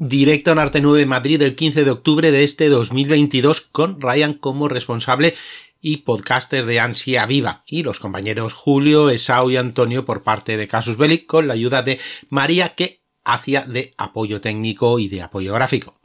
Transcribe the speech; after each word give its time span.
Directo 0.00 0.52
en 0.52 0.60
Arte 0.60 0.80
9 0.80 1.06
Madrid 1.06 1.42
el 1.42 1.56
15 1.56 1.84
de 1.84 1.90
octubre 1.90 2.30
de 2.30 2.44
este 2.44 2.68
2022 2.68 3.62
con 3.62 4.00
Ryan 4.00 4.34
como 4.34 4.68
responsable 4.68 5.34
y 5.80 5.98
podcaster 5.98 6.66
de 6.66 6.78
Ansia 6.78 7.26
Viva 7.26 7.64
y 7.66 7.82
los 7.82 7.98
compañeros 7.98 8.52
Julio, 8.52 9.10
Esau 9.10 9.50
y 9.50 9.56
Antonio 9.56 10.04
por 10.04 10.22
parte 10.22 10.56
de 10.56 10.68
Casus 10.68 10.98
Belli 10.98 11.26
con 11.26 11.48
la 11.48 11.54
ayuda 11.54 11.82
de 11.82 11.98
María 12.28 12.76
que 12.76 13.02
hacía 13.24 13.62
de 13.62 13.92
apoyo 13.98 14.40
técnico 14.40 15.00
y 15.00 15.08
de 15.08 15.22
apoyo 15.22 15.52
gráfico. 15.52 15.98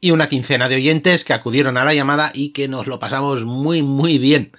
Y 0.00 0.12
una 0.12 0.30
quincena 0.30 0.70
de 0.70 0.76
oyentes 0.76 1.26
que 1.26 1.34
acudieron 1.34 1.76
a 1.76 1.84
la 1.84 1.92
llamada 1.92 2.32
y 2.32 2.54
que 2.54 2.68
nos 2.68 2.86
lo 2.86 3.00
pasamos 3.00 3.44
muy 3.44 3.82
muy 3.82 4.16
bien. 4.16 4.52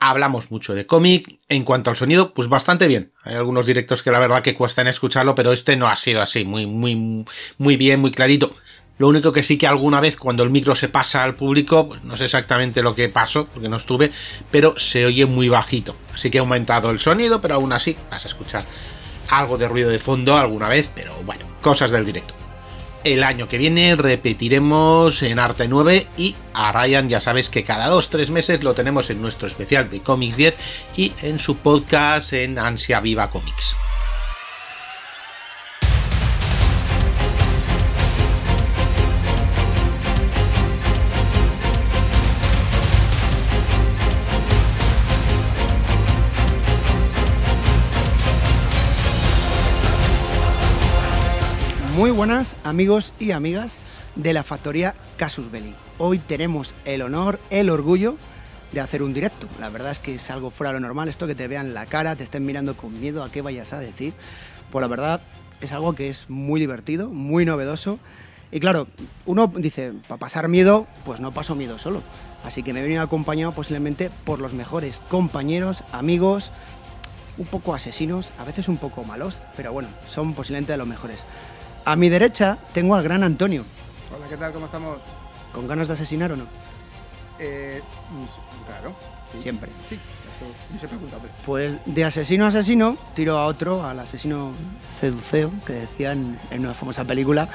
Hablamos 0.00 0.50
mucho 0.50 0.74
de 0.74 0.86
cómic. 0.86 1.38
En 1.48 1.64
cuanto 1.64 1.90
al 1.90 1.96
sonido, 1.96 2.32
pues 2.34 2.48
bastante 2.48 2.88
bien. 2.88 3.12
Hay 3.22 3.36
algunos 3.36 3.66
directos 3.66 4.02
que 4.02 4.10
la 4.10 4.18
verdad 4.18 4.42
que 4.42 4.54
cuestan 4.54 4.88
escucharlo, 4.88 5.34
pero 5.34 5.52
este 5.52 5.76
no 5.76 5.86
ha 5.88 5.96
sido 5.96 6.22
así, 6.22 6.44
muy, 6.44 6.66
muy, 6.66 7.24
muy 7.58 7.76
bien, 7.76 8.00
muy 8.00 8.10
clarito. 8.10 8.54
Lo 9.00 9.08
único 9.08 9.32
que 9.32 9.42
sí 9.42 9.56
que 9.56 9.66
alguna 9.66 10.00
vez 10.00 10.16
cuando 10.16 10.42
el 10.42 10.50
micro 10.50 10.74
se 10.74 10.88
pasa 10.88 11.22
al 11.22 11.34
público, 11.34 11.88
pues 11.88 12.04
no 12.04 12.16
sé 12.16 12.26
exactamente 12.26 12.82
lo 12.82 12.94
que 12.94 13.08
pasó, 13.08 13.46
porque 13.46 13.68
no 13.68 13.76
estuve, 13.76 14.10
pero 14.50 14.78
se 14.78 15.06
oye 15.06 15.24
muy 15.24 15.48
bajito. 15.48 15.96
Así 16.12 16.30
que 16.30 16.36
ha 16.36 16.42
aumentado 16.42 16.90
el 16.90 16.98
sonido, 16.98 17.40
pero 17.40 17.54
aún 17.54 17.72
así 17.72 17.96
vas 18.10 18.24
a 18.24 18.28
escuchar 18.28 18.64
algo 19.30 19.56
de 19.56 19.68
ruido 19.68 19.88
de 19.88 19.98
fondo 19.98 20.36
alguna 20.36 20.68
vez, 20.68 20.90
pero 20.94 21.14
bueno, 21.24 21.46
cosas 21.62 21.90
del 21.90 22.04
directo. 22.04 22.39
El 23.02 23.24
año 23.24 23.48
que 23.48 23.56
viene 23.56 23.96
repetiremos 23.96 25.22
en 25.22 25.38
Arte 25.38 25.68
9 25.68 26.06
y 26.18 26.36
a 26.52 26.70
Ryan 26.70 27.08
ya 27.08 27.22
sabes 27.22 27.48
que 27.48 27.64
cada 27.64 27.88
2-3 27.88 28.28
meses 28.28 28.62
lo 28.62 28.74
tenemos 28.74 29.08
en 29.08 29.22
nuestro 29.22 29.48
especial 29.48 29.88
de 29.88 30.00
Comics 30.00 30.36
10 30.36 30.56
y 30.96 31.12
en 31.22 31.38
su 31.38 31.56
podcast 31.56 32.34
en 32.34 32.58
Ansia 32.58 33.00
Viva 33.00 33.30
Comics. 33.30 33.74
Muy 52.00 52.12
buenas 52.12 52.56
amigos 52.64 53.12
y 53.18 53.32
amigas 53.32 53.76
de 54.16 54.32
la 54.32 54.42
factoría 54.42 54.94
Casus 55.18 55.50
Belli. 55.50 55.74
Hoy 55.98 56.18
tenemos 56.18 56.74
el 56.86 57.02
honor, 57.02 57.38
el 57.50 57.68
orgullo 57.68 58.16
de 58.72 58.80
hacer 58.80 59.02
un 59.02 59.12
directo. 59.12 59.46
La 59.60 59.68
verdad 59.68 59.92
es 59.92 59.98
que 59.98 60.14
es 60.14 60.30
algo 60.30 60.50
fuera 60.50 60.72
de 60.72 60.80
lo 60.80 60.86
normal 60.86 61.10
esto 61.10 61.26
que 61.26 61.34
te 61.34 61.46
vean 61.46 61.74
la 61.74 61.84
cara, 61.84 62.16
te 62.16 62.24
estén 62.24 62.46
mirando 62.46 62.74
con 62.74 62.98
miedo 62.98 63.22
a 63.22 63.30
qué 63.30 63.42
vayas 63.42 63.74
a 63.74 63.80
decir. 63.80 64.14
Pues 64.70 64.80
la 64.80 64.88
verdad 64.88 65.20
es 65.60 65.72
algo 65.72 65.94
que 65.94 66.08
es 66.08 66.30
muy 66.30 66.58
divertido, 66.58 67.10
muy 67.10 67.44
novedoso. 67.44 67.98
Y 68.50 68.60
claro, 68.60 68.86
uno 69.26 69.52
dice, 69.54 69.92
para 70.08 70.18
pasar 70.18 70.48
miedo, 70.48 70.86
pues 71.04 71.20
no 71.20 71.34
paso 71.34 71.54
miedo 71.54 71.78
solo. 71.78 72.02
Así 72.44 72.62
que 72.62 72.72
me 72.72 72.80
he 72.80 72.82
venido 72.82 73.02
acompañado 73.02 73.52
posiblemente 73.52 74.08
por 74.24 74.40
los 74.40 74.54
mejores 74.54 75.02
compañeros, 75.10 75.84
amigos, 75.92 76.50
un 77.36 77.44
poco 77.44 77.74
asesinos, 77.74 78.32
a 78.38 78.44
veces 78.44 78.68
un 78.68 78.78
poco 78.78 79.04
malos, 79.04 79.42
pero 79.54 79.70
bueno, 79.74 79.90
son 80.06 80.32
posiblemente 80.32 80.72
de 80.72 80.78
los 80.78 80.86
mejores. 80.86 81.26
A 81.84 81.96
mi 81.96 82.08
derecha 82.08 82.58
tengo 82.72 82.94
al 82.94 83.02
gran 83.02 83.22
Antonio. 83.22 83.64
Hola, 84.14 84.26
¿qué 84.28 84.36
tal? 84.36 84.52
¿Cómo 84.52 84.66
estamos? 84.66 84.98
¿Con 85.52 85.66
ganas 85.66 85.88
de 85.88 85.94
asesinar 85.94 86.30
o 86.32 86.36
no? 86.36 86.44
Eh, 87.38 87.80
claro. 88.66 88.94
sí. 89.32 89.38
Siempre. 89.38 89.70
Sí, 89.88 89.94
eso 89.94 90.52
ni 90.72 90.78
se 90.78 90.88
pregunta, 90.88 91.16
hombre. 91.16 91.32
Pues 91.46 91.76
de 91.86 92.04
asesino 92.04 92.44
a 92.44 92.48
asesino 92.48 92.96
tiro 93.14 93.38
a 93.38 93.46
otro, 93.46 93.86
al 93.86 93.98
asesino 93.98 94.52
seduceo, 94.88 95.50
que 95.66 95.72
decían 95.72 96.38
en 96.50 96.60
una 96.60 96.74
famosa 96.74 97.04
película, 97.04 97.48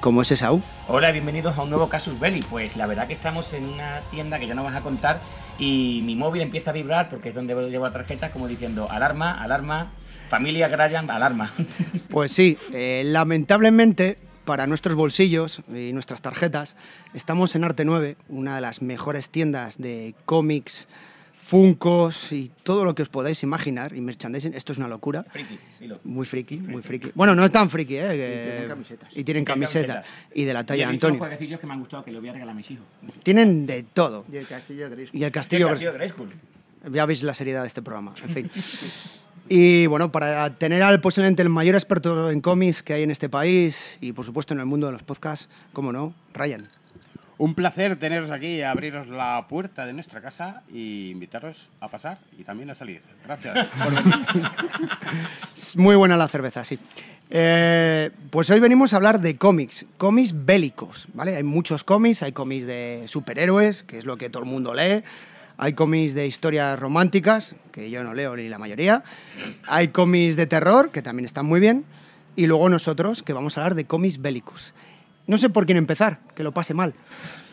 como 0.00 0.22
es 0.22 0.30
Esaú. 0.30 0.60
Hola, 0.88 1.10
bienvenidos 1.10 1.56
a 1.56 1.62
un 1.62 1.70
nuevo 1.70 1.88
Casus 1.88 2.20
Belli. 2.20 2.42
Pues 2.42 2.76
la 2.76 2.86
verdad 2.86 3.06
que 3.06 3.14
estamos 3.14 3.52
en 3.54 3.64
una 3.64 4.00
tienda 4.10 4.38
que 4.38 4.46
ya 4.46 4.54
no 4.54 4.62
vas 4.62 4.76
a 4.76 4.82
contar 4.82 5.20
y 5.58 6.00
mi 6.04 6.16
móvil 6.16 6.42
empieza 6.42 6.70
a 6.70 6.72
vibrar 6.74 7.08
porque 7.08 7.30
es 7.30 7.34
donde 7.34 7.54
llevo 7.70 7.86
la 7.86 7.92
tarjeta 7.92 8.30
como 8.30 8.46
diciendo 8.46 8.88
alarma, 8.90 9.42
alarma, 9.42 9.88
familia 10.30 10.68
Graham, 10.68 11.10
alarma. 11.10 11.52
Pues 12.08 12.32
sí, 12.32 12.56
eh, 12.72 13.02
lamentablemente 13.04 14.16
para 14.44 14.66
nuestros 14.66 14.96
bolsillos 14.96 15.60
y 15.74 15.92
nuestras 15.92 16.22
tarjetas 16.22 16.76
estamos 17.14 17.54
en 17.56 17.64
Arte 17.64 17.84
9, 17.84 18.16
una 18.28 18.54
de 18.54 18.60
las 18.62 18.80
mejores 18.80 19.28
tiendas 19.28 19.76
de 19.78 20.14
cómics, 20.24 20.88
funcos 21.42 22.32
y 22.32 22.50
todo 22.62 22.84
lo 22.84 22.94
que 22.94 23.02
os 23.02 23.08
podáis 23.08 23.42
imaginar 23.42 23.94
y 23.94 24.00
merchandising. 24.00 24.54
Esto 24.54 24.72
es 24.72 24.78
una 24.78 24.86
locura. 24.88 25.24
Friki. 25.30 25.58
Muy 26.04 26.24
friki, 26.24 26.56
muy 26.58 26.80
friki. 26.82 27.10
Bueno, 27.14 27.34
no 27.34 27.44
es 27.44 27.50
tan 27.50 27.68
friki, 27.68 27.96
¿eh? 27.96 28.02
que- 28.10 28.46
tienen 28.54 28.68
camisetas. 28.68 29.08
Y 29.16 29.24
tienen 29.24 29.44
camisetas. 29.44 29.96
camisetas. 29.96 30.30
Y 30.34 30.44
de 30.44 30.54
la 30.54 30.60
Y 30.60 30.64
talla 30.64 30.90
visto 30.90 31.06
Antonio. 31.06 31.18
jueguecillos 31.18 31.60
que 31.60 31.66
me 31.66 31.72
han 31.72 31.80
gustado 31.80 32.04
que 32.04 32.12
le 32.12 32.20
voy 32.20 32.28
a 32.28 32.32
regalar 32.32 32.52
a 32.52 32.56
mis 32.56 32.70
hijos. 32.70 32.86
Tienen 33.24 33.66
de 33.66 33.82
todo. 33.82 34.24
Y 34.32 34.36
el 34.36 34.46
castillo 34.46 34.88
de 34.88 34.94
Grayskull. 34.96 35.20
Y 35.20 35.24
el 35.24 35.32
castillo... 35.32 35.68
Grayskull. 35.94 36.30
Ya 36.92 37.04
veis 37.04 37.22
la 37.24 37.34
seriedad 37.34 37.62
de 37.62 37.68
este 37.68 37.82
programa, 37.82 38.14
en 38.22 38.30
fin. 38.30 38.50
Y 39.52 39.88
bueno, 39.88 40.12
para 40.12 40.54
tener 40.54 40.80
al 40.84 41.00
posiblemente 41.00 41.42
el 41.42 41.48
mayor 41.48 41.74
experto 41.74 42.30
en 42.30 42.40
cómics 42.40 42.84
que 42.84 42.92
hay 42.92 43.02
en 43.02 43.10
este 43.10 43.28
país 43.28 43.98
y 44.00 44.12
por 44.12 44.24
supuesto 44.24 44.54
en 44.54 44.60
el 44.60 44.66
mundo 44.66 44.86
de 44.86 44.92
los 44.92 45.02
podcasts, 45.02 45.48
como 45.72 45.92
no, 45.92 46.14
Ryan. 46.32 46.68
Un 47.36 47.56
placer 47.56 47.96
teneros 47.96 48.30
aquí, 48.30 48.62
abriros 48.62 49.08
la 49.08 49.44
puerta 49.48 49.86
de 49.86 49.92
nuestra 49.92 50.20
casa 50.20 50.62
y 50.72 51.10
invitaros 51.10 51.68
a 51.80 51.88
pasar 51.88 52.18
y 52.38 52.44
también 52.44 52.70
a 52.70 52.76
salir. 52.76 53.02
Gracias 53.24 53.68
por 53.70 53.92
venir. 54.04 54.18
Muy 55.78 55.96
buena 55.96 56.16
la 56.16 56.28
cerveza, 56.28 56.62
sí. 56.62 56.78
Eh, 57.28 58.10
pues 58.30 58.50
hoy 58.50 58.60
venimos 58.60 58.92
a 58.92 58.98
hablar 58.98 59.20
de 59.20 59.36
cómics, 59.36 59.84
cómics 59.96 60.32
bélicos, 60.32 61.08
¿vale? 61.12 61.34
Hay 61.34 61.42
muchos 61.42 61.82
cómics, 61.82 62.22
hay 62.22 62.30
cómics 62.30 62.66
de 62.68 63.02
superhéroes, 63.06 63.82
que 63.82 63.98
es 63.98 64.04
lo 64.04 64.16
que 64.16 64.30
todo 64.30 64.44
el 64.44 64.48
mundo 64.48 64.74
lee, 64.74 65.02
hay 65.62 65.74
cómics 65.74 66.14
de 66.14 66.26
historias 66.26 66.78
románticas, 66.80 67.54
que 67.70 67.90
yo 67.90 68.02
no 68.02 68.14
leo 68.14 68.34
ni 68.34 68.48
la 68.48 68.58
mayoría, 68.58 69.04
hay 69.68 69.88
cómics 69.88 70.34
de 70.36 70.46
terror, 70.46 70.90
que 70.90 71.02
también 71.02 71.26
están 71.26 71.44
muy 71.44 71.60
bien, 71.60 71.84
y 72.34 72.46
luego 72.46 72.70
nosotros, 72.70 73.22
que 73.22 73.34
vamos 73.34 73.58
a 73.58 73.60
hablar 73.60 73.74
de 73.74 73.84
cómics 73.84 74.22
bélicos. 74.22 74.72
No 75.26 75.36
sé 75.36 75.50
por 75.50 75.66
quién 75.66 75.76
empezar, 75.76 76.18
que 76.34 76.42
lo 76.42 76.52
pase 76.52 76.72
mal. 76.72 76.94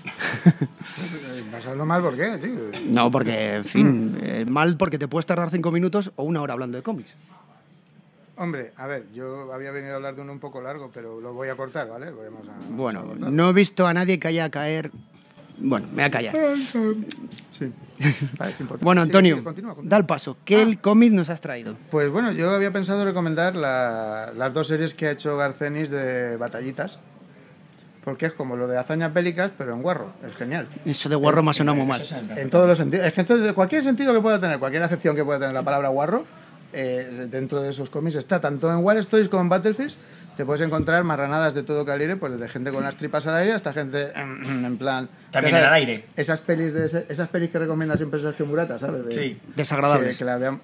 Pasarlo 1.52 1.86
mal, 1.86 2.02
¿por 2.02 2.16
qué, 2.16 2.38
tío? 2.38 2.72
No, 2.86 3.12
porque, 3.12 3.56
en 3.58 3.66
fin, 3.66 4.18
eh, 4.22 4.46
mal 4.48 4.78
porque 4.78 4.98
te 4.98 5.10
puedes 5.10 5.26
tardar 5.26 5.50
cinco 5.52 5.70
minutos 5.72 6.12
o 6.16 6.24
una 6.24 6.42
hora 6.42 6.54
hablando 6.54 6.78
de 6.78 6.84
cómics. 6.84 7.18
Hombre, 8.38 8.72
a 8.78 8.88
ver, 8.88 9.08
yo 9.14 9.52
había 9.52 9.72
venido 9.72 9.94
a 9.94 9.96
hablar 9.98 10.16
de 10.16 10.22
uno 10.22 10.32
un 10.32 10.40
poco 10.40 10.62
largo, 10.62 10.92
pero 10.94 11.20
lo 11.20 11.34
voy 11.34 11.50
a 11.50 11.56
cortar, 11.56 11.90
¿vale? 11.90 12.12
Vamos 12.12 12.48
a- 12.48 12.70
Bueno, 12.74 13.04
cortar. 13.06 13.32
no 13.32 13.50
he 13.50 13.54
visto 13.54 13.86
a 13.86 13.94
nadie 13.94 14.18
que 14.18 14.28
haya 14.30 14.50
caer. 14.50 14.92
Bueno, 15.60 15.88
me 15.90 15.96
voy 15.96 16.04
a 16.04 16.12
callar. 16.12 16.36
Sí. 17.52 17.72
Parece 18.38 18.62
importante. 18.64 18.84
Bueno, 18.86 19.02
Antonio, 19.02 19.38
sí, 19.38 19.42
continúa, 19.44 19.74
continúa. 19.74 19.90
da 19.90 19.98
el 19.98 20.06
paso. 20.06 20.38
¿Qué 20.46 20.62
el 20.62 20.80
cómic 20.80 21.12
nos 21.14 21.30
has 21.30 21.42
traído? 21.42 21.76
Pues 21.90 22.10
bueno, 22.12 22.32
yo 22.32 22.52
había 22.52 22.72
pensado 22.72 23.04
recomendar 23.04 23.56
la- 23.56 24.32
las 24.38 24.54
dos 24.54 24.68
series 24.68 24.94
que 24.94 25.08
ha 25.08 25.12
hecho 25.12 25.36
Garcenis 25.38 25.90
de 25.90 26.38
batallitas. 26.38 27.00
Porque 28.04 28.28
es 28.28 28.34
como 28.34 28.56
lo 28.56 28.68
de 28.70 28.78
hazañas 28.78 29.14
bélicas, 29.14 29.52
pero 29.58 29.74
en 29.74 29.82
guarro. 29.82 30.14
Es 30.26 30.34
genial. 30.38 30.68
Eso 30.86 31.10
de 31.10 31.16
guarro 31.18 31.44
me 31.44 31.52
ha 31.52 31.54
sonado 31.54 31.76
muy 31.76 31.86
mal. 31.86 32.02
En 32.38 32.50
todos 32.50 32.66
los 32.66 32.78
sentidos. 32.78 33.06
Es 33.06 33.14
que 33.14 33.20
entonces, 33.22 33.52
cualquier 33.52 33.84
sentido 33.84 34.14
que 34.14 34.22
pueda 34.22 34.40
tener, 34.40 34.60
cualquier 34.60 34.82
acepción 34.84 35.14
que 35.14 35.26
pueda 35.26 35.40
tener 35.40 35.54
la 35.54 35.64
palabra 35.64 35.90
guarro, 35.90 36.24
eh, 36.72 37.28
dentro 37.30 37.62
de 37.62 37.70
esos 37.72 37.90
cómics 37.90 38.16
está. 38.16 38.40
Tanto 38.40 38.72
en 38.72 38.78
War 38.78 38.96
Stories 38.98 39.28
como 39.28 39.42
en 39.44 39.50
Battlefield 39.50 39.92
te 40.38 40.46
puedes 40.46 40.62
encontrar 40.62 41.04
marranadas 41.04 41.54
de 41.56 41.64
todo 41.64 41.84
calibre, 41.86 42.16
pues 42.16 42.32
desde 42.34 42.48
gente 42.48 42.72
con 42.72 42.84
las 42.84 42.96
tripas 42.96 43.26
al 43.28 43.36
aire 43.36 43.54
hasta 43.54 43.74
gente 43.74 44.12
en 44.16 44.78
plan... 44.78 45.10
También 45.32 45.52
sabes, 45.52 45.68
al 45.68 45.74
aire. 45.74 46.06
Esas 46.16 46.42
pelis, 46.42 46.74
de 46.74 46.86
ese- 46.86 47.06
esas 47.10 47.28
pelis 47.30 47.50
que 47.50 47.60
recomienda 47.60 47.98
siempre 47.98 48.20
Sergio 48.22 48.46
Murata, 48.46 48.78
¿sabes? 48.80 49.06
De- 49.06 49.16
Sí. 49.16 49.40
Desagradables. 49.56 50.12
Que, 50.16 50.20
que 50.20 50.26
la 50.26 50.38
vean- 50.38 50.62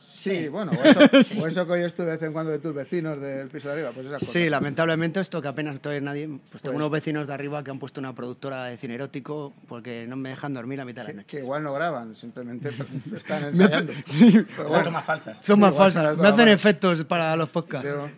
Sí, 0.00 0.48
bueno, 0.48 0.70
o 0.72 0.84
eso, 0.84 1.00
o 1.42 1.46
eso 1.48 1.66
que 1.66 1.72
hoy 1.72 1.80
estuve 1.82 2.06
de 2.06 2.12
vez 2.12 2.22
en 2.22 2.32
cuando 2.32 2.52
de 2.52 2.60
tus 2.60 2.72
vecinos 2.72 3.20
del 3.20 3.48
piso 3.48 3.66
de 3.68 3.74
arriba, 3.74 3.90
pues 3.92 4.06
esas 4.06 4.20
cosas. 4.20 4.32
Sí, 4.32 4.48
lamentablemente 4.48 5.18
esto 5.20 5.42
que 5.42 5.48
apenas 5.48 5.80
todavía 5.80 6.00
nadie... 6.00 6.26
Pues 6.28 6.62
tengo 6.62 6.74
Pues- 6.74 6.76
unos 6.76 6.90
vecinos 6.92 7.26
de 7.28 7.34
arriba 7.34 7.62
que 7.64 7.70
han 7.72 7.80
puesto 7.80 7.98
una 8.00 8.14
productora 8.14 8.64
de 8.66 8.76
cine 8.76 8.94
erótico 8.94 9.52
porque 9.68 10.06
no 10.08 10.16
me 10.16 10.28
dejan 10.28 10.54
dormir 10.54 10.80
a 10.80 10.84
mitad 10.84 11.02
de 11.02 11.08
la 11.08 11.12
Que 11.12 11.16
noche. 11.16 11.38
igual 11.40 11.64
no 11.64 11.72
graban, 11.74 12.14
simplemente 12.14 12.70
están 13.16 13.44
ensayando. 13.46 13.92
Sí, 14.06 14.44
bueno, 14.68 14.84
tomas 14.84 15.04
falsas. 15.04 15.38
son 15.40 15.56
Sí, 15.56 15.60
más 15.60 15.74
falsas. 15.74 16.14
son 16.14 16.22
Me 16.22 16.28
hacen 16.28 16.48
efectos 16.48 17.04
para 17.04 17.34
los 17.36 17.48
podcasts. 17.48 17.88
pero- 17.88 18.08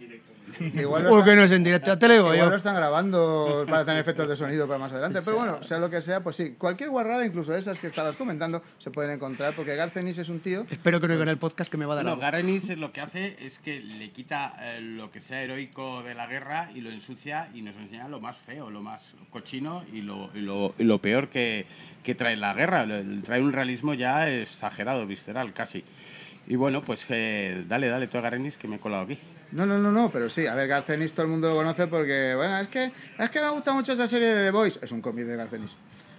igual 0.75 1.03
lo 1.05 1.11
¿Por 1.11 1.19
están- 1.21 1.25
qué 1.25 1.37
no 1.37 1.43
es 1.45 1.51
en 1.53 1.65
directo? 1.65 1.87
Ya 1.89 1.99
te 1.99 2.09
lo 2.09 2.15
digo 2.15 2.25
Igual 2.35 2.39
yo. 2.47 2.51
lo 2.51 2.56
están 2.56 2.75
grabando 2.77 3.65
para 3.69 3.85
tener 3.85 4.01
efectos 4.01 4.29
de 4.29 4.37
sonido 4.37 4.67
para 4.67 4.79
más 4.79 4.93
adelante. 4.93 5.21
Pero 5.25 5.37
bueno, 5.37 5.62
sea 5.62 5.79
lo 5.79 5.91
que 5.91 6.01
sea, 6.03 6.23
pues 6.23 6.37
sí, 6.37 6.55
cualquier 6.59 6.91
guarrada, 6.91 7.25
incluso 7.27 7.55
esas 7.56 7.79
que 7.79 7.87
estabas 7.89 8.17
comentando, 8.17 8.62
se 8.79 8.91
pueden 8.91 9.11
encontrar, 9.12 9.55
porque 9.55 9.77
Garcenis 9.77 10.19
es 10.19 10.29
un 10.29 10.41
tío. 10.41 10.67
Espero 10.71 11.01
que 11.01 11.09
no 11.09 11.15
oigan 11.15 11.29
el 11.29 11.39
podcast 11.39 11.71
que 11.71 11.77
me 11.77 11.87
va 11.87 11.93
a 11.95 11.97
dar 11.97 12.05
No, 12.05 12.11
algo. 12.12 12.23
Garenis 12.23 12.77
lo 12.79 12.93
que 12.93 13.01
hace 13.01 13.37
es 13.41 13.59
que 13.59 13.81
le 13.81 14.11
quita 14.11 14.55
eh, 14.61 14.81
lo 14.81 15.11
que 15.11 15.21
sea 15.21 15.43
heroico 15.43 16.03
de 16.03 16.15
la 16.15 16.27
guerra 16.27 16.71
y 16.75 16.81
lo 16.81 16.91
ensucia 16.91 17.49
y 17.55 17.62
nos 17.62 17.77
enseña 17.77 18.09
lo 18.09 18.21
más 18.21 18.37
feo, 18.37 18.71
lo 18.71 18.81
más 18.83 19.15
cochino 19.31 19.85
y 19.93 20.03
lo, 20.03 20.31
y 20.35 20.41
lo, 20.41 20.75
y 20.79 20.85
lo 20.85 20.99
peor 21.01 21.29
que, 21.29 21.67
que 22.03 22.15
trae 22.15 22.37
la 22.37 22.55
guerra. 22.55 22.87
Trae 23.25 23.41
un 23.43 23.53
realismo 23.53 23.95
ya 23.95 24.29
exagerado, 24.29 25.06
visceral, 25.06 25.53
casi. 25.53 25.85
Y 26.47 26.56
bueno, 26.56 26.83
pues 26.83 27.06
eh, 27.09 27.65
dale, 27.67 27.89
dale 27.89 28.06
tú 28.06 28.19
a 28.19 28.21
Garenis 28.21 28.56
que 28.56 28.69
me 28.69 28.77
he 28.77 28.79
colado 28.79 29.05
aquí. 29.05 29.19
No, 29.55 29.65
no, 29.67 29.79
no, 29.79 29.91
no, 29.93 30.11
pero 30.11 30.29
sí. 30.29 30.47
A 30.47 30.55
ver, 30.55 30.69
Garcenis 30.69 31.12
todo 31.12 31.23
el 31.27 31.31
mundo 31.33 31.49
lo 31.49 31.55
conoce 31.56 31.87
porque, 31.87 32.35
bueno, 32.37 32.59
es 32.59 32.69
que, 32.69 32.93
es 33.19 33.31
que 33.31 33.41
me 33.41 33.49
gusta 33.51 33.73
mucho 33.73 33.93
esa 33.93 34.06
serie 34.09 34.29
de 34.35 34.45
The 34.47 34.51
Boys. 34.51 34.79
Es 34.83 34.91
un 34.93 35.01
cómic 35.01 35.25
de 35.27 35.37
Garcenis. 35.37 35.77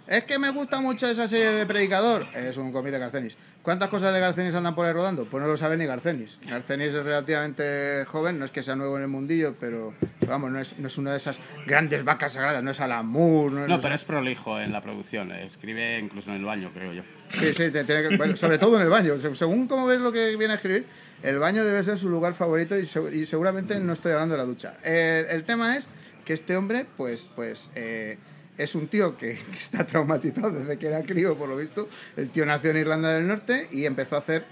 Es 0.08 0.24
que 0.24 0.38
me 0.40 0.52
gusta 0.52 0.80
mucho 0.82 1.08
esa 1.08 1.28
serie 1.28 1.48
de 1.50 1.66
Predicador. 1.66 2.28
Es 2.36 2.58
un 2.58 2.72
cómic 2.72 2.92
de 2.94 3.00
Garcenis. 3.00 3.36
¿Cuántas 3.64 3.90
cosas 3.90 4.14
de 4.14 4.20
Garcenis 4.20 4.54
andan 4.54 4.76
por 4.76 4.86
ahí 4.86 4.94
rodando? 4.94 5.26
Pues 5.26 5.42
no 5.42 5.48
lo 5.50 5.58
sabe 5.58 5.76
ni 5.76 5.86
Garcenis. 5.88 6.38
Garcenis 6.48 6.90
es 6.94 7.04
relativamente 7.04 8.06
joven, 8.06 8.38
no 8.38 8.46
es 8.46 8.52
que 8.52 8.62
sea 8.62 8.76
nuevo 8.76 8.96
en 8.98 9.02
el 9.02 9.08
mundillo, 9.10 9.56
pero 9.60 9.96
vamos, 10.28 10.52
no 10.52 10.60
es, 10.60 10.78
no 10.78 10.88
es 10.88 10.98
una 11.00 11.10
de 11.12 11.18
esas 11.18 11.40
grandes 11.66 12.04
vacas 12.04 12.34
sagradas, 12.34 12.64
no 12.64 12.70
es 12.70 12.80
Alan 12.80 13.08
Moore. 13.08 13.54
No, 13.56 13.64
es- 13.64 13.70
No, 13.70 13.82
pero 13.82 13.96
es- 13.96 14.04
prolijo 14.06 14.60
en 14.60 14.72
la 14.72 14.82
producción. 14.82 15.32
Escribe 15.32 15.98
incluso 15.98 16.30
en 16.30 16.38
el 16.38 16.46
baño, 16.46 16.70
creo 16.74 16.94
yo. 16.94 17.02
Sí, 17.30 17.48
sí, 17.54 17.72
tiene 17.72 17.86
que- 18.08 18.16
bueno, 18.16 18.36
sobre 18.38 18.60
todo 18.60 18.76
en 18.76 18.84
el 18.84 18.90
baño. 18.90 19.20
Se- 19.20 19.34
Según 19.36 19.68
cómo 19.68 19.88
ves 19.88 20.00
lo 20.00 20.12
que 20.12 20.36
viene 20.36 20.54
a 20.54 20.58
escribir, 20.58 20.86
el 21.26 21.40
baño 21.40 21.64
debe 21.66 21.82
ser 21.84 21.98
su 21.98 22.10
lugar 22.10 22.34
favorito 22.34 22.78
y, 22.78 22.84
segu- 22.84 23.14
y 23.14 23.26
seguramente 23.26 23.80
no 23.80 23.94
estoy 23.94 24.12
hablando 24.14 24.34
de 24.34 24.38
la 24.40 24.46
ducha. 24.46 24.76
El, 24.84 25.26
el 25.26 25.44
tema 25.44 25.76
es 25.78 25.88
que 26.24 26.34
este 26.34 26.56
hombre, 26.58 26.86
pues, 26.98 27.28
pues 27.36 27.70
eh, 27.76 28.18
es 28.58 28.76
un 28.76 28.88
tío 28.88 29.18
que, 29.18 29.36
que 29.52 29.58
está 29.58 29.86
traumatizado 29.86 30.52
desde 30.52 30.78
que 30.78 30.88
era 30.88 31.02
crío, 31.04 31.38
por 31.38 31.50
lo 31.50 31.58
visto. 31.58 31.90
El 32.18 32.30
tío 32.30 32.46
nació 32.46 32.72
en 32.72 32.78
Irlanda 32.78 33.14
del 33.14 33.28
Norte 33.28 33.68
y 33.72 33.86
empezó 33.86 34.16
a 34.16 34.20
hacer, 34.20 34.46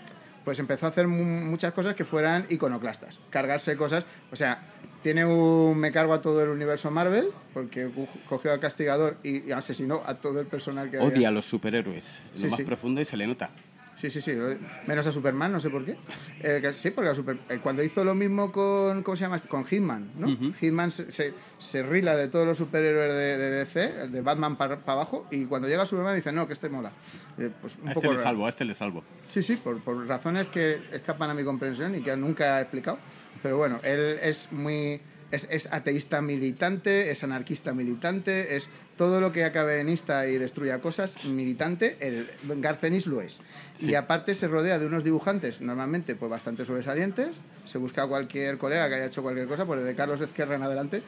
pues 0.45 0.59
empezó 0.59 0.85
a 0.85 0.89
hacer 0.89 1.07
mu- 1.07 1.23
muchas 1.23 1.73
cosas 1.73 1.95
que 1.95 2.05
fueran 2.05 2.45
iconoclastas. 2.49 3.19
Cargarse 3.29 3.75
cosas, 3.77 4.05
o 4.31 4.35
sea, 4.35 4.63
tiene 5.03 5.25
un 5.25 5.77
me 5.77 5.91
cargo 5.91 6.13
a 6.13 6.21
todo 6.21 6.41
el 6.43 6.49
universo 6.49 6.89
Marvel 6.91 7.27
porque 7.53 7.89
co- 7.93 8.07
cogió 8.29 8.51
al 8.53 8.59
castigador 8.59 9.17
y, 9.23 9.51
asesinó 9.51 10.01
a 10.05 10.15
todo 10.15 10.39
el 10.39 10.47
personal 10.47 10.89
que 10.89 10.97
había. 10.97 11.09
Odia 11.09 11.27
a 11.29 11.31
los 11.31 11.45
superhéroes. 11.45 12.19
Sí, 12.35 12.43
lo 12.43 12.49
más 12.49 12.57
sí. 12.57 12.63
profundo 12.63 13.01
y 13.01 13.05
se 13.05 13.17
le 13.17 13.27
nota. 13.27 13.49
Sí, 14.03 14.11
sí, 14.11 14.21
sí. 14.21 14.37
Menos 14.85 15.07
a 15.07 15.13
Superman, 15.13 15.49
no 15.53 15.61
sé 15.61 15.69
por 15.69 15.85
qué. 15.85 15.95
Eh, 16.41 16.73
sí, 16.73 16.91
porque 16.91 17.09
a 17.11 17.15
Super- 17.15 17.39
eh, 17.47 17.59
cuando 17.63 17.81
hizo 17.83 18.03
lo 18.03 18.13
mismo 18.13 18.51
con. 18.51 19.01
¿Cómo 19.01 19.15
se 19.15 19.23
llama? 19.23 19.37
este? 19.37 19.47
Con 19.47 19.63
Hitman, 19.63 20.11
¿no? 20.17 20.53
Hitman 20.59 20.91
se, 20.91 21.09
se, 21.09 21.33
se 21.57 21.83
rila 21.83 22.13
de 22.17 22.27
todos 22.27 22.45
los 22.45 22.57
superhéroes 22.57 23.13
de, 23.13 23.37
de 23.37 23.49
DC, 23.51 24.09
de 24.09 24.21
Batman 24.21 24.57
para 24.57 24.81
abajo, 24.85 25.25
y 25.31 25.45
cuando 25.45 25.69
llega 25.69 25.85
Superman 25.85 26.17
dice, 26.17 26.33
no, 26.33 26.47
que 26.47 26.53
este 26.53 26.67
mola. 26.67 26.91
Eh, 27.37 27.49
pues 27.61 27.77
un 27.81 27.87
A 27.87 27.93
poco 27.93 28.07
este 28.07 28.17
le 28.17 28.23
salvo, 28.23 28.45
a 28.45 28.49
este 28.49 28.65
le 28.65 28.73
salvo. 28.73 29.05
Sí, 29.29 29.41
sí, 29.41 29.55
por, 29.55 29.81
por 29.81 30.05
razones 30.05 30.47
que 30.49 30.81
escapan 30.91 31.29
a 31.29 31.33
mi 31.33 31.45
comprensión 31.45 31.95
y 31.95 32.01
que 32.01 32.13
nunca 32.17 32.59
he 32.59 32.63
explicado. 32.63 32.99
Pero 33.41 33.55
bueno, 33.57 33.79
él 33.83 34.19
es 34.21 34.51
muy. 34.51 34.99
Es, 35.33 35.47
es 35.49 35.67
ateísta 35.71 36.21
militante, 36.21 37.09
es 37.09 37.23
anarquista 37.23 37.73
militante, 37.73 38.55
es 38.55 38.69
todo 38.97 39.19
lo 39.19 39.31
que 39.31 39.43
acabe 39.43 39.79
en 39.79 39.89
ista 39.89 40.27
y 40.27 40.37
destruya 40.37 40.79
cosas 40.79 41.25
militante. 41.25 41.97
El 41.99 42.29
Garcenis 42.61 43.07
lo 43.07 43.21
es. 43.21 43.41
Y 43.79 43.95
aparte 43.95 44.35
se 44.35 44.47
rodea 44.47 44.77
de 44.77 44.85
unos 44.85 45.03
dibujantes, 45.03 45.61
normalmente 45.61 46.15
pues 46.15 46.29
bastante 46.29 46.65
sobresalientes. 46.65 47.29
Se 47.65 47.79
busca 47.79 48.03
a 48.03 48.07
cualquier 48.07 48.57
colega 48.57 48.87
que 48.89 48.95
haya 48.95 49.05
hecho 49.05 49.23
cualquier 49.23 49.47
cosa, 49.47 49.65
pues 49.65 49.81
desde 49.81 49.95
Carlos 49.95 50.21
Ezquerra 50.21 50.55
en 50.55 50.63
adelante 50.63 51.03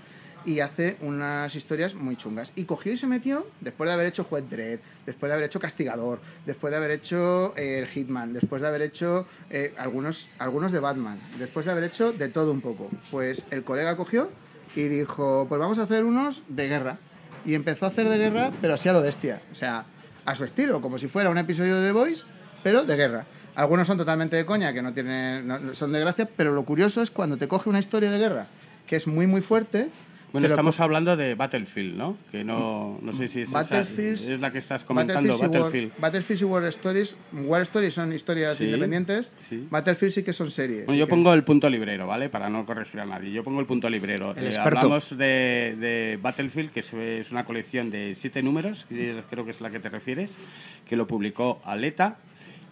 y 0.46 0.60
hace 0.60 0.98
unas 1.02 1.54
historias 1.56 1.96
muy 1.96 2.16
chungas. 2.16 2.52
Y 2.56 2.66
cogió 2.66 2.94
y 2.94 2.98
se 2.98 3.08
metió, 3.08 3.48
después 3.62 3.88
de 3.88 3.94
haber 3.94 4.08
hecho 4.08 4.24
Juez 4.24 4.44
Dredd, 4.50 4.80
después 5.06 5.30
de 5.30 5.34
haber 5.34 5.46
hecho 5.46 5.60
Castigador, 5.60 6.20
después 6.46 6.72
de 6.72 6.78
haber 6.78 6.92
hecho 6.92 7.54
eh, 7.58 7.80
el 7.80 7.88
Hitman, 7.88 8.34
después 8.34 8.62
de 8.62 8.68
haber 8.68 8.82
hecho 8.84 9.26
eh, 9.50 9.74
algunos, 9.78 10.30
algunos 10.40 10.72
de 10.72 10.80
Batman, 10.80 11.20
después 11.40 11.66
de 11.66 11.72
haber 11.72 11.86
hecho 11.86 12.12
de 12.14 12.30
todo 12.30 12.52
un 12.52 12.62
poco. 12.62 12.90
Pues 13.12 13.44
el 13.52 13.64
colega 13.64 13.96
cogió 13.98 14.30
y 14.76 14.84
dijo, 14.84 15.46
pues 15.50 15.60
vamos 15.60 15.80
a 15.80 15.84
hacer 15.84 16.04
unos 16.04 16.44
de 16.48 16.68
guerra. 16.68 16.98
Y 17.46 17.54
empezó 17.54 17.86
a 17.86 17.90
hacer 17.90 18.10
de 18.10 18.18
guerra, 18.18 18.52
pero 18.62 18.74
así 18.74 18.90
a 18.90 18.94
lo 18.94 19.02
bestia. 19.02 19.42
O 19.52 19.56
sea, 19.56 19.86
a 20.26 20.36
su 20.36 20.44
estilo, 20.44 20.82
como 20.82 20.98
si 20.98 21.08
fuera 21.08 21.30
un 21.30 21.38
episodio 21.38 21.76
de 21.80 21.88
The 21.88 21.92
Voice, 21.94 22.24
pero 22.64 22.84
de 22.84 22.96
guerra. 22.96 23.26
Algunos 23.56 23.88
son 23.88 23.98
totalmente 23.98 24.36
de 24.36 24.46
coña, 24.46 24.74
que 24.74 24.82
no 24.82 24.94
tienen, 24.94 25.48
no- 25.48 25.74
son 25.74 25.92
de 25.94 26.00
gracia, 26.00 26.28
pero 26.36 26.52
lo 26.54 26.64
curioso 26.66 27.02
es 27.02 27.10
cuando 27.12 27.38
te 27.38 27.48
coge 27.48 27.70
una 27.70 27.80
historia 27.80 28.12
de 28.12 28.18
guerra 28.18 28.48
que 28.88 28.96
es 28.98 29.08
muy, 29.08 29.26
muy 29.26 29.42
fuerte. 29.42 29.90
Bueno, 30.36 30.48
estamos 30.50 30.80
hablando 30.82 31.16
de 31.16 31.34
Battlefield, 31.36 31.96
¿no? 31.96 32.18
Que 32.30 32.44
no, 32.44 33.00
no 33.02 33.14
sé 33.14 33.30
si 33.30 33.42
es, 33.42 33.50
esa- 33.50 33.80
es 33.82 34.28
la 34.42 34.52
que 34.52 34.58
estás 34.58 34.84
comentando, 34.84 35.34
War- 35.34 35.50
Battlefield. 35.50 35.94
Battlefield 35.98 36.42
y 36.42 36.44
War 36.44 36.64
Stories. 36.66 37.16
War 37.32 37.62
Stories 37.62 37.94
son 37.94 38.12
historias 38.12 38.58
Sí, 38.58 38.66
independientes. 38.66 39.32
sí. 39.40 39.66
Battlefield 39.70 40.12
sí 40.12 40.24
que 40.24 40.34
son 40.34 40.52
series. 40.52 40.88
Bueno, 40.88 41.00
yo 41.00 41.06
que- 41.08 41.12
pongo 41.12 41.34
el 41.34 41.44
punto 41.46 41.70
librero, 41.70 42.06
¿vale? 42.06 42.28
Para 42.28 42.50
no 42.50 42.66
corregir 42.66 43.00
a 43.00 43.06
nadie. 43.06 43.32
Yo 43.32 43.46
pongo 43.46 43.62
el 43.62 43.66
punto 43.66 43.90
librero. 43.90 44.36
El 44.36 44.48
Eh, 44.48 44.58
hablamos 44.60 45.10
de, 45.18 45.78
de 45.80 46.20
Battlefield, 46.22 46.72
que 46.72 46.82
es 46.82 47.32
una 47.32 47.46
colección 47.46 47.90
de 47.90 48.14
siete 48.14 48.44
números, 48.44 48.86
que 48.90 49.24
creo 49.30 49.46
que 49.46 49.52
es 49.52 49.62
la 49.62 49.70
que 49.70 49.80
te 49.80 49.88
refieres, 49.90 50.38
que 50.86 50.98
lo 50.98 51.08
publicó 51.08 51.62
Aleta. 51.64 52.18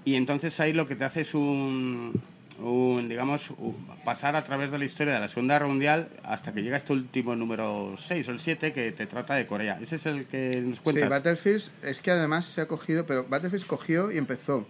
Y 0.04 0.16
entonces 0.16 0.60
ahí 0.60 0.74
lo 0.74 0.86
que 0.86 0.98
te 0.98 1.06
hace 1.06 1.22
es 1.22 1.34
un, 1.34 2.12
un, 2.60 3.08
digamos, 3.10 3.50
un- 3.58 3.76
pasar 4.06 4.36
a 4.36 4.44
través 4.44 4.72
de 4.72 4.78
la 4.78 4.86
historia 4.86 5.14
de 5.16 5.20
la 5.20 5.28
Segunda 5.28 5.56
Guerra 5.56 5.68
Mundial 5.68 6.10
hasta 6.24 6.54
que 6.54 6.62
llega 6.62 6.78
este 6.78 6.94
último 6.94 7.36
número 7.36 7.96
6 7.98 8.28
o 8.28 8.32
el 8.32 8.40
7 8.40 8.72
que 8.74 8.92
te 8.92 9.06
trata 9.08 9.36
de 9.36 9.48
Corea. 9.48 9.80
Ese 9.82 9.96
es 9.96 10.06
el 10.06 10.26
que 10.26 10.62
nos 10.62 10.76
Sí, 10.78 10.82
cuentas. 10.84 11.10
Battlefield 11.10 11.62
es 11.84 12.02
que 12.02 12.12
además 12.12 12.46
se 12.46 12.62
ha 12.62 12.68
cogido, 12.68 13.06
pero 13.06 13.26
Battlefield 13.28 13.66
cogió 13.66 14.12
y 14.12 14.18
empezó. 14.18 14.68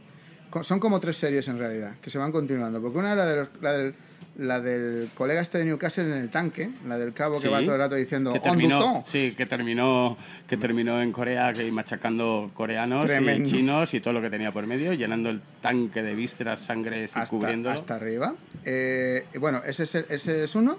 Son 0.62 0.80
como 0.80 1.00
tres 1.00 1.18
series 1.18 1.48
en 1.48 1.58
realidad, 1.58 1.96
que 2.02 2.10
se 2.12 2.18
van 2.20 2.32
continuando. 2.32 2.80
Porque 2.82 2.98
una 3.00 3.14
era 3.14 3.26
de 3.26 3.36
los- 3.38 3.50
la, 3.62 3.74
del, 3.74 3.96
la 4.38 4.60
del 4.60 5.10
colega 5.16 5.42
este 5.42 5.58
de 5.60 5.66
Newcastle 5.66 6.04
en 6.06 6.14
el 6.14 6.30
tanque, 6.30 6.70
la 6.88 6.98
del 6.98 7.14
cabo 7.14 7.40
que 7.40 7.48
va 7.50 7.62
todo 7.62 7.74
el 7.74 7.80
rato 7.80 7.96
diciendo 7.96 8.32
que 8.34 8.40
"On 8.40 8.44
terminó, 8.44 8.80
Dutton". 8.80 9.04
sí, 9.06 9.34
que 9.38 9.46
terminó, 9.46 10.18
que 10.48 10.58
terminó 10.58 11.02
en 11.02 11.12
Corea 11.12 11.54
que 11.54 11.72
machacando 11.72 12.52
coreanos 12.54 13.06
Tremendo. 13.06 13.48
y 13.48 13.52
chinos 13.52 13.94
y 13.94 14.00
todo 14.02 14.14
lo 14.14 14.22
que 14.22 14.30
tenía 14.30 14.52
por 14.52 14.66
medio, 14.68 14.94
llenando 14.94 15.30
el 15.30 15.42
tanque 15.62 16.02
de 16.04 16.16
vísceras, 16.16 16.60
sangre 16.60 17.02
y 17.02 17.04
hasta, 17.06 17.26
cubriéndolo. 17.28 17.74
hasta 17.76 17.96
arriba. 17.96 18.34
Eh, 18.66 19.26
bueno, 19.40 19.62
ese 19.66 19.84
es, 19.84 19.96
el- 19.96 20.06
ese 20.10 20.44
es 20.44 20.56
uno. 20.56 20.78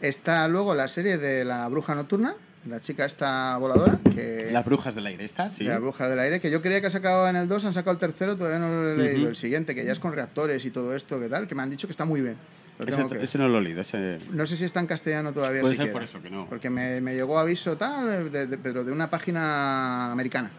Está 0.00 0.46
luego 0.48 0.74
la 0.74 0.88
serie 0.88 1.16
de 1.18 1.44
la 1.44 1.66
bruja 1.68 1.94
nocturna, 1.94 2.34
la 2.68 2.80
chica 2.80 3.04
esta 3.04 3.56
voladora, 3.58 3.98
que 4.14 4.48
Las 4.52 4.64
brujas 4.64 4.94
del 4.94 5.06
aire, 5.06 5.24
¿está? 5.24 5.48
Sí. 5.50 5.64
de 5.64 5.70
la 5.70 5.78
bruja 5.78 6.08
del 6.08 6.18
aire, 6.18 6.40
que 6.40 6.50
yo 6.50 6.60
creía 6.62 6.80
que 6.80 6.88
acababa 6.88 7.30
en 7.30 7.36
el 7.36 7.48
2, 7.48 7.64
han 7.64 7.72
sacado 7.72 7.92
el 7.92 7.98
tercero, 7.98 8.36
todavía 8.36 8.58
no 8.58 8.68
lo 8.68 8.92
he 8.92 8.96
leído. 8.96 9.28
El 9.28 9.36
siguiente, 9.36 9.74
que 9.74 9.84
ya 9.84 9.92
es 9.92 10.00
con 10.00 10.12
reactores 10.12 10.64
y 10.64 10.70
todo 10.70 10.94
esto, 10.94 11.20
que 11.20 11.28
tal, 11.28 11.46
que 11.46 11.54
me 11.54 11.62
han 11.62 11.70
dicho 11.70 11.86
que 11.86 11.92
está 11.92 12.04
muy 12.04 12.20
bien. 12.22 12.36
Que 12.78 13.22
Ese, 13.22 13.38
no 13.38 13.48
lo 13.48 13.58
he 13.58 13.62
leído. 13.62 13.80
Ese... 13.80 14.18
No 14.32 14.46
sé 14.46 14.54
si 14.56 14.64
está 14.66 14.80
en 14.80 14.86
castellano 14.86 15.32
todavía. 15.32 15.62
Puede 15.62 15.76
ser 15.76 15.86
siquiera, 15.86 15.92
por 15.94 16.02
eso 16.02 16.20
que 16.22 16.28
no. 16.28 16.46
Porque 16.46 16.68
me, 16.68 17.00
me 17.00 17.14
llegó 17.14 17.38
aviso 17.38 17.76
tal, 17.78 18.30
de- 18.30 18.46
de- 18.46 18.58
pero 18.58 18.84
de 18.84 18.92
una 18.92 19.08
página 19.08 20.12
americana. 20.12 20.50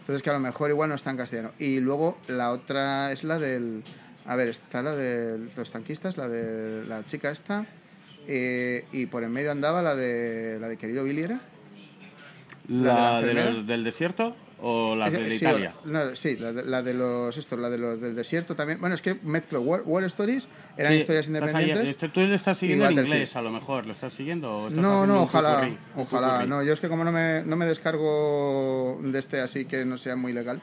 Entonces 0.00 0.20
que 0.22 0.30
a 0.30 0.32
lo 0.32 0.40
mejor 0.40 0.70
igual 0.70 0.88
no 0.88 0.96
está 0.96 1.10
en 1.12 1.16
castellano. 1.16 1.52
Y 1.60 1.78
luego 1.78 2.18
la 2.26 2.50
otra 2.50 3.12
es 3.12 3.22
la 3.22 3.38
del... 3.38 3.84
A 4.26 4.34
ver, 4.34 4.48
está 4.48 4.82
la 4.82 4.96
de 4.96 5.38
los 5.56 5.70
tanquistas, 5.70 6.16
la 6.16 6.26
de 6.26 6.84
la 6.86 7.06
chica 7.06 7.30
esta. 7.30 7.64
eh, 8.26 8.84
y 8.90 9.06
por 9.06 9.22
en 9.22 9.30
medio 9.30 9.52
andaba 9.52 9.80
la 9.80 9.94
de 9.94 10.58
la 10.60 10.66
de 10.68 10.76
querido 10.76 11.04
Billy 11.04 11.22
era. 11.22 11.40
¿La, 12.68 13.12
¿La 13.14 13.22
de 13.22 13.34
la 13.34 13.44
de 13.44 13.50
los 13.52 13.66
del 13.66 13.84
desierto 13.84 14.36
o 14.62 14.94
la 14.94 15.08
Eh, 15.08 15.10
de 15.12 15.30
sí, 15.30 15.36
Italia? 15.44 15.74
no, 15.86 16.14
sí, 16.14 16.36
la 16.36 16.52
de, 16.52 16.64
la 16.64 16.82
de 16.82 16.92
los 16.94 17.36
estos, 17.36 17.58
la 17.58 17.70
de 17.70 17.78
los 17.78 18.00
del 18.00 18.14
desierto 18.14 18.54
también. 18.54 18.78
Bueno, 18.78 18.94
es 18.94 19.00
que 19.02 19.14
mezclo 19.22 19.60
War, 19.62 19.82
War 19.86 20.04
Stories, 20.04 20.46
eran 20.76 20.92
Sí, 20.92 20.98
historias 20.98 21.26
estás 21.28 21.42
ahí- 21.54 21.64
independientes. 21.64 21.88
este- 21.88 22.08
¿Tú 22.10 22.20
lo 22.20 22.34
estás 22.34 22.58
siguiendo 22.58 22.86
en 22.86 22.92
inglés 22.98 23.34
a 23.36 23.42
lo 23.42 23.50
mejor? 23.50 23.86
¿Lo 23.86 23.92
estás 23.92 24.12
siguiendo? 24.12 24.50
O 24.64 24.68
estás 24.68 24.80
No, 24.82 25.06
no, 25.06 25.22
ojalá, 25.22 25.68
ojalá. 25.96 26.44
No, 26.46 26.62
yo 26.62 26.74
es 26.74 26.80
que 26.80 26.88
como 26.90 27.04
no 27.04 27.10
me, 27.12 27.42
no 27.44 27.56
me 27.56 27.64
descargo 27.66 29.00
de 29.02 29.18
este 29.18 29.40
así 29.40 29.64
que 29.64 29.84
no 29.84 29.96
sea 29.96 30.16
muy 30.16 30.32
legal, 30.32 30.60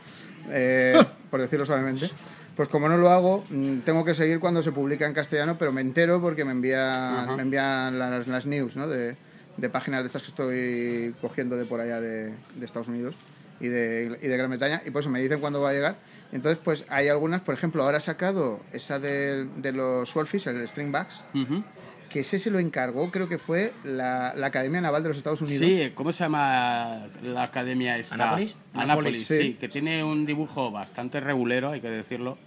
eh, 0.51 0.93
por 1.31 1.41
decirlo 1.41 1.65
suavemente, 1.65 2.07
pues 2.55 2.69
como 2.69 2.87
no 2.89 2.97
lo 2.97 3.09
hago, 3.09 3.43
mm, 3.49 3.79
tengo 3.79 4.05
que 4.05 4.13
seguir 4.15 4.39
cuando 4.39 4.61
se 4.63 4.71
publica 4.71 5.05
en 5.07 5.13
castellano, 5.13 5.57
pero 5.57 5.71
me 5.71 5.81
entero 5.81 6.21
porque 6.21 6.45
me 6.45 6.51
envían, 6.51 6.79
Ajá. 7.15 7.35
me 7.35 7.41
envían 7.41 7.97
las, 7.99 8.27
las 8.27 8.45
news, 8.45 8.75
¿no? 8.75 8.87
De, 8.87 9.15
de 9.57 9.69
páginas 9.69 10.01
de 10.03 10.07
estas 10.07 10.21
que 10.21 10.27
estoy 10.29 11.15
cogiendo 11.21 11.57
de 11.57 11.65
por 11.65 11.79
allá 11.81 11.99
de, 11.99 12.33
de 12.55 12.65
Estados 12.65 12.87
Unidos 12.87 13.15
y 13.59 13.67
de, 13.67 14.17
y 14.21 14.27
de 14.27 14.37
Gran 14.37 14.49
Bretaña, 14.49 14.81
y 14.85 14.91
por 14.91 15.01
eso 15.01 15.09
me 15.09 15.19
dicen 15.19 15.39
cuándo 15.39 15.61
va 15.61 15.69
a 15.71 15.73
llegar. 15.73 15.95
Entonces, 16.31 16.59
pues 16.63 16.85
hay 16.89 17.07
algunas, 17.07 17.41
por 17.41 17.55
ejemplo, 17.55 17.83
ahora 17.83 17.97
ha 17.97 18.01
sacado 18.01 18.59
esa 18.73 18.99
de, 18.99 19.45
de 19.45 19.71
los 19.71 20.09
Swordfish, 20.09 20.47
el 20.47 20.67
Stringbacks, 20.67 21.23
Ujú. 21.33 21.63
que 22.09 22.19
ese 22.19 22.37
se 22.37 22.51
lo 22.51 22.59
encargó, 22.59 23.09
creo 23.11 23.27
que 23.29 23.37
fue 23.37 23.73
la, 23.83 24.33
la 24.35 24.47
Academia 24.47 24.79
Naval 24.81 25.03
de 25.03 25.09
los 25.09 25.17
Estados 25.17 25.41
Unidos. 25.41 25.65
Sí, 25.65 25.91
¿cómo 25.95 26.11
se 26.11 26.23
llama 26.25 27.07
la 27.23 27.43
academia 27.43 27.97
esta? 27.97 28.15
¿Anápolis? 28.15 28.55
Anápolis, 28.73 29.25
Sí. 29.27 29.37
sí. 29.41 29.53
que 29.59 29.69
tiene 29.69 30.03
un 30.03 30.25
dibujo 30.25 30.69
bastante 30.71 31.19
regulero, 31.19 31.69
hay 31.71 31.81
que 31.81 31.89
decirlo, 31.89 32.37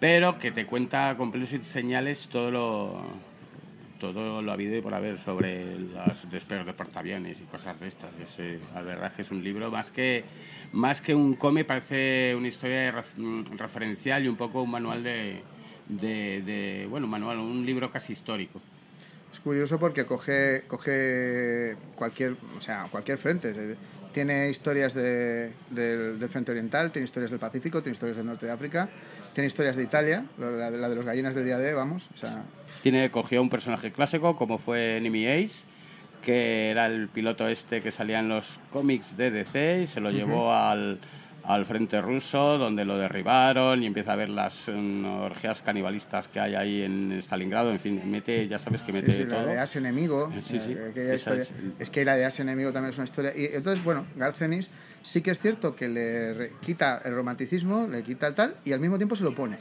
pero 0.00 0.38
que 0.38 0.50
te 0.52 0.66
cuenta 0.66 1.16
con 1.16 1.30
pelos 1.32 1.52
y 1.52 1.62
señales 1.62 2.28
todo 2.28 2.50
lo 2.50 3.02
todo 4.10 4.42
lo 4.42 4.52
habido 4.52 4.76
y 4.76 4.80
por 4.80 4.94
haber 4.94 5.18
sobre 5.18 5.78
los 5.78 6.30
despegues 6.30 6.66
de 6.66 6.72
portaaviones 6.72 7.38
y 7.40 7.44
cosas 7.44 7.78
de 7.78 7.88
estas. 7.88 8.10
Es, 8.20 8.38
eh, 8.38 8.58
la 8.74 8.82
verdad 8.82 9.06
es 9.10 9.12
que 9.12 9.22
es 9.22 9.30
un 9.30 9.44
libro 9.44 9.70
más 9.70 9.90
que 9.90 10.24
más 10.72 11.00
que 11.00 11.14
un 11.14 11.34
cómic, 11.34 11.66
parece 11.66 12.34
una 12.36 12.48
historia 12.48 12.92
mm, 13.16 13.56
referencial 13.58 14.24
y 14.24 14.28
un 14.28 14.36
poco 14.36 14.62
un 14.62 14.70
manual 14.70 15.02
de, 15.04 15.42
de, 15.88 16.42
de- 16.42 16.86
bueno, 16.88 17.06
un 17.06 17.10
manual, 17.10 17.38
un 17.38 17.64
libro 17.64 17.90
casi 17.90 18.14
histórico. 18.14 18.60
Es 19.32 19.40
curioso 19.40 19.78
porque 19.78 20.04
coge, 20.06 20.62
coge 20.66 21.76
cualquier, 21.94 22.36
o 22.56 22.60
sea, 22.60 22.88
cualquier 22.90 23.18
frente. 23.18 23.52
Eh, 23.56 23.76
Tiene 24.12 24.50
historias 24.50 24.92
de- 24.92 25.52
del, 25.70 26.18
del 26.18 26.28
frente 26.28 26.50
oriental, 26.50 26.92
tiene 26.92 27.04
historias 27.04 27.30
del 27.30 27.40
Pacífico, 27.40 27.80
tiene 27.80 27.92
historias 27.94 28.18
del 28.18 28.26
norte 28.26 28.44
de 28.44 28.52
África, 28.52 28.88
Tiene 29.34 29.46
historias 29.46 29.76
de 29.76 29.82
Italia, 29.82 30.24
la, 30.38 30.70
la 30.70 30.88
de 30.88 30.94
los 30.94 31.04
gallinas 31.04 31.34
del 31.34 31.44
día 31.46 31.58
D, 31.58 31.72
vamos. 31.74 32.08
O 32.14 32.16
sea, 32.18 32.42
Tiene, 32.82 33.10
cogió 33.10 33.40
un 33.40 33.48
personaje 33.50 33.90
clásico 33.92 34.36
como 34.36 34.58
fue 34.58 34.98
Enemy 34.98 35.26
Ace, 35.26 35.64
que 36.22 36.70
era 36.70 36.86
el 36.86 37.08
piloto 37.08 37.48
este 37.48 37.80
que 37.80 37.90
salía 37.90 38.20
en 38.20 38.28
los 38.28 38.60
cómics 38.70 39.16
de 39.16 39.30
DC 39.30 39.82
y 39.82 39.86
se 39.86 40.00
lo 40.00 40.10
llevó 40.10 40.52
al, 40.52 41.00
al 41.44 41.66
frente 41.66 42.00
ruso, 42.00 42.58
donde 42.58 42.84
lo 42.84 42.96
derribaron 42.98 43.82
y 43.82 43.86
empieza 43.86 44.12
a 44.12 44.16
ver 44.16 44.28
las 44.28 44.64
mm, 44.68 45.04
orgías 45.04 45.62
canibalistas 45.62 46.28
que 46.28 46.38
hay 46.38 46.54
ahí 46.54 46.82
en 46.82 47.12
Stalingrado. 47.20 47.72
En 47.72 47.80
fin, 47.80 48.02
mete, 48.10 48.46
ya 48.48 48.58
sabes 48.58 48.82
que 48.82 48.92
Sí, 48.92 48.98
mete 49.00 49.12
sí, 49.12 49.24
la 49.24 49.36
todo. 49.36 49.46
de 49.46 49.58
As 49.58 49.74
Enemigo. 49.76 50.30
Sí, 50.42 50.60
sí, 50.60 50.76
eh, 50.78 51.12
es. 51.14 51.26
Es... 51.78 51.90
que 51.90 52.04
la 52.04 52.16
de 52.16 52.24
As 52.26 52.38
Enemigo 52.38 52.70
también 52.72 52.90
es 52.92 52.98
una 52.98 53.04
historia. 53.06 53.32
Y 53.34 53.46
entonces, 53.46 53.82
bueno, 53.82 54.04
Garcenis 54.14 54.68
sí 55.02 55.20
que 55.22 55.30
es 55.32 55.40
cierto 55.40 55.74
que 55.76 55.88
le 55.88 56.52
quita 56.64 57.00
el 57.04 57.14
romanticismo, 57.14 57.86
le 57.86 58.02
quita 58.02 58.26
el 58.28 58.34
tal, 58.34 58.56
y 58.64 58.72
al 58.72 58.80
mismo 58.80 58.96
tiempo 58.96 59.16
se 59.16 59.24
lo 59.24 59.34
pone. 59.34 59.58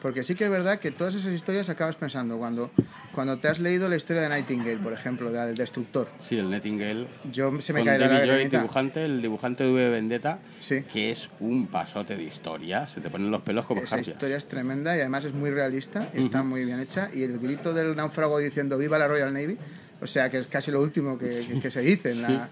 Porque 0.00 0.22
sí 0.22 0.36
que 0.36 0.44
es 0.44 0.50
verdad 0.50 0.78
que 0.78 0.92
todas 0.92 1.16
esas 1.16 1.32
historias 1.32 1.68
acabas 1.68 1.96
pensando 1.96 2.38
cuando, 2.38 2.70
cuando 3.16 3.36
te 3.38 3.48
has 3.48 3.58
leído 3.58 3.88
la 3.88 3.96
historia 3.96 4.22
de 4.22 4.28
Nightingale, 4.28 4.76
por 4.76 4.92
ejemplo, 4.92 5.32
de- 5.32 5.40
del 5.46 5.56
destructor. 5.56 6.08
Sí, 6.20 6.38
el 6.38 6.48
Nettingale. 6.48 7.08
Yo 7.32 7.60
se 7.60 7.72
me 7.72 7.84
cae 7.84 7.98
la 7.98 8.06
lagrimita. 8.06 8.58
dibujante, 8.58 9.04
el 9.04 9.20
dibujante 9.20 9.64
de 9.64 9.72
V 9.72 9.88
Vendetta, 9.90 10.38
Sí. 10.60 10.82
que 10.84 11.10
es 11.10 11.28
un 11.40 11.66
pasote 11.66 12.14
de 12.16 12.22
historia. 12.22 12.86
Se 12.86 13.00
te 13.00 13.10
ponen 13.10 13.32
los 13.32 13.42
pelos 13.42 13.64
como 13.66 13.80
Esa 13.80 13.98
historia 13.98 14.36
es 14.36 14.46
tremenda 14.46 14.96
y 14.96 15.00
además 15.00 15.24
es 15.24 15.32
muy 15.34 15.50
realista, 15.50 16.08
está 16.14 16.44
muy 16.44 16.64
bien 16.64 16.78
hecha. 16.78 17.10
Y 17.12 17.24
el 17.24 17.40
grito 17.40 17.74
del 17.74 17.96
náufrago 17.96 18.38
diciendo 18.38 18.78
¡Viva 18.78 18.98
la 18.98 19.08
Royal 19.08 19.32
Navy! 19.32 19.58
O 20.00 20.06
sea, 20.06 20.30
que 20.30 20.38
es 20.38 20.46
casi 20.46 20.70
lo 20.70 20.80
último 20.80 21.18
que, 21.18 21.28
que- 21.30 21.58
que 21.60 21.70
se 21.70 21.80
dice. 21.80 22.12
en 22.12 22.22
la- 22.22 22.48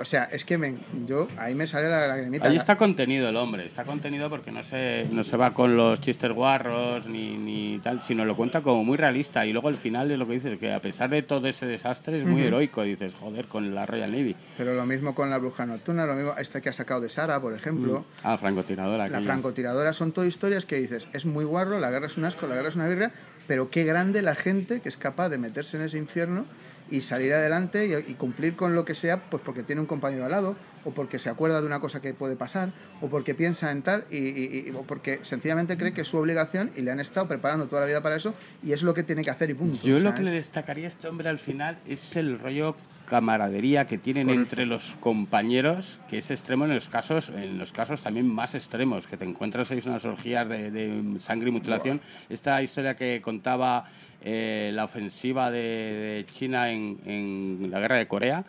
o 0.00 0.04
sea, 0.04 0.24
es 0.30 0.44
que 0.44 0.56
me, 0.56 0.76
yo 1.08 1.26
ahí 1.36 1.52
me 1.56 1.66
sale 1.66 1.88
la 1.90 2.06
lagrimita. 2.06 2.48
Ahí 2.48 2.56
está 2.56 2.76
contenido 2.76 3.28
el 3.28 3.34
hombre, 3.36 3.66
está 3.66 3.84
contenido 3.84 4.30
porque 4.30 4.52
no 4.52 4.62
se, 4.62 5.08
no 5.10 5.24
se 5.24 5.36
va 5.36 5.52
con 5.52 5.76
los 5.76 6.00
chistes 6.00 6.30
guarros 6.30 7.08
ni, 7.08 7.36
ni 7.36 7.80
tal, 7.80 8.00
sino 8.04 8.24
lo 8.24 8.36
cuenta 8.36 8.62
como 8.62 8.84
muy 8.84 8.96
realista. 8.96 9.44
Y 9.44 9.52
luego 9.52 9.66
al 9.66 9.76
final 9.76 10.08
es 10.12 10.18
lo 10.20 10.28
que 10.28 10.34
dices, 10.34 10.58
que 10.60 10.72
a 10.72 10.80
pesar 10.80 11.10
de 11.10 11.22
todo 11.22 11.48
ese 11.48 11.66
desastre 11.66 12.18
es 12.18 12.24
muy 12.24 12.42
heroico. 12.42 12.84
Dices, 12.84 13.14
joder, 13.16 13.46
con 13.46 13.74
la 13.74 13.84
Royal 13.86 14.12
Navy. 14.12 14.36
Pero 14.56 14.74
lo 14.74 14.86
mismo 14.86 15.12
con 15.16 15.28
la 15.30 15.38
bruja 15.38 15.66
nocturna, 15.66 16.06
lo 16.06 16.14
mismo 16.14 16.34
esta 16.38 16.60
que 16.60 16.68
ha 16.68 16.72
sacado 16.72 17.00
de 17.00 17.08
Sara, 17.08 17.40
por 17.40 17.52
ejemplo. 17.54 18.04
Ah, 18.22 18.38
francotiradora. 18.38 18.98
La 18.98 19.04
aquella. 19.06 19.22
francotiradora 19.22 19.92
son 19.92 20.12
todo 20.12 20.24
historias 20.26 20.64
que 20.64 20.76
dices, 20.76 21.08
es 21.12 21.26
muy 21.26 21.44
guarro, 21.44 21.80
la 21.80 21.90
guerra 21.90 22.06
es 22.06 22.16
un 22.16 22.24
asco, 22.26 22.46
la 22.46 22.54
guerra 22.54 22.68
es 22.68 22.76
una 22.76 22.86
birria, 22.86 23.10
pero 23.48 23.68
qué 23.70 23.82
grande 23.82 24.22
la 24.22 24.36
gente 24.36 24.80
que 24.80 24.88
es 24.88 24.96
capaz 24.96 25.30
de 25.30 25.38
meterse 25.38 25.76
en 25.78 25.82
ese 25.82 25.98
infierno 25.98 26.44
y 26.90 27.00
salir 27.00 27.32
adelante 27.32 27.86
y, 27.86 28.10
y 28.10 28.14
cumplir 28.14 28.56
con 28.56 28.74
lo 28.74 28.84
que 28.84 28.94
sea, 28.94 29.18
pues 29.30 29.42
porque 29.44 29.62
tiene 29.62 29.80
un 29.80 29.86
compañero 29.86 30.24
al 30.26 30.30
lado, 30.30 30.56
o 30.84 30.90
porque 30.90 31.18
se 31.18 31.30
acuerda 31.30 31.60
de 31.60 31.66
una 31.66 31.80
cosa 31.80 32.00
que 32.02 32.12
puede 32.12 32.36
pasar, 32.36 32.72
o 33.00 33.08
porque 33.08 33.34
piensa 33.34 33.70
en 33.72 33.80
tal, 33.82 34.04
y, 34.10 34.18
y- 34.18 34.64
y- 34.68 34.70
o 34.72 34.82
porque 34.82 35.20
sencillamente 35.22 35.76
cree 35.78 35.92
que 35.94 36.02
es 36.02 36.08
su 36.08 36.18
obligación 36.18 36.70
y 36.76 36.82
le 36.82 36.90
han 36.90 37.00
estado 37.00 37.26
preparando 37.26 37.66
toda 37.66 37.80
la 37.82 37.86
vida 37.86 38.02
para 38.02 38.16
eso 38.16 38.34
y 38.62 38.72
es 38.72 38.82
lo 38.82 38.92
que 38.92 39.02
tiene 39.02 39.22
que 39.22 39.30
hacer 39.30 39.48
y 39.50 39.54
punto. 39.54 39.86
Yo 39.86 39.98
lo 39.98 40.12
que 40.14 40.22
le 40.22 40.30
destacaría 40.30 40.84
a 40.84 40.88
este 40.88 41.08
hombre 41.08 41.28
al 41.30 41.38
final 41.38 41.78
es 41.88 42.16
el 42.16 42.38
rollo 42.38 42.76
camaradería 43.06 43.86
que 43.86 43.98
tienen 43.98 44.26
Correcto. 44.26 44.42
entre 44.42 44.66
los 44.66 44.96
compañeros, 45.00 46.00
que 46.08 46.18
es 46.18 46.30
extremo 46.30 46.64
en 46.64 46.74
los 46.74 46.88
casos, 46.88 47.30
en 47.34 47.58
los 47.58 47.70
casos 47.72 48.00
también 48.02 48.26
más 48.26 48.54
extremos, 48.54 49.06
que 49.06 49.16
te 49.18 49.24
encuentras 49.24 49.70
ahí 49.70 49.80
unas 49.86 50.04
orgías 50.04 50.48
de, 50.48 50.70
de 50.70 51.20
sangre 51.20 51.48
y 51.48 51.52
mutilación. 51.52 52.00
Esta 52.28 52.62
historia 52.62 52.96
que 52.96 53.20
contaba 53.22 53.84
eh, 54.24 54.70
la 54.74 54.84
ofensiva 54.84 55.50
de, 55.50 55.58
de 55.60 56.26
China 56.30 56.70
en, 56.70 56.98
en 57.06 57.68
la 57.70 57.78
guerra 57.80 57.96
de 57.98 58.06
Corea. 58.08 58.44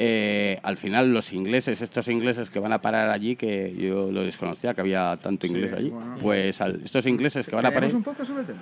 eh, 0.00 0.60
al 0.62 0.76
final 0.76 1.12
los 1.12 1.32
ingleses, 1.32 1.82
estos 1.82 2.06
ingleses 2.06 2.50
que 2.50 2.60
van 2.60 2.72
a 2.72 2.80
parar 2.80 3.10
allí, 3.10 3.34
que 3.34 3.74
yo 3.76 4.12
lo 4.12 4.22
desconocía, 4.22 4.72
que 4.72 4.80
había 4.80 5.18
tanto 5.20 5.46
inglés 5.48 5.72
allí, 5.72 5.90
bueno. 5.90 6.16
pues 6.22 6.60
al- 6.60 6.80
estos 6.84 7.04
ingleses 7.06 7.48
que 7.48 7.56
van 7.56 7.66
a 7.66 7.70
parar, 7.70 7.88
¿Queremos 7.90 8.06
un 8.06 8.14
poco 8.14 8.24
sobre 8.24 8.42
el 8.42 8.46
tema? 8.46 8.60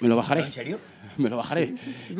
me 0.00 0.08
lo 0.08 0.16
bajaré. 0.16 0.40
¿En 0.44 0.52
serio? 0.52 0.78
Me 1.22 1.28
lo 1.28 1.36
bajaré. 1.36 1.74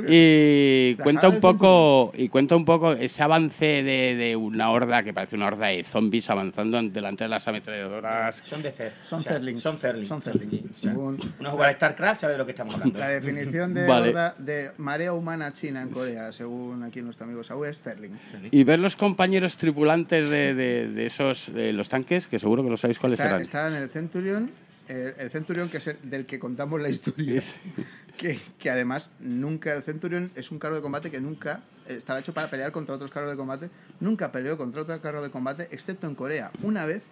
y 0.09 0.95
cuenta 0.97 1.29
un 1.29 1.41
poco 1.41 2.13
y 2.17 2.29
cuenta 2.29 2.57
un 2.57 2.65
poco 2.65 2.93
ese 2.93 3.23
avance 3.23 3.65
de, 3.83 4.17
de 4.17 4.37
una 4.37 4.71
horda 4.71 5.03
que 5.03 5.13
parece 5.15 5.37
una 5.37 5.47
horda 5.47 5.67
de 5.69 5.85
zombies 5.85 6.29
avanzando 6.31 6.81
delante 6.83 7.25
de 7.25 7.29
las 7.29 7.47
ametralladoras. 7.49 8.37
Son 8.37 8.63
de 8.63 8.71
Cer. 8.73 8.93
Son 9.03 9.21
O 9.21 9.23
sea, 9.23 9.33
Zerlings. 9.33 9.63
Son 9.63 9.79
Zerlings. 9.79 10.09
Son 10.09 10.23
Zerlings. 10.23 10.79
Según 10.81 11.19
Uno 11.41 11.51
juega 11.51 11.69
al 11.69 11.75
StarCraft 11.75 12.21
sabe 12.21 12.33
de 12.35 12.39
lo 12.39 12.45
que 12.47 12.53
estamos 12.53 12.75
hablando. 12.75 12.99
la 12.99 13.09
definición 13.09 13.75
de, 13.75 13.87
Vale. 13.87 14.11
horda- 14.11 14.35
de 14.39 14.71
marea 14.79 15.13
humana 15.13 15.53
china 15.53 15.83
en 15.83 15.91
Corea, 15.91 16.33
según 16.33 16.83
aquí 16.83 17.01
nuestro 17.03 17.25
amigo 17.27 17.43
Saúl, 17.45 17.67
es 17.69 17.77
Sterling. 17.79 18.11
Y 18.51 18.65
ver 18.65 18.79
los 18.79 18.97
compañeros 18.97 19.57
tripulantes 19.57 20.29
de, 20.29 20.55
de- 20.55 20.89
de 20.89 21.07
esos, 21.07 21.53
de 21.53 21.73
los 21.73 21.89
tanques, 21.89 22.27
que 22.27 22.39
seguro 22.39 22.63
que 22.65 22.71
lo 22.71 22.77
sabéis 22.77 22.99
cuáles 22.99 23.19
Está, 23.21 23.41
está 23.41 23.69
en 23.69 23.75
el 23.75 23.89
Centurion, 23.91 24.51
eh, 24.89 25.15
el 25.19 25.31
Centurion 25.31 25.69
que 25.69 25.79
es 25.79 25.87
el 25.87 25.99
del 26.03 26.27
que 26.27 26.39
contamos 26.39 26.81
la 26.81 26.89
historia. 26.89 27.43
Que, 28.17 28.41
que 28.59 28.71
además 28.71 29.11
nunca, 29.21 29.73
el 29.75 29.85
Centurion 29.85 30.33
es 30.35 30.51
un 30.51 30.59
carro 30.59 30.75
de 30.75 30.83
combate 30.83 31.11
que 31.11 31.21
nunca 31.21 31.63
estaba 31.87 32.19
hecho 32.19 32.35
para 32.35 32.51
pelear 32.51 32.73
contra 32.73 32.95
otros 32.95 33.11
carros 33.11 33.31
de 33.31 33.37
combate, 33.37 33.71
nunca 34.01 34.33
peleó 34.33 34.57
contra 34.57 34.83
otro 34.83 35.01
carro 35.01 35.23
de 35.23 35.31
combate, 35.31 35.69
excepto 35.71 36.07
en 36.07 36.15
Corea, 36.15 36.51
una 36.63 36.85
vez 36.85 37.03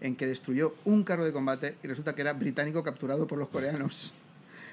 en 0.00 0.16
que 0.16 0.26
destruyó 0.26 0.74
un 0.84 1.04
carro 1.04 1.24
de 1.24 1.32
combate 1.32 1.76
y 1.82 1.86
resulta 1.86 2.14
que 2.14 2.22
era 2.22 2.32
británico 2.32 2.82
capturado 2.82 3.26
por 3.26 3.38
los 3.38 3.48
coreanos. 3.48 4.12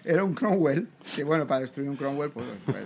Era 0.05 0.24
un 0.24 0.33
Cromwell, 0.33 0.88
que 1.15 1.24
bueno, 1.24 1.48
para 1.48 1.62
destruir 1.62 1.89
un 1.89 1.95
Cromwell, 1.95 2.29
pues, 2.29 2.45
pues, 2.65 2.83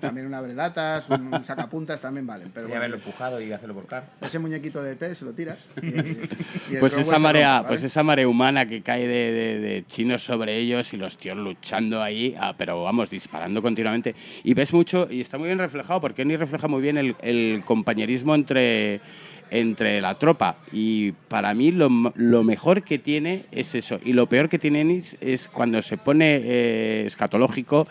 también 0.00 0.26
un 0.26 0.34
abrelatas, 0.34 1.08
un, 1.08 1.34
un 1.34 1.44
sacapuntas 1.44 2.00
también 2.00 2.26
valen. 2.26 2.50
Pero 2.54 2.66
bueno, 2.68 2.78
haberlo 2.78 2.96
empujado 2.98 3.40
y 3.40 3.50
hacerlo 3.50 3.74
volcar. 3.74 4.04
ese 4.20 4.38
muñequito 4.38 4.80
de 4.80 4.94
té 4.94 5.14
se 5.16 5.24
lo 5.24 5.32
tiras. 5.32 5.68
y- 5.82 5.86
y 5.88 6.74
el 6.74 6.78
Pues 6.78 6.96
esa 6.96 7.18
marea, 7.18 7.56
rompe, 7.58 7.68
pues 7.68 7.82
esa 7.82 8.04
marea 8.04 8.28
humana 8.28 8.66
que 8.66 8.82
cae 8.82 9.06
de, 9.08 9.32
de- 9.32 9.58
de 9.58 9.84
chinos 9.86 10.22
sobre 10.22 10.56
ellos 10.58 10.92
y 10.92 10.96
los 10.96 11.18
tíos 11.18 11.36
luchando 11.36 12.00
ahí, 12.02 12.36
ah, 12.38 12.54
pero 12.56 12.82
vamos, 12.84 13.10
disparando 13.10 13.60
continuamente. 13.62 14.14
Y 14.44 14.54
ves 14.54 14.72
mucho, 14.72 15.08
y 15.10 15.20
está 15.20 15.38
muy 15.38 15.46
bien 15.48 15.58
reflejado, 15.58 16.00
porque 16.00 16.24
ni 16.24 16.36
refleja 16.36 16.68
muy 16.68 16.80
bien 16.82 16.98
el, 16.98 17.16
el 17.20 17.62
compañerismo 17.64 18.34
entre, 18.36 19.00
entre 19.50 20.00
la 20.00 20.18
tropa. 20.18 20.56
Y 20.72 21.12
para 21.12 21.52
mí 21.54 21.72
lo, 21.72 21.88
lo 22.14 22.42
mejor 22.44 22.82
que 22.82 22.98
tiene 22.98 23.44
es 23.52 23.74
eso. 23.74 23.98
Y 24.04 24.12
lo 24.12 24.26
peor 24.28 24.48
que 24.48 24.58
tiene 24.58 24.80
Ennis 24.80 25.16
es 25.20 25.48
cuando 25.48 25.82
se 25.82 25.96
pone 25.96 26.40
eh, 26.42 27.04
escatológico, 27.06 27.86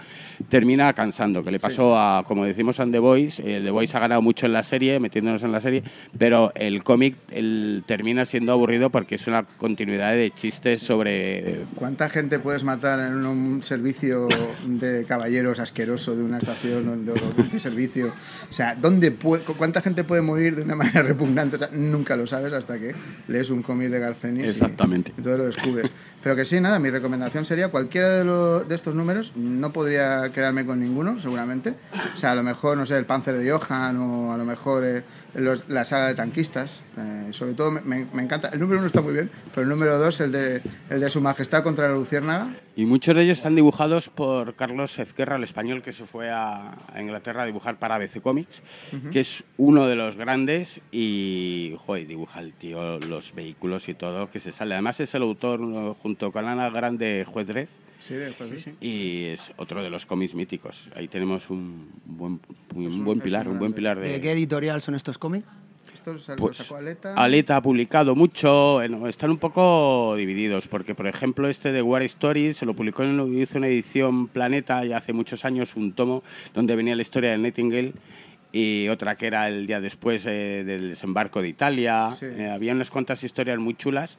termina 0.47 0.91
cansando. 0.93 1.43
Que 1.43 1.51
le 1.51 1.59
pasó 1.59 1.97
a, 1.97 2.23
como 2.27 2.45
decimos, 2.45 2.79
a 2.79 2.85
The 2.89 2.99
Voice. 2.99 3.55
El 3.57 3.63
The 3.65 3.71
Voice 3.71 3.95
ha 3.95 3.99
ganado 3.99 4.21
mucho 4.21 4.45
en 4.45 4.53
la 4.53 4.63
serie, 4.63 4.99
metiéndonos 4.99 5.43
en 5.43 5.51
la 5.51 5.59
serie, 5.59 5.83
pero 6.17 6.51
el 6.55 6.83
cómic 6.83 7.15
el, 7.31 7.83
termina 7.85 8.25
siendo 8.25 8.51
aburrido 8.51 8.89
porque 8.89 9.15
es 9.15 9.27
una 9.27 9.43
continuidad 9.43 10.13
de 10.13 10.31
chistes 10.31 10.81
sobre. 10.81 11.61
¿Cuánta 11.75 12.09
gente 12.09 12.39
puedes 12.39 12.63
matar 12.63 12.99
en 12.99 13.25
un 13.25 13.63
servicio 13.63 14.27
de 14.65 15.05
caballeros 15.05 15.59
asqueroso 15.59 16.15
de 16.15 16.23
una 16.23 16.37
estación 16.37 16.87
o 16.87 16.95
de, 16.97 17.19
de 17.51 17.59
servicio? 17.59 18.13
O 18.49 18.53
sea, 18.53 18.75
¿dónde 18.75 19.11
puede- 19.11 19.43
¿cuánta 19.43 19.81
gente 19.81 20.03
puede 20.03 20.21
morir 20.21 20.55
de 20.55 20.61
una 20.63 20.75
manera 20.75 21.01
repugnante? 21.01 21.48
Nunca 21.71 22.15
lo 22.15 22.27
sabes 22.27 22.53
hasta 22.53 22.77
que 22.79 22.93
lees 23.27 23.49
un 23.49 23.61
cómic 23.63 23.89
de 23.89 23.99
Garcenis. 23.99 24.45
Exactamente. 24.45 25.13
Y, 25.17 25.21
todo 25.21 25.37
lo 25.37 25.45
descubres. 25.45 25.89
Pero 26.21 26.35
que 26.35 26.43
sí, 26.45 26.59
nada, 26.59 26.79
mi 26.79 26.89
recomendación 26.89 27.45
sería 27.45 27.69
cualquiera 27.69 28.09
de, 28.09 28.25
lo- 28.25 28.63
de 28.63 28.75
estos 28.75 28.93
números. 28.93 29.31
No 29.35 29.71
podría 29.71 30.31
quedarme 30.33 30.65
con 30.65 30.79
ninguno, 30.79 31.19
seguramente. 31.19 31.75
O 32.13 32.17
sea, 32.17 32.31
a 32.31 32.35
lo 32.35 32.43
mejor, 32.43 32.77
no 32.77 32.85
sé, 32.85 32.97
el 32.97 33.05
Panzer 33.05 33.37
de 33.37 33.49
Johan 33.49 33.97
o 33.97 34.33
a 34.33 34.37
lo 34.37 34.43
mejor 34.43 34.83
eh, 34.85 35.03
los- 35.35 35.69
la 35.69 35.85
saga 35.85 36.07
de 36.07 36.15
tanquistas. 36.15 36.69
Eh, 36.97 37.29
sobre 37.31 37.53
todo 37.53 37.71
me, 37.71 37.81
me- 37.81 38.07
me 38.13 38.21
encanta. 38.23 38.49
El 38.49 38.59
número 38.59 38.79
uno 38.79 38.87
está 38.87 39.01
muy 39.01 39.13
bien, 39.13 39.29
pero 39.55 39.63
el 39.63 39.69
número 39.69 39.97
dos, 39.97 40.19
el 40.19 40.31
de, 40.33 40.61
el 40.89 40.99
de 40.99 41.09
Su 41.09 41.21
Majestad 41.21 41.63
contra 41.63 41.87
la 41.87 41.93
Luciérnaga. 41.93 42.49
Y 42.75 42.85
muchos 42.85 43.15
de 43.15 43.23
ellos 43.23 43.39
están 43.39 43.55
dibujados 43.55 44.09
por 44.09 44.55
Carlos 44.55 44.97
Ezquerra, 44.99 45.35
el 45.35 45.43
español 45.43 45.81
que 45.81 45.91
se 45.91 46.05
fue 46.05 46.29
a, 46.29 46.77
a 46.93 47.01
Inglaterra 47.01 47.43
a 47.43 47.45
dibujar 47.45 47.77
para 47.77 47.95
ABC 47.95 48.21
Comics, 48.21 48.63
que 49.11 49.19
es 49.19 49.43
uno 49.57 49.87
de 49.87 49.97
los 49.97 50.15
grandes 50.15 50.79
y, 50.91 51.73
joder, 51.77 52.07
dibuja 52.07 52.39
el 52.39 52.53
tío 52.53 52.99
los 52.99 53.33
vehículos 53.35 53.89
y 53.89 53.95
todo, 53.95 54.29
que 54.31 54.39
se 54.39 54.53
sale. 54.53 54.75
Además 54.75 54.99
es 55.01 55.13
el 55.13 55.23
autor, 55.23 55.59
junto 55.95 56.31
con 56.31 56.45
Ana 56.47 56.69
Grande, 56.69 57.25
Juez 57.27 57.47
Dredd, 57.47 57.67
Sí, 57.99 58.13
de 58.13 58.31
jueves, 58.31 58.61
sí. 58.63 58.75
y 58.79 59.25
es 59.25 59.51
otro 59.57 59.83
de 59.83 59.89
los 59.89 60.05
cómics 60.05 60.33
míticos. 60.33 60.89
Ahí 60.95 61.09
tenemos 61.09 61.49
un 61.49 61.89
buen, 62.05 62.39
un 62.73 63.03
buen 63.03 63.19
pilar, 63.19 63.45
un 63.47 63.55
un 63.55 63.59
buen 63.59 63.73
pilar 63.73 63.99
¿De 63.99 64.21
qué 64.21 64.31
editorial 64.31 64.81
son 64.81 64.95
estos 64.95 65.17
cómics? 65.17 65.45
Esto 66.05 66.35
Pues, 66.37 66.57
sacó 66.57 66.77
Aleta. 66.77 67.13
Aleta 67.15 67.57
ha 67.57 67.61
publicado 67.61 68.15
mucho, 68.15 68.81
están 68.81 69.31
un 69.31 69.37
poco 69.37 70.15
divididos, 70.15 70.67
porque 70.67 70.95
por 70.95 71.07
ejemplo 71.07 71.49
este 71.49 71.71
de 71.71 71.81
War 71.81 72.01
Stories 72.03 72.57
se 72.57 72.65
lo 72.65 72.73
publicó, 72.73 73.03
en, 73.03 73.37
hizo 73.37 73.57
una 73.57 73.67
edición 73.67 74.27
Planeta 74.27 74.83
ya 74.85 74.97
hace 74.97 75.11
muchos 75.11 75.43
años, 75.43 75.75
un 75.75 75.91
tomo 75.93 76.23
donde 76.53 76.75
venía 76.75 76.95
la 76.95 77.01
historia 77.01 77.31
de 77.31 77.37
Nightingale 77.37 77.93
y 78.51 78.87
otra 78.87 79.15
que 79.15 79.27
era 79.27 79.47
el 79.47 79.67
día 79.67 79.79
después 79.81 80.25
eh, 80.25 80.63
del 80.65 80.89
desembarco 80.89 81.41
de 81.41 81.49
Italia. 81.49 82.11
Sí. 82.17 82.25
Eh, 82.25 82.49
había 82.49 82.73
unas 82.73 82.89
cuantas 82.89 83.23
historias 83.23 83.59
muy 83.59 83.75
chulas 83.75 84.17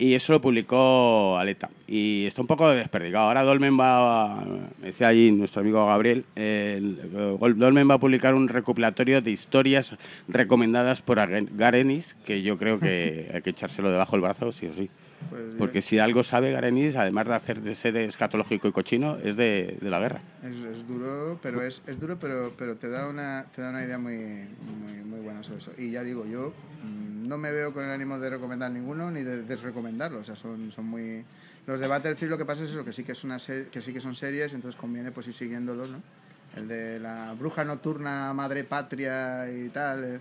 y 0.00 0.14
eso 0.14 0.32
lo 0.32 0.40
publicó 0.40 1.36
Aleta. 1.36 1.68
Y 1.86 2.24
está 2.24 2.40
un 2.40 2.46
poco 2.46 2.70
desperdigado. 2.70 3.28
Ahora 3.28 3.42
Dolmen 3.42 3.78
va, 3.78 4.42
me 4.80 4.86
decía 4.86 5.08
allí 5.08 5.30
nuestro 5.30 5.60
amigo 5.60 5.86
Gabriel, 5.86 6.24
eh, 6.36 6.80
Dolmen 7.38 7.88
va 7.88 7.94
a 7.94 7.98
publicar 7.98 8.34
un 8.34 8.48
recopilatorio 8.48 9.20
de 9.20 9.30
historias 9.30 9.94
recomendadas 10.26 11.02
por 11.02 11.18
Garenis, 11.18 12.14
que 12.24 12.42
yo 12.42 12.56
creo 12.56 12.80
que 12.80 13.30
hay 13.34 13.42
que 13.42 13.50
echárselo 13.50 13.90
debajo 13.90 14.12
del 14.12 14.22
brazo, 14.22 14.52
sí 14.52 14.66
o 14.66 14.72
sí. 14.72 14.88
Pues 15.28 15.42
Porque 15.58 15.82
si 15.82 15.98
algo 15.98 16.22
sabe 16.22 16.50
Garenis, 16.52 16.96
además 16.96 17.26
de 17.28 17.34
hacer 17.34 17.60
de 17.60 17.74
ser 17.74 17.96
escatológico 17.96 18.66
y 18.68 18.72
cochino, 18.72 19.16
es 19.22 19.36
de, 19.36 19.76
de 19.80 19.90
la 19.90 20.00
guerra. 20.00 20.20
Es, 20.42 20.76
es 20.76 20.88
duro, 20.88 21.38
pero 21.42 21.62
es, 21.62 21.82
es 21.86 22.00
duro, 22.00 22.18
pero, 22.18 22.52
pero 22.56 22.76
te 22.76 22.88
da 22.88 23.06
una 23.06 23.46
te 23.54 23.62
da 23.62 23.70
una 23.70 23.84
idea 23.84 23.98
muy, 23.98 24.16
muy, 24.16 25.04
muy 25.04 25.20
buena 25.20 25.42
sobre 25.42 25.58
eso. 25.58 25.72
Y 25.78 25.90
ya 25.90 26.02
digo, 26.02 26.26
yo 26.26 26.52
mm, 26.82 27.28
no 27.28 27.38
me 27.38 27.52
veo 27.52 27.72
con 27.72 27.84
el 27.84 27.90
ánimo 27.90 28.18
de 28.18 28.30
recomendar 28.30 28.70
ninguno 28.70 29.10
ni 29.10 29.22
de 29.22 29.42
desrecomendarlo. 29.42 30.20
O 30.20 30.24
sea, 30.24 30.36
son, 30.36 30.70
son 30.70 30.86
muy 30.86 31.24
los 31.66 31.78
de 31.78 31.86
Battlefield 31.86 32.30
lo 32.30 32.38
que 32.38 32.44
pasa 32.46 32.64
es 32.64 32.70
eso, 32.70 32.84
que 32.84 32.92
sí 32.92 33.04
que 33.04 33.12
es 33.12 33.22
una 33.22 33.36
que 33.38 33.82
sí 33.82 33.92
que 33.92 34.00
son 34.00 34.16
series, 34.16 34.54
entonces 34.54 34.80
conviene 34.80 35.12
pues 35.12 35.28
ir 35.28 35.34
siguiéndolos, 35.34 35.90
¿no? 35.90 36.02
El 36.56 36.66
de 36.66 36.98
la 36.98 37.32
bruja 37.38 37.64
nocturna, 37.64 38.32
madre 38.34 38.64
patria 38.64 39.48
y 39.52 39.68
tal. 39.68 40.02
eh, 40.04 40.18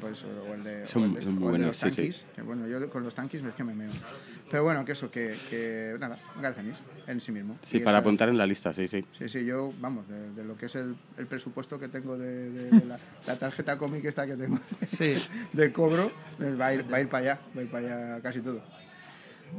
pues, 0.00 0.22
o 0.24 0.54
el 0.54 0.62
de, 0.62 0.86
Son- 0.86 1.02
o 1.02 1.06
el 1.06 1.14
de- 1.14 1.22
son 1.22 1.34
muy 1.34 1.44
o 1.44 1.46
el 1.46 1.52
de 1.52 1.58
buenos, 1.58 1.66
los 1.68 1.76
sí, 1.76 1.90
sí. 1.90 1.96
tanquis, 1.96 2.24
que 2.36 2.42
bueno, 2.42 2.66
yo 2.68 2.90
con 2.90 3.02
los 3.02 3.14
tanquis 3.14 3.42
es 3.42 3.54
que 3.54 3.64
me 3.64 3.74
meo. 3.74 3.90
Pero 4.50 4.62
bueno, 4.62 4.84
que 4.84 4.92
eso, 4.92 5.10
que, 5.10 5.36
que 5.50 5.96
nada, 5.98 6.18
Garcenis 6.40 6.76
en 7.08 7.20
sí 7.20 7.32
mismo. 7.32 7.56
Sí, 7.62 7.78
Y 7.78 7.80
para 7.80 7.96
esa- 7.98 8.02
apuntar 8.02 8.28
en 8.28 8.36
la 8.38 8.46
lista, 8.46 8.72
sí, 8.72 8.86
sí. 8.86 9.04
Sí, 9.18 9.28
sí, 9.28 9.44
yo, 9.44 9.72
vamos, 9.80 10.06
de, 10.08 10.30
de 10.32 10.44
lo 10.44 10.56
que 10.56 10.66
es 10.66 10.74
el, 10.76 10.94
el 11.18 11.26
presupuesto 11.26 11.78
que 11.78 11.88
tengo 11.88 12.16
de, 12.16 12.50
de- 12.50 12.70
de 12.70 12.84
la, 12.84 12.98
la 13.26 13.36
tarjeta 13.36 13.76
cómic 13.78 14.04
esta 14.04 14.26
que 14.26 14.36
tengo 14.36 14.58
Sí. 14.86 15.14
de 15.52 15.72
cobro, 15.72 16.12
eh, 16.40 16.54
va 16.60 16.66
a, 16.66 16.74
ir, 16.74 16.92
va 16.92 16.98
a 16.98 17.00
ir 17.00 17.08
para 17.08 17.32
allá, 17.32 17.40
va 17.56 17.60
a 17.60 17.64
ir 17.64 17.70
para 17.70 17.86
allá 18.14 18.20
casi 18.22 18.40
todo. 18.40 18.60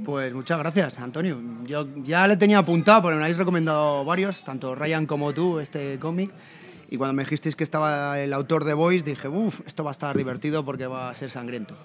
Pues 0.04 0.34
muchas 0.34 0.60
gracias, 0.60 1.00
Antonio. 1.00 1.42
Yo 1.66 1.88
ya 2.04 2.28
le 2.28 2.36
tenía 2.38 2.60
apuntado, 2.60 3.02
porque 3.04 3.16
me 3.18 3.24
habéis 3.24 3.38
recomendado 3.38 4.04
varios, 4.04 4.44
tanto 4.44 4.76
Ryan 4.76 5.06
como 5.06 5.34
tú, 5.34 5.60
este 5.60 5.98
cómic. 6.00 6.32
Y 6.90 6.98
cuando 6.98 7.14
me 7.14 7.24
dijisteis 7.24 7.56
que 7.56 7.64
estaba 7.64 8.20
el 8.20 8.34
autor 8.34 8.64
de 8.64 8.74
Voice, 8.74 9.04
dije, 9.04 9.28
uff, 9.28 9.62
esto 9.66 9.84
va 9.84 9.92
a 9.92 9.94
estar 9.94 10.16
divertido 10.16 10.64
porque 10.64 10.88
va 10.88 11.10
a 11.10 11.16
ser 11.16 11.30
sangriento. 11.30 11.76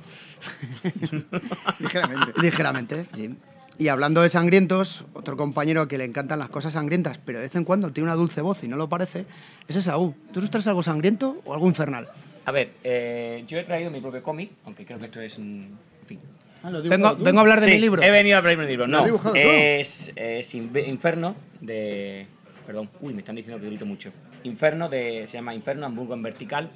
Ligeramente. 1.79 2.33
Ligeramente, 2.41 3.07
sí. 3.15 3.35
Y 3.79 3.89
hablando 3.89 4.21
de 4.21 4.29
sangrientos, 4.29 5.07
otro 5.15 5.39
compañero 5.39 5.89
que 5.89 5.97
le 5.97 6.05
encantan 6.05 6.39
las 6.39 6.51
cosas 6.51 6.75
sangrientas, 6.75 7.19
pero 7.19 7.39
de 7.39 7.47
vez 7.47 7.57
en 7.57 7.65
cuando 7.65 7.93
tiene 7.93 8.09
una 8.09 8.15
dulce 8.15 8.43
voz 8.43 8.63
y 8.63 8.69
no 8.69 8.77
lo 8.77 8.91
parece, 8.91 9.25
es 9.69 9.77
Esaú. 9.77 10.15
¿Tú 10.33 10.43
nos 10.43 10.51
traes 10.51 10.67
algo 10.67 10.83
sangriento 10.83 11.41
o 11.47 11.55
algo 11.55 11.67
infernal? 11.67 12.07
A 12.45 12.53
ver, 12.53 12.73
eh, 12.85 13.43
yo 13.47 13.59
he 13.59 13.63
traído 13.63 13.91
mi 13.91 14.03
propio 14.03 14.23
cómic, 14.23 14.51
aunque 14.67 14.85
creo 14.85 14.99
que 14.99 15.07
esto 15.07 15.21
es 15.23 15.39
un... 15.39 15.79
En 16.03 16.07
fin. 16.07 16.21
Vengo, 16.63 17.17
vengo 17.17 17.39
a 17.39 17.41
hablar 17.41 17.61
de 17.61 17.67
Sí, 17.67 17.73
mi 17.73 17.81
libro. 17.81 18.03
He 18.03 18.11
venido 18.11 18.37
a 18.37 18.39
hablar 18.39 18.57
de 18.59 18.63
mi 18.63 18.69
libro. 18.69 18.87
¿Lo 18.87 18.99
has 18.99 19.25
No, 19.25 19.35
es, 19.35 20.13
es 20.15 20.55
Inferno 20.55 21.35
de. 21.61 22.27
Perdón, 22.67 22.91
uy, 23.01 23.15
me 23.15 23.21
están 23.21 23.37
diciendo 23.37 23.59
que 23.61 23.67
grito 23.67 23.87
mucho. 23.87 24.13
Inferno 24.45 24.89
de. 24.89 25.27
Se 25.27 25.35
llama 25.35 25.55
Inferno, 25.55 25.87
Hamburgo 25.87 26.15
en 26.15 26.23
vertical. 26.23 26.71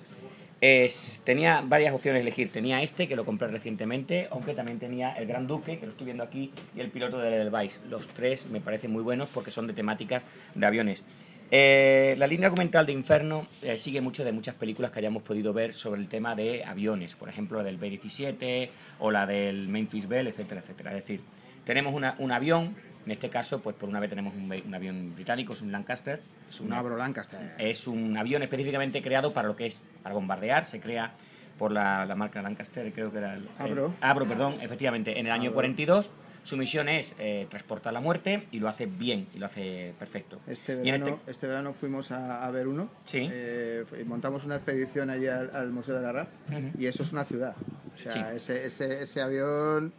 Es, 0.61 1.21
tenía 1.25 1.61
varias 1.63 1.93
opciones 1.95 2.21
de 2.21 2.23
elegir. 2.23 2.51
Tenía 2.51 2.83
este, 2.83 3.07
que 3.07 3.17
lo 3.17 3.25
compré 3.27 3.49
recientemente, 3.49 4.29
aunque 4.31 4.55
también 4.55 4.79
tenía 4.79 5.13
el 5.13 5.27
Gran 5.27 5.47
Duque, 5.47 5.79
que 5.79 5.85
lo 5.87 5.93
estoy 5.93 6.07
viendo 6.07 6.23
aquí, 6.25 6.53
y 6.75 6.81
el 6.81 6.91
piloto 6.91 7.19
de 7.19 7.29
Edelweiss. 7.35 7.79
Los 7.91 8.09
tres 8.09 8.47
me 8.47 8.61
parecen 8.61 8.91
muy 8.91 9.03
buenos 9.03 9.29
porque 9.33 9.51
son 9.51 9.67
de 9.67 9.75
temáticas 9.75 10.23
de 10.55 10.65
aviones. 10.67 11.03
Eh, 11.51 12.15
la 12.19 12.27
línea 12.27 12.47
argumental 12.47 12.87
de 12.87 12.93
Inferno 12.93 13.47
eh, 13.63 13.77
sigue 13.77 14.01
mucho 14.01 14.25
de 14.25 14.33
muchas 14.33 14.55
películas 14.55 14.91
que 14.91 15.01
hayamos 15.01 15.23
podido 15.23 15.53
ver 15.53 15.75
sobre 15.75 16.01
el 16.01 16.09
tema 16.09 16.35
de 16.35 16.65
aviones, 16.65 17.15
por 17.15 17.29
ejemplo 17.29 17.59
la 17.59 17.65
del 17.65 17.77
B-17 17.77 18.71
o 18.99 19.11
la 19.11 19.27
del 19.27 19.69
Memphis 19.69 20.09
Bell, 20.09 20.27
etcétera, 20.27 20.63
etcétera. 20.63 20.91
Es 20.97 21.05
decir, 21.05 21.21
tenemos 21.67 21.93
una- 21.95 22.17
un 22.19 22.33
avión, 22.33 22.75
en 23.07 23.13
este 23.13 23.29
caso, 23.29 23.61
pues 23.61 23.77
por 23.77 23.89
una 23.89 24.01
vez 24.01 24.11
tenemos 24.11 24.35
un, 24.35 24.75
avión 24.75 25.15
británico, 25.15 25.53
es 25.53 25.63
un 25.63 25.71
Lancaster, 25.73 26.21
es 26.49 26.61
Un 26.61 26.73
Abro 26.73 26.97
Lancaster. 26.97 27.55
es 27.59 27.87
un 27.87 28.17
avión 28.17 28.43
específicamente 28.43 29.03
creado 29.03 29.33
para 29.33 29.49
lo 29.49 29.57
que 29.57 29.67
es, 29.67 29.85
para 30.03 30.15
bombardear, 30.15 30.65
se 30.65 30.81
crea 30.81 31.13
por 31.59 31.71
la, 31.71 32.07
la 32.07 32.15
marca 32.17 32.41
Lancaster, 32.43 32.91
creo 32.93 33.13
que 33.13 33.19
era 33.19 33.35
el... 33.35 33.43
el- 33.43 33.49
Abro. 33.59 33.95
Abro, 34.01 34.27
perdón, 34.27 34.57
efectivamente, 34.61 35.19
en 35.19 35.27
el 35.27 35.33
año 35.33 35.45
Abro. 35.51 35.55
42. 35.55 36.11
Su 36.45 36.59
misión 36.59 36.91
es 36.91 37.15
eh, 37.19 37.47
transportar 37.49 37.95
la 37.95 38.01
muerte 38.01 38.47
y 38.53 38.59
lo 38.59 38.69
hace 38.69 38.85
bien, 38.85 39.29
y 39.35 39.39
lo 39.39 39.47
hace 39.47 39.95
perfecto. 39.99 40.41
Este 40.47 40.75
verano, 40.75 41.19
este... 41.27 41.47
verano 41.47 41.73
fuimos 41.73 42.11
a, 42.11 42.45
a 42.45 42.51
ver 42.51 42.69
uno. 42.69 42.91
Sí. 43.07 43.27
Eh, 43.33 43.85
montamos 44.07 44.45
una 44.45 44.57
expedición 44.57 45.09
allí 45.09 45.27
al, 45.27 45.57
al 45.57 45.71
Museo 45.71 45.95
de 45.95 46.03
la 46.03 46.13
RAF. 46.13 46.29
Ujú. 46.51 46.71
Y 46.79 46.85
eso 46.85 47.03
es 47.03 47.13
una 47.15 47.25
ciudad. 47.25 47.55
O 47.95 47.99
sea, 47.99 48.13
Sí. 48.13 48.19
ese, 48.37 48.67
ese, 48.67 49.03
ese 49.05 49.23
avión. 49.23 49.95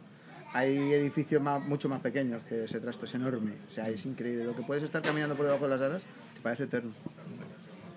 Hay 0.56 0.78
edificios 0.94 1.42
mucho 1.42 1.86
más 1.90 2.00
pequeños 2.00 2.42
que 2.46 2.64
ese 2.64 2.80
trasto, 2.80 3.04
es 3.04 3.14
enorme. 3.14 3.52
O 3.68 3.70
sea, 3.70 3.90
es 3.90 4.06
increíble. 4.06 4.42
Lo 4.42 4.56
que 4.56 4.62
puedes 4.62 4.82
estar 4.82 5.02
caminando 5.02 5.36
por 5.36 5.44
debajo 5.44 5.64
de 5.68 5.76
las 5.76 5.80
alas 5.82 6.02
te 6.34 6.40
parece 6.40 6.62
eterno. 6.62 6.92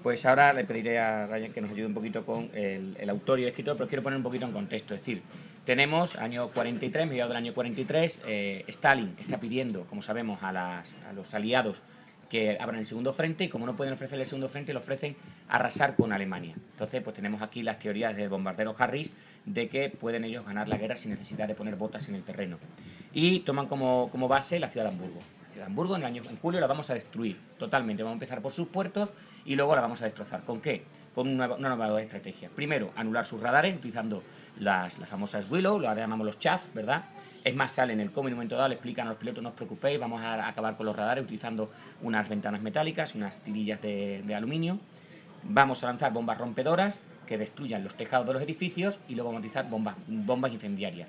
Pues 0.04 0.26
ahora 0.26 0.52
le 0.52 0.66
pediré 0.66 1.00
a 1.00 1.26
Ryan 1.28 1.54
que 1.54 1.62
nos 1.62 1.72
ayude 1.72 1.86
un 1.86 1.94
poquito 1.94 2.26
con 2.26 2.50
el, 2.54 3.10
autor 3.10 3.40
y 3.40 3.44
el 3.44 3.50
escritor, 3.50 3.78
pero 3.78 3.88
quiero 3.88 4.04
poner 4.04 4.18
un 4.18 4.24
poquito 4.24 4.46
en 4.46 4.52
contexto. 4.52 4.94
Es 4.94 5.00
decir, 5.00 5.22
tenemos 5.64 6.18
año 6.18 6.50
43, 6.50 7.08
mediados 7.08 7.30
del 7.30 7.38
año 7.38 7.54
43, 7.54 8.24
eh, 8.28 8.66
Stalin 8.68 9.16
está 9.22 9.40
pidiendo, 9.40 9.86
como 9.86 10.02
sabemos, 10.02 10.44
a 10.44 10.84
los 11.16 11.34
aliados 11.34 11.82
que 12.30 12.58
abran 12.60 12.80
el 12.80 12.86
segundo 12.86 13.12
frente 13.12 13.44
y 13.44 13.50
como 13.50 13.66
no 13.66 13.76
pueden 13.76 13.94
ofrecer 13.94 14.20
el 14.20 14.26
segundo 14.26 14.48
frente, 14.48 14.72
le 14.72 14.80
ofrecen 14.80 15.16
arrasar 15.50 15.96
con 15.96 16.14
Alemania. 16.14 16.56
Entonces, 16.56 17.02
pues 17.02 17.16
tenemos 17.16 17.42
aquí 17.42 17.64
las 17.64 17.80
teorías 17.80 18.16
del 18.16 18.30
bombardero 18.30 18.76
Harris 18.78 19.12
de 19.46 19.68
que 19.68 19.90
pueden 19.90 20.24
ellos 20.24 20.46
ganar 20.46 20.68
la 20.68 20.78
guerra 20.78 20.96
sin 20.96 21.12
necesidad 21.12 21.48
de 21.48 21.56
poner 21.56 21.76
botas 21.76 22.08
en 22.08 22.16
el 22.16 22.24
terreno. 22.24 22.58
Y 23.12 23.40
toman 23.40 23.68
como, 23.68 24.10
como 24.12 24.28
base 24.28 24.60
la 24.60 24.70
ciudad 24.70 24.86
de 24.86 24.92
Hamburgo. 24.92 25.20
La 25.44 25.50
ciudad 25.50 25.66
de 25.66 25.72
Hamburgo 25.72 25.96
en, 25.96 26.02
el 26.02 26.08
año, 26.08 26.24
en 26.30 26.38
julio 26.38 26.60
la 26.60 26.68
vamos 26.68 26.90
a 26.92 26.94
destruir 26.94 27.40
totalmente. 27.58 28.04
Vamos 28.04 28.16
a 28.16 28.18
empezar 28.18 28.42
por 28.42 28.52
sus 28.52 28.68
puertos 28.68 29.10
y 29.46 29.56
luego 29.56 29.76
la 29.76 29.82
vamos 29.82 30.02
a 30.02 30.06
destrozar. 30.06 30.44
¿Con 30.44 30.62
qué? 30.62 30.84
Con 31.16 31.28
una, 31.28 31.48
nueva 31.48 32.02
estrategia. 32.02 32.50
Primero, 32.56 32.92
anular 32.96 33.26
sus 33.26 33.42
radares 33.42 33.76
utilizando 33.76 34.24
las, 34.60 35.00
las 35.00 35.10
famosas 35.10 35.50
Willow, 35.50 35.80
lo 35.80 35.94
llamamos 35.96 36.26
los 36.26 36.38
chaff, 36.38 36.66
¿verdad? 36.76 37.06
Es 37.44 37.56
más, 37.56 37.72
sale 37.72 37.94
en 37.94 38.00
el 38.02 38.12
cómic 38.12 38.30
en 38.30 38.34
un 38.34 38.38
momento 38.38 38.56
dado, 38.56 38.70
le 38.70 38.76
explican 38.76 39.08
a 39.08 39.12
los 39.12 39.20
pilotos, 39.20 39.42
no 39.42 39.50
os 39.50 39.56
preocupéis, 39.56 40.00
vamos 40.00 40.22
a 40.22 40.48
acabar 40.48 40.76
con 40.76 40.86
los 40.86 40.96
radares 40.96 41.24
utilizando 41.24 41.72
unas 42.02 42.28
ventanas 42.28 42.62
metálicas, 42.62 43.16
unas 43.16 43.38
tirillas 43.38 43.82
de, 43.82 44.36
aluminio. 44.36 44.80
Vamos 45.44 45.84
a 45.84 45.88
lanzar 45.88 46.12
bombas 46.12 46.38
rompedoras 46.38 47.02
que 47.26 47.38
destruyan 47.38 47.84
los 47.84 47.96
tejados 47.96 48.28
de 48.28 48.34
los 48.34 48.42
edificios 48.42 49.00
y 49.08 49.16
luego 49.16 49.30
vamos 49.30 49.40
a 49.40 49.42
utilizar 49.42 49.70
bombas, 49.70 49.96
bombas 50.08 50.52
incendiarias. 50.52 51.08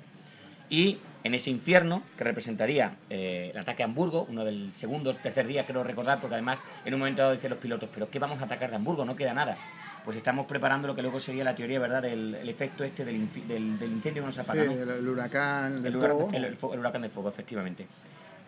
Y 0.69 0.99
en 1.25 1.35
ese 1.35 1.51
infierno, 1.51 2.05
que 2.17 2.23
representaría 2.23 2.97
eh, 3.11 3.51
el 3.53 3.59
ataque 3.59 3.83
a 3.83 3.87
Hamburgo, 3.87 4.27
uno 4.29 4.45
del 4.45 4.73
segundo, 4.73 5.17
tercer 5.17 5.49
día, 5.49 5.67
creo 5.67 5.83
recordar, 5.83 6.21
porque 6.21 6.35
además 6.35 6.61
en 6.85 6.95
un 6.95 7.01
momento 7.01 7.23
dado 7.23 7.35
dicen 7.35 7.51
los 7.51 7.59
pilotos, 7.59 7.89
pero 7.93 8.09
¿qué 8.09 8.21
vamos 8.21 8.41
a 8.41 8.45
atacar 8.45 8.71
de 8.71 8.77
Hamburgo? 8.77 9.05
No 9.05 9.17
queda 9.17 9.35
nada. 9.35 9.57
Pues 10.05 10.17
estamos 10.17 10.47
preparando 10.47 10.89
lo 10.89 10.95
que 10.95 11.03
luego 11.03 11.21
sería 11.21 11.45
la 11.45 11.55
teoría, 11.55 11.79
¿verdad?, 11.79 12.03
del 12.03 12.35
el 12.35 12.49
efecto 12.49 12.85
este 12.85 13.05
del, 13.05 13.29
del, 13.47 13.79
del 13.79 13.93
incendio 13.93 14.23
que 14.23 14.27
no 14.27 14.33
se 14.33 14.41
apaga, 14.41 14.63
Sí, 14.63 14.69
¿no? 14.69 14.83
el, 14.83 14.91
el 14.91 15.09
huracán, 15.09 15.79
El 15.79 15.87
el 15.87 15.97
huracán, 15.97 16.17
fuego. 16.17 16.31
el- 16.35 16.45
el 16.45 16.57
el 16.73 16.79
huracán 16.79 17.03
de 17.03 17.09
fuego, 17.11 17.29
efectivamente. 17.29 17.87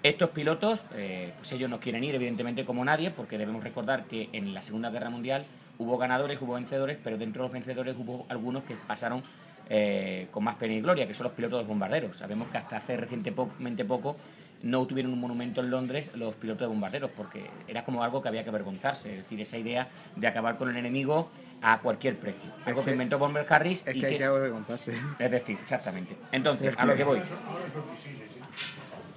Estos 0.03 0.31
pilotos, 0.31 0.83
eh, 0.97 1.33
pues 1.39 1.53
ellos 1.53 1.69
no 1.71 1.79
quieren 1.79 2.03
ir, 2.03 2.15
evidentemente, 2.15 2.65
como 2.65 2.85
nadie, 2.85 3.11
porque 3.11 3.39
debemos 3.39 3.63
recordar 3.63 4.05
que 4.07 4.29
en 4.33 4.53
la 4.55 4.63
Segunda 4.63 4.91
Guerra 4.91 5.11
Mundial 5.11 5.45
hubo 5.79 5.97
ganadores, 5.99 6.41
hubo 6.41 6.55
vencedores, 6.55 6.99
pero 7.05 7.19
dentro 7.19 7.43
de 7.43 7.47
los 7.49 7.53
vencedores 7.53 7.95
hubo 7.99 8.27
algunos 8.29 8.65
que 8.65 8.75
pasaron 8.75 9.23
eh, 9.69 10.27
con 10.33 10.43
más 10.45 10.57
pena 10.57 10.75
y 10.75 10.81
gloria, 10.81 11.07
que 11.07 11.15
son 11.15 11.25
los 11.25 11.33
pilotos 11.35 11.59
de 11.59 11.63
los 11.63 11.69
bombarderos. 11.69 12.17
Sabemos 12.17 12.49
que 12.51 12.59
hasta 12.59 12.79
hace 12.79 12.97
recientemente 12.97 13.85
poco 13.85 14.17
no 14.63 14.87
tuvieron 14.87 15.13
un 15.13 15.21
monumento 15.21 15.61
en 15.61 15.71
Londres 15.71 16.11
los 16.15 16.35
pilotos 16.37 16.61
de 16.61 16.67
bombarderos, 16.67 17.11
porque 17.17 17.51
era 17.69 17.85
como 17.85 18.03
algo 18.05 18.23
que 18.23 18.29
había 18.29 18.43
que 18.45 18.51
avergonzarse, 18.51 19.11
es 19.19 19.23
decir, 19.25 19.41
esa 19.41 19.59
idea 19.59 19.89
de 20.17 20.27
acabar 20.27 20.57
con 20.57 20.71
el 20.71 20.77
enemigo 20.77 21.31
a 21.61 21.79
cualquier 21.81 22.17
precio. 22.19 22.51
Algo 22.65 22.81
Es 22.81 22.85
que 22.85 22.91
que- 22.91 22.95
inventó 22.95 23.19
Bomber 23.19 23.47
Harris 23.49 23.83
Es 23.87 23.97
y 23.97 24.01
que 24.01 24.07
hay 24.07 24.19
que... 24.19 24.25
avergonzarse. 24.25 24.93
Es 25.19 25.31
decir, 25.31 25.57
exactamente. 25.61 26.17
Entonces, 26.33 26.75
a 26.77 26.85
lo 26.85 26.95
que 26.97 27.05
voy. 27.05 27.21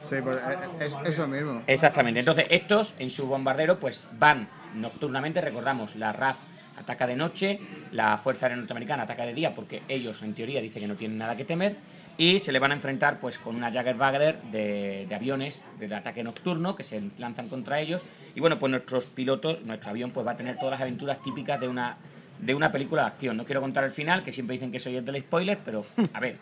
Sí, 0.02 0.18
pues, 0.24 0.38
es 0.80 0.96
eso 1.06 1.28
mismo. 1.28 1.64
Exactamente. 1.66 2.20
Entonces, 2.20 2.46
estos 2.50 2.94
en 3.00 3.10
su 3.10 3.28
bombardero 3.28 3.80
pues 3.80 4.08
van 4.20 4.48
nocturnamente, 4.76 5.42
recordamos, 5.42 5.96
la 5.96 6.14
RAF 6.14 6.38
ataca 6.78 7.08
de 7.08 7.16
noche, 7.16 7.60
la 7.92 8.18
Fuerza 8.18 8.46
Aérea 8.46 8.58
Norteamericana 8.58 9.04
ataca 9.04 9.26
de 9.26 9.34
día 9.34 9.56
porque 9.56 9.82
ellos 9.88 10.22
en 10.22 10.34
teoría 10.36 10.62
dicen 10.62 10.82
que 10.84 10.88
no 10.88 10.96
tienen 10.96 11.18
nada 11.18 11.36
que 11.36 11.46
temer 11.46 11.78
y 12.18 12.40
se 12.40 12.52
le 12.52 12.60
van 12.60 12.72
a 12.72 12.76
enfrentar 12.76 13.20
pues 13.20 13.38
con 13.38 13.56
una 13.56 13.72
Jaggerwagner 13.72 14.42
de, 14.44 15.06
de 15.08 15.16
aviones 15.16 15.64
de 15.80 15.94
ataque 15.94 16.24
nocturno 16.24 16.76
que 16.76 16.84
se 16.84 17.02
lanzan 17.18 17.50
contra 17.50 17.80
ellos. 17.80 18.02
Y 18.36 18.40
bueno, 18.40 18.60
pues 18.60 18.70
nuestros 18.72 19.06
pilotos, 19.06 19.62
nuestro 19.64 19.90
avión 19.90 20.12
pues 20.12 20.26
va 20.26 20.32
a 20.32 20.38
tener 20.38 20.58
todas 20.58 20.72
las 20.72 20.82
aventuras 20.82 21.22
típicas 21.22 21.60
de 21.60 21.68
una 21.68 21.98
de 22.40 22.54
una 22.54 22.72
película 22.72 23.04
de 23.04 23.08
acción. 23.08 23.38
No 23.38 23.46
quiero 23.46 23.62
contar 23.62 23.84
el 23.84 23.92
final, 23.92 24.24
que 24.24 24.32
siempre 24.32 24.56
dicen 24.56 24.72
que 24.72 24.80
soy 24.80 24.96
el 24.96 25.06
del 25.06 25.22
spoiler, 25.22 25.60
pero 25.64 25.86
a 26.14 26.20
ver, 26.20 26.38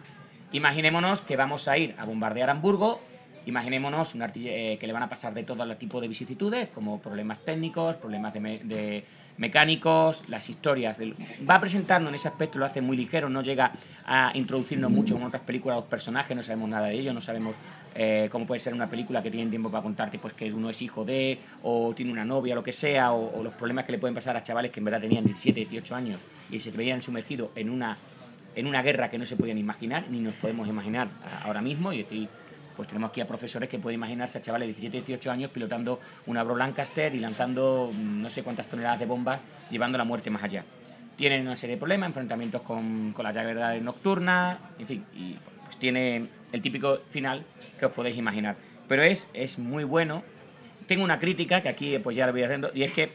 imaginémonos 0.52 1.22
que 1.22 1.36
vamos 1.36 1.68
a 1.68 1.78
ir 1.78 1.96
a 1.98 2.06
bombardear 2.06 2.50
Hamburgo. 2.50 3.02
Imaginémonos 3.46 4.16
eh, 4.16 4.78
que 4.80 4.88
le 4.88 4.94
van 4.94 5.04
a 5.04 5.10
pasar 5.10 5.34
de 5.34 5.44
todo 5.44 5.76
tipo 5.76 6.00
de 6.00 6.08
vicisitudes, 6.08 6.70
como 6.70 7.02
problemas 7.02 7.40
técnicos, 7.40 7.98
problemas 7.98 8.34
de 8.34 9.04
mecánicos, 9.38 10.24
las 10.28 10.50
historias. 10.50 10.98
Va 11.50 11.56
a 11.56 11.60
presentarnos 11.62 12.10
en 12.10 12.16
ese 12.16 12.28
aspecto, 12.28 12.60
lo 12.60 12.66
hace 12.66 12.82
muy 12.82 12.98
ligero, 12.98 13.30
no 13.30 13.42
llega 13.42 13.72
a 14.06 14.32
introducirnos 14.36 14.92
mucho 14.92 15.16
en 15.16 15.24
otras 15.24 15.42
películas 15.44 15.78
los 15.78 15.86
personajes, 15.86 16.36
no 16.36 16.44
sabemos 16.44 16.70
nada 16.70 16.88
de 16.88 16.96
ellos, 16.96 17.14
no 17.14 17.22
sabemos 17.22 17.56
eh, 17.96 18.30
cómo 18.32 18.46
puede 18.46 18.60
ser 18.60 18.74
una 18.74 18.90
película 18.90 19.24
que 19.24 19.32
tiene 19.32 19.50
tiempo 19.50 19.70
para 19.72 19.84
contarte 19.84 20.20
pues 20.20 20.34
que 20.34 20.52
uno 20.54 20.70
es 20.70 20.82
hijo 20.82 21.06
de, 21.06 21.40
o 21.64 21.94
tiene 21.96 22.12
una 22.12 22.26
novia, 22.26 22.56
lo 22.56 22.64
que 22.64 22.74
sea, 22.74 23.14
o, 23.14 23.42
los 23.44 23.54
problemas 23.54 23.86
que 23.86 23.94
le 23.94 23.98
pueden 23.98 24.16
pasar 24.16 24.36
a 24.38 24.44
chavales 24.44 24.72
que 24.72 24.80
en 24.80 24.86
verdad 24.86 25.02
tenían 25.02 25.24
17, 25.24 25.60
18 25.62 25.96
años 25.96 26.22
y 26.52 26.60
se 26.60 26.72
veían 26.72 27.02
sumergidos 27.02 27.50
en 27.56 27.70
una 27.70 27.98
en 28.56 28.68
una 28.68 28.84
guerra 28.84 29.10
que 29.10 29.18
no 29.18 29.26
se 29.26 29.36
podían 29.36 29.58
imaginar, 29.58 30.06
ni 30.12 30.20
nos 30.20 30.36
podemos 30.36 30.68
imaginar 30.68 31.08
ahora 31.44 31.60
mismo, 31.60 31.92
y 31.92 32.02
estoy 32.02 32.30
pues 32.76 32.88
tenemos 32.88 33.10
aquí 33.10 33.22
a 33.22 33.28
profesores 33.28 33.70
que 33.70 33.80
pueden 33.80 34.00
imaginarse 34.00 34.38
a 34.38 34.42
chavales 34.42 34.68
de 34.68 34.74
17, 34.74 34.98
18 35.06 35.32
años 35.32 35.52
pilotando 35.52 36.00
una 36.26 36.44
Bro 36.44 36.56
Lancaster 36.56 37.14
y 37.14 37.20
lanzando 37.20 37.92
mm, 37.94 38.22
no 38.22 38.30
sé 38.30 38.44
cuántas 38.44 38.68
toneladas 38.68 39.00
de 39.00 39.06
bombas, 39.06 39.40
llevando 39.70 39.98
la 39.98 40.04
muerte 40.04 40.30
más 40.30 40.44
allá. 40.44 40.64
Tienen 41.16 41.42
una 41.42 41.56
serie 41.56 41.76
de 41.76 41.80
problemas, 41.80 42.08
enfrentamientos 42.08 42.62
con, 42.64 43.14
con 43.14 43.24
las 43.24 43.36
llaves 43.36 43.82
nocturnas, 43.82 44.58
en 44.80 44.88
fin, 44.88 45.06
y 45.14 45.36
pues 45.64 45.78
tiene 45.78 46.28
el 46.52 46.62
típico 46.62 47.00
final 47.10 47.46
que 47.80 47.86
os 47.86 47.92
podéis 47.92 48.18
imaginar. 48.18 48.56
Pero 48.88 49.04
es, 49.04 49.30
es 49.34 49.60
muy 49.60 49.84
bueno. 49.84 50.24
Tengo 50.88 51.04
una 51.04 51.20
crítica 51.20 51.62
que 51.62 51.70
aquí 51.70 51.98
pues 52.00 52.16
ya 52.16 52.26
lo 52.26 52.34
voy 52.34 52.44
haciendo, 52.44 52.72
y 52.74 52.84
es 52.84 52.92
que 52.92 53.12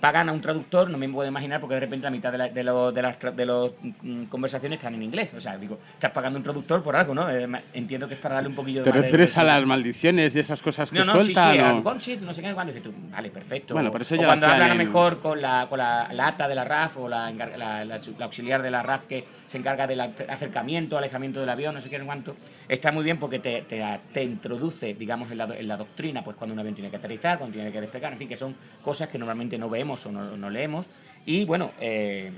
pagan 0.00 0.28
a 0.28 0.32
un 0.32 0.40
traductor, 0.40 0.90
no 0.90 0.98
me 0.98 1.08
puedo 1.08 1.28
imaginar, 1.28 1.58
porque 1.60 1.74
de 1.74 1.80
repente 1.80 2.04
la 2.04 2.10
mitad 2.10 2.30
de, 2.32 2.38
la- 2.38 2.48
de, 2.48 2.62
los- 2.64 2.92
de 2.94 3.02
las 3.02 3.16
de 3.36 3.46
los, 3.46 3.72
mm, 4.02 4.24
conversaciones 4.24 4.76
están 4.78 4.94
en 4.94 5.02
inglés. 5.02 5.32
O 5.34 5.40
sea, 5.40 5.56
digo, 5.56 5.78
estás 5.94 6.10
pagando 6.10 6.38
un 6.38 6.42
traductor 6.42 6.82
por 6.82 6.94
algo, 6.96 7.14
¿no? 7.14 7.30
Eh, 7.30 7.48
entiendo 7.72 8.06
que 8.06 8.14
es 8.14 8.20
para 8.20 8.34
darle 8.36 8.50
un 8.50 8.54
poquillo 8.56 8.84
de 8.84 8.90
¿Te 8.90 8.96
de- 8.96 9.02
refieres 9.02 9.36
a 9.38 9.44
las 9.44 9.64
maldiciones 9.64 10.36
y 10.36 10.40
esas 10.40 10.60
cosas 10.60 10.90
que 10.90 10.98
no, 10.98 11.04
no, 11.06 11.12
sí, 11.20 11.26
sí, 11.28 11.34
sueltan? 11.34 11.60
al 11.60 11.76
o- 11.78 11.82
gunship, 11.82 12.20
no 12.20 12.34
sé 12.34 12.42
qué, 12.42 12.52
cuando 12.52 12.72
dices 12.74 12.82
tú, 12.90 12.94
vale, 13.10 13.30
perfecto. 13.30 13.72
Bueno, 13.74 13.90
pero 13.90 14.02
eso 14.02 14.14
o 14.14 14.18
ya 14.18 14.22
lo 14.24 14.28
cuando 14.28 14.46
hablan 14.46 14.70
a 14.70 14.74
lo 14.74 14.80
en- 14.80 14.86
mejor 14.86 15.20
con 15.20 15.40
la, 15.40 15.66
con 15.68 15.78
la, 15.78 16.08
la 16.12 16.26
ata 16.28 16.46
de 16.46 16.54
la 16.54 16.64
RAF 16.64 16.98
o 16.98 17.08
la, 17.08 17.30
la, 17.32 17.98
auxiliar 18.20 18.60
de 18.62 18.70
la 18.70 18.82
RAF 18.82 19.06
que 19.06 19.24
se 19.46 19.56
encarga 19.56 19.86
del 19.86 20.00
acercamiento, 20.00 20.98
alejamiento 20.98 21.40
del 21.40 21.48
avión, 21.48 21.74
no 21.74 21.80
sé 21.80 21.88
qué, 21.88 21.98
no 21.98 22.04
cuánto, 22.06 22.36
está 22.68 22.92
muy 22.92 23.02
bien 23.04 23.18
porque 23.18 23.38
te, 23.38 23.62
te, 23.62 23.82
te 24.12 24.22
introduce, 24.22 24.92
digamos, 24.94 25.30
en 25.30 25.38
la, 25.38 25.44
en 25.56 25.66
la 25.68 25.76
doctrina, 25.78 26.22
pues 26.22 26.36
cuando 26.36 26.52
un 26.52 26.58
avión 26.60 26.74
tiene 26.74 26.90
que 26.90 26.96
aterrizar, 26.96 27.38
cuando 27.38 27.54
tiene 27.54 27.72
que 27.72 27.80
despegar, 27.80 28.12
en 28.12 28.18
fin, 28.18 28.28
que 28.28 28.36
son 28.36 28.54
cosas 28.82 29.08
que 29.08 29.18
normalmente 29.18 29.56
no 29.56 29.69
vemos 29.70 30.04
o 30.06 30.12
no, 30.12 30.36
no 30.36 30.50
leemos. 30.50 30.86
Y 31.26 31.44
bueno, 31.44 31.70
eh, 31.80 32.32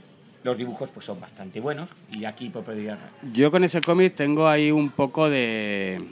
los 0.45 0.57
dibujos 0.59 0.91
pues 0.91 1.07
son 1.07 1.21
bastante 1.21 1.61
buenos 1.61 1.89
y 2.13 2.25
aquí 2.25 2.51
pues 2.51 2.65
podría... 2.65 2.99
Yo 3.33 3.51
con 3.51 3.65
ese 3.65 3.81
cómic 3.81 4.15
tengo 4.15 4.47
ahí 4.49 4.71
un 4.73 4.91
poco 4.91 5.31
de, 5.31 6.05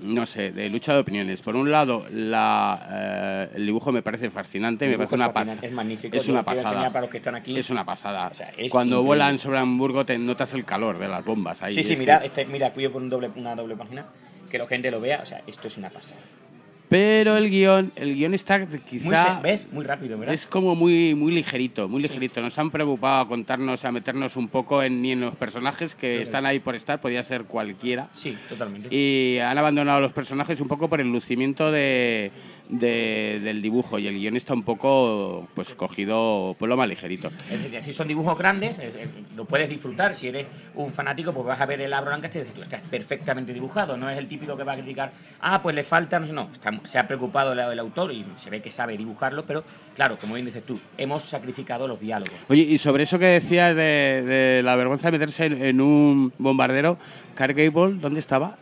no 0.00 0.26
sé, 0.26 0.50
de 0.50 0.68
lucha 0.68 0.92
de 0.92 0.98
opiniones. 1.00 1.40
Por 1.40 1.54
un 1.56 1.70
lado, 1.70 2.04
la, 2.10 2.88
eh, 2.90 3.56
el 3.56 3.66
dibujo 3.66 3.92
me 3.92 4.02
parece 4.02 4.28
fascinante, 4.30 4.88
me 4.88 4.96
parece 4.96 5.14
una 5.14 5.32
pasada. 5.32 5.60
Es 5.66 5.72
magnífico. 5.72 6.16
Es 6.16 6.28
una 6.28 6.42
pasada. 6.42 6.88
para 6.88 7.02
los 7.02 7.10
que 7.10 7.18
están 7.18 7.36
aquí. 7.36 7.56
Es 7.56 7.70
una 7.70 7.84
pasada. 7.84 8.28
O 8.28 8.34
sea, 8.34 8.48
es 8.56 8.72
Cuando 8.72 8.96
increíble. 8.96 9.06
vuelan 9.06 9.38
sobre 9.38 9.58
Hamburgo 9.60 10.04
te 10.04 10.18
notas 10.18 10.52
el 10.54 10.64
calor 10.64 10.98
de 10.98 11.06
las 11.08 11.24
bombas 11.24 11.62
ahí. 11.62 11.72
Sí, 11.72 11.84
sí, 11.84 11.92
Es- 11.92 11.98
mirad, 11.98 12.24
este, 12.24 12.44
mira, 12.46 12.74
yo 12.74 12.90
por 12.92 13.00
un 13.02 13.08
doble, 13.08 13.30
una 13.36 13.54
doble 13.54 13.76
página, 13.76 14.04
que 14.50 14.58
la 14.58 14.66
gente 14.66 14.90
lo 14.90 15.00
vea, 15.00 15.20
o 15.22 15.26
sea, 15.26 15.42
esto 15.46 15.68
es 15.68 15.76
una 15.78 15.90
pasada. 15.90 16.20
Pero 16.90 17.36
el 17.36 17.48
guion, 17.48 17.92
el 17.94 18.16
guion 18.16 18.34
está 18.34 18.66
quizá... 18.66 19.38
¿Ves? 19.40 19.68
Muy 19.70 19.84
rápido, 19.84 20.18
¿verdad? 20.18 20.34
Es 20.34 20.44
como 20.44 20.74
muy, 20.74 21.14
muy 21.14 21.30
ligerito, 21.30 21.88
muy 21.88 22.02
ligerito. 22.02 22.40
Nos 22.40 22.58
han 22.58 22.72
preocupado 22.72 23.22
a 23.22 23.28
contarnos, 23.28 23.84
a 23.84 23.92
meternos 23.92 24.34
un 24.34 24.48
poco 24.48 24.82
en, 24.82 25.00
ni 25.00 25.12
en 25.12 25.20
los 25.20 25.36
personajes 25.36 25.94
que 25.94 26.20
están 26.20 26.46
ahí 26.46 26.58
por 26.58 26.74
estar, 26.74 27.00
podía 27.00 27.22
ser 27.22 27.44
cualquiera. 27.44 28.08
Sí, 28.12 28.36
totalmente. 28.48 28.92
Y 28.92 29.38
han 29.38 29.56
abandonado 29.56 30.00
los 30.00 30.12
personajes 30.12 30.60
un 30.60 30.66
poco 30.66 30.88
por 30.88 31.00
el 31.00 31.12
lucimiento 31.12 31.70
de, 31.70 32.32
de- 32.70 33.40
del 33.42 33.60
dibujo 33.62 33.98
y 33.98 34.06
el 34.06 34.14
guion 34.14 34.36
está 34.36 34.54
un 34.54 34.62
poco 34.62 35.48
pues 35.54 35.74
cogido 35.74 36.54
por 36.58 36.68
lo 36.68 36.76
más 36.76 36.88
ligerito. 36.88 37.30
Es 37.50 37.70
decir, 37.70 37.94
son 37.94 38.08
dibujos 38.08 38.36
grandes, 38.38 38.78
es- 38.78 38.94
es- 38.94 39.08
lo 39.36 39.44
puedes 39.44 39.68
disfrutar. 39.68 40.14
Si 40.14 40.28
eres 40.28 40.46
un 40.74 40.92
fanático, 40.92 41.32
pues 41.32 41.46
vas 41.46 41.60
a 41.60 41.66
ver 41.66 41.80
el 41.80 41.92
Abro 41.92 42.10
Lancaster 42.10 42.40
y 42.42 42.44
dices, 42.44 42.54
tú 42.54 42.62
estás 42.62 42.82
perfectamente 42.88 43.52
dibujado. 43.52 43.96
No 43.96 44.08
es 44.08 44.18
el 44.18 44.28
típico 44.28 44.56
que 44.56 44.64
va 44.64 44.72
a 44.72 44.76
criticar, 44.76 45.12
ah, 45.40 45.60
pues 45.62 45.74
le 45.74 45.84
falta, 45.84 46.18
no 46.20 46.26
sé, 46.26 46.32
no. 46.32 46.48
Está- 46.52 46.78
se 46.84 46.98
ha 46.98 47.06
preocupado 47.06 47.52
el, 47.52 47.58
el 47.58 47.78
autor 47.78 48.12
y 48.12 48.24
se 48.36 48.50
ve 48.50 48.60
que 48.62 48.70
sabe 48.70 48.96
dibujarlo, 48.96 49.44
pero 49.44 49.64
claro, 49.94 50.18
como 50.18 50.34
bien 50.34 50.46
dices 50.46 50.64
tú, 50.64 50.78
hemos 50.96 51.22
sacrificado 51.24 51.88
los 51.88 51.98
diálogos. 52.00 52.34
Oye, 52.48 52.62
y 52.62 52.78
sobre 52.78 53.02
eso 53.04 53.18
que 53.18 53.26
decías 53.26 53.74
de, 53.74 54.22
de 54.22 54.62
la 54.62 54.76
vergüenza 54.76 55.08
de 55.08 55.12
meterse 55.12 55.46
en, 55.46 55.62
en 55.64 55.80
un 55.80 56.32
bombardero, 56.38 56.98
Clark 57.34 57.56
Gable, 57.56 57.98
¿dónde 58.00 58.20
estaba? 58.20 58.56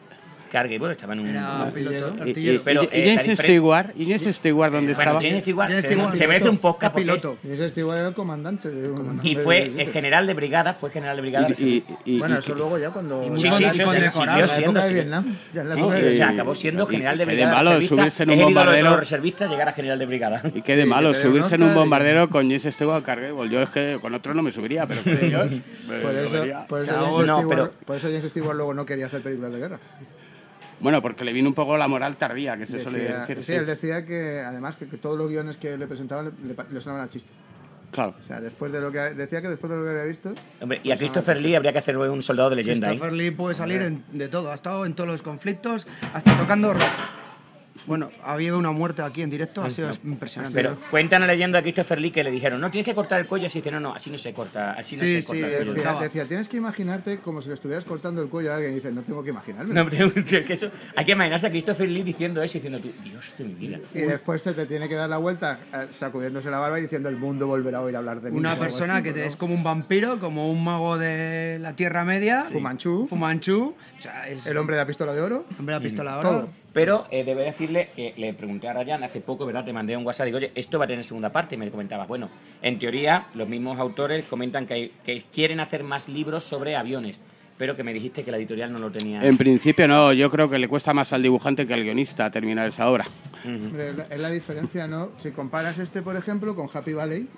Cargue, 0.51 0.79
bueno, 0.79 0.93
estaba 0.93 1.13
en 1.15 1.21
un. 1.21 1.29
Era 1.29 1.65
un- 1.65 1.73
piloto, 1.73 1.97
artillero. 1.97 2.15
Y, 2.17 2.21
artillero. 2.31 2.55
y- 2.55 2.59
Pero, 2.59 2.83
y 2.85 2.89
eh, 2.93 3.17
James 3.19 3.39
Stewart, 3.39 3.91
¿y 3.97 4.05
James 4.05 4.37
Stewart 4.37 4.73
dónde 4.73 4.95
Bueno, 4.95 5.11
estaba? 5.11 5.21
James 5.21 5.43
Stewart, 5.43 5.69
James 5.69 5.85
Stewart, 5.85 6.17
se 6.17 6.29
merece 6.29 6.49
un 6.49 6.59
podcast 6.59 6.97
es- 6.97 7.03
piloto. 7.03 7.39
Ese 7.45 7.69
Stewart 7.71 7.99
era 7.99 8.09
el 8.09 8.15
comandante 8.15 8.71
de 8.71 8.91
un. 8.91 9.21
y 9.23 9.37
fue 9.37 9.69
de- 9.71 9.83
el 9.83 9.93
general 9.93 10.27
de 10.27 10.35
brigada, 10.35 10.75
fue 10.75 10.91
general 10.91 11.17
de 11.17 11.23
brigada. 11.23 11.49
Y- 11.59 11.63
y- 11.65 11.85
y- 12.05 12.19
Bueno, 12.19 12.37
y- 12.37 12.39
eso 12.41 12.55
luego 12.55 12.79
ya 12.79 12.91
cuando. 12.91 13.23
Sí, 13.37 13.51
sí, 13.51 13.65
sí, 13.73 13.83
condecorado. 13.83 14.45
época 14.59 14.83
de 14.83 14.89
sí. 14.89 14.95
Vietnam. 14.95 15.37
Ya 15.53 15.61
en 15.63 15.69
la 15.69 15.75
Sí, 15.75 15.83
sí, 15.85 16.05
o 16.07 16.11
sea, 16.13 16.29
acabó 16.31 16.55
siendo 16.55 16.85
Y- 16.85 16.91
general 16.93 17.19
de 17.19 17.25
y 17.25 17.27
qué 17.27 17.31
de 17.33 17.37
brigada. 17.45 17.57
malo 17.63 17.83
subirse 17.83 18.23
en 18.23 18.31
un 18.31 18.39
bombardero. 18.43 18.91
los 18.91 18.99
reservistas 18.99 19.51
llegar 19.51 19.69
a 19.69 19.73
general 19.73 19.99
de 19.99 20.07
brigada. 20.07 20.43
Y 20.55 20.63
qué 20.63 20.77
de 20.77 20.83
Sí, 20.83 20.89
malo 20.89 21.15
subirse 21.15 21.55
en 21.55 21.63
un 21.63 21.75
bombardero 21.75 22.29
con 22.31 22.43
James 22.47 22.63
Stewart 22.65 23.05
Clark 23.05 23.21
Gable. 23.23 23.51
Yo 23.51 23.61
es 23.63 23.71
que 23.71 23.99
con 24.01 24.15
otro 24.15 24.35
no 24.35 24.43
me 24.43 24.51
subiría, 24.53 24.87
pero 24.87 25.03
con 25.03 25.13
ellos. 25.13 25.49
James 25.89 26.29
Stewart, 26.29 27.71
por 27.87 27.97
eso 27.97 28.09
James 28.09 28.25
Stewart 28.31 28.57
luego 28.57 28.75
no 28.75 28.85
quería 28.87 29.07
hacer 29.07 29.23
películas 29.23 29.53
de 29.53 29.59
guerra. 29.59 29.79
Bueno, 30.81 31.03
porque 31.03 31.25
le 31.25 31.33
vino 31.33 31.49
un 31.49 31.55
poco 31.55 31.77
la 31.77 31.89
moral 31.89 32.17
tardía, 32.17 32.57
que 32.57 32.67
se 32.67 32.79
suele 32.81 33.01
Decía- 33.01 33.19
decir. 33.21 33.37
sí, 33.39 33.43
sí. 33.45 33.53
él 33.55 33.67
decía 33.67 34.05
que 34.07 34.41
además 34.41 34.77
que, 34.77 34.87
que 34.87 34.97
todos 34.97 35.19
los 35.19 35.29
guiones 35.29 35.57
que 35.57 35.77
le 35.77 35.87
presentaban 35.87 36.33
le, 36.43 36.55
le- 36.55 36.71
le 36.73 36.81
sonaban 36.81 37.05
a 37.07 37.09
chiste. 37.09 37.31
Claro. 37.91 38.15
O 38.21 38.23
sea, 38.23 38.39
después 38.41 38.71
de 38.71 38.81
lo 38.83 38.93
que 38.93 38.99
decía 38.99 39.41
que 39.41 39.49
después 39.49 39.71
de 39.71 39.79
lo 39.79 39.85
que 39.85 39.91
había 39.91 40.05
visto, 40.05 40.35
Hombre, 40.61 40.81
y 40.85 40.91
a 40.93 40.97
Christopher 40.99 41.41
Lee 41.41 41.55
habría 41.55 41.73
que 41.73 41.79
hacer 41.79 41.97
un 41.97 42.23
soldado 42.23 42.51
de 42.51 42.57
leyenda. 42.57 42.87
¿eh? 42.89 42.91
Christopher 42.91 43.13
Lee 43.15 43.31
puede 43.31 43.55
salir 43.55 43.81
en- 43.83 44.05
de 44.13 44.29
todo, 44.29 44.51
ha 44.53 44.55
estado 44.55 44.85
en 44.85 44.95
todos 44.95 45.09
los 45.09 45.23
conflictos, 45.23 45.87
hasta 46.13 46.37
tocando 46.37 46.75
rock. 46.75 46.83
Bueno, 47.87 48.11
ha 48.23 48.33
habido 48.35 48.59
una 48.59 48.71
muerte 48.73 49.03
aquí 49.03 49.23
en 49.23 49.31
directo, 49.31 49.63
ha 49.63 49.71
sido 49.71 49.91
impresionante. 50.05 50.55
Pero 50.55 50.77
cuentan 50.91 51.21
la 51.23 51.27
leyenda 51.29 51.59
de 51.59 51.63
Christopher 51.63 52.01
Lee 52.01 52.11
que 52.11 52.23
le 52.25 52.31
dijeron, 52.31 52.61
no, 52.61 52.71
tienes 52.71 52.85
que 52.85 52.95
cortar 52.95 53.21
el 53.21 53.27
cuello. 53.27 53.47
Así 53.47 53.59
dice, 53.61 53.71
no, 53.71 53.81
no, 53.81 53.95
así 53.95 54.11
no 54.11 54.19
se 54.19 54.33
corta, 54.33 54.73
así 54.73 54.97
no 54.97 55.03
Sí, 55.03 55.15
se 55.15 55.23
sí, 55.23 55.27
corta. 55.41 55.47
el 55.47 55.53
cuello". 55.67 55.75
decía, 55.75 56.01
decía, 56.01 56.25
tienes 56.27 56.49
que 56.49 56.57
imaginarte 56.57 57.19
como 57.19 57.41
si 57.43 57.49
le 57.49 57.55
estuvieras 57.55 57.85
cortando 57.85 58.23
el 58.23 58.29
cuello 58.29 58.53
a 58.53 58.57
alguien 58.57 58.73
y 58.73 58.75
dices, 58.77 58.93
no 58.93 59.03
tengo 59.03 59.23
que 59.23 59.31
imaginarme. 59.31 59.75
No, 59.75 59.83
hombre, 59.83 59.99
es 60.17 60.43
que 60.45 60.53
eso, 60.53 60.71
hay 60.97 61.05
que 61.05 61.13
imaginarse 61.13 61.47
a 61.47 61.51
Christopher 61.51 61.89
Lee 61.89 62.03
diciendo 62.03 62.43
eso 62.43 62.59
y 62.59 62.61
diciendo 62.61 62.81
tú, 62.81 62.93
Dios 63.03 63.33
de 63.39 63.45
mi 63.45 63.55
vida. 63.55 63.79
Y 63.95 64.01
después 64.01 64.43
te, 64.43 64.53
te 64.55 64.67
tiene 64.67 64.89
que 64.89 64.95
dar 64.95 65.09
la 65.09 65.19
vuelta 65.19 65.59
eh, 65.73 65.87
sacudiéndose 65.91 66.51
la 66.51 66.59
barba 66.59 66.79
y 66.79 66.83
diciendo 66.83 67.09
el 67.09 67.17
mundo 67.17 67.47
volverá 67.47 67.79
a 67.79 67.83
oír 67.83 67.97
hablar 67.97 68.21
de 68.21 68.31
mí. 68.31 68.39
Una 68.39 68.57
persona 68.57 68.95
así, 68.97 69.05
que 69.05 69.13
te- 69.13 69.21
¿no? 69.21 69.27
es 69.27 69.37
como 69.37 69.55
un 69.55 69.63
vampiro, 69.65 70.19
como 70.21 70.51
un 70.51 70.63
mago 70.65 70.99
de 70.99 71.59
la 71.61 71.75
Tierra 71.77 72.05
Media. 72.05 72.45
Fumanchu. 72.51 73.07
Fumanchu. 73.09 73.75
O 73.99 74.03
sea, 74.03 74.29
es 74.29 74.47
El 74.47 74.57
hombre 74.57 74.77
de 74.77 74.83
la 74.83 74.87
pistola 74.87 75.13
de 75.13 75.21
oro. 75.21 75.45
hombre 75.59 75.75
de 75.75 75.81
la 75.81 75.83
pistola 75.83 76.15
ahora. 76.15 76.29
Todo. 76.29 76.49
Pero 76.73 77.07
eh, 77.11 77.25
debo 77.25 77.41
decirle 77.41 77.89
que 77.97 78.13
le 78.17 78.35
pregunté 78.35 78.69
a 78.69 78.73
Ryan 78.75 79.03
hace 79.03 79.21
poco, 79.21 79.47
¿verdad? 79.47 79.65
Te 79.65 79.73
mandé 79.73 79.97
un 79.97 80.05
WhatsApp, 80.05 80.27
digo, 80.27 80.37
oye, 80.39 80.53
esto 80.55 80.79
va 80.79 80.85
a 80.85 80.89
tener 80.89 81.03
segunda 81.05 81.31
parte. 81.33 81.55
Y 81.55 81.59
me 81.59 81.71
comentaba, 81.71 82.05
bueno, 82.07 82.29
en 82.63 82.79
teoría, 82.79 83.27
los 83.35 83.49
mismos 83.49 83.79
autores 83.79 84.25
comentan 84.27 84.67
que, 84.67 84.75
hay- 84.75 84.93
que 85.05 85.25
quieren 85.33 85.61
hacer 85.61 85.83
más 85.83 86.09
libros 86.09 86.45
sobre 86.45 86.77
aviones, 86.77 87.19
pero 87.57 87.75
que 87.75 87.83
me 87.83 87.93
dijiste 87.95 88.23
que 88.23 88.31
la 88.31 88.37
editorial 88.37 88.71
no 88.73 88.79
lo 88.79 88.93
tenía. 88.93 89.23
En 89.25 89.39
principio 89.39 89.89
no, 89.89 90.13
yo 90.13 90.31
creo 90.31 90.49
que 90.51 90.59
le 90.59 90.69
cuesta 90.69 90.93
más 90.95 91.13
al 91.15 91.23
dibujante 91.23 91.67
que 91.67 91.73
al 91.75 91.83
guionista 91.83 92.31
terminar 92.31 92.69
esa 92.69 92.89
obra. 92.91 93.05
Es 93.45 93.73
la, 93.97 94.05
es 94.05 94.21
la 94.21 94.31
diferencia, 94.31 94.87
¿no? 94.87 95.11
Si 95.17 95.31
comparas 95.31 95.79
este, 95.79 96.03
por 96.03 96.17
ejemplo, 96.17 96.55
con 96.55 96.69
Happy 96.73 96.93
Valley, 96.93 97.29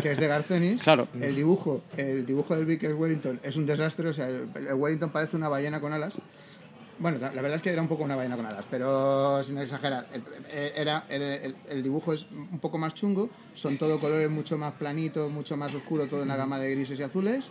que 0.00 0.12
es 0.12 0.18
de 0.18 0.28
Garcenis, 0.28 0.82
Claro. 0.82 1.08
el 1.20 1.34
dibujo, 1.34 1.82
el 1.96 2.24
dibujo 2.24 2.54
del 2.54 2.66
Vickers 2.66 2.94
Wellington 2.96 3.40
es 3.42 3.56
un 3.56 3.66
desastre, 3.66 4.08
o 4.08 4.12
sea, 4.12 4.28
el 4.28 4.48
Wellington 4.74 5.10
parece 5.10 5.36
una 5.36 5.48
ballena 5.48 5.80
con 5.80 5.92
alas. 5.92 6.18
Bueno, 7.00 7.18
la, 7.18 7.32
la 7.32 7.40
verdad 7.42 7.56
es 7.56 7.62
que 7.62 7.70
era 7.70 7.80
un 7.82 7.88
poco 7.88 8.04
una 8.04 8.14
ballena 8.14 8.36
con 8.36 8.46
alas, 8.46 8.66
pero 8.70 9.42
sin 9.42 9.56
exagerar. 9.58 10.06
El, 10.12 10.22
eh, 10.50 10.72
era, 10.76 11.04
el, 11.08 11.22
el- 11.22 11.56
el 11.68 11.82
dibujo 11.82 12.12
es 12.12 12.26
un 12.30 12.58
poco 12.60 12.76
más 12.78 12.94
chungo, 12.94 13.30
son 13.54 13.78
todo 13.78 13.98
colores 13.98 14.28
mucho 14.30 14.58
más 14.58 14.74
planitos, 14.74 15.30
mucho 15.32 15.56
más 15.56 15.74
oscuro, 15.74 16.06
todo 16.06 16.22
en 16.22 16.28
la 16.28 16.36
gama 16.36 16.58
de 16.58 16.70
grises 16.74 17.00
y 17.00 17.02
azules. 17.02 17.48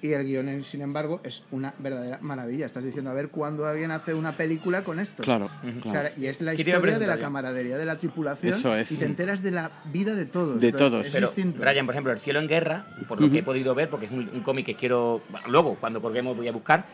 Y 0.00 0.12
el 0.12 0.24
guion, 0.26 0.62
sin 0.62 0.80
embargo, 0.82 1.20
es 1.24 1.42
una 1.50 1.74
verdadera 1.80 2.18
maravilla. 2.20 2.66
Estás 2.66 2.84
diciendo, 2.84 3.10
a 3.10 3.14
ver 3.14 3.30
cuándo 3.30 3.66
alguien 3.66 3.90
hace 3.90 4.14
una 4.14 4.36
película 4.36 4.84
con 4.84 5.00
esto. 5.00 5.24
Claro, 5.24 5.46
O 5.46 5.90
sea, 5.90 6.02
claro. 6.02 6.14
y 6.16 6.26
es 6.26 6.40
la 6.40 6.54
historia 6.54 7.00
de 7.00 7.06
la 7.08 7.18
camaradería 7.18 7.76
de 7.76 7.84
la 7.84 7.96
tripulación 7.98 8.54
Eso 8.54 8.76
es. 8.76 8.92
y 8.92 8.96
te 8.96 9.06
enteras 9.06 9.42
de 9.42 9.50
la 9.50 9.72
vida 9.86 10.14
de 10.14 10.26
todos. 10.26 10.60
De 10.60 10.68
Entonces, 10.68 10.88
todos. 10.90 11.06
Es 11.08 11.12
Pero, 11.12 11.26
distinto. 11.26 11.60
Brian, 11.62 11.84
por 11.84 11.94
ejemplo, 11.96 12.12
El 12.12 12.20
cielo 12.20 12.38
en 12.38 12.46
guerra, 12.46 12.86
por 13.08 13.20
lo 13.20 13.28
que 13.28 13.38
he 13.38 13.42
podido 13.42 13.74
ver, 13.74 13.90
porque 13.90 14.06
es 14.06 14.12
un, 14.12 14.28
un 14.32 14.40
cómic 14.42 14.66
que 14.66 14.76
quiero. 14.76 15.20
luego, 15.48 15.74
cuando 15.80 16.00
colguemos, 16.00 16.36
voy 16.36 16.46
a 16.46 16.52
buscar, 16.52 16.84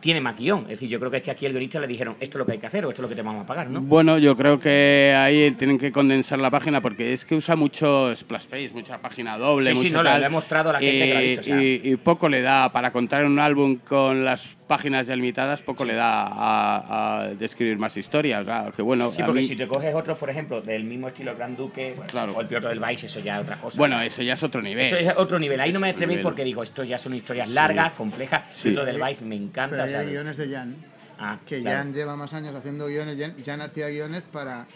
tiene 0.00 0.20
más 0.20 0.36
guion. 0.36 0.62
Es 0.62 0.68
decir, 0.70 0.88
yo 0.88 0.98
creo 0.98 1.10
que 1.10 1.18
es 1.18 1.22
que 1.22 1.30
aquí 1.30 1.46
el 1.46 1.52
guionista 1.52 1.78
le 1.80 1.86
dijeron, 1.86 2.16
esto 2.20 2.36
es 2.36 2.38
lo 2.40 2.46
que 2.46 2.52
hay 2.52 2.58
que 2.58 2.66
hacer 2.66 2.84
o 2.84 2.88
esto 2.90 3.00
es 3.00 3.04
lo 3.04 3.08
que 3.08 3.14
te 3.14 3.22
vamos 3.22 3.44
a 3.44 3.46
pagar, 3.46 3.68
¿no? 3.70 3.80
Bueno, 3.80 4.18
yo 4.18 4.36
creo 4.36 4.58
que 4.58 5.14
ahí 5.16 5.52
tienen 5.52 5.78
que 5.78 5.92
condensar 5.92 6.38
la 6.40 6.50
página 6.50 6.80
porque 6.80 7.12
es 7.12 7.24
que 7.24 7.34
usa 7.36 7.54
mucho 7.56 8.14
splash 8.16 8.46
page, 8.46 8.70
mucha 8.74 8.98
página 9.00 9.38
doble, 9.38 9.74
Sí, 9.74 9.82
sí, 9.88 9.90
no, 9.90 10.02
lo- 10.02 10.10
tal, 10.10 10.20
lo 10.20 10.26
he 10.26 10.30
mostrado 10.30 10.70
a 10.70 10.72
la 10.74 10.78
gente 10.80 10.98
que 11.06 11.12
lo 11.12 11.18
ha 11.18 11.22
visto, 11.22 11.40
o 11.40 11.44
sea. 11.44 11.62
y, 11.62 11.80
y 11.84 11.96
poco 11.96 12.28
le 12.28 12.42
da 12.42 12.72
para 12.72 12.90
contar 12.92 13.24
un 13.24 13.38
álbum 13.38 13.76
con 13.76 14.24
las 14.24 14.44
páginas 14.76 15.06
ya 15.06 15.14
limitadas, 15.14 15.60
poco 15.60 15.84
le 15.84 15.92
da 15.94 16.22
a, 16.26 17.24
a 17.24 17.28
describir 17.34 17.78
más 17.78 17.94
historias. 17.96 18.40
o 18.42 18.44
sea, 18.46 18.72
que 18.74 18.80
bueno, 18.80 19.10
Sí, 19.12 19.22
porque 19.22 19.40
mí- 19.42 19.46
si 19.46 19.54
te 19.56 19.66
coges 19.66 19.94
otros, 19.94 20.16
por 20.16 20.30
ejemplo, 20.30 20.62
del 20.62 20.84
mismo 20.84 21.08
estilo 21.08 21.36
Gran 21.36 21.54
Duque 21.56 21.92
pues, 21.94 22.10
Claro. 22.10 22.32
o 22.32 22.40
el 22.40 22.46
piloto 22.46 22.68
del 22.68 22.80
Vice, 22.80 23.04
eso 23.06 23.20
ya 23.20 23.36
es 23.36 23.42
otra 23.42 23.58
cosa. 23.60 23.76
bueno, 23.78 23.96
O 23.96 23.98
sea, 23.98 24.06
ese 24.06 24.24
ya 24.24 24.32
es 24.32 24.42
otro 24.42 24.62
nivel. 24.62 24.86
eso 24.86 24.96
es 24.96 25.12
otro 25.16 25.38
nivel. 25.38 25.60
Ahí 25.60 25.72
no 25.72 25.80
me 25.80 25.90
atreví 25.90 26.16
porque 26.18 26.42
digo, 26.44 26.62
esto 26.62 26.84
ya 26.84 26.96
son 26.96 27.14
historias 27.14 27.50
largas, 27.50 27.92
complejas. 27.92 28.42
Sí. 28.52 28.68
El 28.68 28.74
piloto 28.74 28.86
del 28.86 29.02
Vice 29.02 29.24
me 29.26 29.36
encanta. 29.36 29.76
Pero 29.76 29.84
o 29.84 29.88
sea, 29.88 30.00
hay 30.00 30.06
guiones 30.08 30.36
de 30.38 30.48
Jan, 30.48 30.76
ah, 31.18 31.38
que 31.46 31.60
claro. 31.60 31.76
Jan 31.76 31.92
lleva 31.92 32.16
más 32.16 32.32
años 32.32 32.54
haciendo 32.54 32.86
guiones. 32.86 33.18
Jan, 33.18 33.34
Jan 33.44 33.60
hacía 33.60 33.88
guiones 33.88 34.22
para, 34.32 34.66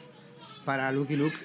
para 0.67 0.93
Lucky 0.93 1.17
Luke. 1.17 1.37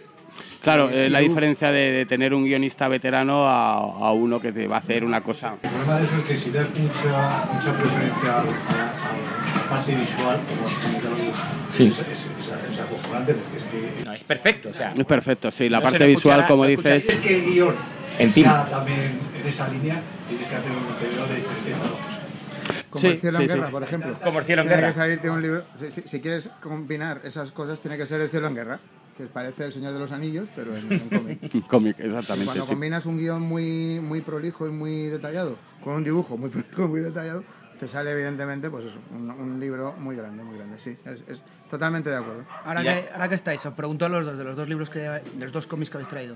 Claro, 0.61 0.89
Y 0.91 0.97
es 0.97 1.11
la 1.11 1.19
diferencia 1.19 1.71
de, 1.71 1.91
de 1.91 2.05
tener 2.05 2.33
un 2.35 2.43
guionista 2.45 2.87
veterano 2.87 3.47
a, 3.47 3.73
a 3.77 4.11
uno 4.13 4.39
que 4.39 4.51
te 4.51 4.67
va 4.67 4.75
a 4.75 4.79
hacer 4.79 5.03
una 5.03 5.21
cosa. 5.21 5.55
El 5.63 5.69
problema 5.69 5.97
de 5.99 6.05
eso 6.05 6.15
es 6.17 6.23
que 6.23 6.37
si 6.37 6.51
das 6.51 6.67
mucha, 6.69 7.45
mucha 7.51 7.73
preferencia 7.77 8.39
al, 8.41 8.47
al- 8.47 9.69
parte 9.69 9.95
visual, 9.95 10.39
como 10.49 10.69
como 10.69 11.01
ya 11.03 11.09
lo 11.09 11.15
digo, 11.15 11.31
Sí. 11.71 11.85
es, 11.87 11.99
es- 11.99 12.07
es- 12.09 12.71
es 12.73 12.79
acojonante 12.79 13.33
porque 13.33 13.57
es 13.57 13.63
que 13.99 14.03
No, 14.05 14.13
es 14.13 14.23
perfecto, 14.23 14.69
o 14.69 14.73
sea, 14.73 14.89
Es 14.95 15.05
perfecto, 15.05 15.49
sí. 15.49 15.67
La 15.69 15.79
No 15.79 15.83
parte 15.85 16.05
visual, 16.05 16.45
como 16.45 16.63
lo 16.63 16.69
dices. 16.69 17.07
es 17.09 17.19
que 17.19 17.37
el 17.37 17.45
guion 17.45 17.75
Encima. 18.19 18.49
está 18.63 18.69
también 18.69 19.19
en 19.41 19.47
esa 19.49 19.67
línea, 19.69 20.01
tienes 20.27 20.47
que 20.47 20.55
hacer 20.55 20.71
un 20.71 20.93
pedido 20.95 21.25
de 21.25 21.41
300 21.41 21.89
hojas. 21.91 22.85
Como 22.89 23.01
Sí, 23.01 23.07
el 23.07 23.19
cielo 23.19 23.37
sí, 23.39 23.43
en 23.45 23.49
sí. 23.49 23.55
guerra, 23.55 23.69
por 23.71 23.83
ejemplo. 23.83 24.15
Como 24.23 24.39
el 24.39 24.45
cielo 24.45 24.61
en 24.61 24.67
Tiene 24.67 24.81
guerra. 24.81 24.93
que 24.93 24.99
salirte 24.99 25.29
un 25.29 25.41
libro. 25.41 25.63
Si, 25.79 25.91
si- 25.91 26.01
si 26.05 26.19
quieres 26.19 26.49
combinar 26.61 27.21
esas 27.23 27.51
cosas, 27.51 27.79
tiene 27.79 27.97
que 27.97 28.05
ser 28.05 28.19
el 28.21 28.29
cielo 28.29 28.47
en 28.47 28.55
guerra, 28.55 28.79
que 29.17 29.25
parece 29.25 29.65
el 29.65 29.71
Señor 29.71 29.93
de 29.93 29.99
los 29.99 30.11
Anillos, 30.11 30.49
pero 30.55 30.75
en, 30.75 30.91
en 30.91 31.09
cómic. 31.09 31.67
Cómic, 31.67 31.95
Y 31.99 32.03
exactamente. 32.03 32.45
cuando 32.45 32.65
sí. 32.65 32.69
combinas 32.69 33.05
un 33.05 33.17
guion 33.17 33.41
muy, 33.41 33.99
muy 34.01 34.21
prolijo 34.21 34.67
y 34.67 34.71
muy 34.71 35.05
detallado 35.07 35.57
con 35.83 35.95
un 35.95 36.03
dibujo 36.03 36.37
muy 36.37 36.49
prolijo 36.51 36.85
y 36.85 36.87
muy 36.87 36.99
detallado, 37.01 37.43
te 37.79 37.87
sale 37.87 38.11
evidentemente 38.11 38.69
pues 38.69 38.85
eso, 38.85 38.99
un, 39.11 39.29
un 39.31 39.59
libro 39.59 39.93
muy 39.97 40.15
grande, 40.15 40.43
muy 40.43 40.57
grande. 40.57 40.77
Sí, 40.79 40.95
es, 41.05 41.23
es 41.27 41.43
totalmente 41.69 42.09
de 42.09 42.17
acuerdo. 42.17 42.45
Ahora 42.63 42.83
que, 42.83 43.09
ahora 43.11 43.29
que 43.29 43.35
estáis, 43.35 43.65
os 43.65 43.73
pregunto 43.73 44.05
a 44.05 44.09
los 44.09 44.23
dos, 44.25 44.37
de 44.37 44.43
los 44.43 44.55
dos 44.55 44.69
libros 44.69 44.89
que, 44.89 44.99
de 44.99 45.21
los 45.39 45.51
dos 45.51 45.65
cómics 45.67 45.89
que 45.89 45.97
habéis 45.97 46.09
traído. 46.09 46.35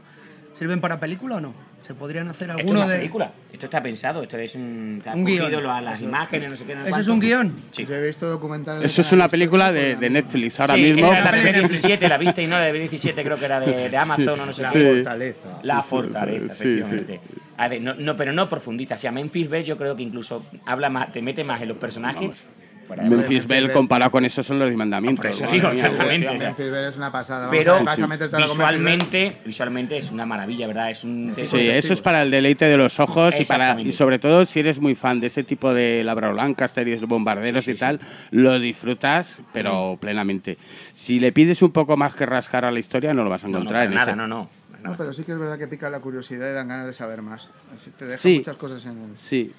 ¿Sirven 0.58 0.80
para 0.82 1.00
película 1.00 1.36
o 1.36 1.42
no? 1.42 1.54
¿Se 1.84 1.94
podrían 1.94 2.28
hacer 2.30 2.50
esto 2.50 2.54
es 2.58 2.60
alguno 2.66 2.80
una 2.82 2.90
de...? 2.90 2.98
película. 2.98 3.32
Esto 3.54 3.66
está 3.68 3.84
pensado, 3.84 4.24
esto 4.24 4.38
es 4.38 4.56
un. 4.56 4.96
Está 4.98 5.14
Un 5.14 5.24
cogido 5.24 5.48
guion. 5.50 5.64
lo- 5.64 5.72
a 5.72 5.82
las 5.82 6.02
imágenes, 6.02 6.50
no 6.52 6.58
sé 6.58 6.64
qué. 6.66 6.74
no 6.76 6.84
sé 6.84 6.90
¿Eso 6.90 7.00
es 7.00 7.06
cuánto. 7.08 7.14
un 7.14 7.20
guion? 7.20 7.54
Sí. 7.72 7.86
Yo 7.86 7.94
he 7.96 8.08
visto 8.08 8.28
documentales. 8.28 8.84
Eso 8.92 9.02
es 9.02 9.12
una 9.12 9.30
película 9.30 9.72
de, 9.72 9.96
de 9.96 10.10
Netflix 10.10 10.60
ahora 10.60 10.74
Sí, 10.76 10.82
mismo. 10.82 11.12
era 11.14 11.24
la 11.24 11.32
de 11.32 11.64
B17, 11.70 12.08
la 12.10 12.18
viste 12.18 12.42
y 12.42 12.48
no, 12.48 12.58
la 12.58 12.66
de 12.66 12.90
B17 12.90 13.14
creo 13.24 13.38
que 13.38 13.46
era 13.46 13.60
de, 13.60 13.90
de 13.90 13.98
Amazon 13.98 14.40
o 14.40 14.46
no 14.48 14.52
sé 14.54 14.64
La 14.64 14.72
qué. 14.72 14.94
fortaleza. 14.96 15.60
La 15.62 15.82
fortaleza, 15.84 16.54
Sí, 16.56 16.64
sí. 16.64 16.80
efectivamente. 16.80 17.22
A 17.58 17.68
ver, 17.70 17.82
no, 17.82 17.94
no, 17.94 18.18
pero 18.18 18.34
no 18.34 18.50
profundiza. 18.50 18.96
O 18.96 18.98
sea, 18.98 19.12
Memphis 19.12 19.48
Bell 19.50 19.64
yo 19.64 19.78
creo 19.78 19.96
que 19.96 20.04
incluso 20.04 20.44
habla 20.66 20.90
más, 20.90 21.12
te 21.14 21.22
mete 21.22 21.44
más 21.44 21.62
en 21.62 21.68
los 21.70 21.78
personajes. 21.78 22.44
Memphis. 23.04 23.48
Bell 23.48 23.72
comparado 23.72 24.12
con 24.12 24.26
eso 24.26 24.44
son 24.44 24.60
los 24.60 24.72
mandamientos. 24.74 25.24
Por 25.24 25.32
eso 25.32 25.48
digo, 25.52 25.70
mía, 25.70 25.88
exactamente. 25.88 26.38
Memphis 26.38 26.72
Bell 26.72 26.86
es 26.86 26.98
una 26.98 27.12
pasada. 27.12 27.48
vamos 27.48 27.56
Pero 27.58 27.80
visualmente, 28.38 29.38
visualmente 29.46 29.98
es 29.98 30.12
una 30.12 30.26
maravilla, 30.26 30.68
¿verdad? 30.68 30.92
Es 30.92 31.04
un 31.04 31.34
Sí, 31.44 31.68
eso 31.70 31.94
es 31.94 32.02
para 32.02 32.22
el 32.22 32.32
deleite 32.32 32.66
de 32.66 32.78
los 32.78 33.00
ojos 33.00 33.34
y 33.40 33.46
para 33.46 33.80
y 33.82 33.92
sobre 33.92 34.20
todo 34.20 34.46
si 34.46 34.60
eres 34.60 34.80
muy 34.80 34.96
fan 34.96 35.20
de 35.20 35.28
ese 35.28 35.44
tipo 35.44 35.74
de 35.74 36.04
Labrador 36.04 36.36
Lancaster 36.36 36.88
y 36.88 36.94
esos 36.94 37.08
bombarderos 37.08 37.68
y 37.68 37.76
tal, 37.76 38.00
lo 38.32 38.60
disfrutas, 38.60 39.38
pero 39.54 39.98
plenamente. 40.00 40.58
Si 40.94 41.20
le 41.20 41.32
pides 41.32 41.62
un 41.62 41.72
poco 41.72 41.98
más 41.98 42.16
que 42.16 42.26
rascar 42.26 42.66
a 42.66 42.72
la 42.72 42.80
historia, 42.80 43.14
no 43.14 43.24
lo 43.24 43.30
vas 43.30 43.44
a 43.44 43.48
No, 43.48 43.54
no, 43.54 43.58
encontrar. 43.60 43.82
para 43.82 43.90
en 43.90 43.96
nada, 43.96 44.12
ese- 44.12 44.18
no, 44.18 44.28
no. 44.28 44.50
No, 44.84 44.96
pero 44.96 45.12
sí 45.14 45.24
que 45.24 45.32
es 45.32 45.40
verdad 45.40 45.58
que 45.58 45.68
pica 45.68 45.90
la 45.90 46.00
curiosidad 46.00 46.48
y 46.52 46.54
dan 46.54 46.68
ganas 46.68 46.86
de 46.86 46.94
saber 46.94 47.24
más. 47.24 47.50
Te 47.98 48.06
deja 48.06 48.18
Sí. 48.20 48.38
muchas 48.38 48.56
cosas 48.58 48.86
en 48.86 48.92
el. 48.92 49.18
Sí, 49.18 49.52
sí, 49.52 49.54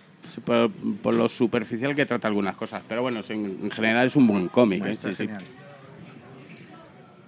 por, 0.44 0.70
por 1.02 1.14
lo 1.14 1.28
superficial 1.28 1.94
que 1.94 2.06
trata 2.06 2.28
algunas 2.28 2.56
cosas, 2.56 2.82
pero 2.88 3.02
bueno, 3.02 3.20
en, 3.28 3.58
en 3.62 3.70
general 3.70 4.06
es 4.06 4.16
un 4.16 4.26
buen 4.26 4.48
cómic. 4.48 4.84
¿eh? 4.84 5.14
Sí. 5.14 5.28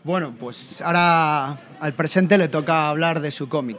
Bueno, 0.05 0.35
pues 0.39 0.81
ahora 0.83 1.59
al 1.81 1.93
presente 1.95 2.39
le 2.39 2.49
toca 2.49 2.89
hablar 2.89 3.21
de 3.21 3.31
su 3.31 3.49
cómic. 3.49 3.79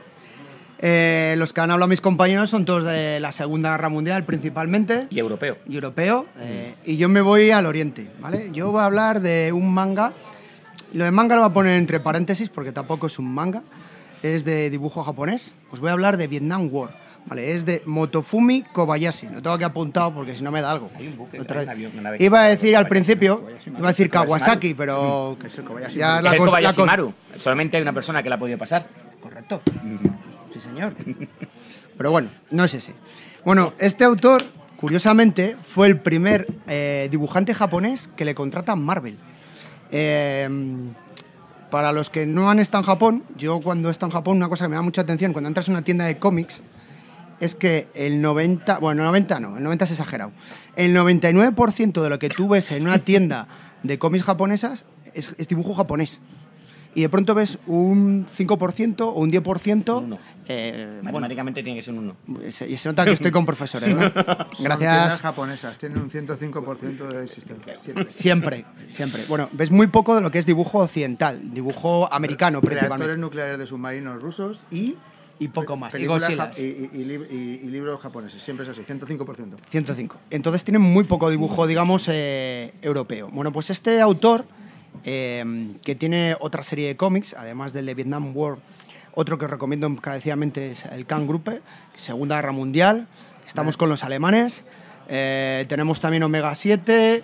Eh, 0.82 1.36
los 1.38 1.52
que 1.52 1.60
han 1.60 1.72
hablado 1.72 1.90
mis 1.90 2.00
compañeros 2.00 2.50
son 2.50 2.64
todos 2.64 2.86
de 2.86 3.20
la 3.20 3.34
Segunda 3.34 3.72
Guerra 3.72 3.90
Mundial 3.90 4.24
principalmente. 4.24 5.08
Y 5.10 5.20
europeo. 5.20 5.58
y 5.68 5.76
europeo, 5.76 6.26
eh, 6.38 6.76
y 6.86 6.96
yo 6.96 7.10
me 7.10 7.20
voy 7.20 7.52
al 7.52 7.66
oriente, 7.66 8.10
¿vale? 8.22 8.50
Yo 8.54 8.72
voy 8.72 8.80
a 8.82 8.86
hablar 8.86 9.20
de 9.20 9.52
un 9.52 9.74
manga, 9.74 10.14
lo 10.94 11.04
de 11.04 11.12
manga 11.12 11.36
lo 11.36 11.42
voy 11.42 11.50
a 11.50 11.54
poner 11.54 11.78
entre 11.78 12.00
paréntesis 12.00 12.50
porque 12.50 12.72
tampoco 12.72 13.08
es 13.08 13.20
un 13.20 13.34
manga, 13.34 13.62
es 14.24 14.46
de 14.46 14.70
dibujo 14.70 15.04
japonés, 15.04 15.58
os 15.70 15.82
voy 15.82 15.90
a 15.90 15.94
hablar 15.94 16.16
de 16.16 16.28
Vietnam 16.28 16.70
War, 16.72 16.96
¿vale? 17.26 17.54
Es 17.54 17.66
de 17.66 17.82
Motofumi 17.86 18.64
Kobayashi, 18.64 19.28
lo 19.28 19.42
tengo 19.42 19.52
aquí 19.56 19.64
apuntado 19.64 20.14
porque 20.14 20.36
si 20.36 20.44
no 20.44 20.52
me 20.52 20.62
da 20.62 20.72
algo. 20.72 20.90
Hay 20.96 21.08
un 21.08 21.18
buque, 21.18 21.38
Lo 21.38 21.44
hay 21.44 21.48
traigo. 21.48 21.64
un 21.66 21.70
avión, 21.78 21.92
una 21.98 22.12
vez. 22.12 22.22
Iba 22.22 22.42
a 22.44 22.48
decir 22.48 22.76
al 22.76 22.88
principio, 22.88 23.46
iba 23.66 23.88
a 23.88 23.92
decir 23.92 24.10
Kawasaki, 24.10 24.74
pero 24.74 25.38
Que 25.40 25.48
es 25.48 25.58
el 25.58 25.64
Kobayashi 25.64 25.98
ya 26.00 26.18
Es 26.18 26.24
la 26.24 26.32
el 26.32 26.38
Kobayashi 26.38 26.82
Maru. 26.84 27.14
Solamente 27.40 27.78
hay 27.78 27.84
una 27.84 27.94
persona 27.94 28.22
que 28.24 28.30
la 28.30 28.36
ha 28.36 28.40
podido 28.40 28.58
pasar. 28.58 28.88
Correcto. 29.22 29.62
Sí, 30.54 30.60
señor. 30.60 30.96
Pero 31.98 32.12
bueno, 32.12 32.30
no 32.52 32.64
es 32.64 32.74
ese. 32.74 32.94
Bueno, 33.44 33.74
este 33.78 34.06
autor, 34.06 34.44
curiosamente, 34.78 35.58
fue 35.62 35.88
el 35.88 36.00
primer 36.00 36.48
eh, 36.68 37.10
dibujante 37.12 37.54
japonés 37.54 38.10
que 38.16 38.24
le 38.26 38.34
contrata 38.34 38.76
Marvel. 38.76 39.18
Eh, 39.92 40.48
para 41.70 41.92
los 41.92 42.10
que 42.10 42.26
no 42.26 42.50
han 42.50 42.60
estado 42.60 42.82
en 42.84 42.86
Japón, 42.88 43.24
yo 43.38 43.60
cuando 43.60 43.90
he 43.90 43.92
estado 43.92 44.08
en 44.08 44.14
Japón, 44.14 44.38
una 44.38 44.50
cosa 44.50 44.66
que 44.66 44.70
me 44.70 44.76
da 44.76 44.82
mucha 44.82 45.02
atención, 45.02 45.34
cuando 45.34 45.50
entras 45.50 45.68
a 45.68 45.72
una 45.72 45.82
tienda 45.84 46.06
de 46.06 46.18
cómics, 46.18 46.64
es 47.40 47.56
que 47.56 47.88
el 47.94 48.22
90, 48.22 48.80
bueno, 48.80 49.02
el 49.04 49.08
90 49.08 49.40
no, 49.40 49.58
el 49.58 49.64
90 49.64 49.86
es 49.86 49.92
exagerado. 49.92 50.32
El 50.76 50.96
99% 50.96 52.02
de 52.02 52.10
lo 52.10 52.20
que 52.20 52.30
tú 52.30 52.50
ves 52.50 52.72
en 52.72 52.84
una 52.84 53.00
tienda 53.00 53.48
de 53.84 53.98
cómics 54.00 54.24
japonesas 54.26 54.86
es, 55.14 55.36
es 55.38 55.48
dibujo 55.48 55.74
japonés. 55.74 56.22
Y 56.96 57.02
de 57.02 57.10
pronto 57.10 57.36
ves 57.36 57.60
un 57.68 58.26
5% 58.26 59.02
o 59.02 59.12
un 59.12 59.32
10%. 59.32 59.98
Un 60.00 60.04
uno. 60.06 60.20
eh, 60.48 60.88
bueno, 60.88 61.04
Matemáticamente 61.04 61.62
tiene 61.62 61.78
que 61.78 61.84
ser 61.84 61.94
un 61.94 62.16
1. 62.28 62.52
se, 62.52 62.76
se 62.78 62.90
nota 62.90 63.06
que 63.06 63.12
estoy 63.12 63.30
con 63.30 63.46
profesores, 63.46 63.96
¿no? 63.96 64.02
Son 64.12 64.14
tiendas 64.58 64.80
Gracias. 64.80 65.22
japonesas, 65.22 65.78
tienen 65.78 66.00
un 66.00 66.10
105% 66.10 67.08
de 67.08 67.24
existencia. 67.26 67.78
siempre. 67.78 68.06
Siempre, 68.12 68.66
siempre. 68.90 69.24
Bueno, 69.30 69.50
ves 69.52 69.70
muy 69.70 69.86
poco 69.88 70.16
de 70.16 70.22
lo 70.22 70.32
que 70.32 70.40
es 70.40 70.48
dibujo 70.48 70.80
occidental, 70.80 71.54
dibujo 71.54 72.12
americano 72.12 72.60
Reactores 72.60 72.80
principalmente. 72.80 73.18
nucleares 73.20 73.60
de 73.60 73.66
submarinos 73.68 74.20
rusos 74.22 74.64
y. 74.72 74.96
Y 75.40 75.48
poco 75.48 75.78
más. 75.78 75.98
Y 75.98 76.06
Godzilla. 76.06 76.52
y, 76.58 76.62
y- 76.62 76.90
y 76.94 77.06
lib- 77.06 77.28
y- 77.32 77.66
y 77.66 77.70
libros 77.70 78.02
japoneses. 78.02 78.44
Siempre 78.44 78.66
es 78.66 78.70
así, 78.72 78.82
105%. 78.84 79.56
105. 79.70 80.18
Entonces 80.30 80.64
tienen 80.64 80.82
muy 80.82 81.06
poco 81.06 81.30
dibujo, 81.30 81.66
digamos, 81.66 82.08
eh, 82.10 82.74
europeo. 82.82 83.30
Bueno, 83.32 83.52
pues 83.54 83.70
este 83.70 84.02
autor, 84.02 84.46
eh, 85.06 85.74
que 85.86 85.96
tiene 85.96 86.36
otra 86.40 86.62
serie 86.64 86.88
de 86.88 86.98
cómics, 86.98 87.34
además 87.38 87.72
del 87.74 87.86
de 87.86 87.94
Vietnam 87.96 88.36
War, 88.36 88.58
otro 89.14 89.38
que 89.38 89.46
os 89.46 89.52
recomiendo 89.52 89.88
encarecidamente 89.88 90.72
es 90.72 90.86
el 90.86 91.06
Khan 91.06 91.26
Gruppe, 91.28 91.62
Segunda 91.96 92.36
Guerra 92.36 92.52
Mundial. 92.52 93.08
Estamos 93.48 93.78
con 93.78 93.90
los 93.90 94.04
alemanes. 94.04 94.64
Eh, 95.08 95.66
tenemos 95.70 96.00
también 96.02 96.24
Omega 96.24 96.54
7. 96.54 97.24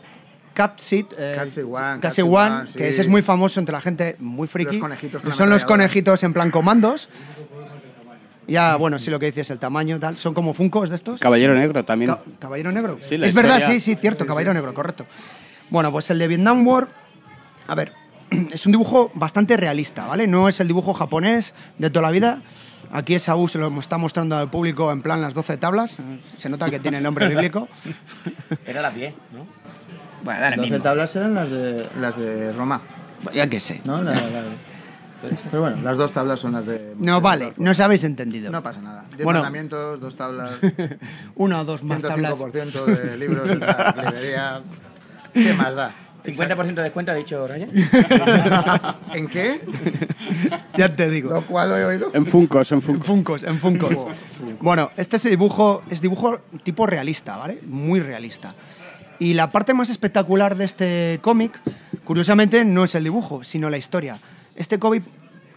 Capsid, 0.55 1.05
eh, 1.17 1.35
One, 1.67 1.99
que 1.99 2.11
sí. 2.11 2.83
ese 2.83 3.01
es 3.01 3.07
muy 3.09 3.21
famoso 3.21 3.59
entre 3.59 3.73
la 3.73 3.81
gente 3.81 4.15
muy 4.19 4.47
friki. 4.47 4.77
Los 4.77 4.81
conejitos 4.81 5.35
Son 5.35 5.49
los 5.49 5.65
conejitos 5.65 6.23
en 6.23 6.31
plan 6.31 6.49
comandos. 6.49 7.09
Ya, 8.47 8.75
bueno, 8.75 8.99
sí, 8.99 9.09
lo 9.09 9.19
que 9.19 9.25
dices, 9.27 9.49
el 9.51 9.57
tamaño, 9.59 9.99
tal. 9.99 10.17
Son 10.17 10.33
como 10.33 10.53
Funkos 10.53 10.89
de 10.89 10.95
estos. 10.95 11.19
Caballero 11.19 11.55
Negro 11.55 11.83
también. 11.83 12.11
Ca- 12.11 12.21
Caballero 12.39 12.71
Negro. 12.71 12.97
Sí, 13.01 13.17
la 13.17 13.25
es 13.27 13.33
verdad, 13.33 13.57
historia- 13.57 13.79
sí, 13.79 13.93
sí, 13.93 13.95
cierto, 13.95 14.25
Caballero 14.27 14.53
Negro, 14.53 14.73
correcto. 14.73 15.05
Bueno, 15.69 15.91
pues 15.91 16.09
el 16.11 16.19
de 16.19 16.27
Vietnam 16.27 16.65
War, 16.67 16.87
a 17.67 17.73
ver, 17.75 17.91
es 18.51 18.65
un 18.65 18.71
dibujo 18.71 19.11
bastante 19.15 19.57
realista, 19.57 20.05
¿vale? 20.05 20.27
No 20.27 20.47
es 20.47 20.59
el 20.59 20.67
dibujo 20.67 20.93
japonés 20.93 21.55
de 21.79 21.89
toda 21.89 22.03
la 22.03 22.11
vida. 22.11 22.41
Aquí 22.91 23.15
Esaú 23.15 23.47
se 23.47 23.57
lo 23.57 23.77
está 23.79 23.97
mostrando 23.97 24.37
al 24.37 24.49
público 24.51 24.91
en 24.91 25.01
plan 25.01 25.19
las 25.21 25.33
12 25.33 25.57
tablas. 25.57 25.97
Se 26.37 26.47
nota 26.49 26.69
que 26.69 26.79
tiene 26.79 26.97
el 26.97 27.03
nombre 27.03 27.27
bíblico. 27.27 27.67
Era 28.65 28.81
las 28.83 28.93
10, 28.93 29.13
¿no? 29.33 29.47
Bueno, 30.23 30.39
Las 30.39 30.51
lo 30.51 30.57
12 30.57 30.69
mismo. 30.71 30.83
tablas 30.83 31.15
eran 31.15 31.33
las 31.35 31.49
de, 31.49 31.87
las 31.99 32.15
de 32.17 32.51
Roma, 32.51 32.81
Ya 33.33 33.47
que 33.49 33.59
sé. 33.59 33.81
¿no? 33.85 34.01
La- 34.03 34.11
la- 34.13 34.43
pero 35.49 35.61
bueno, 35.61 35.77
las 35.83 35.97
dos 35.97 36.11
tablas 36.11 36.39
son 36.39 36.53
las 36.53 36.65
de. 36.65 36.93
No 36.97 37.21
vale, 37.21 37.53
no 37.57 37.71
os 37.71 37.79
habéis 37.79 38.03
entendido. 38.03 38.51
No 38.51 38.61
pasa 38.61 38.81
nada. 38.81 39.05
Diez 39.09 39.23
Bueno. 39.23 39.39
mandamientos, 39.39 39.99
dos 39.99 40.15
tablas, 40.15 40.51
Una 41.35 41.61
o 41.61 41.65
dos 41.65 41.83
más 41.83 42.01
tablas. 42.01 42.37
105% 42.39 42.85
de 42.85 43.17
libros 43.17 43.49
en 43.49 43.59
la 43.59 43.95
librería. 44.05 44.61
¿Qué 45.33 45.53
más 45.53 45.75
da? 45.75 45.95
50% 46.25 46.73
de 46.73 46.81
descuento, 46.83 47.11
ha 47.11 47.15
dicho 47.15 47.47
Ryan. 47.47 47.69
¿En 49.13 49.27
qué? 49.27 49.61
Ya 50.75 50.93
te 50.93 51.09
digo. 51.09 51.29
Lo 51.31 51.41
cual 51.43 51.69
lo 51.69 51.77
he 51.77 51.85
oído. 51.85 52.09
En 52.13 52.25
Funkos, 52.25 52.71
en 52.71 52.77
En 52.79 52.81
Funkos. 52.81 53.05
Funcos, 53.07 53.43
en 53.43 53.59
Funcos. 53.59 54.07
Bueno, 54.59 54.89
este 54.97 55.15
es 55.17 55.23
dibujo, 55.23 55.81
es 55.89 56.01
dibujo 56.01 56.39
tipo 56.63 56.85
realista, 56.85 57.37
¿vale? 57.37 57.59
Muy 57.67 58.01
realista. 58.01 58.55
Y 59.19 59.33
la 59.35 59.51
parte 59.51 59.73
más 59.73 59.89
espectacular 59.89 60.57
de 60.57 60.65
este 60.65 61.19
cómic, 61.21 61.61
curiosamente, 62.03 62.65
no 62.65 62.83
es 62.83 62.95
el 62.95 63.03
dibujo, 63.05 63.43
sino 63.45 63.69
la 63.69 63.77
historia. 63.77 64.19
Este 64.55 64.79
cómic 64.79 65.03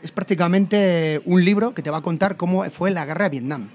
es 0.03 0.11
prácticamente 0.11 1.23
un 1.25 1.45
libro 1.45 1.73
que 1.73 1.83
te 1.83 1.91
va 1.91 1.99
a 1.99 2.03
contar 2.03 2.37
cómo 2.37 2.65
fue 2.71 2.91
la 2.91 3.05
guerra 3.05 3.25
de 3.27 3.31
Vietnam. 3.31 3.69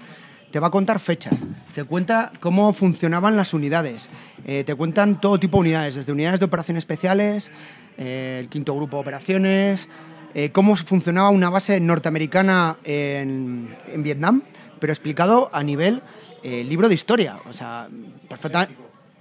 Te 0.50 0.60
va 0.60 0.68
a 0.68 0.70
contar 0.70 1.00
fechas, 1.00 1.46
te 1.74 1.82
cuenta 1.82 2.30
cómo 2.40 2.72
funcionaban 2.72 3.36
las 3.36 3.54
unidades, 3.54 4.08
eh, 4.44 4.62
te 4.64 4.74
cuentan 4.76 5.20
todo 5.20 5.40
tipo 5.40 5.56
de 5.56 5.62
unidades, 5.62 5.94
desde 5.96 6.12
unidades 6.12 6.38
de 6.38 6.46
operaciones 6.46 6.82
especiales, 6.82 7.50
eh, 7.98 8.38
el 8.40 8.48
quinto 8.48 8.76
grupo 8.76 8.98
de 8.98 9.00
operaciones, 9.00 9.88
eh, 10.34 10.50
cómo 10.52 10.76
funcionaba 10.76 11.30
una 11.30 11.50
base 11.50 11.80
norteamericana 11.80 12.76
en, 12.84 13.74
en 13.88 14.02
Vietnam, 14.04 14.42
pero 14.78 14.92
explicado 14.92 15.50
a 15.52 15.62
nivel 15.62 16.02
libro 16.44 16.90
de 16.90 16.94
historia. 16.94 17.38
O 17.48 17.54
sea, 17.54 17.88
perfectamente. 18.28 18.76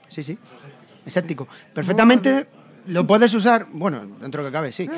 Sí, 0.10 0.24
sí. 0.24 0.38
Escéptico. 1.06 1.48
Perfectamente 1.74 2.48
lo 2.88 3.08
puedes 3.08 3.34
usar, 3.34 3.68
bueno, 3.72 4.06
dentro 4.22 4.42
de 4.44 4.50
lo 4.50 4.52
que 4.52 4.54
cabe, 4.58 4.72
sí. 4.72 4.90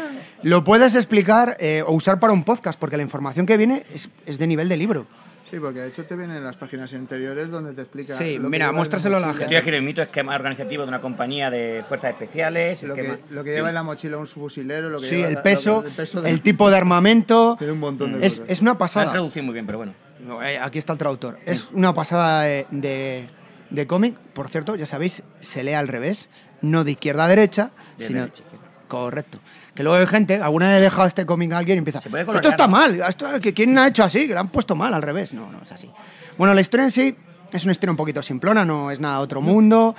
Lo 0.44 0.64
puedes 0.64 0.96
explicar 0.96 1.56
eh, 1.60 1.84
o 1.86 1.92
usar 1.94 2.20
para 2.20 2.34
un 2.34 2.44
podcast, 2.44 2.80
porque 2.80 2.98
la 2.98 3.04
información 3.04 3.46
que 3.46 3.58
viene 3.58 3.84
es, 3.94 4.10
es 4.26 4.38
de 4.38 4.48
nivel 4.48 4.70
de 4.70 4.78
libro. 4.78 5.06
Sí, 5.52 5.60
porque 5.60 5.80
de 5.80 5.90
hecho 5.90 6.04
te 6.06 6.16
vienen 6.16 6.44
las 6.44 6.56
páginas 6.58 6.92
anteriores 6.94 7.52
donde 7.52 7.74
te 7.74 7.82
explica. 7.82 8.18
Sí, 8.18 8.40
lo 8.40 8.50
mira, 8.50 8.72
muéstraselo 8.72 9.18
a 9.18 9.20
la 9.20 9.28
mochila, 9.28 9.46
gente. 9.46 9.56
Estoy 9.58 9.70
en 9.70 9.76
el 9.76 9.82
mito 9.84 10.02
esquema 10.02 10.34
organizativo 10.36 10.82
de 10.84 10.90
una 10.90 11.00
compañía 11.00 11.52
de 11.52 11.84
fuerzas 11.88 12.10
especiales. 12.12 12.82
Lo 12.82 12.96
esquema- 12.96 13.18
que, 13.18 13.34
lo 13.34 13.44
que 13.44 13.52
lleva 13.52 13.70
en 13.70 13.76
la 13.76 13.84
mochila 13.84 14.18
un 14.18 14.26
fusilero, 14.28 14.90
lo 14.90 15.00
que 15.00 15.06
Sí, 15.06 15.16
lleva 15.18 15.28
el 15.30 15.34
la- 15.36 15.44
peso, 15.44 15.82
que- 15.84 15.90
el 15.90 15.94
peso 15.94 16.26
el, 16.26 16.42
tipo 16.42 16.70
de 16.72 16.78
armamento. 16.78 17.56
Tiene 17.60 17.74
un 17.74 17.80
montón 17.80 18.20
de 18.20 18.26
Es, 18.26 18.40
cosas. 18.40 18.50
es 18.52 18.62
una 18.62 18.72
Lo 18.72 18.74
has 18.74 18.80
pasada. 18.80 19.12
traducido 19.12 19.44
muy 19.46 19.54
bien, 19.54 19.68
pero 19.68 19.78
bueno. 19.78 19.94
No, 20.26 20.42
eh, 20.42 20.58
Aquí 20.58 20.80
está 20.80 20.94
el 20.94 20.98
traductor. 21.00 21.38
Es 21.46 21.70
una 21.74 21.94
pasada 21.94 22.42
de, 22.42 22.66
de- 22.72 23.28
de 23.70 23.88
cómic. 23.88 24.16
Por 24.34 24.48
cierto, 24.50 24.76
ya 24.76 24.88
sabéis, 24.88 25.24
se 25.42 25.64
lee 25.64 25.74
al 25.74 25.88
revés, 25.88 26.30
no 26.62 26.84
de 26.84 26.92
izquierda 26.92 27.26
a 27.26 27.28
derecha, 27.28 27.72
De 27.98 28.08
sino. 28.08 28.20
derecha. 28.22 28.44
Correcto. 28.88 29.40
Que 29.74 29.84
luego 29.84 29.98
hay 29.98 30.08
gente, 30.08 30.36
alguna 30.42 30.70
vez 30.70 30.78
he 30.78 30.82
dejado 30.82 31.08
este 31.08 31.26
cómic 31.26 31.52
a 31.52 31.58
alguien 31.58 31.78
y 31.78 31.80
empieza. 31.80 32.00
Esto 32.00 32.50
está 32.50 32.68
¿no?". 32.68 32.72
mal, 32.78 33.02
esto, 33.02 33.28
que 33.42 33.54
¿quién 33.54 33.78
ha 33.78 33.88
hecho 33.88 34.04
así? 34.04 34.28
Que 34.28 34.34
lo 34.34 34.40
han 34.40 34.50
puesto 34.50 34.76
mal 34.76 34.94
al 34.94 35.02
revés. 35.02 35.34
No, 35.34 35.52
no 35.52 35.62
es 35.64 35.72
así. 35.72 35.90
Bueno, 36.38 36.54
la 36.54 36.62
historia 36.62 36.84
en 36.86 36.92
sí 36.92 37.16
es 37.52 37.64
una 37.64 37.72
historia 37.72 37.92
un 37.92 37.98
poquito 37.98 38.22
simplona, 38.22 38.64
no 38.64 38.92
es 38.92 39.00
nada 39.00 39.18
de 39.18 39.24
otro 39.24 39.42
mundo. 39.42 39.96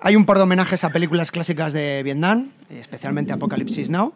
Hay 0.00 0.16
un 0.16 0.24
par 0.24 0.38
de 0.38 0.44
homenajes 0.44 0.82
a 0.84 0.90
películas 0.90 1.30
clásicas 1.30 1.72
de 1.74 2.02
Vietnam, 2.02 2.50
especialmente 2.70 3.32
Apocalipsis 3.34 3.90
Now. 3.90 4.14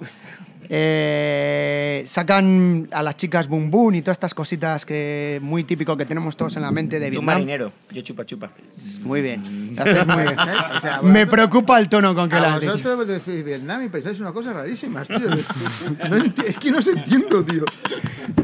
Eh, 0.68 2.02
sacan 2.06 2.88
a 2.92 3.02
las 3.02 3.16
chicas 3.16 3.48
Boom 3.48 3.70
Boom 3.70 3.94
y 3.96 4.02
todas 4.02 4.16
estas 4.16 4.34
cositas 4.34 4.84
que 4.86 5.38
muy 5.42 5.64
típico 5.64 5.96
que 5.96 6.04
tenemos 6.06 6.36
todos 6.36 6.56
en 6.56 6.62
la 6.62 6.70
mente 6.70 6.98
de 6.98 7.06
Un 7.06 7.10
Vietnam. 7.10 7.26
marinero, 7.34 7.72
yo 7.90 8.02
chupa 8.02 8.24
chupa. 8.26 8.50
Muy 9.02 9.22
bien, 9.22 9.74
lo 9.76 9.82
haces 9.82 10.06
muy 10.06 10.22
bien. 10.22 10.36
O 10.76 10.80
sea, 10.80 11.02
Me 11.02 11.26
preocupa 11.26 11.78
el 11.78 11.88
tono 11.88 12.14
con 12.14 12.28
que 12.28 12.36
la 12.36 12.52
A 12.52 12.54
has 12.54 12.60
dicho. 12.60 12.72
vosotros 12.72 12.96
vos 12.98 13.06
decís 13.08 13.44
Vietnam 13.44 13.84
y 13.84 13.88
pensáis 13.88 14.18
una 14.20 14.32
cosa 14.32 14.52
rarísimas, 14.52 15.06
tío. 15.08 15.18
No 15.18 16.16
enti- 16.18 16.44
es 16.46 16.58
que 16.58 16.70
no 16.70 16.82
se 16.82 16.90
entiendo, 16.92 17.44
tío. 17.44 17.64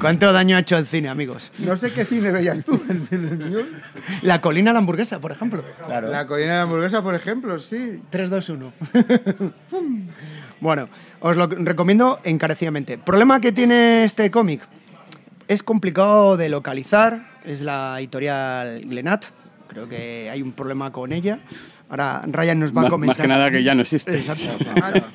¿Cuánto 0.00 0.32
daño 0.32 0.56
ha 0.56 0.60
hecho 0.60 0.76
el 0.78 0.86
cine, 0.86 1.08
amigos? 1.08 1.50
No 1.58 1.76
sé 1.76 1.92
qué 1.92 2.04
cine 2.04 2.30
veías 2.30 2.64
tú 2.64 2.80
en, 2.88 3.06
en 3.10 3.28
el 3.28 3.36
mío. 3.38 3.58
La 4.22 4.40
colina 4.40 4.70
de 4.70 4.74
la 4.74 4.78
hamburguesa, 4.78 5.18
por 5.20 5.32
ejemplo. 5.32 5.62
Claro. 5.86 6.08
La 6.10 6.26
colina 6.26 6.50
de 6.52 6.56
la 6.58 6.62
hamburguesa, 6.62 7.02
por 7.02 7.14
ejemplo, 7.14 7.58
sí. 7.58 8.00
3, 8.10 8.30
2, 8.30 8.48
1. 8.50 8.72
Bueno, 10.60 10.88
os 11.20 11.36
lo 11.36 11.46
recomiendo 11.46 12.20
encarecidamente. 12.24 12.98
Problema 12.98 13.40
que 13.40 13.52
tiene 13.52 14.04
este 14.04 14.30
cómic. 14.30 14.62
Es 15.48 15.62
complicado 15.62 16.36
de 16.36 16.48
localizar. 16.48 17.28
Es 17.44 17.62
la 17.62 17.96
editorial 17.98 18.82
Glenat. 18.84 19.26
Creo 19.68 19.88
que 19.88 20.28
hay 20.30 20.42
un 20.42 20.52
problema 20.52 20.92
con 20.92 21.12
ella. 21.12 21.40
Ahora 21.88 22.22
Ryan 22.24 22.60
nos 22.60 22.76
va 22.76 22.82
a 22.82 22.88
comentar. 22.88 23.16
más 23.16 23.22
que 23.22 23.28
nada 23.28 23.50
que 23.50 23.64
ya 23.64 23.74
no 23.74 23.82
existe. 23.82 24.16
Exacto. 24.16 24.64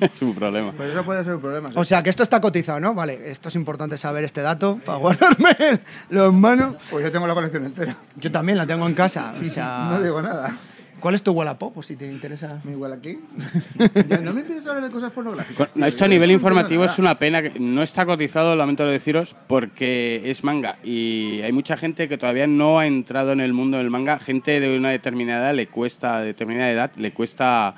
es 0.00 0.20
un 0.20 0.34
problema. 0.34 0.72
Pues 0.72 0.90
eso 0.90 1.04
puede 1.04 1.24
ser 1.24 1.34
un 1.36 1.40
problema. 1.40 1.70
sí. 1.70 1.74
O 1.78 1.84
sea, 1.84 2.02
que 2.02 2.10
esto 2.10 2.22
está 2.22 2.38
cotizado, 2.40 2.78
¿no? 2.80 2.92
Vale, 2.92 3.30
esto 3.30 3.48
es 3.48 3.54
importante 3.54 3.96
saber 3.96 4.24
este 4.24 4.42
dato 4.42 4.78
para 4.84 4.98
guardarme 4.98 5.56
los 6.10 6.34
manos. 6.34 6.74
Pues 6.90 7.02
yo 7.04 7.10
tengo 7.12 7.26
la 7.26 7.32
colección 7.32 7.64
entera. 7.64 7.96
Yo 8.16 8.30
también 8.30 8.58
la 8.58 8.66
tengo 8.66 8.86
en 8.86 8.92
casa. 8.94 9.32
O 9.40 9.44
sea, 9.48 9.88
No 9.92 10.02
digo 10.02 10.20
nada. 10.20 10.54
¿Cuál 11.00 11.14
es 11.14 11.22
tu 11.22 11.32
Wallapop? 11.32 11.74
Pues 11.74 11.86
si 11.86 11.96
te 11.96 12.10
interesa. 12.10 12.60
Aquí. 12.92 13.18
Ya, 14.08 14.18
no 14.18 14.32
me 14.32 14.40
empieces 14.40 14.66
a 14.66 14.70
hablar 14.70 14.84
de 14.84 14.90
cosas 14.90 15.12
pornográficas. 15.12 15.72
Tío. 15.72 15.84
Esto 15.84 16.04
a 16.04 16.08
nivel 16.08 16.28
no 16.28 16.34
informativo 16.34 16.84
es 16.84 16.98
una 16.98 17.18
pena. 17.18 17.42
que 17.42 17.58
No 17.58 17.82
está 17.82 18.06
cotizado, 18.06 18.56
lamento 18.56 18.86
deciros, 18.86 19.36
porque 19.46 20.22
es 20.24 20.44
manga. 20.44 20.78
Y 20.84 21.40
hay 21.42 21.52
mucha 21.52 21.76
gente 21.76 22.08
que 22.08 22.18
todavía 22.18 22.46
no 22.46 22.78
ha 22.78 22.86
entrado 22.86 23.32
en 23.32 23.40
el 23.40 23.52
mundo 23.52 23.78
del 23.78 23.90
manga. 23.90 24.18
Gente 24.18 24.60
de 24.60 24.76
una 24.76 24.90
determinada 24.90 25.46
edad 25.46 25.54
le 25.54 25.66
cuesta, 25.66 26.20
determinada 26.20 26.70
edad, 26.70 26.90
le 26.96 27.12
cuesta 27.12 27.76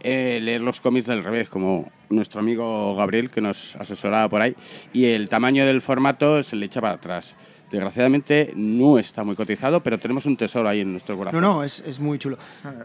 eh, 0.00 0.40
leer 0.42 0.60
los 0.60 0.80
cómics 0.80 1.06
del 1.06 1.22
revés, 1.24 1.48
como 1.48 1.90
nuestro 2.10 2.40
amigo 2.40 2.94
Gabriel, 2.96 3.30
que 3.30 3.40
nos 3.40 3.76
asesoraba 3.76 4.28
por 4.28 4.42
ahí. 4.42 4.54
Y 4.92 5.06
el 5.06 5.28
tamaño 5.28 5.64
del 5.66 5.82
formato 5.82 6.42
se 6.42 6.56
le 6.56 6.66
echa 6.66 6.80
para 6.80 6.94
atrás. 6.94 7.36
Desgraciadamente 7.72 8.52
no 8.54 8.98
está 8.98 9.24
muy 9.24 9.34
cotizado, 9.34 9.82
pero 9.82 9.98
tenemos 9.98 10.26
un 10.26 10.36
tesoro 10.36 10.68
ahí 10.68 10.80
en 10.80 10.92
nuestro 10.92 11.14
No, 11.14 11.18
corazón. 11.20 11.40
no, 11.40 11.64
es, 11.64 11.80
es 11.80 11.98
muy 11.98 12.18
chulo. 12.18 12.38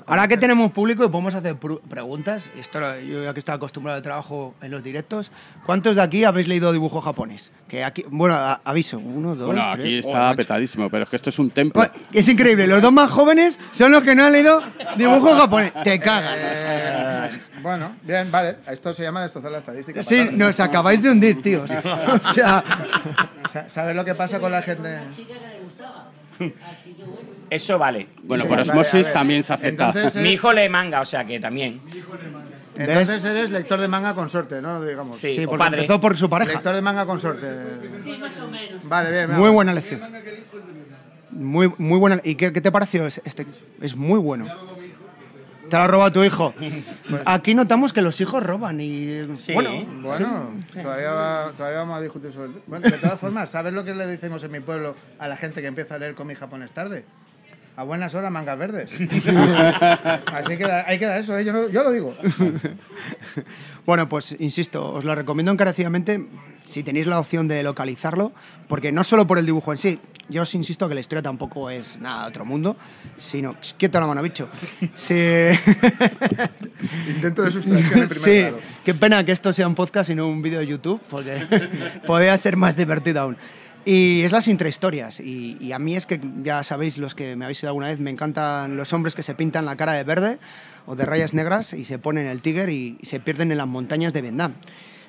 Ahora 0.05 0.27
que 0.27 0.37
tenemos 0.37 0.71
público 0.71 1.03
y 1.03 1.09
podemos 1.09 1.35
hacer 1.35 1.55
preguntas, 1.57 2.49
esto 2.57 2.79
yo 3.01 3.23
ya 3.23 3.33
que 3.33 3.39
estoy 3.39 3.55
acostumbrado 3.55 3.97
al 3.97 4.01
trabajo 4.01 4.55
en 4.61 4.71
los 4.71 4.81
directos, 4.83 5.31
¿cuántos 5.65 5.97
de 5.97 6.01
aquí 6.01 6.23
habéis 6.23 6.47
leído 6.47 6.71
dibujo 6.71 7.01
japonés? 7.01 7.51
Que 7.67 7.83
aquí, 7.83 8.05
bueno, 8.09 8.35
a- 8.35 8.61
aviso, 8.63 8.97
uno, 8.97 9.35
dos, 9.35 9.47
Bueno, 9.47 9.61
tres. 9.73 9.85
aquí 9.85 9.95
Oh, 9.97 9.99
está 9.99 10.19
macho. 10.23 10.37
petadísimo, 10.37 10.89
pero 10.89 11.03
es 11.03 11.09
que 11.09 11.15
esto 11.17 11.29
es 11.29 11.37
un 11.39 11.51
templo. 11.51 11.73
Bueno, 11.81 11.93
Es 12.13 12.27
increíble, 12.29 12.65
los 12.65 12.81
dos 12.81 12.93
más 12.93 13.09
jóvenes 13.11 13.59
son 13.73 13.91
los 13.91 14.01
que 14.03 14.15
no 14.15 14.23
han 14.23 14.31
leído 14.31 14.63
dibujo 14.97 15.35
japonés. 15.37 15.73
Te 15.83 15.99
cagas. 15.99 16.39
Eh, 16.41 17.29
bueno, 17.61 17.93
bien, 18.03 18.31
vale. 18.31 18.57
Esto 18.71 18.93
se 18.93 19.03
llama 19.03 19.21
destrozar 19.23 19.51
la 19.51 19.57
estadística. 19.57 20.01
Sí, 20.01 20.17
patada. 20.17 20.37
nos 20.37 20.59
acabáis 20.61 21.01
de 21.03 21.09
hundir, 21.11 21.41
tíos. 21.41 21.69
O 22.29 22.33
sea, 22.33 22.63
Sa- 23.51 23.69
¿Sabes 23.69 23.95
lo 23.95 24.03
que 24.05 24.13
pasa 24.13 24.39
con 24.39 24.51
la 24.51 24.61
gente? 24.61 24.76
Eso 27.49 27.79
vale. 27.79 28.07
Bueno, 28.23 28.43
Sí, 28.43 28.47
por 28.49 28.57
vale, 28.57 28.69
osmosis 28.69 28.93
a 28.93 28.97
ver. 28.97 29.13
también 29.13 29.43
se 29.43 29.53
acepta. 29.53 29.87
Entonces, 29.87 30.21
Mi 30.21 30.29
es- 30.29 30.33
hijo 30.35 30.53
lee 30.53 30.69
manga, 30.69 31.01
o 31.01 31.05
sea 31.05 31.25
que 31.25 31.39
también. 31.39 31.81
entonces 32.75 33.23
eres 33.23 33.49
lector 33.49 33.79
de 33.79 33.87
manga 33.87 34.13
consorte, 34.13 34.61
¿no? 34.61 34.83
Digamos. 34.83 35.17
Sí, 35.17 35.33
sí, 35.35 35.45
o 35.45 35.49
porque 35.49 35.63
padre. 35.65 35.77
empezó 35.81 35.99
por 35.99 36.15
su 36.17 36.29
pareja. 36.29 36.53
Lector 36.53 36.75
de 36.75 36.81
manga 36.81 37.05
consorte. 37.05 37.47
Vale, 38.83 39.11
bien. 39.11 39.27
bien. 39.27 39.39
Muy 39.39 39.49
buena 39.49 39.73
lección. 39.73 40.01
Muy, 41.31 41.71
muy 41.77 41.99
buena. 41.99 42.19
¿Y 42.23 42.35
qué, 42.35 42.53
qué 42.53 42.61
te 42.61 42.71
pareció 42.71 43.05
es- 43.07 43.21
este? 43.25 43.45
Es 43.81 43.95
muy 43.95 44.19
bueno. 44.19 44.47
Te 45.69 45.75
lo 45.77 45.83
ha 45.83 45.87
robado 45.87 46.11
tu 46.11 46.23
hijo. 46.23 46.53
Aquí 47.25 47.53
notamos 47.55 47.93
que 47.93 48.01
los 48.01 48.19
hijos 48.21 48.43
roban 48.43 48.79
y... 48.81 49.27
Sí. 49.37 49.53
Bueno, 49.53 49.71
Bueno, 50.01 50.49
todavía, 50.81 51.11
va- 51.11 51.51
todavía 51.55 51.79
vamos 51.79 51.97
a 51.97 52.01
discutir 52.01 52.31
sobre 52.31 52.47
el 52.47 52.53
tema. 52.53 52.63
Bueno, 52.67 52.89
de 52.89 52.97
todas 52.97 53.19
formas, 53.19 53.49
¿sabes 53.49 53.73
lo 53.73 53.83
que 53.83 53.93
le 53.93 54.05
decimos 54.07 54.43
en 54.43 54.51
mi 54.51 54.59
pueblo 54.59 54.95
a 55.19 55.27
la 55.27 55.37
gente 55.37 55.61
que 55.61 55.67
empieza 55.67 55.95
a 55.95 55.97
leer 55.99 56.15
cómic 56.15 56.37
japonés 56.39 56.71
tarde? 56.71 57.05
A 57.75 57.83
buenas 57.83 58.15
horas, 58.15 58.31
mangas 58.31 58.57
verdes. 58.57 58.89
Así 60.25 60.57
que 60.57 60.63
da- 60.63 60.83
hay 60.87 60.97
que 60.97 61.05
dar 61.05 61.19
eso, 61.19 61.37
¿eh? 61.37 61.45
yo, 61.45 61.53
no- 61.53 61.69
yo 61.69 61.83
lo 61.83 61.91
digo. 61.91 62.15
Bueno, 63.85 64.09
pues 64.09 64.35
insisto, 64.39 64.93
os 64.93 65.03
lo 65.03 65.13
recomiendo 65.15 65.51
encarecidamente 65.51 66.25
si 66.67 66.83
tenéis 66.83 67.07
la 67.07 67.19
opción 67.19 67.47
de 67.47 67.63
localizarlo, 67.63 68.31
porque 68.67 68.91
no 68.91 69.03
solo 69.03 69.25
por 69.25 69.37
el 69.39 69.45
dibujo 69.45 69.71
en 69.71 69.77
sí, 69.77 69.99
yo 70.29 70.41
os 70.41 70.53
insisto 70.55 70.89
que 70.89 70.93
la 70.95 70.99
historia 70.99 71.21
tampoco 71.21 71.69
es 71.69 71.97
nada 72.01 72.23
de 72.23 72.29
otro 72.29 72.43
mundo, 72.43 72.75
sino... 73.15 73.55
Quieto 73.77 73.99
la 74.01 74.07
mano, 74.07 74.21
bicho. 74.21 74.49
Sí. 74.93 75.13
Intento 77.07 77.43
de 77.43 77.51
sustracción 77.51 77.77
en 77.77 77.89
primer 78.09 78.13
Sí, 78.13 78.39
grado. 78.41 78.59
qué 78.83 78.93
pena 78.93 79.23
que 79.23 79.31
esto 79.31 79.53
sea 79.53 79.67
un 79.67 79.75
podcast 79.75 80.09
y 80.09 80.15
no 80.15 80.27
un 80.27 80.41
vídeo 80.41 80.59
de 80.59 80.67
YouTube, 80.67 81.01
porque 81.09 81.41
podría 82.05 82.35
ser 82.37 82.57
más 82.57 82.75
divertido 82.75 83.21
aún. 83.21 83.37
Y 83.85 84.21
es 84.23 84.33
las 84.33 84.49
intrahistorias. 84.49 85.21
Y, 85.21 85.57
y 85.61 85.71
a 85.71 85.79
mí 85.79 85.95
es 85.95 86.05
que, 86.05 86.19
ya 86.43 86.61
sabéis, 86.63 86.97
los 86.97 87.15
que 87.15 87.37
me 87.37 87.45
habéis 87.45 87.59
oído 87.63 87.69
alguna 87.69 87.87
vez, 87.87 87.99
me 87.99 88.11
encantan 88.11 88.75
los 88.75 88.91
hombres 88.91 89.15
que 89.15 89.23
se 89.23 89.33
pintan 89.33 89.63
la 89.65 89.77
cara 89.77 89.93
de 89.93 90.03
verde 90.03 90.39
o 90.85 90.95
de 90.97 91.05
rayas 91.05 91.33
negras 91.33 91.71
y 91.71 91.85
se 91.85 91.97
ponen 91.99 92.27
el 92.27 92.41
tigre 92.41 92.73
y, 92.73 92.97
y 93.01 93.05
se 93.05 93.21
pierden 93.21 93.51
en 93.53 93.57
las 93.59 93.67
montañas 93.67 94.11
de 94.11 94.21
Vietnam. 94.21 94.55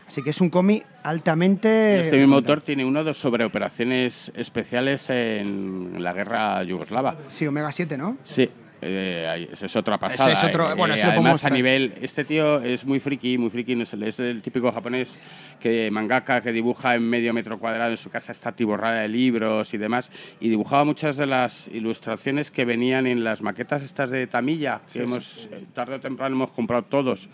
Así 0.08 0.22
que 0.22 0.30
es 0.30 0.40
un 0.40 0.48
cómic 0.48 0.86
altamente... 1.02 2.00
Este 2.00 2.16
mismo 2.16 2.36
autor 2.36 2.62
tiene 2.62 2.82
uno 2.84 3.04
de 3.04 3.12
sobre 3.12 3.44
operaciones 3.44 4.32
especiales 4.34 5.10
en 5.10 6.02
la 6.02 6.14
guerra 6.14 6.62
yugoslava. 6.64 7.14
Sí, 7.28 7.46
Omega 7.46 7.70
7, 7.70 7.98
¿no? 7.98 8.16
Sí. 8.22 8.48
eh, 8.80 9.48
esa 9.52 9.66
es 9.66 9.76
otra 9.76 9.98
pasada. 9.98 10.32
Ese 10.32 10.46
es 10.46 10.48
otro- 10.48 10.70
eh, 10.72 10.74
bueno, 10.76 10.96
lo 10.96 11.02
además, 11.02 11.44
a 11.44 11.50
nivel. 11.50 11.94
Este 12.00 12.24
tío 12.24 12.60
es 12.62 12.86
muy 12.86 13.00
friki, 13.00 13.36
muy 13.36 13.50
friki. 13.50 13.76
no 13.76 13.82
Es 13.82 13.92
el, 13.92 14.02
es 14.04 14.18
el 14.18 14.40
típico 14.40 14.72
japonés 14.72 15.14
que 15.60 15.90
mangaka 15.90 16.40
que 16.40 16.52
dibuja 16.52 16.94
en 16.94 17.02
medio 17.02 17.34
metro 17.34 17.58
cuadrado 17.58 17.90
en 17.90 17.96
su 17.98 18.08
casa, 18.08 18.32
está 18.32 18.52
tiborrada 18.52 19.00
de 19.02 19.08
libros 19.08 19.74
y 19.74 19.78
demás. 19.78 20.10
Y 20.40 20.48
dibujaba 20.48 20.84
muchas 20.84 21.18
de 21.18 21.26
las 21.26 21.68
ilustraciones 21.68 22.50
que 22.50 22.64
venían 22.64 23.06
en 23.06 23.24
las 23.24 23.42
maquetas 23.42 23.82
estas 23.82 24.08
de 24.10 24.26
Tamilla, 24.26 24.80
que 24.90 25.02
hemos, 25.02 25.48
eh, 25.52 25.64
tarde 25.74 25.96
o 25.96 26.00
temprano 26.00 26.34
hemos 26.36 26.52
comprado 26.52 26.84
todos. 26.84 27.28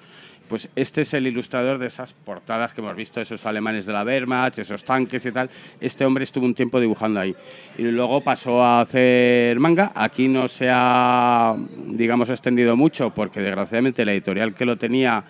Pues 0.49 0.69
este 0.77 1.03
es 1.03 1.15
el 1.15 1.27
ilustrador 1.27 1.79
de 1.79 1.87
esas 1.87 2.13
portadas 2.13 2.75
que 2.75 2.81
hemos 2.81 2.95
visto, 2.95 3.21
esos 3.21 3.45
alemanes 3.47 3.87
de 3.87 3.93
la 3.93 4.05
Wehrmacht, 4.05 4.59
esos 4.59 4.85
tanques 4.85 5.25
y 5.25 5.33
tal. 5.33 5.49
Este 5.81 6.05
hombre 6.05 6.25
estuvo 6.25 6.45
un 6.45 6.55
tiempo 6.55 6.79
dibujando 6.79 7.21
ahí. 7.21 7.35
Y 7.79 7.83
luego 7.83 8.21
pasó 8.21 8.63
a 8.63 8.83
hacer 8.83 9.59
manga. 9.59 9.93
Aquí 9.95 10.29
no 10.29 10.47
se 10.49 10.69
ha, 10.71 11.57
digamos, 11.87 12.29
extendido 12.29 12.77
mucho 12.77 13.11
porque 13.11 13.41
desgraciadamente 13.41 14.05
la 14.05 14.13
editorial 14.13 14.55
que 14.55 14.65
lo 14.65 14.77
tenía 14.77 15.25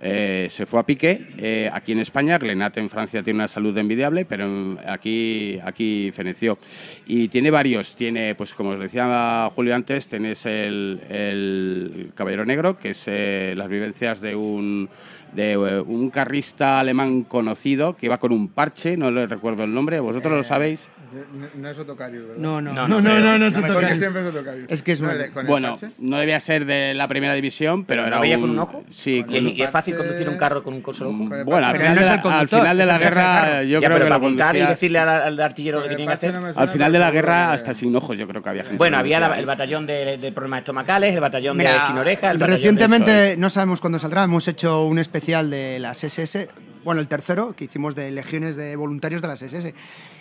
eh, 0.00 0.46
se 0.50 0.66
fue 0.66 0.80
a 0.80 0.82
pique. 0.86 1.28
Eh, 1.38 1.70
aquí 1.72 1.92
en 1.92 2.00
España, 2.00 2.38
Glenat 2.38 2.76
en 2.78 2.88
Francia 2.88 3.22
tiene 3.22 3.38
una 3.38 3.48
salud 3.48 3.76
envidiable, 3.76 4.24
pero 4.24 4.44
en- 4.44 4.78
aquí, 4.86 5.58
aquí 5.62 6.10
feneció. 6.12 6.58
Y 7.06 7.28
tiene 7.28 7.50
varios. 7.50 7.94
Tiene, 7.96 8.34
pues 8.34 8.54
como 8.54 8.70
os 8.70 8.80
decía 8.80 9.50
Julio 9.54 9.74
antes, 9.74 10.06
tenés 10.08 10.46
el, 10.46 11.00
el 11.08 12.10
Caballero 12.14 12.44
Negro, 12.44 12.78
que 12.78 12.90
es 12.90 13.04
eh, 13.06 13.54
las 13.56 13.68
vivencias 13.68 14.20
de 14.20 14.34
un 14.36 14.88
de 15.32 15.58
un 15.58 16.08
carrista 16.08 16.80
alemán 16.80 17.24
conocido 17.24 17.94
que 17.94 18.06
iba 18.06 18.16
con 18.16 18.32
un 18.32 18.48
parche, 18.48 18.96
no 18.96 19.10
le 19.10 19.26
recuerdo 19.26 19.62
el 19.64 19.74
nombre, 19.74 20.00
vosotros 20.00 20.32
lo 20.32 20.42
sabéis. 20.42 20.88
No, 21.12 21.46
no 21.54 21.68
es 21.70 21.78
Otocarius, 21.78 22.22
¿verdad? 22.28 22.36
No, 22.42 22.60
no, 22.60 22.72
No, 22.72 22.86
no, 22.86 22.88
no, 22.88 23.00
no, 23.00 23.10
pero- 23.10 23.20
no, 23.20 23.32
no, 23.32 23.38
no 23.38 23.50
se 23.50 23.60
me 23.62 23.68
toca. 23.68 23.80
Porque 23.80 23.96
siempre 23.96 24.22
es 24.22 24.28
Otocarius. 24.30 24.66
Es 24.70 24.82
que 24.82 24.92
es 24.92 25.00
una- 25.00 25.14
de- 25.14 25.30
Bueno, 25.46 25.70
parche. 25.70 25.90
no 25.98 26.18
debía 26.18 26.38
ser 26.40 26.64
de 26.66 26.94
la 26.94 27.08
primera 27.08 27.34
división, 27.34 27.84
pero 27.84 28.02
¿Pero 28.02 28.06
era 28.08 28.16
lo 28.16 28.22
veía 28.22 28.36
un... 28.36 28.40
con 28.42 28.50
un 28.50 28.58
ojo? 28.58 28.84
Sí, 28.90 29.22
con 29.24 29.34
¿Y, 29.34 29.38
un- 29.38 29.48
y 29.56 29.62
es 29.62 29.70
fácil 29.70 29.96
conducir 29.96 30.28
un 30.28 30.36
carro 30.36 30.62
con 30.62 30.74
un 30.74 30.82
solo 30.94 31.10
ojo? 31.10 31.18
Con 31.28 31.44
Bueno, 31.44 31.66
al 31.66 31.76
final, 31.76 31.94
de 31.96 32.00
es 32.02 32.06
la, 32.08 32.38
al 32.38 32.48
final 32.48 32.76
de 32.76 32.82
es 32.82 32.88
la 32.88 32.98
guerra, 32.98 33.62
yo 33.62 33.80
ya, 33.80 33.88
creo 33.88 34.00
que 34.00 34.08
lo 34.08 34.14
apuntar 34.14 34.54
y 34.56 34.58
conducías- 34.60 34.68
decirle 34.68 34.98
al, 34.98 35.08
al 35.08 35.40
artillero 35.40 35.82
que 35.82 35.88
el 35.88 35.96
tiene 35.96 36.10
que 36.18 36.26
hacer. 36.26 36.34
Al 36.56 36.68
final 36.68 36.92
de 36.92 36.98
la 36.98 37.10
guerra, 37.10 37.52
hasta 37.52 37.74
sin 37.74 37.94
ojos, 37.96 38.18
yo 38.18 38.28
creo 38.28 38.42
que 38.42 38.48
había 38.50 38.62
gente. 38.64 38.76
Bueno, 38.78 38.96
había 38.98 39.18
el 39.38 39.46
batallón 39.46 39.86
de, 39.86 40.18
de 40.18 40.32
problemas 40.32 40.60
estomacales, 40.60 41.14
el 41.14 41.20
batallón 41.20 41.58
de 41.58 41.66
sin 41.86 41.96
oreja, 41.98 42.30
el 42.30 42.38
batallón 42.38 42.38
de- 42.38 42.46
recientemente, 42.86 43.36
no 43.38 43.50
sabemos 43.50 43.80
cuándo 43.80 43.98
saldrá, 43.98 44.24
hemos 44.24 44.46
hecho 44.48 44.84
un 44.84 44.98
especial 44.98 45.50
de 45.50 45.78
las 45.78 46.04
SS, 46.04 46.48
bueno, 46.84 47.00
el 47.00 47.08
tercero, 47.08 47.54
que 47.54 47.64
hicimos 47.64 47.94
de 47.94 48.10
legiones 48.10 48.56
de 48.56 48.74
voluntarios 48.76 49.20
de 49.20 49.28
las 49.28 49.42
SS. 49.42 49.74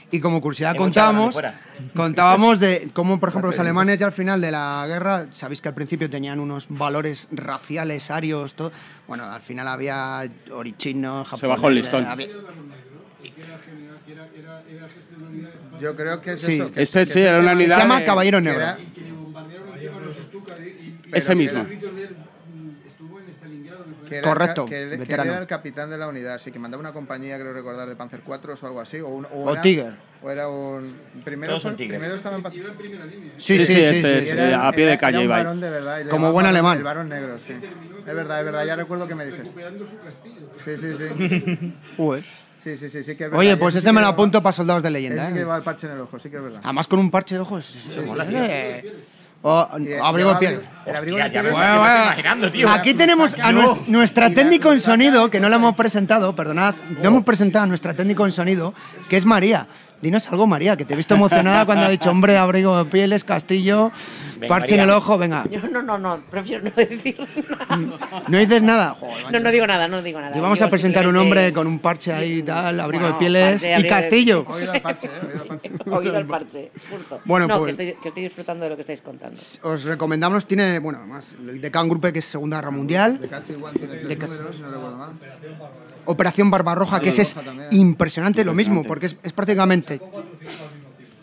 Y 0.10 0.20
como 0.22 0.40
curiosidad 0.40 0.72
echado 0.72 1.32
contábamos, 1.94 2.60
de 2.62 2.90
cómo, 2.94 3.20
por 3.20 3.30
ejemplo, 3.30 3.52
los 3.52 3.60
alemanes 3.60 4.00
ya 4.00 4.06
al 4.06 4.12
final 4.14 4.40
de 4.40 4.52
la 4.52 4.86
guerra, 4.88 5.28
sabéis 5.34 5.60
que 5.62 5.68
al 5.68 5.74
principio 5.76 6.10
tenían 6.10 6.40
unos 6.40 6.68
valores 6.70 7.28
raciales, 7.32 8.10
arios, 8.10 8.54
todo. 8.54 8.72
Bueno, 9.08 9.26
al 9.26 9.42
final 9.42 9.68
había 9.68 10.24
orichinos, 10.52 11.28
japoneses. 11.28 11.50
bajó 11.50 11.68
el 11.70 11.76
listón. 11.76 12.06
había- 12.06 12.28
Yo 15.80 15.96
creo 15.96 16.22
que 16.22 16.34
es 16.34 16.42
Sí. 16.42 16.54
eso. 16.56 16.72
que- 16.72 16.82
Este 16.82 17.00
que 17.00 17.06
sí, 17.06 17.20
era 17.20 17.40
una 17.40 17.52
unidad 17.52 17.76
Se 17.76 17.82
llama 17.82 18.00
de- 18.00 18.06
Caballero 18.06 18.42
Negro. 18.42 18.62
era- 18.62 18.78
Ese 21.14 21.36
mismo. 21.36 21.66
Que 24.08 24.18
era 24.18 24.28
Correcto, 24.28 24.66
que 24.66 24.82
él- 24.82 24.88
que 24.90 24.94
él 24.96 25.00
veterano. 25.02 25.32
era 25.34 25.42
el 25.42 25.48
capitán 25.48 25.90
de 25.90 25.98
la 25.98 26.08
unidad, 26.08 26.36
así 26.36 26.52
que 26.52 26.60
mandaba 26.60 26.82
una 26.82 26.94
compañía, 26.94 27.38
creo 27.40 27.54
recordar, 27.54 27.88
de 27.90 27.96
Panzer 27.96 28.22
4 28.22 28.56
o 28.62 28.66
algo 28.66 28.82
así. 28.82 29.00
O, 29.00 29.08
un- 29.10 29.28
O 29.32 29.52
era- 29.52 29.62
Tiger. 29.62 29.94
O 30.24 30.32
era 30.32 30.48
un. 30.50 30.96
Primero, 31.24 31.60
fue- 31.60 31.74
primero 31.74 32.16
estaba 32.16 32.38
en 32.38 32.44
Panzer. 32.44 32.64
Sí, 33.38 33.58
sí, 33.60 33.66
Sí, 33.66 33.66
sí. 33.66 33.74
sí, 33.74 33.82
este 33.82 34.22
sí. 34.22 34.30
es- 34.30 34.34
eh, 34.38 34.56
a 34.56 34.72
pie 34.72 34.86
de 34.88 34.98
calle 34.98 35.24
era 35.24 35.44
iba 36.02 36.10
Como 36.10 36.32
buen 36.32 36.46
alemán. 36.46 36.78
El 36.78 36.84
varón 36.84 37.10
negro, 37.10 37.38
sí. 37.38 37.54
Es 37.54 38.16
verdad, 38.16 38.40
es 38.40 38.46
verdad, 38.46 38.66
ya 38.66 38.76
recuerdo 38.76 39.08
que 39.08 39.16
me 39.16 39.26
dices. 39.26 39.50
Sí, 40.64 40.78
sí, 40.78 40.94
sí. 40.98 41.74
Ué. 41.98 42.24
Sí, 42.56 42.76
sí, 42.76 42.90
sí, 42.90 43.04
sí 43.04 43.16
que 43.16 43.26
es 43.26 43.30
verdad. 43.30 43.40
Oye, 43.40 43.56
pues 43.56 43.76
sí 43.76 43.78
este 43.78 43.90
que 43.90 43.94
me 43.94 44.02
lo 44.02 44.08
apunto 44.08 44.42
para 44.42 44.52
soldados 44.52 44.82
de 44.84 44.90
leyenda. 44.90 45.28
sí 45.28 45.34
que 45.34 45.38
¿eh? 45.38 45.42
llevaba 45.42 45.58
el 45.58 45.64
parche 45.64 45.88
en 45.88 45.94
el 45.94 46.02
ojo, 46.02 46.18
sí 46.20 46.30
que 46.30 46.38
es 46.38 46.44
verdad. 46.44 46.60
Además 46.64 46.88
con 46.88 47.00
un 47.00 47.12
parche 47.12 47.36
de 47.36 47.42
ojos. 47.42 47.88
eh, 47.96 48.94
o- 49.42 49.68
eh, 49.86 50.00
abrigo 50.02 50.38
piel. 50.40 50.62
Imaginando, 52.08 52.52
tío. 52.52 52.70
Aquí 52.70 52.94
tenemos 52.94 53.38
a 53.40 53.52
nues- 53.52 53.88
nuestra 53.88 54.34
técnico 54.34 54.72
en 54.72 54.80
sonido, 54.80 55.30
que 55.30 55.40
no 55.40 55.50
la 55.50 55.58
hemos 55.58 55.76
presentado, 55.76 56.36
perdonad, 56.36 56.76
no 57.02 57.08
hemos 57.10 57.24
presentado 57.24 57.64
a 57.64 57.68
nuestra 57.68 57.94
técnico 57.94 58.26
en 58.26 58.32
sonido, 58.32 58.74
que 59.10 59.18
es 59.18 59.26
María. 59.26 59.68
Dinos 60.00 60.30
algo, 60.32 60.46
María, 60.46 60.78
que 60.78 60.86
te 60.86 60.94
he 60.94 60.98
visto 60.98 61.16
emocionada 61.16 61.66
cuando 61.66 61.86
ha 61.86 61.90
dicho 61.90 62.12
hombre 62.12 62.34
de 62.34 62.38
abrigo 62.38 62.78
de 62.78 62.86
pieles, 62.86 63.24
castillo, 63.24 63.92
Venga, 64.36 64.48
parche 64.48 64.76
en 64.76 64.82
el 64.82 64.88
María. 64.88 64.98
ojo, 65.00 65.18
venga. 65.18 65.44
Yo 65.50 65.60
no, 65.70 65.82
no, 65.82 65.98
no, 65.98 66.20
prefiero 66.30 66.66
no 66.66 66.72
decir 66.76 67.18
nada. 67.50 68.24
¿No 68.28 68.38
dices 68.38 68.62
nada? 68.62 68.92
Joder, 68.94 69.32
No, 69.32 69.40
no 69.40 69.52
digo 69.52 69.66
nada, 69.66 69.88
no 69.88 70.04
digo 70.04 70.22
nada. 70.22 70.38
Y 70.38 70.40
vamos 70.40 70.60
Yo 70.60 70.66
a 70.66 70.70
presentar 70.70 71.08
un 71.08 71.16
simplemente- 71.16 71.40
hombre 71.48 71.54
con 71.54 71.66
un 71.66 71.80
parche 71.80 72.14
ahí 72.14 72.34
y 72.40 72.44
tal, 72.44 72.80
abrigo 72.80 73.02
Bueno, 73.06 73.16
de 73.16 73.20
pieles 73.20 73.62
parche, 73.64 73.80
y 73.80 73.82
de- 73.84 73.90
castillo. 73.90 74.46
Oído 74.48 74.72
al 74.72 74.82
parche, 74.82 75.08
eh, 75.08 75.40
parche. 75.48 75.72
Oído 75.90 76.18
el 76.18 76.26
parche, 76.28 76.72
justo. 76.92 77.20
Bueno, 77.26 77.48
no, 77.48 77.58
pues- 77.58 77.76
que, 77.76 77.84
estoy, 77.90 78.02
que 78.02 78.08
estoy 78.10 78.24
disfrutando 78.24 78.66
de 78.66 78.70
lo 78.70 78.76
que 78.76 78.82
estáis 78.82 79.02
contando. 79.02 79.40
Os 79.64 79.84
recomendamos, 79.84 80.46
tiene, 80.46 80.78
bueno, 80.78 81.00
además, 81.00 81.34
el 81.40 81.60
de 81.60 81.72
Can 81.72 81.90
Gruppe, 81.90 82.14
que 82.14 82.20
es 82.20 82.26
Segunda 82.26 82.58
Guerra 82.58 82.70
Mundial, 82.72 83.20
De 83.20 83.28
casi 83.28 83.54
igual 83.54 83.74
tiene 83.74 83.96
tres 83.96 84.08
De 84.10 84.18
casi- 84.20 84.34
números, 84.34 84.56
si 84.58 84.62
no 84.62 84.70
recuerdo 84.70 84.98
mal. 84.98 85.10
Operación 86.08 86.50
Barbarroja, 86.50 87.00
que 87.00 87.10
ese 87.10 87.22
es 87.24 87.36
impresionante, 87.72 88.44
lo 88.46 88.54
mismo, 88.54 88.84
porque 88.84 89.06
es, 89.08 89.18
es 89.24 89.34
prácticamente... 89.34 90.00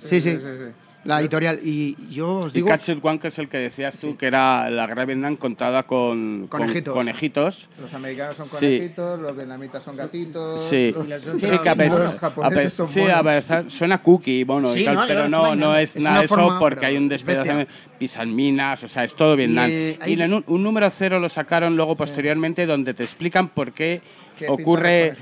Sí, 0.03 0.21
sí, 0.21 0.21
Sí, 0.21 0.21
sí, 0.21 0.31
sí. 0.39 0.71
la 1.05 1.21
editorial. 1.21 1.61
Y 1.63 1.97
yo 2.11 2.37
os 2.37 2.53
Y 2.53 2.57
digo... 2.57 2.69
Catcher 2.69 2.99
One, 3.03 3.19
que 3.19 3.29
es 3.29 3.39
el 3.39 3.49
que 3.49 3.57
decías 3.59 3.95
tú, 3.97 4.17
que 4.19 4.27
era 4.27 4.69
la 4.71 4.87
guerra 4.87 5.03
de 5.03 5.07
Vietnam 5.15 5.37
contada 5.37 5.85
con 5.85 6.47
con 6.49 6.61
Conejitos. 6.85 7.69
Los 7.81 7.93
americanos 7.95 8.37
son 8.37 8.47
Sí. 8.47 8.53
conejitos, 8.53 9.21
los 9.21 9.35
vietnamitas 9.37 9.83
son 9.83 9.97
gatitos. 9.97 10.63
Sí, 10.69 10.95
los, 10.95 11.21
sí, 11.21 11.39
que 11.63 11.69
a 11.69 11.75
pesar, 11.75 12.01
los 12.01 12.23
a 12.23 12.71
son 12.71 12.87
sí, 12.89 13.01
a 13.03 13.23
pesar- 13.23 13.71
suena 13.71 14.03
cookie, 14.03 14.45
bueno, 14.45 14.69
Sí, 14.69 14.81
y 14.81 14.85
tal, 14.85 14.95
no, 14.97 15.05
pero 15.07 15.29
no, 15.29 15.57
no 15.57 15.77
es 15.77 15.97
Es 15.97 16.03
nada 16.03 16.19
de 16.21 16.25
eso 16.27 16.57
porque 16.59 16.85
hay 16.87 16.97
un 16.99 17.05
es 17.05 17.11
despedazo, 17.11 17.67
pisan 17.99 18.35
minas, 18.35 18.83
o 18.85 18.89
sea, 18.89 19.05
es 19.05 19.15
todo 19.15 19.37
Vietnam. 19.37 19.71
Y, 19.71 19.73
Y, 19.73 19.77
eh, 19.77 19.99
hay- 20.01 20.13
en 20.23 20.35
un, 20.35 20.45
un 20.47 20.63
número 20.63 20.89
cero 20.91 21.19
lo 21.19 21.29
sacaron 21.31 21.77
luego 21.77 21.97
posteriormente 21.97 22.67
donde 22.67 22.93
te 22.95 23.05
explican 23.05 23.49
por 23.49 23.73
qué 23.73 24.03
¿Qué 24.39 24.47
pintan 24.47 24.63
ocurre, 24.63 25.15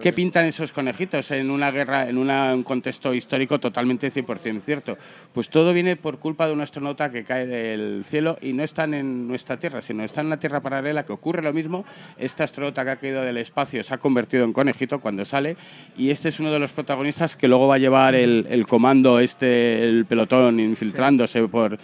qué 0.00 0.12
pintan 0.12 0.44
esos 0.46 0.72
conejitos 0.72 1.30
en 1.32 1.50
una 1.50 1.70
guerra, 1.70 2.08
en 2.08 2.18
una- 2.18 2.54
un 2.54 2.62
contexto 2.62 3.12
histórico 3.14 3.58
totalmente 3.58 4.10
100% 4.10 4.60
cierto. 4.60 4.96
Pues 5.32 5.48
todo 5.48 5.72
viene 5.72 5.96
por 5.96 6.18
culpa 6.18 6.46
de 6.46 6.52
un 6.52 6.60
astronauta 6.60 7.10
que 7.10 7.24
cae 7.24 7.46
del 7.46 8.04
cielo 8.04 8.38
y 8.40 8.52
no 8.52 8.62
están 8.62 8.94
en 8.94 9.26
nuestra 9.28 9.58
Tierra, 9.58 9.80
sino 9.82 10.04
están 10.04 10.26
en 10.26 10.30
la 10.30 10.38
Tierra 10.38 10.60
paralela, 10.60 11.04
que 11.04 11.12
ocurre 11.12 11.42
lo 11.42 11.52
mismo. 11.52 11.84
Este 12.18 12.42
astronauta 12.42 12.84
que 12.84 12.90
ha 12.90 12.96
caído 12.96 13.22
del 13.22 13.36
espacio 13.38 13.82
se 13.82 13.92
ha 13.94 13.98
convertido 13.98 14.44
en 14.44 14.52
conejito 14.52 15.00
cuando 15.00 15.24
sale 15.24 15.56
y 15.96 16.10
este 16.10 16.28
es 16.28 16.40
uno 16.40 16.50
de 16.52 16.58
los 16.58 16.72
protagonistas 16.72 17.36
que 17.36 17.48
luego 17.48 17.66
va 17.68 17.74
a 17.76 17.78
llevar 17.78 18.14
el, 18.14 18.46
el 18.50 18.66
comando, 18.66 19.18
este, 19.20 19.82
el 19.88 20.06
pelotón 20.06 20.60
infiltrándose 20.60 21.46
por... 21.48 21.78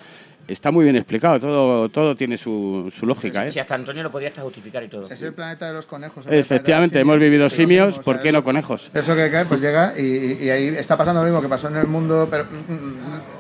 Está 0.48 0.70
muy 0.70 0.84
bien 0.84 0.94
explicado, 0.94 1.40
todo, 1.40 1.88
todo 1.88 2.14
tiene 2.16 2.38
su, 2.38 2.92
su 2.96 3.04
lógica. 3.04 3.46
¿eh? 3.46 3.50
Si 3.50 3.58
hasta 3.58 3.74
Antonio 3.74 4.04
lo 4.04 4.12
podía 4.12 4.28
hasta 4.28 4.42
justificar 4.42 4.82
y 4.84 4.88
todo. 4.88 5.08
Es 5.10 5.20
el 5.22 5.32
planeta 5.32 5.66
de 5.66 5.72
los 5.74 5.86
conejos. 5.86 6.24
Efectivamente, 6.30 7.00
hemos 7.00 7.18
vivido 7.18 7.50
simios, 7.50 7.88
mismo, 7.88 8.02
¿por 8.04 8.20
qué 8.20 8.30
no 8.30 8.44
conejos? 8.44 8.90
Eso 8.94 9.16
que 9.16 9.28
cae, 9.30 9.44
pues 9.46 9.60
llega 9.60 9.94
y, 9.98 10.44
y- 10.44 10.50
ahí 10.50 10.68
está 10.68 10.96
pasando 10.96 11.20
lo 11.22 11.26
mismo 11.26 11.42
que 11.42 11.48
pasó 11.48 11.66
en 11.68 11.76
el 11.76 11.88
mundo 11.88 12.28
pero, 12.30 12.44
mm, 12.44 12.72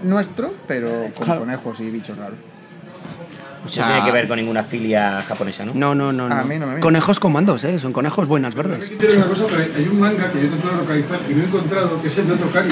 mm, 0.04 0.08
nuestro, 0.08 0.52
pero 0.66 1.10
con 1.14 1.24
Claro. 1.24 1.40
conejos 1.40 1.78
y 1.80 1.90
bichos 1.90 2.18
raros. 2.18 2.38
o 2.40 3.62
No 3.62 3.68
sea, 3.68 3.86
tiene 3.86 4.04
que 4.04 4.12
ver 4.12 4.26
con 4.28 4.36
ninguna 4.38 4.64
filia 4.64 5.20
japonesa, 5.20 5.64
¿no? 5.64 5.72
No, 5.74 5.94
no, 5.94 6.12
no. 6.12 6.26
A 6.26 6.28
no. 6.40 6.44
mí 6.44 6.56
no 6.58 6.66
me 6.66 6.72
mira. 6.72 6.80
Conejos 6.82 7.20
comandos, 7.20 7.62
¿eh? 7.64 7.78
Son 7.78 7.92
conejos 7.92 8.26
buenas 8.26 8.54
verdes. 8.56 8.88
que 8.88 8.94
entender 8.94 9.18
una 9.18 9.26
cosa, 9.28 9.44
pero 9.48 9.62
hay- 9.76 9.88
un 9.88 10.00
manga 10.00 10.32
que 10.32 10.40
yo 10.40 10.46
he 10.46 10.50
tratado 10.50 10.72
de 10.72 10.78
localizar 10.82 11.20
y 11.30 11.34
no 11.34 11.42
he 11.42 11.46
encontrado, 11.46 12.02
que 12.02 12.08
es 12.08 12.18
el 12.18 12.26
de 12.26 12.32
Otokari, 12.34 12.68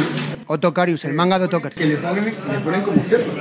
Otto 0.48 0.74
Carius, 0.74 1.04
el 1.04 1.14
manga 1.14 1.38
de 1.38 1.44
Otto 1.44 1.62
que 1.62 1.84
le 1.86 1.96
ponen, 1.98 2.24
le 2.24 2.32
ponen 2.64 2.82
como 2.82 3.00
cerdo. 3.02 3.32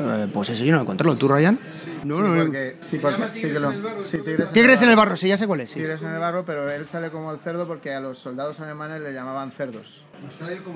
Eh, 0.00 0.28
pues 0.32 0.50
ese 0.50 0.64
yo 0.64 0.72
no 0.72 0.76
lo 0.78 0.82
encontré. 0.82 1.14
¿Tú, 1.16 1.28
Ryan? 1.28 1.58
No, 2.04 2.16
sí, 2.16 2.20
no, 2.22 2.28
no. 2.36 2.42
porque, 2.44 2.76
sí, 2.80 2.98
porque 2.98 3.22
sí 3.32 3.50
que 3.50 3.58
lo. 3.60 3.72
Sí, 4.04 4.18
tigres, 4.18 4.52
Tigres 4.52 4.82
en 4.82 4.90
el 4.90 4.96
barro, 4.96 5.16
sí, 5.16 5.28
ya 5.28 5.36
sé 5.36 5.46
cuál 5.46 5.60
es. 5.60 5.70
sí. 5.70 5.76
Tigres 5.80 6.02
en 6.02 6.08
el 6.10 6.18
barro, 6.18 6.44
pero 6.44 6.70
él 6.70 6.86
sale 6.86 7.10
como 7.10 7.32
el 7.32 7.38
cerdo 7.40 7.66
porque 7.66 7.92
a 7.92 8.00
los 8.00 8.18
soldados 8.18 8.60
alemanes 8.60 9.00
le 9.02 9.12
llamaban 9.12 9.50
cerdos. 9.52 10.04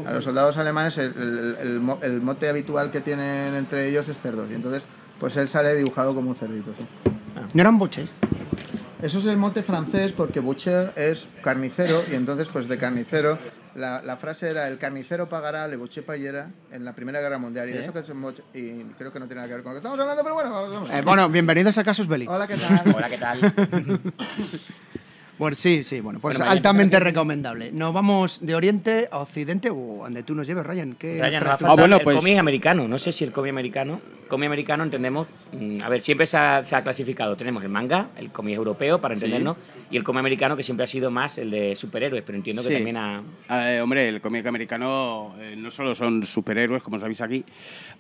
A 0.06 0.12
los 0.12 0.24
soldados 0.24 0.56
alemanes 0.56 0.98
el, 0.98 1.12
el- 1.16 1.56
el 1.60 2.12
el 2.12 2.20
mote 2.20 2.48
habitual 2.48 2.90
que 2.90 3.00
tienen 3.00 3.54
entre 3.54 3.88
ellos 3.88 4.08
es 4.08 4.20
cerdos. 4.20 4.48
Y 4.50 4.54
entonces, 4.54 4.82
pues 5.20 5.36
él 5.36 5.46
sale 5.48 5.74
dibujado 5.74 6.14
como 6.14 6.30
un 6.30 6.36
cerdito. 6.36 6.72
sí. 6.76 7.12
¿No 7.54 7.60
eran 7.60 7.78
boches? 7.78 8.12
Eso 9.02 9.18
es 9.18 9.24
el 9.26 9.36
mote 9.36 9.62
francés 9.62 10.12
porque 10.12 10.40
butcher 10.40 10.92
es 10.96 11.26
carnicero 11.42 12.02
y 12.10 12.14
entonces 12.14 12.48
pues 12.48 12.68
de 12.68 12.78
carnicero 12.78 13.36
la, 13.74 14.02
la 14.02 14.16
frase 14.16 14.50
era 14.50 14.68
el 14.68 14.78
carnicero 14.78 15.28
pagará, 15.28 15.66
le 15.68 15.76
butcher 15.76 16.04
payera 16.04 16.50
en 16.70 16.84
la 16.84 16.94
Primera 16.94 17.20
Guerra 17.20 17.38
Mundial 17.38 17.68
y 17.68 17.72
eso 17.72 17.92
que 17.92 18.00
boche- 18.14 18.42
y 18.54 18.84
creo 18.98 19.12
que 19.12 19.18
no 19.18 19.26
tiene 19.26 19.36
nada 19.36 19.48
que 19.48 19.54
ver 19.54 19.62
con 19.62 19.72
lo 19.72 19.74
que 19.74 19.78
estamos 19.78 19.98
hablando, 19.98 20.22
pero 20.22 20.34
bueno, 20.34 20.50
vamos. 20.50 20.72
vamos. 20.72 20.90
Eh, 20.90 21.02
bueno, 21.02 21.28
bienvenidos 21.28 21.76
a 21.78 21.84
Casus 21.84 22.06
Belli. 22.08 22.26
Hola, 22.28 22.46
¿qué 22.46 22.56
tal? 22.56 22.94
Hola, 22.94 23.08
¿qué 23.08 23.18
tal? 23.18 23.40
Bueno, 25.39 25.55
sí, 25.57 25.83
sí, 25.83 26.01
bueno, 26.01 26.20
pues 26.20 26.37
Bueno, 26.37 26.51
altamente 26.51 27.01
recomendable. 27.01 27.72
Nos 27.72 27.93
vamos 27.93 28.39
de 28.43 28.55
Oriente 28.55 29.09
a 29.11 29.18
Occidente 29.18 29.70
o 29.70 30.01
donde 30.05 30.22
tú 30.22 30.35
nos 30.35 30.47
lleves, 30.47 30.64
Ryan. 30.64 30.95
¿Qué 30.95 31.18
Ryan, 31.20 31.43
nos? 31.45 31.62
Ah, 31.62 31.74
bueno, 31.74 31.97
el 31.97 32.03
pues- 32.03 32.16
cómic 32.16 32.39
americano. 32.39 32.87
No 32.87 32.99
sé 32.99 33.12
si 33.12 33.24
el 33.24 33.33
cómic 33.33 33.51
americano. 33.51 34.01
Cómic 34.28 34.47
americano 34.47 34.85
entendemos. 34.85 35.26
mm, 35.53 35.83
a 35.83 35.89
ver, 35.91 36.01
siempre 36.01 36.24
se 36.26 36.39
ha, 36.39 36.64
se 36.64 36.74
ha 36.74 36.83
clasificado. 36.83 37.37
Tenemos 37.37 37.62
el 37.62 37.68
manga, 37.68 38.09
el 38.16 38.30
cómic 38.30 38.55
europeo, 38.57 38.99
para 39.03 39.12
entendernos, 39.12 39.57
y 39.91 39.99
el 39.99 40.05
cómic 40.05 40.20
americano, 40.20 40.57
que 40.57 40.62
siempre 40.62 40.85
ha 40.85 40.87
sido 40.87 41.11
más 41.11 41.37
el 41.37 41.51
de 41.51 41.76
superhéroes, 41.76 42.22
pero 42.24 42.37
entiendo 42.39 42.62
que 42.62 42.68
Sí. 42.68 42.74
también 42.74 42.97
ha. 42.97 43.22
Eh, 43.51 43.80
hombre, 43.83 44.09
el 44.09 44.22
cómic 44.22 44.47
americano 44.47 45.35
eh, 45.39 45.55
no 45.59 45.70
solo 45.70 45.95
son 45.95 46.24
superhéroes, 46.24 46.83
como 46.83 46.99
sabéis 46.99 47.20
aquí, 47.20 47.45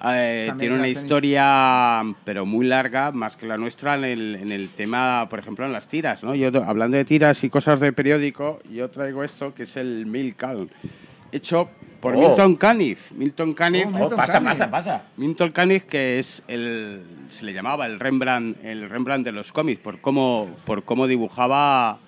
eh, 0.06 0.50
tiene 0.58 0.76
una 0.76 0.88
historia, 0.88 2.02
pero 2.24 2.46
muy 2.46 2.66
larga, 2.66 3.12
más 3.12 3.36
que 3.36 3.44
la 3.46 3.58
nuestra, 3.58 3.96
en 3.96 4.04
el, 4.04 4.34
en 4.36 4.52
el 4.52 4.70
tema, 4.70 5.26
por 5.28 5.38
ejemplo, 5.38 5.66
en 5.66 5.72
las 5.72 5.88
tiras. 5.88 6.24
¿no? 6.24 6.34
Yo, 6.34 6.48
hablando 6.64 6.96
de 6.96 7.04
tiras 7.04 7.31
y 7.44 7.48
cosas 7.50 7.80
de 7.80 7.92
periódico, 7.92 8.60
yo 8.70 8.88
traigo 8.90 9.22
esto, 9.24 9.54
que 9.54 9.62
es 9.64 9.76
el 9.76 10.06
Milk 10.06 10.36
Calm, 10.36 10.68
hecho 11.30 11.68
por 12.00 12.14
Oh. 12.16 12.18
Milton 12.20 12.56
Caniff. 12.56 13.12
Milton 13.12 13.52
Caniff, 13.54 13.86
Oh, 13.86 13.88
Oh, 13.88 13.98
Milton 14.00 14.16
pasa, 14.16 14.32
Caniff. 14.34 14.48
pasa, 14.48 14.70
pasa. 14.70 15.02
Milton 15.16 15.50
Caniff, 15.52 15.84
que 15.84 16.18
es 16.18 16.42
el, 16.48 17.02
se 17.30 17.44
le 17.44 17.52
llamaba 17.52 17.86
el 17.86 18.00
Rembrandt, 18.00 18.64
el 18.64 18.88
Rembrandt 18.90 19.24
de 19.24 19.32
los 19.32 19.52
cómics, 19.52 19.80
por 19.80 20.00
cómo, 20.00 20.50
por 20.66 20.82
cómo 20.84 21.06
dibujaba 21.06 21.98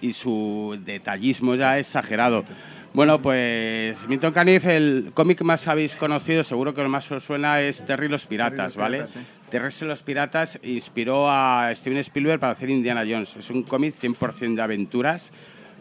y 0.00 0.12
su 0.12 0.76
detallismo 0.84 1.54
ya 1.54 1.78
exagerado. 1.78 2.44
Bueno, 2.92 3.20
pues 3.20 4.06
Milton 4.08 4.32
Caniff, 4.32 4.64
el 4.66 5.10
cómic 5.14 5.42
más 5.42 5.68
habéis 5.68 5.96
conocido, 5.96 6.42
seguro 6.42 6.72
que 6.74 6.82
lo 6.82 6.88
más 6.88 7.10
os 7.12 7.22
suena 7.24 7.60
es 7.60 7.84
Terry 7.84 8.06
y 8.06 8.08
los 8.08 8.26
Piratas, 8.26 8.74
los 8.74 8.76
¿vale? 8.76 8.98
Piratas. 9.04 9.22
Y 9.52 9.84
los 9.84 10.02
Piratas 10.02 10.58
inspiró 10.64 11.30
a 11.30 11.70
Steven 11.74 11.98
Spielberg 11.98 12.40
para 12.40 12.52
hacer 12.52 12.68
Indiana 12.68 13.04
Jones. 13.08 13.36
Es 13.36 13.48
un 13.48 13.62
cómic 13.62 13.94
100% 13.94 14.56
de 14.56 14.62
aventuras, 14.62 15.32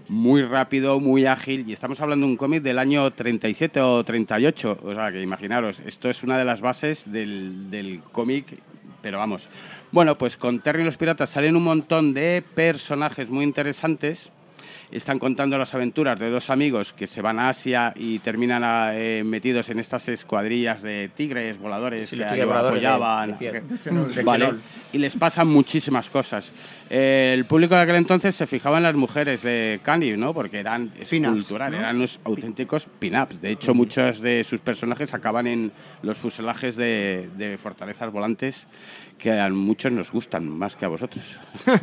muy 0.07 0.43
rápido, 0.43 0.99
muy 0.99 1.26
ágil, 1.26 1.68
y 1.68 1.74
estamos 1.74 1.99
hablando 1.99 2.28
de 2.28 2.32
un 2.32 2.38
cómic 2.38 2.61
del 2.61 2.78
año 2.78 3.11
37 3.11 3.82
o 3.82 4.03
38, 4.03 4.78
o 4.84 4.93
sea 4.93 5.11
que 5.11 5.22
imaginaros, 5.22 5.80
esto 5.80 6.09
es 6.09 6.24
una 6.24 6.38
de 6.38 6.45
las 6.45 6.61
bases 6.61 7.11
del, 7.11 7.72
del 7.72 8.01
cómic, 8.11 8.45
pero 9.01 9.18
vamos. 9.18 9.49
Bueno, 9.91 10.16
pues 10.16 10.38
con 10.38 10.59
Terry 10.59 10.84
y 10.84 10.86
los 10.86 10.97
Piratas 10.97 11.32
salen 11.32 11.55
un 11.55 11.63
montón 11.63 12.13
de 12.13 12.43
personajes 12.53 13.32
muy 13.32 13.43
interesantes, 13.43 14.32
están 14.98 15.20
contando 15.20 15.58
las 15.58 15.74
aventuras 15.74 16.18
de 16.20 16.30
dos 16.30 16.50
amigos 16.50 16.93
que 16.93 17.08
se 17.08 17.22
van 17.22 17.39
a 17.39 17.50
Asia 17.50 17.93
y 17.96 18.20
terminan 18.20 18.64
eh, 18.93 19.24
metidos 19.26 19.70
en 19.70 19.80
estas 19.80 20.08
escuadrillas 20.08 20.82
de 20.82 21.10
tigres 21.16 21.58
voladores 21.60 22.10
Sí, 22.10 22.18
que 22.18 22.24
de- 22.24 22.41
apoyaban. 22.43 23.32
de 23.32 23.38
piel. 23.38 23.64
que- 23.68 23.80
Chenol. 23.80 24.14
De 24.16 24.24
Vale, 24.24 24.46
Chenol. 24.46 24.62
y 24.93 24.98
les 24.98 25.16
pasan 25.16 25.48
muchísimas 25.48 26.10
cosas. 26.10 26.52
Eh, 26.89 27.32
el 27.34 27.46
público 27.46 27.76
de 27.76 27.82
aquel 27.82 27.96
entonces 27.96 28.36
se 28.36 28.46
fijaba 28.48 28.78
en 28.78 28.84
las 28.84 28.96
mujeres 28.96 29.41
de 29.41 29.80
Canny, 29.84 30.14
¿no? 30.18 30.34
Porque 30.34 30.60
eran 30.60 30.91
escultural, 31.00 31.72
¿no? 31.72 31.78
eran 31.80 31.96
unos 31.98 32.20
auténticos 32.24 32.88
pin-ups. 33.00 33.41
De 33.41 33.52
hecho, 33.52 33.74
muchos 33.74 34.22
de 34.22 34.43
sus 34.43 34.62
personajes 34.62 35.14
acaban 35.14 35.48
en 35.48 35.72
los 36.04 36.18
fuselajes 36.18 36.76
de, 36.76 37.30
de 37.38 37.58
fortalezas 37.58 38.12
volantes 38.12 38.68
que 39.18 39.39
a 39.39 39.49
muchos 39.49 39.91
nos 39.91 40.11
gustan 40.11 40.47
más 40.47 40.76
que 40.76 40.86
a 40.86 40.89
vosotros. 40.89 41.39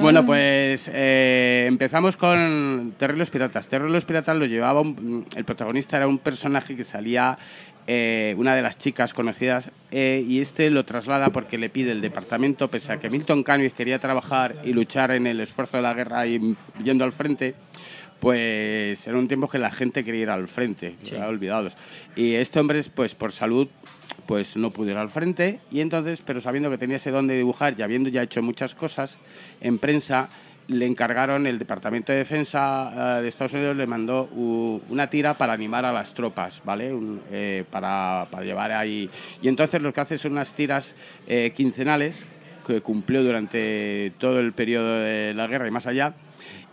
bueno, 0.00 0.24
pues 0.24 0.90
eh, 0.92 1.66
empezamos 1.68 2.16
con 2.16 2.94
Terry 2.98 3.16
y 3.16 3.18
los 3.18 3.30
Piratas. 3.30 3.68
Terry 3.68 3.88
y 3.88 3.92
los 3.92 4.04
Piratas 4.04 4.36
lo 4.36 4.46
llevaba, 4.46 4.80
un- 4.80 5.26
el 5.36 5.44
protagonista 5.44 5.96
era 5.96 6.06
un 6.06 6.18
personaje 6.18 6.76
que 6.76 6.84
salía 6.84 7.38
eh, 7.86 8.34
una 8.38 8.54
de 8.54 8.62
las 8.62 8.78
chicas 8.78 9.12
conocidas 9.12 9.70
eh, 9.90 10.24
y 10.26 10.40
este 10.40 10.70
lo 10.70 10.84
traslada 10.84 11.30
porque 11.30 11.58
le 11.58 11.68
pide 11.68 11.92
el 11.92 12.00
departamento, 12.00 12.70
pese 12.70 12.92
a 12.92 12.98
que 12.98 13.10
Milton 13.10 13.42
Caniff 13.42 13.74
quería 13.74 13.98
trabajar 13.98 14.56
y 14.64 14.72
luchar 14.72 15.10
en 15.10 15.26
el 15.26 15.40
esfuerzo 15.40 15.76
de 15.76 15.82
la 15.82 15.94
guerra 15.94 16.26
y 16.26 16.56
yendo 16.82 17.04
al 17.04 17.12
frente, 17.12 17.54
pues 18.20 19.06
era 19.06 19.18
un 19.18 19.28
tiempo 19.28 19.48
que 19.48 19.58
la 19.58 19.70
gente 19.70 20.02
quería 20.02 20.22
ir 20.22 20.30
al 20.30 20.48
frente, 20.48 20.96
ya 21.04 21.28
olvidados. 21.28 21.76
Y 22.16 22.34
este 22.34 22.58
hombre, 22.58 22.82
pues 22.94 23.14
por 23.14 23.32
salud, 23.32 23.68
pues 24.26 24.56
no 24.56 24.70
pudo 24.70 24.90
ir 24.90 24.96
al 24.96 25.10
frente 25.10 25.60
y 25.70 25.80
entonces, 25.80 26.22
pero 26.24 26.40
sabiendo 26.40 26.70
que 26.70 26.78
tenía 26.78 26.96
ese 26.96 27.10
don 27.10 27.26
de 27.26 27.36
dibujar 27.36 27.74
y 27.78 27.82
habiendo 27.82 28.08
ya 28.08 28.22
hecho 28.22 28.42
muchas 28.42 28.74
cosas 28.74 29.18
en 29.60 29.78
prensa, 29.78 30.28
le 30.68 30.86
encargaron 30.86 31.46
el 31.46 31.58
Departamento 31.58 32.12
de 32.12 32.18
Defensa 32.18 33.18
eh, 33.18 33.22
de 33.22 33.28
Estados 33.28 33.52
Unidos 33.52 33.76
le 33.76 33.86
mandó 33.86 34.24
una 34.24 35.10
tira 35.10 35.34
para 35.34 35.52
animar 35.52 35.84
a 35.84 35.92
las 35.92 36.14
tropas, 36.14 36.62
¿vale? 36.64 36.92
Eh, 37.30 37.64
para, 37.70 38.26
para 38.30 38.44
llevar 38.44 38.72
ahí 38.72 39.10
y 39.42 39.48
entonces 39.48 39.82
lo 39.82 39.92
que 39.92 40.00
hace 40.00 40.18
son 40.18 40.32
unas 40.32 40.54
tiras 40.54 40.94
eh, 41.26 41.52
quincenales 41.54 42.26
que 42.66 42.80
cumplió 42.80 43.22
durante 43.22 44.12
todo 44.18 44.40
el 44.40 44.52
periodo 44.52 45.00
de 45.00 45.34
la 45.34 45.46
guerra 45.46 45.68
y 45.68 45.70
más 45.70 45.86
allá 45.86 46.14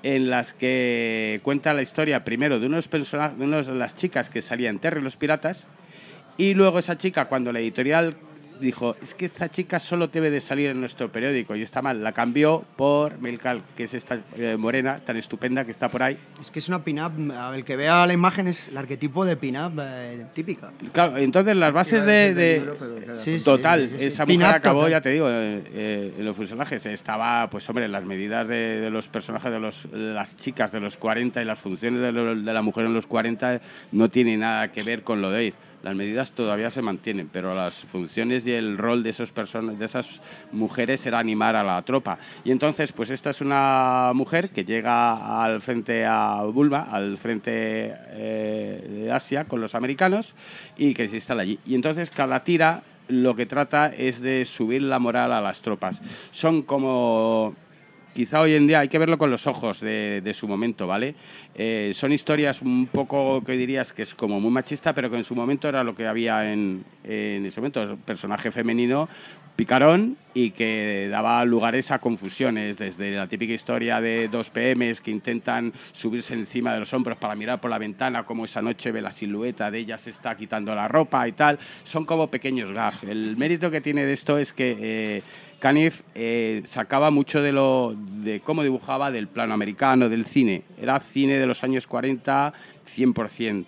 en 0.04 0.30
las 0.30 0.54
que 0.54 1.42
cuenta 1.44 1.74
la 1.74 1.82
historia 1.82 2.24
primero 2.24 2.60
de 2.60 2.66
unos 2.66 2.88
personajes, 2.88 3.38
de 3.38 3.44
unos 3.44 3.68
las 3.68 3.96
chicas 3.96 4.30
que 4.30 4.42
salían 4.42 4.80
Terry 4.80 5.02
los 5.02 5.18
piratas 5.18 5.68
y 6.38 6.54
luego 6.54 6.80
esa 6.80 6.98
chica, 6.98 7.26
cuando 7.26 7.52
la 7.52 7.60
editorial 7.60 8.16
dijo, 8.60 8.96
es 9.02 9.16
que 9.16 9.26
esta 9.26 9.50
chica 9.50 9.80
solo 9.80 10.06
debe 10.10 10.30
de 10.30 10.40
salir 10.40 10.70
en 10.70 10.80
nuestro 10.80 11.12
periódico 11.12 11.56
y 11.56 11.64
está 11.64 11.82
mal, 11.82 12.04
la 12.04 12.12
cambió 12.12 12.64
por 12.76 13.20
Milcal, 13.20 13.64
que 13.76 13.86
es 13.86 13.96
esta 13.96 14.22
eh, 14.38 14.56
morena 14.56 15.00
tan 15.04 15.18
estupenda 15.18 15.66
que 15.66 15.72
está 15.72 15.90
por 15.90 16.04
ahí. 16.04 16.16
Es 16.40 16.52
que 16.52 16.60
es 16.60 16.68
una 16.70 16.84
pin-up, 16.84 17.12
a- 17.36 17.56
el 17.56 17.64
que 17.66 17.76
vea 17.76 18.06
la 18.06 18.14
imagen 18.14 18.48
es 18.48 18.68
el 18.68 18.78
arquetipo 18.78 19.26
de 19.26 19.36
pin-up 19.36 19.80
eh, 19.82 20.28
típica. 20.36 20.72
Claro, 20.94 21.18
entonces 21.18 21.56
las 21.58 21.74
bases 21.74 22.06
de... 22.06 22.36
de- 22.36 23.16
Sí, 23.16 23.40
sí, 23.40 23.44
Total, 23.46 23.82
sí, 23.82 23.90
sí, 23.90 23.96
sí. 23.98 24.06
esa 24.06 24.28
mujer 24.28 24.46
acabó, 24.54 24.82
total. 24.82 24.92
ya 24.92 25.02
te 25.02 25.10
digo, 25.10 25.28
eh, 25.28 25.64
eh, 25.74 26.14
en 26.20 26.24
los 26.26 26.36
fuselajes. 26.38 26.86
Estaba, 26.86 27.50
pues 27.50 27.68
hombre, 27.68 27.88
las 27.88 28.04
medidas 28.06 28.48
de, 28.48 28.80
de 28.80 28.90
los 28.92 29.08
personajes 29.10 29.52
de 29.52 29.60
los, 29.60 29.88
las 29.92 30.38
chicas 30.38 30.72
de 30.72 30.80
los 30.82 30.98
40 30.98 31.42
y 31.42 31.46
las 31.46 31.58
funciones 31.58 32.00
de, 32.04 32.12
lo- 32.12 32.36
de 32.36 32.54
la 32.54 32.62
mujer 32.62 32.86
en 32.86 32.94
los 32.94 33.08
40 33.08 33.60
no 33.92 34.10
tiene 34.12 34.38
nada 34.38 34.72
que 34.72 34.84
ver 34.84 35.02
con 35.02 35.20
lo 35.20 35.32
de 35.32 35.38
hoy. 35.38 35.54
Las 35.84 35.96
medidas 35.96 36.34
todavía 36.34 36.70
se 36.70 36.82
mantienen, 36.82 37.30
pero 37.32 37.56
las 37.56 37.82
funciones 37.82 38.46
y 38.46 38.52
el 38.52 38.78
rol 38.78 39.02
de, 39.02 39.10
esos 39.10 39.32
personas, 39.32 39.80
de 39.80 39.86
esas 39.86 40.22
mujeres 40.52 41.06
era 41.06 41.20
animar 41.20 41.56
a 41.56 41.64
la 41.64 41.82
tropa. 41.82 42.20
Y 42.44 42.52
entonces, 42.52 42.92
pues 42.92 43.10
esta 43.10 43.32
es 43.32 43.42
una 43.42 44.12
mujer 44.14 44.52
que 44.52 44.64
llega 44.64 45.44
al 45.44 45.62
frente 45.62 46.06
a 46.06 46.44
Bulma, 46.44 46.84
al 46.84 47.18
frente 47.18 47.94
eh, 48.10 48.88
de 48.90 49.12
Asia 49.12 49.46
con 49.46 49.60
los 49.60 49.74
americanos 49.74 50.36
y 50.78 50.94
que 50.94 51.08
se 51.08 51.16
instala 51.16 51.42
allí. 51.42 51.60
Y 51.66 51.76
entonces 51.76 52.12
cada 52.12 52.44
tira 52.44 52.84
lo 53.08 53.36
que 53.36 53.46
trata 53.46 53.88
es 53.88 54.22
de 54.22 54.46
subir 54.46 54.84
la 54.84 55.00
moral 55.00 55.34
a 55.34 55.42
las 55.42 55.62
tropas. 55.62 56.02
Son 56.32 56.62
como 56.62 57.56
quizá 58.14 58.42
hoy 58.42 58.54
en 58.54 58.68
día 58.68 58.80
hay 58.80 58.88
que 58.88 58.98
verlo 58.98 59.18
con 59.18 59.32
los 59.32 59.48
ojos 59.48 59.80
de, 59.80 60.22
de 60.22 60.34
su 60.34 60.48
momento, 60.48 60.88
¿vale? 60.88 61.16
Eh, 61.54 61.92
son 61.94 62.14
historias 62.14 62.62
un 62.62 62.88
poco 62.88 63.44
que 63.44 63.54
dirías 63.54 63.92
que 63.92 64.04
es 64.04 64.16
como 64.16 64.40
muy 64.40 64.52
machista, 64.52 64.94
pero 64.94 65.10
que 65.10 65.18
en 65.18 65.24
su 65.24 65.36
momento 65.36 65.68
era 65.68 65.84
lo 65.84 65.96
que 65.96 66.08
había 66.08 66.52
en, 66.52 66.86
ese 67.04 67.60
momento, 67.60 67.82
un 67.82 67.98
personaje 67.98 68.52
femenino 68.52 69.10
picarón 69.56 70.18
y 70.34 70.52
que 70.52 71.08
daba 71.12 71.44
lugares 71.46 71.92
a 71.92 72.00
confusiones, 72.00 72.78
desde 72.78 73.12
la 73.12 73.28
típica 73.28 73.54
historia 73.54 74.00
de 74.02 74.28
dos 74.28 74.50
PMs 74.50 75.02
que 75.02 75.12
intentan 75.12 75.74
subirse 75.92 76.34
encima 76.34 76.74
de 76.74 76.80
los 76.80 76.94
hombros 76.94 77.18
para 77.18 77.36
mirar 77.36 77.60
por 77.60 77.70
la 77.70 77.78
ventana 77.78 78.24
como 78.24 78.46
esa 78.46 78.62
noche 78.62 78.92
ve 78.92 79.02
la 79.02 79.12
silueta 79.12 79.70
de 79.70 79.80
ella 79.80 79.98
se 79.98 80.10
está 80.10 80.36
quitando 80.36 80.74
la 80.74 80.88
ropa 80.88 81.28
y 81.28 81.34
tal, 81.34 81.60
son 81.84 82.06
como 82.06 82.30
pequeños 82.30 82.72
gags. 82.72 83.04
El 83.04 83.38
mérito 83.38 83.70
que 83.70 83.82
tiene 83.82 84.06
de 84.06 84.14
esto 84.14 84.38
es 84.38 84.54
que 84.54 84.78
eh, 84.80 85.22
Caniff 85.60 86.02
eh, 86.16 86.64
sacaba 86.66 87.12
mucho 87.12 87.42
de 87.42 87.52
lo 87.52 87.96
de 87.96 88.40
cómo 88.40 88.64
dibujaba 88.64 89.12
del 89.12 89.28
plano 89.28 89.54
americano, 89.54 90.10
del 90.10 90.26
cine. 90.26 90.64
Era 90.82 91.00
cine 91.00 91.38
de 91.38 91.46
los 91.46 91.64
años 91.64 91.86
40, 91.88 92.54
100%. 92.86 93.66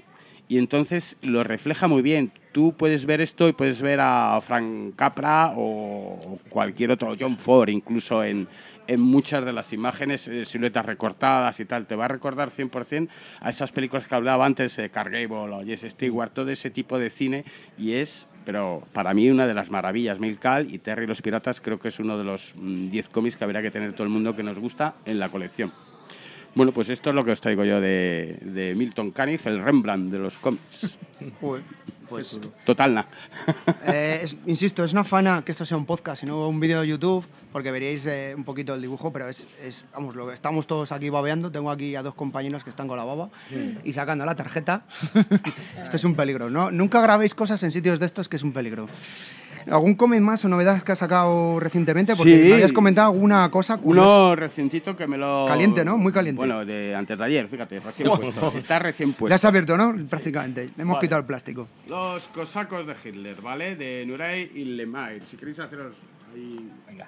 Y 0.47 0.57
entonces 0.57 1.17
lo 1.21 1.43
refleja 1.43 1.87
muy 1.87 2.01
bien. 2.01 2.31
Tú 2.53 2.71
puedes 2.77 3.07
ver 3.07 3.19
esto 3.19 3.47
y 3.47 3.53
puedes 3.53 3.81
ver 3.81 3.99
a 3.99 4.39
Frank 4.41 4.95
Capra 4.95 5.53
o 5.57 6.37
cualquier 6.49 6.91
otro, 6.91 7.15
John 7.19 7.35
Ford, 7.35 7.69
incluso 7.69 8.23
en, 8.23 8.47
en 8.85 9.01
muchas 9.01 9.43
de 9.43 9.51
las 9.51 9.73
imágenes, 9.73 10.27
eh, 10.27 10.45
siluetas 10.45 10.85
recortadas 10.85 11.59
y 11.59 11.65
tal. 11.65 11.87
Te 11.87 11.95
va 11.95 12.05
a 12.05 12.09
recordar 12.09 12.51
100% 12.51 13.09
a 13.41 13.49
esas 13.49 13.71
películas 13.71 14.05
que 14.05 14.13
hablaba 14.13 14.45
antes, 14.45 14.75
de 14.77 14.91
Carl 14.91 15.11
Gable 15.11 15.51
o 15.51 15.65
Jess 15.65 15.81
Stewart, 15.81 16.31
todo 16.31 16.51
ese 16.51 16.69
tipo 16.69 16.99
de 16.99 17.09
cine. 17.09 17.43
Y 17.75 17.93
es, 17.93 18.27
pero 18.45 18.83
para 18.93 19.15
mí, 19.15 19.31
una 19.31 19.47
de 19.47 19.55
las 19.55 19.71
maravillas. 19.71 20.19
Milcal 20.19 20.71
y 20.71 20.77
Terry 20.77 21.05
y 21.05 21.07
los 21.07 21.23
Piratas 21.23 21.59
creo 21.59 21.79
que 21.79 21.87
es 21.87 21.99
uno 21.99 22.19
de 22.19 22.23
los 22.23 22.53
mm, 22.55 22.91
10 22.91 23.09
cómics 23.09 23.35
que 23.35 23.45
habría 23.45 23.63
que 23.63 23.71
tener 23.71 23.93
todo 23.93 24.03
el 24.03 24.13
mundo 24.13 24.35
que 24.35 24.43
nos 24.43 24.59
gusta 24.59 24.93
en 25.05 25.17
la 25.17 25.29
colección. 25.29 25.73
Bueno, 26.55 26.71
pues 26.71 26.89
esto 26.89 27.09
es 27.09 27.15
lo 27.15 27.23
que 27.25 27.31
os 27.31 27.41
traigo 27.41 27.63
yo 27.65 27.81
de, 27.81 28.37
de 28.41 28.75
Milton 28.75 29.11
Caniff, 29.11 29.47
el 29.47 29.63
Rembrandt 29.63 30.11
de 30.11 30.19
los 30.19 30.35
cómics. 30.37 30.95
Pues, 32.09 32.39
Total, 32.63 32.93
na. 32.93 33.07
eh, 33.87 34.19
es- 34.21 34.35
insisto, 34.45 34.83
es 34.83 34.93
una 34.93 35.03
fana 35.03 35.41
que 35.43 35.51
esto 35.51 35.65
sea 35.65 35.77
un 35.77 35.85
podcast 35.87 36.21
y 36.21 36.27
no 36.27 36.47
un 36.47 36.59
vídeo 36.59 36.81
de 36.81 36.87
YouTube, 36.87 37.25
porque 37.51 37.71
veréis 37.71 38.05
eh, 38.05 38.33
un 38.37 38.43
poquito 38.43 38.75
el 38.75 38.81
dibujo, 38.81 39.11
pero 39.11 39.27
es, 39.29 39.47
es- 39.63 39.85
vamos, 39.93 40.13
lo 40.15 40.27
que 40.27 40.35
estamos 40.35 40.67
todos 40.67 40.91
aquí 40.91 41.09
babeando. 41.09 41.51
Tengo 41.51 41.71
aquí 41.71 41.95
a 41.95 42.03
dos 42.03 42.13
compañeros 42.13 42.63
que 42.63 42.69
están 42.69 42.87
con 42.87 42.97
la 42.97 43.03
baba 43.03 43.29
y 43.83 43.93
sacando 43.93 44.23
la 44.25 44.35
tarjeta. 44.35 44.85
esto 45.83 45.97
es 45.97 46.03
un 46.03 46.13
peligro, 46.15 46.51
¿no? 46.51 46.69
Nunca 46.69 47.01
grabéis 47.01 47.33
cosas 47.33 47.63
en 47.63 47.71
sitios 47.71 47.99
de 47.99 48.05
estos 48.05 48.29
que 48.29 48.35
es 48.35 48.43
un 48.43 48.53
peligro. 48.53 48.87
¿Algún 49.69 49.95
cómic 49.95 50.21
más 50.21 50.43
o 50.45 50.49
novedad 50.49 50.81
que 50.81 50.91
has 50.91 50.99
sacado 50.99 51.59
recientemente? 51.59 52.15
Porque 52.15 52.37
Sí. 52.37 52.47
me 52.49 52.53
habías 52.55 52.71
comentado 52.73 53.11
alguna 53.11 53.49
cosa 53.49 53.77
curiosa. 53.77 54.07
Uno 54.09 54.35
recientito 54.35 54.95
que 54.95 55.07
me 55.07 55.17
lo... 55.17 55.45
Caliente, 55.47 55.83
¿no? 55.85 55.97
Muy 55.97 56.11
caliente. 56.11 56.37
Bueno, 56.37 56.65
de 56.65 56.95
antes 56.95 57.17
de 57.17 57.23
ayer, 57.25 57.47
fíjate, 57.47 57.79
recién 57.79 58.09
puesto. 58.09 58.57
Está 58.57 58.79
recién 58.79 59.09
Ya 59.13 59.17
puesto. 59.17 59.35
has 59.35 59.45
abierto, 59.45 59.77
¿no? 59.77 59.93
Prácticamente. 60.09 60.69
Hemos 60.77 60.95
Vale. 60.95 61.07
quitado 61.07 61.19
el 61.21 61.25
plástico. 61.27 61.67
Los 61.87 62.23
cosacos 62.25 62.85
de 62.87 62.95
Hitler, 63.03 63.41
¿vale? 63.41 63.75
De 63.75 64.05
Nuray 64.05 64.51
y 64.55 64.65
Lemay. 64.65 65.21
Si 65.29 65.37
queréis 65.37 65.59
haceros 65.59 65.95
ahí... 66.33 66.69
Venga. 66.87 67.07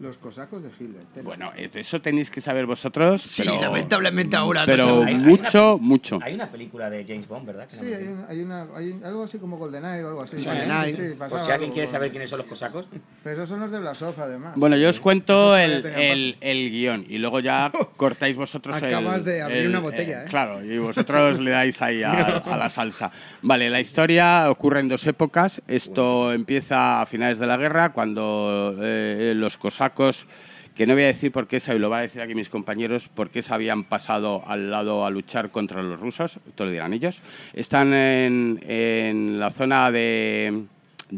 Los 0.00 0.18
cosacos 0.18 0.60
de 0.60 0.70
Hitler. 0.70 1.04
Bueno, 1.22 1.52
es- 1.56 1.76
eso 1.76 2.00
tenéis 2.02 2.28
que 2.28 2.40
saber 2.40 2.66
vosotros, 2.66 3.22
Sí, 3.22 3.42
pero... 3.44 3.60
lamentablemente 3.60 4.34
ahora. 4.34 4.64
Pero 4.66 5.04
Hay- 5.04 5.14
hay 5.14 5.20
mucho, 5.20 5.76
una- 5.76 5.86
mucho. 5.86 6.18
Hay 6.20 6.34
una 6.34 6.48
película 6.48 6.90
de 6.90 7.04
James 7.06 7.28
Bond, 7.28 7.46
¿verdad? 7.46 7.68
Que 7.68 7.76
no 7.76 7.82
Sí, 7.82 7.88
me 7.88 7.94
hay, 7.94 8.02
acuerdo. 8.02 8.22
un- 8.22 8.26
hay 8.28 8.40
una, 8.42 8.66
hay 8.74 8.90
un- 8.90 9.04
algo 9.04 9.22
así 9.22 9.38
como 9.38 9.56
GoldenEye 9.56 10.02
o 10.02 10.08
algo 10.08 10.22
así. 10.22 10.36
Sí, 10.40 10.46
GoldenEye. 10.46 11.10
pasaba 11.14 11.28
Por 11.28 11.44
si 11.44 11.50
alguien 11.52 11.62
algo 11.68 11.74
quiere 11.74 11.86
con- 11.86 11.92
saber 11.92 12.10
quiénes 12.10 12.28
son 12.28 12.38
los 12.38 12.46
cosacos. 12.48 12.86
Pero 13.22 13.36
esos 13.36 13.48
son 13.48 13.60
los 13.60 13.70
de 13.70 13.78
Blasov, 13.78 14.20
además. 14.20 14.54
Bueno, 14.56 14.76
yo 14.76 14.88
os 14.90 14.98
cuento 14.98 15.56
el, 15.56 15.86
el, 15.86 16.36
el 16.40 16.70
guion 16.72 17.06
y 17.08 17.18
luego 17.18 17.38
ya 17.38 17.70
cortáis 17.96 18.36
vosotros 18.36 18.76
el- 18.82 18.88
Acabas 18.92 19.24
de 19.24 19.42
abrir 19.42 19.58
el- 19.58 19.68
una 19.68 19.78
botella, 19.78 20.24
¿eh? 20.24 20.26
Claro, 20.28 20.64
y 20.64 20.76
vosotros 20.76 21.38
le 21.38 21.52
dais 21.52 21.80
ahí 21.82 22.02
a, 22.02 22.10
a 22.44 22.56
la 22.56 22.68
salsa. 22.68 23.12
Vale, 23.42 23.70
la 23.70 23.78
historia 23.78 24.50
ocurre 24.50 24.80
en 24.80 24.88
dos 24.88 25.06
épocas. 25.06 25.62
Esto 25.68 26.32
empieza 26.32 27.00
a 27.00 27.06
finales 27.06 27.38
de 27.38 27.46
la 27.46 27.56
guerra, 27.56 27.92
cuando 27.92 28.76
eh, 28.82 29.34
los 29.36 29.56
cosacos, 29.56 29.83
que 29.92 30.86
no 30.86 30.94
voy 30.94 31.04
a 31.04 31.06
decir 31.06 31.30
por 31.30 31.46
qué, 31.46 31.60
se 31.60 31.78
lo 31.78 31.90
va 31.90 31.98
a 31.98 32.02
decir 32.02 32.20
aquí 32.20 32.34
mis 32.34 32.48
compañeros, 32.48 33.08
por 33.08 33.30
qué 33.30 33.42
se 33.42 33.54
habían 33.54 33.84
pasado 33.84 34.42
al 34.46 34.70
lado 34.70 35.04
a 35.04 35.10
luchar 35.10 35.50
contra 35.50 35.82
los 35.82 36.00
rusos, 36.00 36.38
esto 36.48 36.64
lo 36.64 36.70
dirán 36.70 36.92
ellos, 36.92 37.22
están 37.52 37.92
en 37.94 39.38
la 39.38 39.50
zona 39.50 39.90
de 39.90 40.64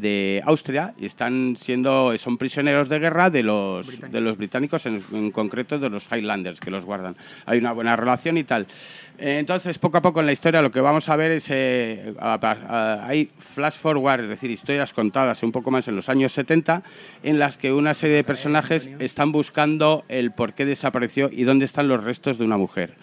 de 0.01 0.43
Austria 0.45 0.95
y 0.99 1.07
están 1.07 1.57
siendo 1.59 2.17
son 2.19 2.37
prisioneros 2.39 2.89
de 2.89 2.99
guerra 2.99 3.31
de 3.31 3.43
los 3.43 4.01
de 4.01 4.21
los 4.21 4.37
británicos. 4.37 4.87
en, 4.87 5.03
en 5.13 5.31
concreto 5.31 5.79
de 5.79 5.89
los 5.91 6.07
Highlanders 6.11 6.61
que 6.61 6.71
los 6.71 6.85
guardan. 6.85 7.17
Hay 7.47 7.59
una 7.59 7.73
buena 7.73 7.97
relación 7.97 8.37
y 8.39 8.45
tal. 8.45 8.67
Eh, 9.19 9.39
entonces 9.39 9.79
poco 9.79 9.97
a 9.99 10.03
poco 10.03 10.21
en 10.21 10.27
la 10.27 10.33
historia 10.33 10.61
lo 10.61 10.71
que 10.71 10.81
vamos 10.81 11.09
a 11.09 11.17
ver 11.17 11.31
es 11.31 11.47
eh, 11.51 12.15
a- 12.19 12.35
a- 12.43 13.07
hay 13.07 13.31
flash 13.39 13.77
forward 13.79 14.21
es 14.25 14.29
decir 14.29 14.51
historias 14.51 14.93
contadas 14.93 15.43
un 15.43 15.53
poco 15.53 15.71
más 15.71 15.89
en 15.89 15.97
los 15.97 16.09
años 16.11 16.33
70 16.33 16.83
en 17.23 17.39
las 17.39 17.57
que 17.57 17.73
una 17.73 17.95
serie 17.95 18.17
de 18.17 18.25
personajes 18.25 18.91
están 18.99 19.33
buscando 19.33 20.05
el 20.09 20.33
por 20.33 20.53
qué 20.53 20.67
desapareció 20.67 21.31
y 21.33 21.45
dónde 21.45 21.65
están 21.65 21.89
los 21.89 22.05
restos 22.05 22.37
de 22.37 22.45
una 22.45 22.59
mujer 22.59 22.95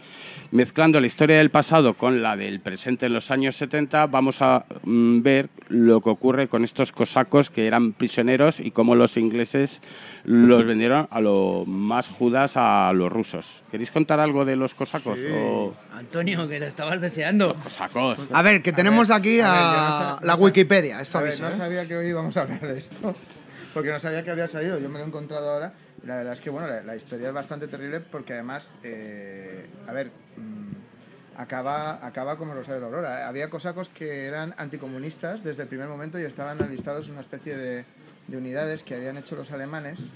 mezclando 0.54 1.00
la 1.00 1.08
historia 1.08 1.38
del 1.40 1.50
pasado 1.50 1.96
con 1.96 2.22
la 2.22 2.38
del 2.38 2.60
presente 2.60 3.08
en 3.08 3.14
los 3.14 3.32
años 3.32 3.56
70, 3.56 4.06
vamos 4.08 4.42
a 4.42 4.66
mm, 4.84 5.22
ver 5.24 5.50
lo 5.70 6.00
que 6.00 6.10
ocurre 6.12 6.48
con 6.48 6.64
estos 6.64 6.92
cosacos 6.92 7.50
que 7.50 7.66
eran 7.66 7.94
prisioneros 7.94 8.60
y 8.60 8.70
cómo 8.72 8.94
los 8.96 9.18
ingleses 9.18 9.82
los 10.26 10.64
vendieron 10.66 11.08
a 11.10 11.20
lo 11.22 11.66
más 11.66 12.08
judas 12.08 12.54
a 12.56 12.92
los 12.94 13.12
rusos. 13.12 13.64
¿Queréis 13.72 13.90
contar 13.92 14.20
algo 14.20 14.46
de 14.46 14.56
los 14.56 14.76
cosacos? 14.76 15.20
O- 15.34 15.74
Antonio, 15.94 16.48
que 16.48 16.60
lo 16.60 16.68
estabas 16.68 17.02
deseando. 17.02 17.56
Cosacos. 17.56 18.20
A 18.32 18.42
ver, 18.44 18.62
que 18.62 18.72
tenemos 18.74 19.08
ver, 19.10 19.18
aquí 19.18 19.40
a 19.44 20.18
no 20.22 20.26
la 20.28 20.36
Wikipedia. 20.36 21.02
Esto 21.02 21.18
A 21.18 21.22
ver, 21.22 21.32
avisa, 21.32 21.50
no 21.50 21.56
¿eh? 21.56 21.58
sabía 21.58 21.88
que 21.88 21.98
hoy 21.98 22.08
íbamos 22.08 22.38
a 22.38 22.42
hablar 22.42 22.62
de 22.62 22.78
esto, 22.78 23.16
porque 23.74 23.90
no 23.92 24.00
sabía 24.00 24.24
que 24.24 24.30
había 24.32 24.48
salido. 24.48 24.80
Yo 24.80 24.88
me 24.88 25.00
lo 25.00 25.06
he 25.06 25.08
encontrado 25.08 25.50
ahora. 25.50 25.74
La 26.06 26.18
verdad 26.18 26.34
es 26.34 26.42
que, 26.42 26.50
bueno, 26.50 26.68
la, 26.68 26.84
la 26.84 26.96
historia 26.96 27.30
es 27.30 27.34
bastante 27.34 27.68
terrible 27.68 28.02
porque 28.02 28.34
además, 28.34 28.72
eh, 28.84 29.66
a 29.88 29.94
ver, 29.94 30.12
mm, 30.38 30.74
acaba, 31.38 32.06
acaba 32.06 32.38
como 32.38 32.54
lo 32.54 32.64
sabe 32.64 32.80
la 32.80 32.88
Aurora. 32.88 33.28
Había 33.28 33.50
cosacos 33.50 33.90
que 33.90 34.26
eran 34.26 34.54
anticomunistas 34.58 35.44
desde 35.44 35.64
el 35.64 35.68
primer 35.70 35.88
momento 35.88 36.20
y 36.20 36.24
estaban 36.24 36.62
alistados 36.62 37.08
en 37.08 37.14
una 37.14 37.22
especie 37.22 37.56
de, 37.56 37.86
de 38.28 38.38
unidades 38.38 38.84
que 38.84 38.96
habían 38.96 39.18
hecho 39.18 39.36
los 39.36 39.52
alemanes 39.52 40.10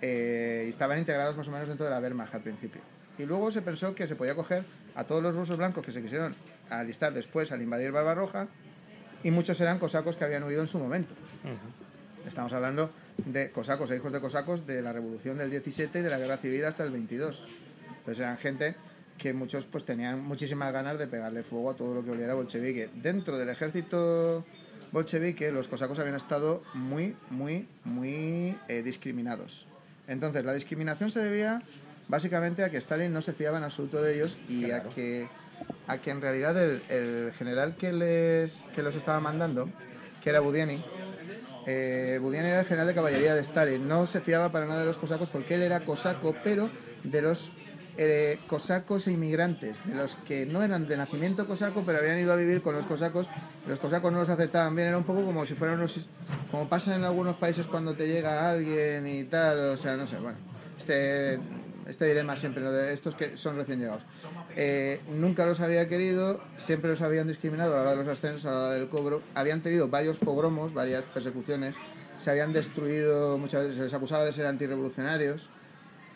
eh, 0.00 0.64
y 0.66 0.70
estaban 0.70 0.98
integrados 0.98 1.36
más 1.36 1.48
o 1.48 1.50
menos 1.50 1.68
dentro 1.68 1.84
de 1.84 1.90
la 1.92 2.00
Wehrmacht 2.00 2.34
al 2.34 2.42
principio. 2.42 2.80
Y 3.18 3.24
luego 3.24 3.50
se 3.50 3.62
pensó 3.62 3.94
que 3.94 4.06
se 4.06 4.16
podía 4.16 4.34
coger 4.34 4.64
a 4.94 5.04
todos 5.04 5.22
los 5.22 5.34
rusos 5.34 5.56
blancos 5.58 5.84
que 5.84 5.92
se 5.92 6.02
quisieron 6.02 6.34
alistar 6.70 7.12
después 7.12 7.52
al 7.52 7.60
invadir 7.62 7.92
Barbarroja 7.92 8.48
y 9.22 9.30
muchos 9.30 9.60
eran 9.60 9.78
cosacos 9.78 10.16
que 10.16 10.24
habían 10.24 10.42
huido 10.42 10.62
en 10.62 10.66
su 10.66 10.78
momento. 10.78 11.14
Estamos 12.26 12.52
hablando 12.52 12.90
de 13.18 13.50
cosacos 13.50 13.90
e 13.90 13.96
hijos 13.96 14.12
de 14.12 14.20
cosacos 14.20 14.66
de 14.66 14.82
la 14.82 14.92
revolución 14.92 15.38
del 15.38 15.50
17 15.50 15.98
y 15.98 16.02
de 16.02 16.10
la 16.10 16.18
guerra 16.18 16.38
civil 16.38 16.64
hasta 16.64 16.84
el 16.84 16.90
22. 16.90 17.48
Entonces 17.88 18.20
eran 18.20 18.38
gente 18.38 18.74
que 19.18 19.32
muchos 19.32 19.66
pues 19.66 19.84
tenían 19.84 20.22
muchísimas 20.24 20.72
ganas 20.72 20.98
de 20.98 21.06
pegarle 21.06 21.42
fuego 21.42 21.70
a 21.70 21.76
todo 21.76 21.94
lo 21.94 22.04
que 22.04 22.10
oliera 22.10 22.34
bolchevique. 22.34 22.90
Dentro 22.94 23.38
del 23.38 23.48
ejército 23.48 24.44
bolchevique 24.90 25.52
los 25.52 25.68
cosacos 25.68 25.98
habían 25.98 26.16
estado 26.16 26.62
muy, 26.74 27.16
muy, 27.30 27.68
muy 27.84 28.58
eh, 28.68 28.82
discriminados. 28.82 29.66
Entonces 30.08 30.44
la 30.44 30.54
discriminación 30.54 31.10
se 31.10 31.20
debía 31.20 31.62
básicamente 32.08 32.64
a 32.64 32.70
que 32.70 32.78
Stalin 32.78 33.12
no 33.12 33.22
se 33.22 33.32
fiaba 33.32 33.58
en 33.58 33.64
absoluto 33.64 34.02
de 34.02 34.14
ellos 34.14 34.36
y 34.48 34.70
a 34.72 34.82
que 34.82 35.28
a 35.86 35.98
que 35.98 36.10
en 36.10 36.20
realidad 36.20 36.60
el, 36.60 36.82
el 36.88 37.32
general 37.32 37.76
que 37.76 37.92
les 37.92 38.66
que 38.74 38.82
los 38.82 38.96
estaba 38.96 39.20
mandando, 39.20 39.68
que 40.22 40.30
era 40.30 40.40
Budiani, 40.40 40.82
eh, 41.66 42.18
Budiani 42.20 42.48
era 42.48 42.60
el 42.60 42.66
general 42.66 42.86
de 42.86 42.94
caballería 42.94 43.34
de 43.34 43.42
Stalin. 43.42 43.86
No 43.86 44.06
se 44.06 44.20
fiaba 44.20 44.50
para 44.50 44.66
nada 44.66 44.80
de 44.80 44.86
los 44.86 44.98
cosacos 44.98 45.28
porque 45.30 45.54
él 45.54 45.62
era 45.62 45.80
cosaco, 45.80 46.34
pero 46.42 46.70
de 47.04 47.22
los 47.22 47.52
eh, 47.98 48.38
cosacos 48.46 49.06
e 49.06 49.12
inmigrantes, 49.12 49.84
de 49.86 49.94
los 49.94 50.14
que 50.14 50.46
no 50.46 50.62
eran 50.62 50.88
de 50.88 50.96
nacimiento 50.96 51.46
cosaco, 51.46 51.82
pero 51.84 51.98
habían 51.98 52.18
ido 52.18 52.32
a 52.32 52.36
vivir 52.36 52.62
con 52.62 52.74
los 52.74 52.86
cosacos. 52.86 53.28
Los 53.66 53.78
cosacos 53.78 54.12
no 54.12 54.18
los 54.18 54.28
aceptaban 54.28 54.74
bien, 54.74 54.88
era 54.88 54.98
un 54.98 55.04
poco 55.04 55.24
como 55.24 55.44
si 55.44 55.54
fueran 55.54 55.78
unos. 55.78 56.08
como 56.50 56.68
pasa 56.68 56.94
en 56.94 57.04
algunos 57.04 57.36
países 57.36 57.66
cuando 57.66 57.94
te 57.94 58.08
llega 58.08 58.50
alguien 58.50 59.06
y 59.06 59.24
tal, 59.24 59.60
o 59.60 59.76
sea, 59.76 59.96
no 59.96 60.06
sé, 60.06 60.16
bueno. 60.18 60.38
Este, 60.78 61.38
este 61.86 62.06
dilema 62.06 62.36
siempre, 62.36 62.62
lo 62.62 62.72
de 62.72 62.92
estos 62.94 63.14
que 63.14 63.36
son 63.36 63.56
recién 63.56 63.80
llegados. 63.80 64.02
Eh, 64.56 65.00
nunca 65.08 65.46
los 65.46 65.60
había 65.60 65.88
querido, 65.88 66.40
siempre 66.56 66.90
los 66.90 67.02
habían 67.02 67.28
discriminado 67.28 67.74
a 67.74 67.76
la 67.76 67.82
hora 67.82 67.90
de 67.92 67.96
los 67.98 68.08
ascensos, 68.08 68.46
a 68.46 68.50
la 68.50 68.58
hora 68.58 68.70
del 68.70 68.88
cobro. 68.88 69.22
Habían 69.34 69.62
tenido 69.62 69.88
varios 69.88 70.18
pogromos, 70.18 70.74
varias 70.74 71.02
persecuciones, 71.04 71.74
se 72.16 72.30
habían 72.30 72.52
destruido, 72.52 73.38
muchas 73.38 73.62
veces 73.62 73.76
se 73.76 73.82
les 73.84 73.94
acusaba 73.94 74.24
de 74.24 74.32
ser 74.32 74.46
antirrevolucionarios. 74.46 75.50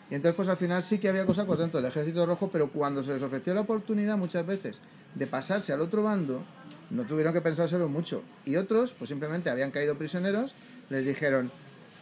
Y 0.09 0.15
entonces, 0.15 0.35
pues 0.35 0.47
al 0.47 0.57
final 0.57 0.83
sí 0.83 0.99
que 0.99 1.09
había 1.09 1.25
cosacos 1.25 1.59
dentro 1.59 1.81
del 1.81 1.89
ejército 1.89 2.25
rojo, 2.25 2.49
pero 2.49 2.71
cuando 2.71 3.03
se 3.03 3.13
les 3.13 3.21
ofreció 3.21 3.53
la 3.53 3.61
oportunidad 3.61 4.17
muchas 4.17 4.45
veces 4.45 4.79
de 5.15 5.27
pasarse 5.27 5.73
al 5.73 5.81
otro 5.81 6.03
bando, 6.03 6.45
no 6.89 7.03
tuvieron 7.03 7.33
que 7.33 7.41
pensárselo 7.41 7.89
mucho. 7.89 8.23
Y 8.45 8.55
otros, 8.55 8.93
pues 8.93 9.09
simplemente 9.09 9.49
habían 9.49 9.71
caído 9.71 9.97
prisioneros, 9.97 10.55
les 10.89 11.05
dijeron, 11.05 11.51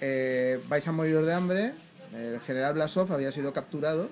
eh, 0.01 0.59
vais 0.69 0.87
a 0.87 0.91
morir 0.91 1.21
de 1.21 1.33
hambre. 1.33 1.73
El 2.15 2.39
general 2.39 2.73
Blasov 2.75 3.11
había 3.11 3.31
sido 3.31 3.51
capturado 3.53 4.09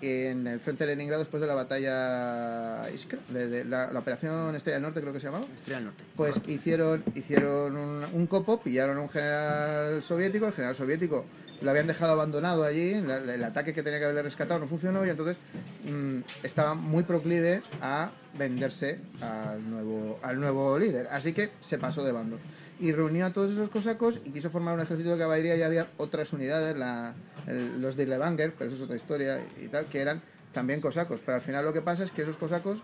en 0.00 0.46
el 0.46 0.60
frente 0.60 0.84
de 0.84 0.92
Leningrado 0.94 1.22
después 1.22 1.40
de 1.40 1.46
la 1.46 1.54
batalla 1.54 2.90
Iskra, 2.92 3.18
de, 3.28 3.48
de 3.48 3.64
la, 3.64 3.92
la 3.92 3.98
operación 4.00 4.54
Estrella 4.54 4.76
del 4.76 4.82
Norte 4.82 5.00
creo 5.00 5.12
que 5.12 5.20
se 5.20 5.26
llamaba. 5.26 5.44
Estrella 5.54 5.76
del 5.78 5.84
Norte. 5.86 6.04
Pues 6.16 6.40
hicieron, 6.46 7.04
hicieron 7.14 7.76
un, 7.76 8.04
un 8.12 8.26
copo, 8.26 8.60
pillaron 8.60 8.98
a 8.98 9.00
un 9.00 9.08
general 9.10 10.02
soviético, 10.02 10.46
el 10.46 10.52
general 10.52 10.74
soviético 10.74 11.24
lo 11.62 11.70
habían 11.70 11.86
dejado 11.86 12.12
abandonado 12.12 12.64
allí, 12.64 13.00
la- 13.00 13.16
el 13.16 13.42
ataque 13.42 13.72
que 13.72 13.82
tenía 13.82 13.98
que 13.98 14.04
haberle 14.04 14.22
rescatado 14.22 14.60
no 14.60 14.66
funcionó 14.68 15.06
y 15.06 15.10
entonces 15.10 15.38
mm, 15.84 16.18
estaba 16.42 16.74
muy 16.74 17.04
proclive 17.04 17.62
a 17.80 18.10
venderse 18.38 18.98
al 19.22 19.70
nuevo, 19.70 20.18
al 20.22 20.38
nuevo 20.38 20.78
líder. 20.78 21.06
Así 21.10 21.32
que 21.32 21.50
se 21.60 21.78
pasó 21.78 22.04
de 22.04 22.12
bando. 22.12 22.38
Y 22.78 22.92
reunió 22.92 23.24
a 23.24 23.32
todos 23.32 23.50
esos 23.52 23.70
cosacos 23.70 24.20
y 24.22 24.32
quiso 24.32 24.50
formar 24.50 24.74
un 24.74 24.80
ejército 24.82 25.12
de 25.12 25.18
caballería 25.18 25.56
y 25.56 25.62
había 25.62 25.88
otras 25.96 26.34
unidades, 26.34 26.76
la- 26.76 27.14
el- 27.46 27.80
los 27.80 27.96
de 27.96 28.06
Levanger, 28.06 28.52
pero 28.52 28.66
eso 28.68 28.76
es 28.76 28.82
otra 28.82 28.96
historia 28.96 29.40
y 29.62 29.68
tal, 29.68 29.86
que 29.86 30.00
eran 30.00 30.22
también 30.52 30.80
cosacos. 30.80 31.20
Pero 31.24 31.36
al 31.36 31.42
final 31.42 31.64
lo 31.64 31.72
que 31.72 31.82
pasa 31.82 32.04
es 32.04 32.10
que 32.12 32.22
esos 32.22 32.36
cosacos 32.36 32.82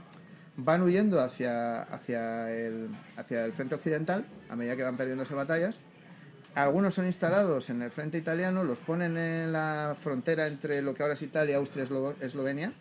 van 0.57 0.83
huyendo 0.83 1.21
hacia, 1.21 1.83
hacia, 1.83 2.51
el, 2.53 2.89
hacia 3.17 3.45
el 3.45 3.53
frente 3.53 3.75
occidental 3.75 4.25
a 4.51 4.57
medida 4.57 4.77
que 4.77 4.83
van 4.83 4.97
perdiéndose 4.97 5.35
batallas. 5.35 5.79
Algunos 6.55 6.93
son 6.95 7.07
instalados 7.07 7.71
en 7.71 7.81
el 7.81 7.91
frente 7.91 8.19
italiano, 8.19 8.63
los 8.63 8.79
ponen 8.79 9.17
en 9.17 9.53
la 9.53 9.95
frontera 9.99 10.47
entre 10.47 10.83
lo 10.83 10.93
que 10.93 11.03
ahora 11.03 11.15
es 11.15 11.23
Italia, 11.23 11.57
Austria, 11.57 11.85
Eslo- 11.87 12.15
Eslovenia, 12.21 12.75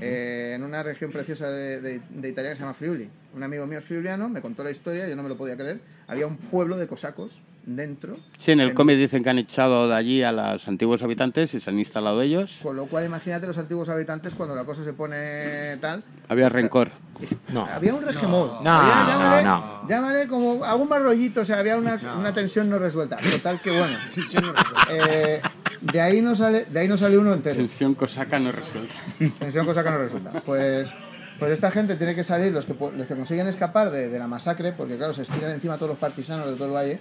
eh, 0.00 0.52
en 0.54 0.62
una 0.62 0.82
región 0.84 1.10
preciosa 1.10 1.50
de, 1.50 1.80
de- 1.80 2.00
de 2.08 2.28
Italia 2.28 2.50
que 2.50 2.56
se 2.56 2.62
llama 2.62 2.72
Friuli. 2.74 3.10
Un 3.34 3.42
amigo 3.42 3.66
mío 3.66 3.78
es 3.80 3.84
friuliano, 3.84 4.28
me 4.28 4.40
contó 4.40 4.62
la 4.62 4.70
historia, 4.70 5.08
yo 5.08 5.16
no 5.16 5.24
me 5.24 5.28
lo 5.28 5.36
podía 5.36 5.56
creer. 5.56 5.80
Había 6.06 6.26
un 6.28 6.36
pueblo 6.36 6.76
de 6.76 6.86
cosacos 6.86 7.42
dentro, 7.66 8.16
Sí, 8.36 8.52
en 8.52 8.60
el 8.60 8.74
cómic 8.74 8.96
dicen 8.98 9.22
que 9.24 9.30
han 9.30 9.38
echado 9.38 9.88
de 9.88 9.94
allí 9.94 10.22
a 10.22 10.32
los 10.32 10.68
antiguos 10.68 11.02
habitantes 11.02 11.54
y 11.54 11.60
se 11.60 11.70
han 11.70 11.78
instalado 11.78 12.20
ellos. 12.20 12.58
con 12.62 12.76
lo 12.76 12.86
cual 12.86 13.06
imagínate 13.06 13.46
los 13.46 13.56
antiguos 13.56 13.88
habitantes 13.88 14.34
cuando 14.34 14.54
la 14.54 14.64
cosa 14.64 14.84
se 14.84 14.92
pone 14.92 15.76
tal. 15.80 16.02
Había 16.28 16.48
rencor. 16.48 16.90
Es- 17.20 17.36
No. 17.52 17.64
Había 17.66 17.94
un 17.94 18.04
regemón. 18.04 18.50
No, 18.62 18.70
Había, 18.70 18.94
no, 19.02 19.08
llámale, 19.20 19.42
no. 19.44 19.88
llámale 19.88 20.26
como 20.28 20.62
algún 20.64 20.88
más 20.88 21.00
rollito, 21.02 21.40
o 21.40 21.44
sea, 21.44 21.58
había 21.60 21.76
una, 21.76 21.96
una 22.18 22.34
tensión 22.34 22.68
no 22.68 22.78
resuelta. 22.78 23.16
Total 23.16 23.60
que 23.62 23.70
bueno. 23.70 23.96
Eh, 24.90 25.40
de 25.80 26.00
ahí 26.00 26.20
no 26.20 26.34
sale, 26.34 26.66
de 26.66 26.80
ahí 26.80 26.88
no 26.88 26.96
sale 26.96 27.16
uno 27.18 27.32
entero. 27.32 27.56
Tensión 27.56 27.94
cosaca 27.94 28.38
no 28.38 28.52
resuelta. 28.52 28.94
Tensión 29.38 29.66
cosa 29.66 29.82
que 29.84 29.90
no 29.90 29.98
resulta. 29.98 30.30
Pues, 30.44 30.90
pues 31.38 31.52
esta 31.52 31.70
gente 31.70 31.96
tiene 31.96 32.14
que 32.14 32.24
salir, 32.24 32.52
los 32.52 32.64
que, 32.66 32.74
los 32.96 33.06
que 33.06 33.14
consiguen 33.14 33.46
escapar 33.46 33.90
de, 33.90 34.08
de 34.08 34.18
la 34.18 34.26
masacre, 34.26 34.72
porque 34.72 34.96
claro, 34.96 35.12
se 35.14 35.22
estiran 35.22 35.50
encima 35.52 35.76
todos 35.76 35.90
los 35.90 35.98
partisanos 35.98 36.46
de 36.46 36.54
todo 36.54 36.66
el 36.66 36.74
valle. 36.74 36.98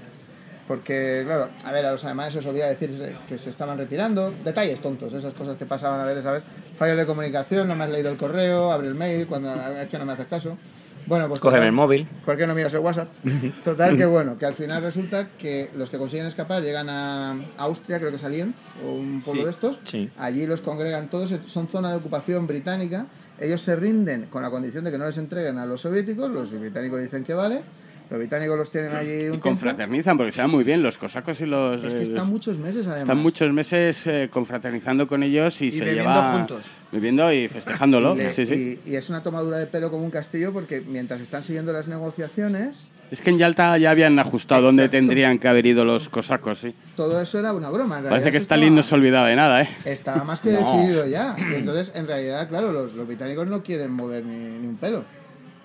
Porque, 0.68 1.24
claro, 1.26 1.50
a 1.66 1.72
ver, 1.72 1.86
a 1.86 1.92
los 1.92 2.04
alemanes 2.06 2.34
se 2.34 2.40
os 2.40 2.46
olvida 2.46 2.68
decir 2.68 2.92
que 3.28 3.38
se 3.38 3.50
estaban 3.50 3.78
retirando. 3.78 4.34
Detalles 4.46 4.80
tontos, 4.82 5.12
esas 5.14 5.34
cosas 5.34 5.58
que 5.58 5.66
pasaban 5.66 6.00
a 6.00 6.06
veces, 6.06 6.24
¿sabes? 6.24 6.44
Fallos 6.78 6.98
de 6.98 7.06
comunicación, 7.06 7.68
no 7.68 7.76
me 7.76 7.84
has 7.84 7.90
leído 7.90 8.10
el 8.10 8.18
correo, 8.18 8.72
abre 8.72 8.88
el 8.88 8.96
mail, 8.96 9.28
cuando 9.28 9.54
es 9.54 9.90
que 9.90 9.98
no 10.00 10.06
me 10.06 10.14
haces 10.14 10.28
caso. 10.28 10.58
Bueno, 11.06 11.28
pues. 11.28 11.42
Cógeme 11.42 11.58
total- 11.60 11.68
el 11.68 11.74
móvil. 11.74 12.08
¿Por 12.26 12.38
qué 12.38 12.48
no 12.48 12.56
miras 12.56 12.74
el 12.74 12.80
WhatsApp? 12.80 13.10
Total, 13.66 13.98
que 13.98 14.06
bueno, 14.06 14.38
que 14.38 14.46
al 14.46 14.54
final 14.54 14.82
resulta 14.82 15.28
que 15.38 15.70
los 15.76 15.90
que 15.90 15.98
consiguen 15.98 16.28
escapar 16.28 16.64
llegan 16.64 16.88
a 16.90 17.36
Austria, 17.58 18.00
creo 18.00 18.12
que 18.12 18.18
salían, 18.20 18.54
o 18.86 18.94
un 18.94 19.22
pueblo 19.22 19.42
Sí, 19.42 19.46
de 19.46 19.52
estos. 19.52 19.80
sí. 19.84 20.10
Allí 20.18 20.48
los 20.48 20.62
congregan 20.62 21.10
todos, 21.10 21.34
son 21.48 21.68
zona 21.68 21.90
de 21.92 21.98
ocupación 21.98 22.48
británica. 22.48 23.06
Ellos 23.38 23.62
se 23.62 23.76
rinden 23.76 24.28
con 24.30 24.44
la 24.44 24.50
condición 24.50 24.86
de 24.86 24.92
que 24.92 24.98
no 24.98 25.06
les 25.06 25.18
entreguen 25.18 25.58
a 25.58 25.66
los 25.66 25.82
soviéticos, 25.82 26.32
los 26.32 26.58
británicos 26.58 27.02
dicen 27.02 27.26
que 27.26 27.34
vale, 27.34 27.64
los 28.10 28.20
británicos 28.20 28.58
los 28.58 28.70
tienen 28.72 28.96
allí 28.96 29.28
un 29.30 29.36
Y 29.36 29.38
confraternizan 29.40 30.18
porque 30.18 30.32
se 30.32 30.42
dan 30.42 30.52
muy 30.52 30.64
bien 30.64 30.84
los 30.84 30.98
cosacos 30.98 31.40
y 31.42 31.46
los... 31.46 31.84
Es 31.84 31.94
que 31.94 32.00
eh, 32.02 32.04
están 32.04 32.28
muchos 32.30 32.58
meses 32.58 32.86
además. 32.86 33.02
Están 33.02 33.18
muchos 33.18 33.52
meses 33.52 34.06
eh, 34.06 34.30
confraternizando 34.32 35.08
con 35.08 35.24
ellos 35.24 35.62
y, 35.62 35.68
Y 35.68 35.72
se 35.72 35.80
bebiendo 35.86 36.10
lleva 36.12 36.34
juntos. 36.34 36.62
viviendo 36.92 37.34
y 37.34 37.48
festejándolo. 37.48 38.14
Y, 38.16 38.18
le- 38.20 38.34
sí, 38.34 38.46
sí. 38.46 38.80
y- 38.86 38.92
y 38.92 38.96
es 38.96 39.10
una 39.10 39.24
tomadura 39.24 39.58
de 39.58 39.66
pelo 39.66 39.90
como 39.90 40.04
un 40.04 40.12
castillo 40.12 40.54
porque 40.54 40.82
mientras 40.82 41.22
están 41.22 41.44
siguiendo 41.44 41.74
las 41.74 41.88
negociaciones, 41.88 42.88
Es 43.12 43.22
que 43.22 43.30
en 43.30 43.38
Yalta 43.38 43.78
ya 43.78 43.92
habían 43.92 44.18
ajustado 44.20 44.64
dónde 44.64 44.86
Exacto. 44.86 44.98
tendrían 44.98 45.38
que 45.40 45.48
haber 45.48 45.66
ido 45.68 45.86
los 45.86 46.10
cosacos, 46.10 46.60
sí. 46.60 46.74
todo 46.96 47.22
eso 47.22 47.38
era 47.40 47.54
una 47.54 47.70
broma. 47.70 48.00
en 48.00 48.06
Parece 48.06 48.32
que 48.32 48.38
Stalin 48.38 48.66
estaba- 48.70 48.76
no 48.78 48.84
se 48.84 48.96
olvidaba 48.96 49.28
de 49.28 49.36
nada, 49.36 49.62
¿eh? 49.62 49.70
Estaba 49.86 50.24
más 50.24 50.40
que 50.40 50.52
No. 50.52 50.78
decidido 50.78 51.06
ya. 51.08 51.36
Y 51.52 51.56
entonces, 51.56 51.92
en 51.96 52.08
realidad, 52.08 52.48
claro, 52.50 52.72
los, 52.72 52.94
los 52.94 53.06
británicos 53.08 53.48
no 53.48 53.62
quieren 53.62 53.92
mover 53.92 54.26
ni, 54.26 54.36
ni 54.60 54.68
un 54.68 54.78
pelo, 54.78 55.04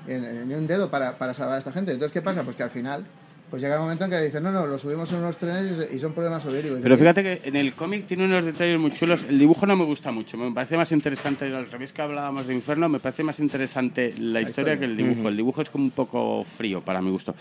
ni, 0.09 0.47
ni 0.47 0.55
un 0.55 0.67
dedo 0.67 0.91
para, 0.91 1.19
para 1.19 1.35
salvar 1.35 1.57
a 1.57 1.59
esta 1.59 1.73
gente. 1.73 1.93
Entonces, 1.93 2.13
¿qué 2.13 2.23
pasa? 2.23 2.43
Pues 2.43 2.57
que 2.57 2.63
al 2.63 2.71
final 2.71 3.05
Pues 3.51 3.63
llega 3.63 3.77
el 3.77 3.81
momento 3.81 4.05
en 4.05 4.11
que 4.11 4.17
le 4.17 4.25
dicen, 4.27 4.43
no, 4.43 4.53
no, 4.53 4.67
lo 4.67 4.79
subimos 4.79 5.11
en 5.11 5.21
unos 5.21 5.39
trenes 5.39 5.89
y 5.91 5.99
son 5.99 6.13
problemas 6.13 6.43
soviéticos. 6.43 6.81
Pero 6.83 6.99
fíjate 6.99 7.23
que 7.23 7.41
en 7.45 7.57
el 7.57 7.73
cómic 7.73 8.07
tiene 8.07 8.27
unos 8.27 8.45
detalles 8.45 8.79
muy 8.79 8.93
chulos. 8.93 9.25
El 9.27 9.39
dibujo 9.39 9.65
no 9.65 9.75
me 9.75 9.85
gusta 9.85 10.13
mucho. 10.13 10.37
Me 10.37 10.53
parece 10.53 10.77
más 10.77 10.93
interesante, 10.93 11.47
al 11.47 11.71
revés 11.71 11.95
que 11.95 12.03
hablábamos 12.03 12.47
de 12.47 12.55
Inferno, 12.55 12.91
me 12.91 13.01
parece 13.01 13.23
más 13.23 13.41
interesante 13.41 14.13
la, 14.19 14.43
historia, 14.43 14.75
historia. 14.75 14.79
que 14.79 14.85
el 14.85 14.97
dibujo. 14.99 15.29
El 15.31 15.37
dibujo 15.37 15.63
es 15.63 15.71
como 15.71 15.85
un 15.85 15.93
poco 15.93 16.45
frío 16.45 16.83
para 16.83 17.01
mi 17.01 17.11
gusto. 17.11 17.35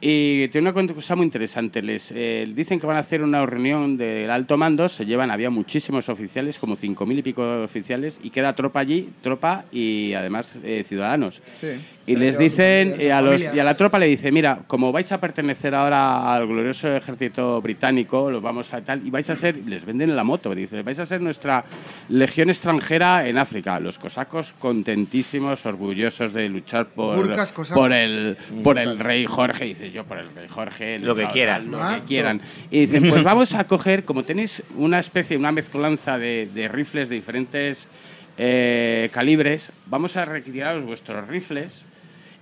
Y 0.00 0.48
tiene 0.48 0.70
una 0.70 0.92
cosa 0.92 1.14
muy 1.14 1.26
interesante. 1.26 1.82
Les 1.82 2.10
eh, 2.10 2.50
dicen 2.52 2.80
que 2.80 2.86
van 2.88 2.96
a 2.96 3.00
hacer 3.00 3.22
una 3.22 3.46
reunión 3.46 3.96
del 3.96 4.30
alto 4.30 4.58
mando. 4.58 4.88
Se 4.88 5.06
llevan, 5.06 5.30
había 5.30 5.50
muchísimos 5.50 6.08
oficiales, 6.08 6.58
como 6.58 6.74
cinco 6.74 7.06
mil 7.06 7.20
y 7.20 7.22
pico 7.22 7.62
oficiales, 7.62 8.18
y 8.24 8.30
queda 8.30 8.56
tropa 8.56 8.80
allí, 8.80 9.08
tropa 9.22 9.66
y 9.70 10.14
además 10.14 10.58
eh, 10.64 10.82
ciudadanos. 10.84 11.42
Sí. 11.60 11.68
Y 12.06 12.16
les 12.16 12.36
dicen, 12.38 12.90
familias. 12.90 13.00
eh, 13.08 13.12
a, 13.12 13.20
los, 13.22 13.40
y 13.54 13.58
a 13.58 13.64
la 13.64 13.76
tropa 13.76 13.98
le 13.98 14.06
dice, 14.06 14.30
mira, 14.30 14.58
como 14.66 14.92
vais 14.92 15.10
a 15.12 15.18
pertenecer 15.20 15.74
ahora 15.74 16.34
al 16.34 16.46
glorioso 16.46 16.94
ejército 16.94 17.62
británico, 17.62 18.30
lo 18.30 18.40
vamos 18.42 18.74
a 18.74 18.82
tal, 18.84 19.06
y 19.06 19.10
vais 19.10 19.28
a 19.30 19.34
ser, 19.36 19.56
les 19.66 19.84
venden 19.86 20.14
la 20.14 20.22
moto, 20.22 20.54
dice, 20.54 20.82
vais 20.82 20.98
a 21.00 21.06
ser 21.06 21.22
nuestra 21.22 21.64
legión 22.10 22.50
extranjera 22.50 23.26
en 23.26 23.38
África. 23.38 23.80
Los 23.80 23.98
cosacos 23.98 24.54
contentísimos, 24.58 25.64
orgullosos 25.64 26.32
de 26.34 26.48
luchar 26.48 26.88
por, 26.88 27.34
por, 27.72 27.92
el, 27.92 28.36
por 28.62 28.78
el 28.78 28.98
rey 28.98 29.24
Jorge. 29.26 29.64
Dice, 29.64 29.90
yo 29.90 30.04
por 30.04 30.18
el 30.18 30.28
rey 30.34 30.46
Jorge. 30.48 30.98
Lo 30.98 31.14
que 31.14 31.26
quieran. 31.28 31.62
tal, 31.62 31.70
Lo 31.70 31.82
Ah, 31.82 31.96
que 32.00 32.06
quieran. 32.06 32.40
Y 32.70 32.80
dicen, 32.80 33.08
pues 33.08 33.22
vamos 33.22 33.54
a 33.54 33.64
coger, 33.64 34.04
como 34.04 34.24
tenéis 34.24 34.62
una 34.76 34.98
especie, 34.98 35.36
una 35.36 35.52
mezcolanza 35.52 36.18
de, 36.18 36.48
de 36.54 36.68
rifles 36.68 37.08
de 37.08 37.14
diferentes 37.14 37.88
eh, 38.36 39.08
calibres, 39.12 39.70
vamos 39.86 40.16
a 40.16 40.24
retiraros 40.24 40.84
vuestros 40.84 41.26
rifles 41.28 41.84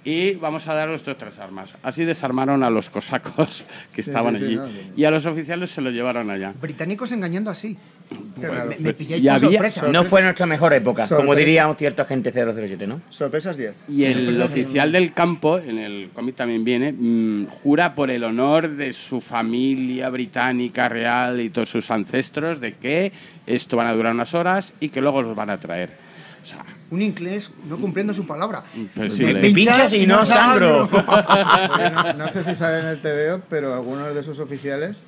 y 0.05 0.35
vamos 0.35 0.67
a 0.69 0.75
daros 0.75 1.07
otras 1.07 1.39
armas. 1.39 1.75
Así 1.83 2.05
desarmaron 2.05 2.63
a 2.65 2.71
los 2.71 2.91
cosacos 2.91 3.65
que 3.95 4.01
estaban 4.01 4.35
sí, 4.35 4.41
sí, 4.41 4.45
allí 4.47 4.57
no, 4.57 4.67
sí. 4.67 4.93
y 4.97 5.05
a 5.05 5.11
los 5.11 5.27
oficiales 5.27 5.71
se 5.71 5.81
lo 5.81 5.91
llevaron 5.91 6.31
allá. 6.31 6.55
Británicos 6.61 7.13
engañando 7.13 7.51
así. 7.51 7.77
Claro. 8.39 8.67
Me, 8.69 8.77
me 8.79 8.93
pilláis 8.95 9.23
Y 9.23 9.27
por 9.27 9.35
había- 9.37 9.51
sorpresa. 9.59 9.89
No 9.89 10.05
fue 10.05 10.23
nuestra 10.23 10.45
mejor 10.45 10.73
época, 10.75 11.07
como 11.09 11.21
Sorpresa. 11.21 11.39
diría 11.39 11.69
un 11.69 11.77
cierto 11.77 12.03
agente 12.03 12.31
007, 12.33 12.87
¿no? 12.87 13.01
Sorpresas 13.11 13.57
10. 13.57 13.75
Y 13.89 14.05
el 14.05 14.41
oficial 14.43 14.93
del 14.93 15.13
campo, 15.15 15.59
en 15.59 15.79
el 15.79 16.11
cómic 16.13 16.35
también 16.37 16.63
viene, 16.65 16.93
mm, 16.93 17.47
jura 17.63 17.95
por 17.95 18.11
el 18.11 18.25
honor 18.25 18.69
de 18.71 18.93
su 18.93 19.21
familia 19.21 20.11
británica 20.11 20.89
real 20.89 21.41
y 21.41 21.49
todos 21.51 21.71
sus 21.71 21.91
ancestros 21.91 22.61
de 22.61 22.75
que 22.75 23.13
esto 23.47 23.77
van 23.77 23.87
a 23.87 23.95
durar 23.95 24.13
unas 24.15 24.35
horas 24.35 24.75
y 24.81 24.89
que 24.91 25.01
luego 25.01 25.23
los 25.23 25.35
van 25.37 25.51
a 25.51 25.59
traer. 25.59 25.91
O 26.43 26.47
sea, 26.47 26.65
Un 26.91 27.01
inglés 27.03 27.51
no 27.69 27.77
cumpliendo 27.79 28.13
su 28.13 28.27
palabra. 28.27 28.65
imposible. 28.75 29.35
Me 29.41 29.51
pinchas 29.51 29.93
y 29.95 30.07
no 30.07 30.25
sangro. 30.25 30.89
No, 30.99 32.13
no 32.15 32.29
sé 32.29 32.43
si 32.45 32.55
sale 32.55 32.81
en 32.81 32.87
el 32.87 33.01
TVO, 33.01 33.43
pero 33.49 33.75
algunos 33.75 34.15
de 34.15 34.21
esos 34.21 34.39
oficiales 34.41 34.99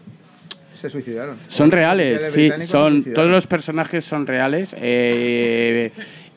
se 0.77 0.91
suicidaron. 0.91 1.37
Son 1.49 1.69
Los 1.71 1.75
reales, 1.75 2.33
sí. 2.33 2.51
Son, 2.67 3.03
todos 3.05 3.31
los 3.31 3.47
personajes 3.47 4.05
son 4.05 4.27
reales. 4.27 4.75
Eh, 4.79 5.91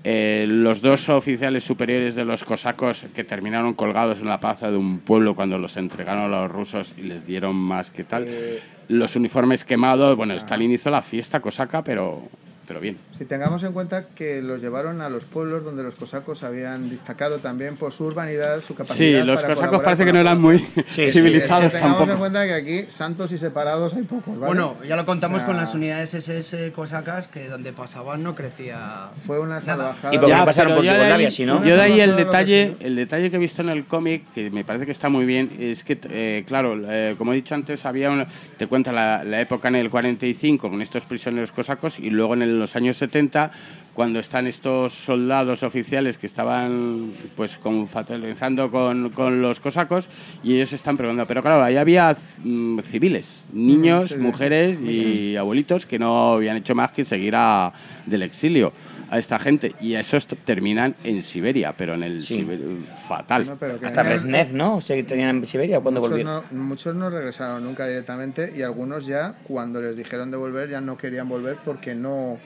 eh, 0.03 0.45
los 0.47 0.81
dos 0.81 1.09
oficiales 1.09 1.63
superiores 1.63 2.15
de 2.15 2.23
los 2.23 2.43
cosacos 2.43 3.05
que 3.13 3.23
terminaron 3.23 3.73
colgados 3.73 4.19
en 4.19 4.27
la 4.27 4.39
plaza 4.39 4.71
de 4.71 4.77
un 4.77 4.99
pueblo 4.99 5.35
cuando 5.35 5.57
los 5.57 5.75
entregaron 5.75 6.33
a 6.33 6.41
los 6.43 6.51
rusos 6.51 6.93
y 6.97 7.01
les 7.01 7.25
dieron 7.25 7.55
más 7.55 7.91
que 7.91 8.03
tal. 8.03 8.23
Eh, 8.27 8.61
Los 8.87 9.15
uniformes 9.15 9.65
quemados. 9.65 10.15
Bueno, 10.15 10.33
Stalin 10.35 10.71
hizo 10.71 10.89
la 10.89 11.01
fiesta 11.01 11.41
cosaca, 11.41 11.83
pero, 11.83 12.21
pero 12.67 12.79
bien. 12.79 12.97
Si 13.17 13.25
tengamos 13.25 13.63
en 13.63 13.71
cuenta 13.73 14.07
que 14.09 14.41
los 14.41 14.61
llevaron 14.61 15.01
a 15.01 15.09
los 15.09 15.23
pueblos 15.23 15.63
donde 15.63 15.83
los 15.83 15.95
cosacos 15.95 16.43
habían 16.43 16.89
destacado 16.89 17.37
también 17.39 17.77
por 17.77 17.91
su 17.93 18.03
urbanidad, 18.05 18.61
su 18.61 18.75
capacidad. 18.75 19.21
Sí, 19.21 19.25
los 19.25 19.41
para 19.41 19.53
cosacos 19.55 19.81
parece 19.81 20.05
que 20.05 20.13
no 20.13 20.19
eran 20.19 20.41
muy 20.41 20.59
Sí, 20.59 20.83
sí, 20.89 21.11
civilizados 21.11 21.65
Es 21.73 21.73
que 21.75 21.79
tengamos 21.79 22.09
en 22.09 22.17
cuenta 22.17 22.45
que 22.45 22.53
aquí 22.53 22.85
santos 22.91 23.31
y 23.31 23.37
separados 23.37 23.93
hay 23.93 24.03
pocos. 24.03 24.37
¿vale? 24.37 24.45
Bueno, 24.53 24.75
ya 24.87 24.95
lo 24.95 25.05
contamos 25.05 25.37
O 25.37 25.39
sea, 25.39 25.47
con 25.47 25.57
las 25.57 25.73
unidades 25.73 26.13
SS 26.13 26.71
cosacas 26.73 27.27
que 27.27 27.47
donde 27.47 27.71
pasaban 27.73 28.21
no 28.23 28.35
crecía. 28.35 29.09
Fue 29.25 29.39
una 29.39 29.61
salvajada. 29.61 30.13
Y 30.13 30.17
porque 30.17 30.31
Ya, 30.31 30.39
no 30.39 30.45
pasaron 30.45 30.75
por 30.75 30.83
yo 30.83 30.91
de 30.91 30.97
Yugoslavia, 30.97 31.27
ahí- 31.27 31.31
si 31.31 31.45
no. 31.45 31.63
Yo 31.65 31.75
de 31.75 31.81
ahí 31.81 31.99
el 32.01 32.15
detalle, 32.15 32.75
el 32.81 32.95
detalle 32.95 33.29
que 33.29 33.37
he 33.37 33.39
visto 33.39 33.61
en 33.61 33.69
el 33.69 33.85
cómic, 33.85 34.23
que 34.33 34.49
me 34.51 34.63
parece 34.63 34.85
que 34.85 34.91
está 34.91 35.09
muy 35.09 35.25
bien, 35.25 35.51
es 35.59 35.83
que, 35.83 35.97
eh, 36.09 36.43
claro, 36.45 36.77
eh, 36.89 37.15
como 37.17 37.31
he 37.31 37.35
dicho 37.35 37.55
antes, 37.55 37.85
había 37.85 38.09
una- 38.11 38.27
te 38.57 38.67
cuenta 38.67 38.91
la, 38.91 39.23
la 39.23 39.39
época 39.41 39.67
en 39.69 39.75
el 39.75 39.89
45 39.89 40.69
con 40.69 40.81
estos 40.81 41.05
prisioneros 41.05 41.51
cosacos 41.51 41.99
y 41.99 42.09
luego 42.09 42.33
en 42.33 42.41
el- 42.41 42.56
los 42.59 42.75
años 42.75 42.97
70 42.97 43.51
cuando 43.93 44.19
están 44.19 44.45
estos 44.45 44.93
soldados 44.93 45.63
oficiales 45.63 46.19
que 46.19 46.27
estaban 46.27 47.13
pues 47.35 47.57
confraternizando 47.57 48.69
con, 48.69 49.09
con 49.09 49.41
los 49.41 49.59
cosacos 49.59 50.07
y 50.43 50.53
ellos 50.53 50.71
están 50.73 50.97
preguntando, 50.97 51.25
pero 51.27 51.41
claro, 51.41 51.63
ahí 51.63 51.77
había 51.77 52.15
mm, 52.43 52.79
civiles, 52.81 53.47
niños, 53.51 54.15
mujeres 54.17 54.79
y 54.81 55.35
abuelitos 55.35 55.87
que 55.87 55.97
no 55.97 56.33
habían 56.33 56.57
hecho 56.57 56.75
más 56.75 56.91
que 56.91 57.03
seguir 57.03 57.33
a, 57.35 57.73
del 58.05 58.21
exilio 58.21 58.71
a 59.09 59.17
esta 59.17 59.39
gente 59.39 59.73
y 59.81 59.93
esos 59.95 60.27
t- 60.27 60.35
terminan 60.35 60.95
en 61.03 61.23
Siberia, 61.23 61.73
pero 61.77 61.93
en 61.93 62.03
el 62.03 62.23
Sí. 62.23 62.39
Siber- 62.41 62.85
fatal. 63.07 63.45
No, 63.47 63.55
pero 63.57 63.79
que 63.79 63.85
Hasta 63.85 64.03
no- 64.03 64.09
Brezhnev, 64.09 64.53
¿no? 64.53 64.81
Se 64.81 65.01
tenían 65.03 65.37
en 65.37 65.47
Siberia 65.47 65.79
cuando 65.79 65.99
muchos, 66.01 66.11
volvieron. 66.11 66.43
no, 66.51 66.63
muchos 66.63 66.95
no 66.95 67.09
regresaron 67.09 67.63
nunca 67.63 67.87
directamente 67.87 68.53
y 68.55 68.61
algunos 68.61 69.05
ya, 69.05 69.35
cuando 69.43 69.81
les 69.81 69.95
dijeron 69.95 70.31
de 70.31 70.37
volver, 70.37 70.69
ya 70.69 70.81
no 70.81 70.97
querían 70.97 71.27
volver 71.29 71.57
porque 71.63 71.95
no, 71.95 72.37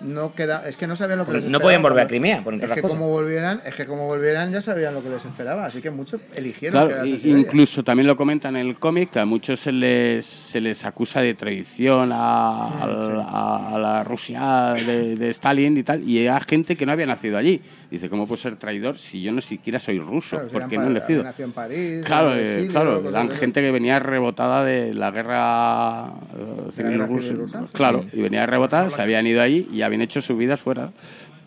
no 0.00 0.32
queda, 0.34 0.68
es 0.68 0.76
que 0.76 0.86
no 0.86 0.94
sabían 0.94 1.18
lo 1.18 1.26
que 1.26 1.32
les 1.32 1.42
no 1.42 1.46
esperaba 1.48 1.62
podían 1.64 1.82
volver 1.82 2.04
a 2.04 2.06
Crimea, 2.08 2.44
por 2.44 2.54
entre 2.54 2.66
Es 2.66 2.70
otras 2.70 2.76
que 2.76 2.82
cosas. 2.82 2.98
como 2.98 3.10
volvieran, 3.10 3.62
es 3.64 3.74
que 3.74 3.84
como 3.84 4.06
volvieran 4.06 4.52
ya 4.52 4.62
sabían 4.62 4.94
lo 4.94 5.02
que 5.02 5.08
les 5.10 5.24
esperaba, 5.24 5.64
así 5.66 5.80
que 5.82 5.90
muchos 5.90 6.20
eligieron 6.36 6.88
Claro, 6.88 7.04
Siberia. 7.04 7.38
incluso 7.38 7.82
también 7.82 8.06
lo 8.06 8.16
comentan 8.16 8.56
en 8.56 8.66
el 8.68 8.78
cómic 8.78 9.10
que 9.10 9.18
a 9.20 9.24
muchos 9.24 9.58
se 9.60 9.72
les, 9.72 10.24
se 10.24 10.60
les 10.60 10.84
acusa 10.84 11.20
de 11.20 11.34
traición 11.34 12.10
a, 12.12 12.68
a- 12.68 13.74
a 13.74 13.78
la 13.78 14.04
Rusia 14.04 14.74
de, 14.74 15.16
de 15.16 15.30
Stalin 15.30 15.76
y 15.76 15.82
tal, 15.82 16.08
y 16.08 16.26
hay 16.28 16.40
gente 16.46 16.76
que 16.76 16.86
no 16.86 16.92
había 16.92 17.06
nacido 17.06 17.36
allí. 17.36 17.60
Dice, 17.90 18.10
¿cómo 18.10 18.26
puedo 18.26 18.36
ser 18.36 18.56
traidor 18.56 18.98
si 18.98 19.22
yo 19.22 19.32
no 19.32 19.40
siquiera 19.40 19.78
soy 19.78 19.98
ruso? 19.98 20.36
Claro, 20.36 20.48
¿Por 20.48 20.68
qué 20.68 20.76
no 20.76 20.88
he 20.88 20.90
nacido? 20.90 21.22
nació 21.22 21.46
en 21.46 21.52
París, 21.52 22.04
Claro, 22.04 22.32
en 22.32 22.38
eh, 22.38 22.44
exilio, 22.44 22.70
claro, 22.70 23.08
eran 23.08 23.30
gente 23.30 23.62
que 23.62 23.70
venía 23.70 23.98
rebotada 23.98 24.62
de 24.62 24.92
la 24.92 25.10
guerra 25.10 26.08
eh, 26.08 26.70
civil 26.72 27.08
rusa. 27.08 27.34
Claro, 27.72 28.04
y 28.12 28.20
venía 28.20 28.44
rebotada, 28.44 28.90
se 28.90 29.00
habían 29.00 29.26
ido 29.26 29.40
ahí 29.40 29.66
y 29.72 29.80
habían 29.80 30.02
hecho 30.02 30.20
sus 30.20 30.36
vidas 30.36 30.60
fuera. 30.60 30.90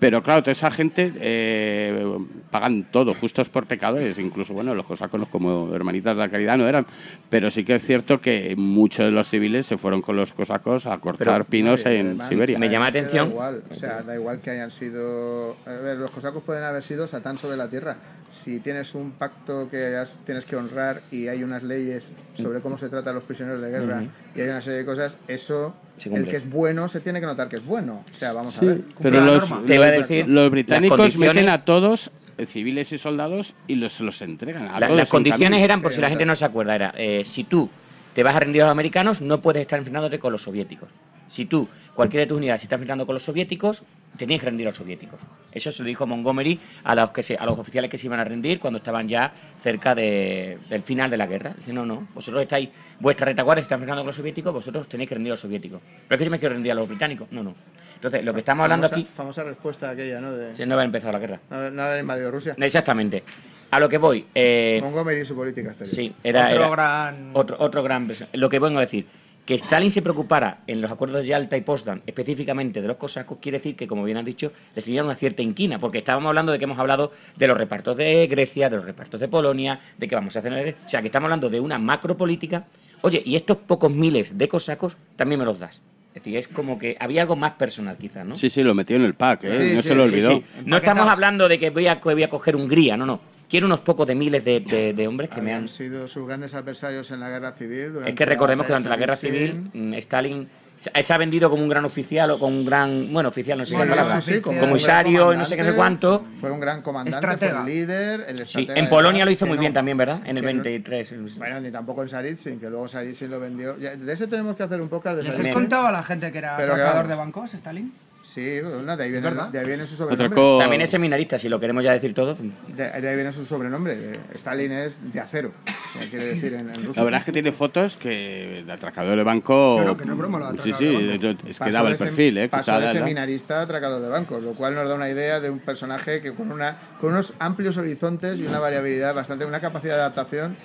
Pero 0.02 0.24
claro, 0.24 0.42
toda 0.42 0.54
esa 0.54 0.72
gente 0.72 1.14
eh, 1.20 2.18
pagan 2.50 2.88
todo, 2.92 3.14
justos 3.14 3.50
por 3.50 3.68
pecadores. 3.68 4.18
Incluso, 4.18 4.52
bueno, 4.52 4.74
los 4.74 4.84
cosacos 4.88 5.28
como 5.30 5.76
hermanitas 5.76 6.18
de 6.18 6.24
la 6.24 6.28
caridad 6.30 6.58
no 6.58 6.68
eran. 6.68 6.88
Pero 7.30 7.52
sí 7.52 7.64
que 7.64 7.76
es 7.76 7.86
cierto 7.86 8.20
que 8.20 8.56
muchos 8.58 9.06
de 9.06 9.12
los 9.12 9.30
civiles 9.30 9.68
se 9.68 9.78
fueron 9.78 10.02
con 10.02 10.16
los 10.16 10.34
cosacos 10.34 10.88
a 10.88 10.98
cortar 10.98 11.28
Pero- 11.28 11.46
pinos 11.46 11.86
en 11.86 12.08
además, 12.08 12.30
Siberia. 12.30 12.58
Me 12.58 12.68
llama 12.70 12.86
la 12.86 12.90
atención- 12.90 13.28
Da 13.28 13.34
igual, 13.36 13.64
o 13.70 13.76
sea, 13.76 14.02
da 14.02 14.16
igual 14.16 14.40
que 14.40 14.50
hayan 14.50 14.72
sido. 14.72 15.56
A 15.68 15.70
ver, 15.74 15.98
los 16.00 16.10
cosacos 16.10 16.42
pueden 16.42 16.64
haber 16.64 16.82
sido 16.82 17.06
Satán 17.08 17.38
sobre 17.38 17.56
la 17.56 17.68
tierra. 17.68 17.98
Si 18.32 18.60
tienes 18.60 18.96
un 18.96 19.12
pacto 19.12 19.70
que 19.70 19.86
hayas- 19.86 20.20
tienes 20.26 20.46
que 20.46 20.56
honrar 20.56 21.02
y 21.12 21.28
hay 21.28 21.44
unas 21.44 21.62
leyes 21.62 22.12
sobre 22.34 22.62
cómo 22.62 22.80
se 22.80 22.90
trata 22.90 23.12
a 23.12 23.14
los 23.14 23.24
prisioneros 23.24 23.62
de 23.62 23.70
guerra 23.70 24.04
y 24.36 24.42
hay 24.42 24.50
una 24.50 24.62
serie 24.62 24.80
de 24.80 24.86
cosas, 24.86 25.18
eso, 25.28 25.76
el 26.10 26.14
cumple. 26.16 26.32
que 26.32 26.38
es 26.38 26.50
bueno 26.50 26.88
se 26.90 27.00
tiene 27.02 27.20
que 27.20 27.26
notar 27.26 27.48
que 27.50 27.58
es 27.58 27.66
bueno. 27.66 28.04
O 28.10 28.14
sea, 28.14 28.34
vamos 28.34 28.54
Sí, 28.56 28.66
a 28.66 28.70
ver. 28.70 28.82
pero 29.02 29.18
la 29.20 29.26
los, 29.26 29.50
norma. 29.50 29.66
Te 29.66 29.76
iba 29.76 29.86
a 29.86 29.92
decir, 29.92 30.28
los 30.28 30.50
británicos 30.52 31.18
meten 31.18 31.50
a 31.50 31.64
todos, 31.66 32.12
eh, 32.38 32.46
civiles 32.46 32.92
y 32.92 32.98
soldados, 32.98 33.54
y 33.68 33.76
los, 33.76 34.00
los 34.02 34.22
entregan. 34.22 34.68
A 34.70 34.80
La- 34.80 34.88
todos 34.88 35.00
las 35.00 35.10
condiciones 35.10 35.62
eran, 35.64 35.82
por 35.82 35.94
si 35.94 36.02
la 36.02 36.10
gente 36.10 36.26
no 36.26 36.36
se 36.36 36.46
acuerda, 36.46 36.76
era 36.76 36.94
eh, 36.98 37.24
si 37.26 37.44
tú 37.44 37.70
te 38.14 38.24
vas 38.24 38.36
a 38.36 38.40
rendir 38.42 38.62
a 38.62 38.66
los 38.66 38.72
americanos, 38.72 39.22
no 39.22 39.42
puedes 39.42 39.62
estar 39.62 39.80
enfrentándote 39.80 40.20
con 40.20 40.32
los 40.34 40.42
soviéticos. 40.42 40.90
Si 41.28 41.46
tú, 41.46 41.68
cualquiera 41.96 42.22
de 42.24 42.28
tus 42.28 42.38
unidades, 42.38 42.62
se 42.62 42.66
está 42.66 42.76
enfrentando 42.76 43.06
con 43.06 43.14
los 43.14 43.24
soviéticos, 43.24 43.84
tenías 44.18 44.40
que 44.40 44.46
rendir 44.48 44.68
a 44.68 44.72
los 44.72 44.78
soviéticos. 44.78 45.20
Eso 45.52 45.72
se 45.72 45.84
lo 45.84 45.88
dijo 45.88 46.06
Montgomery 46.08 46.60
a 46.84 46.96
los, 46.96 47.12
que 47.12 47.24
se, 47.24 47.36
a 47.36 47.46
los 47.46 47.58
oficiales 47.60 47.90
que 47.90 47.98
se 47.98 48.08
iban 48.08 48.20
a 48.20 48.24
rendir 48.24 48.60
cuando 48.60 48.78
estaban 48.78 49.08
ya 49.08 49.34
cerca 49.62 49.94
de- 49.96 50.60
del 50.70 50.84
final 50.84 51.10
de 51.10 51.18
la 51.18 51.28
guerra. 51.28 51.54
Dice, 51.58 51.74
no, 51.74 51.86
no, 51.86 52.08
vosotros 52.14 52.42
estáis, 52.44 52.70
vuestra 53.00 53.26
retaguardia 53.26 53.62
se 53.62 53.66
está 53.66 53.76
enfrentando 53.76 54.02
con 54.04 54.08
los 54.08 54.16
soviéticos, 54.16 54.54
vosotros 54.54 54.88
tenéis 54.88 55.10
que 55.10 55.16
rendir 55.16 55.32
a 55.32 55.34
los 55.34 55.40
soviéticos. 55.42 55.82
Pero 56.08 56.16
es 56.16 56.18
que 56.20 56.26
yo 56.26 56.32
me 56.32 56.40
quiero 56.40 56.54
rendir 56.54 56.72
a 56.72 56.76
los 56.76 56.88
británicos. 56.88 57.28
No, 57.32 57.44
no. 57.44 57.54
Entonces, 57.96 58.24
lo 58.24 58.34
que 58.34 58.40
estamos 58.40 58.64
hablando 58.64 58.88
famosa, 58.90 59.02
aquí, 59.08 59.16
Famosa 59.16 59.44
respuesta 59.44 59.90
aquella, 59.92 60.20
¿no? 60.22 60.32
De 60.32 60.56
si 60.56 60.66
no 60.66 60.74
haber 60.74 60.86
empezado 60.86 61.14
la 61.14 61.20
guerra. 61.20 61.40
no, 61.50 61.84
haber- 61.84 62.00
invadido 62.00 62.32
Rusia. 62.32 62.56
Exactamente. 62.58 63.24
A 63.70 63.80
lo 63.80 63.88
que 63.88 63.98
voy. 64.00 64.26
eh, 64.34 64.80
Montgomery 64.82 65.22
y 65.22 65.26
su 65.26 65.36
política 65.36 65.70
exterior. 65.70 65.96
Sí, 65.96 66.14
era, 66.24 66.48
Otro 66.48 66.60
era 66.60 66.70
gran- 66.72 67.32
otro, 67.34 67.56
otro 67.60 67.84
gran. 67.84 68.12
Lo 68.34 68.50
que 68.50 68.60
vengo 68.60 68.80
a 68.80 68.82
decir, 68.82 69.06
que 69.46 69.56
Stalin 69.56 69.92
se 69.92 70.02
preocupara 70.02 70.60
en 70.68 70.82
los 70.82 70.92
acuerdos 70.92 71.22
de 71.22 71.28
Yalta 71.28 71.58
y 71.58 71.62
Potsdam 71.62 72.02
específicamente 72.06 72.82
de 72.82 72.88
los 72.88 72.98
cosacos, 72.98 73.40
quiere 73.42 73.58
decir 73.58 73.76
que, 73.76 73.88
como 73.88 74.04
bien 74.04 74.18
has 74.18 74.26
dicho, 74.26 74.52
les 74.76 74.86
tenía 74.86 75.04
una 75.04 75.16
cierta 75.16 75.42
inquina, 75.42 75.80
porque 75.80 76.00
estábamos 76.00 76.30
hablando 76.30 76.52
de 76.52 76.60
que 76.60 76.66
hemos 76.66 76.80
hablado 76.80 77.12
de 77.36 77.48
los 77.48 77.58
repartos 77.58 77.98
de 77.98 78.28
Grecia, 78.28 78.70
de 78.70 78.78
los 78.78 78.86
repartos 78.86 79.20
de 79.20 79.28
Polonia, 79.28 79.80
de 79.98 80.08
que 80.08 80.16
vamos 80.16 80.36
a 80.36 80.40
hacer... 80.40 80.76
O 80.86 80.90
sea, 80.90 81.02
que 81.02 81.08
estamos 81.08 81.26
hablando 81.26 81.50
de 81.50 81.60
una 81.60 81.80
macropolítica. 81.80 82.66
Oye, 83.02 83.22
y 83.26 83.36
estos 83.36 83.58
pocos 83.58 83.92
miles 83.92 84.38
de 84.38 84.48
cosacos 84.48 84.96
también 85.16 85.40
me 85.40 85.46
los 85.46 85.60
das. 85.60 85.82
Es 86.14 86.16
decir, 86.16 86.38
es 86.38 86.48
como 86.50 86.78
que 86.78 86.98
había 87.00 87.22
algo 87.22 87.38
más 87.38 87.54
personal 87.54 87.98
quizás, 87.98 88.26
¿no? 88.26 88.36
Sí, 88.36 88.50
sí, 88.50 88.64
lo 88.64 88.76
metió 88.76 88.98
en 88.98 89.06
el 89.06 89.14
pack, 89.14 89.46
¿eh? 89.46 89.50
Sí, 89.50 89.76
no 89.76 89.82
sí, 89.82 89.88
se 89.88 89.96
lo 89.96 90.04
olvidó. 90.04 90.32
Sí, 90.32 90.44
No 90.66 90.78
estamos 90.78 91.08
hablando 91.08 91.48
de 91.48 91.58
que 91.58 91.70
voy 91.70 91.88
a, 91.88 92.02
que 92.02 92.14
voy 92.14 92.24
a 92.24 92.30
coger 92.30 92.58
Hungría, 92.58 92.98
no, 92.98 93.06
no. 93.06 93.22
Quiero 93.52 93.68
unos 93.68 93.82
pocos 93.82 94.08
de 94.08 94.16
miles 94.16 94.44
de, 94.44 94.62
de- 94.62 94.94
de 94.94 95.08
hombres 95.08 95.30
que 95.30 95.42
me 95.42 95.54
han... 95.54 95.68
sido 95.70 96.08
sus 96.08 96.26
grandes 96.26 96.54
adversarios 96.56 97.12
en 97.12 97.20
la 97.20 97.30
guerra 97.30 97.52
civil. 97.52 97.92
durante 97.94 98.10
Es 98.12 98.16
que 98.18 98.26
recordemos 98.26 98.66
que 98.66 98.72
durante 98.72 98.90
la 98.90 98.98
guerra 98.98 99.16
civil 99.18 99.70
mm, 99.74 99.94
Stalin 99.96 100.48
se 100.78 101.04
se 101.04 101.14
ha 101.14 101.18
vendido 101.20 101.48
como 101.52 101.62
un 101.62 101.70
gran 101.70 101.86
oficial 101.86 102.32
o 102.32 102.40
como 102.40 102.58
un 102.58 102.66
gran... 102.66 103.14
Bueno, 103.14 103.30
oficial, 103.30 103.56
no 103.60 103.66
sé 103.66 103.72
qué 103.74 103.78
Bueno, 103.78 103.92
palabra. 103.96 104.20
sí, 104.22 104.34
sí, 104.34 104.42
como 104.42 104.62
no 104.66 104.78
sé 104.80 104.88
qué, 104.88 105.38
no 105.38 105.46
sé 105.46 105.56
comandante, 105.58 105.76
cuánto. 105.76 106.26
Fue 106.40 106.50
un 106.50 106.60
gran 106.60 106.82
comandante, 106.82 107.20
Estratega. 107.20 107.62
fue 107.62 107.72
el 107.72 107.78
líder, 107.78 108.26
el 108.30 108.48
Sí, 108.48 108.68
en 108.74 108.90
Polonia 108.90 109.24
lo 109.26 109.30
hizo 109.30 109.46
muy 109.46 109.58
no- 109.58 109.62
bien 109.62 109.74
también, 109.74 109.96
¿verdad? 109.98 110.22
En 110.26 110.38
el 110.38 110.44
que 110.46 110.54
no- 110.54 110.64
23. 110.64 111.38
Bueno, 111.38 111.60
ni 111.60 111.70
tampoco 111.70 112.02
en 112.02 112.10
Saritsin, 112.10 112.60
que 112.60 112.68
luego 112.70 112.88
Saritsin 112.88 113.30
lo 113.30 113.40
vendió. 113.40 113.78
Ya, 113.78 113.96
De 113.96 114.12
ese 114.12 114.26
tenemos 114.26 114.56
que 114.56 114.64
hacer 114.64 114.82
un 114.82 114.90
podcast 114.90 115.18
de 115.18 115.24
¿Les 115.24 115.40
has 115.40 115.48
contado 115.50 115.86
a 115.86 115.92
la 115.92 116.02
gente 116.02 116.32
que 116.32 116.38
era 116.40 116.56
atracador 116.58 117.08
de 117.08 117.16
bancos, 117.16 117.54
Stalin? 117.54 117.94
Sí, 118.24 118.62
bueno, 118.62 118.96
de 118.96 119.04
ahí 119.04 119.12
viene, 119.12 119.28
verdad? 119.28 119.50
de 119.50 119.60
ahí 119.60 119.66
viene 119.66 119.86
su 119.88 119.96
sobrenombre. 119.96 120.40
También 120.60 120.82
es 120.82 120.90
seminarista, 120.92 121.40
si 121.40 121.50
lo 121.50 121.60
queremos 121.60 121.84
ya 121.84 121.92
decir 121.92 122.14
todo. 122.14 122.36
De, 122.68 122.84
de 123.02 123.10
ahí 123.10 123.16
viene 123.16 123.32
su 123.32 123.46
sobrenombre. 123.46 123.98
Stalin 124.36 124.72
es 124.72 125.00
de 125.12 125.20
acero, 125.20 125.52
que 126.00 126.08
quiere 126.10 126.26
decir 126.36 126.54
en, 126.54 126.70
en 126.70 126.86
ruso. 126.86 127.00
La 127.00 127.04
verdad 127.06 127.20
es 127.22 127.26
que 127.26 127.32
tiene 127.32 127.52
fotos 127.52 127.98
que 127.98 128.64
de 128.66 128.72
atracador 128.72 129.18
de 129.18 129.24
banco. 129.24 129.78
No, 129.80 129.86
no, 129.88 129.98
que 129.98 130.06
no 130.06 130.14
es 130.14 130.18
broma 130.20 130.40
lo 130.40 130.52
de 130.54 130.62
Sí, 130.62 130.72
atracador 130.72 131.00
sí, 131.02 131.06
de 131.08 131.18
banco. 131.18 131.48
es 131.50 131.58
que 131.58 131.64
Pasó 131.66 131.72
daba 131.74 131.90
el 131.90 131.96
sem- 131.96 131.98
perfil, 132.00 132.38
¿eh? 132.38 132.50
Pasó 132.50 132.80
de 132.80 132.92
seminarista 132.92 133.60
a 133.60 133.64
atracador 133.64 134.02
de 134.02 134.10
bancos, 134.10 134.44
lo 134.44 134.52
cual 134.54 134.76
nos 134.76 134.88
da 134.88 134.96
una 134.96 135.10
idea 135.10 135.40
de 135.40 135.50
un 135.50 135.60
personaje 135.60 136.22
que 136.22 136.32
con, 136.34 136.52
una, 136.52 136.78
con 137.02 137.12
unos 137.14 137.34
amplios 137.40 137.76
horizontes 137.78 138.40
y 138.40 138.46
una 138.46 138.60
variabilidad 138.60 139.16
bastante, 139.16 139.46
una 139.46 139.60
capacidad 139.60 139.96
de 139.96 140.02
adaptación 140.02 140.56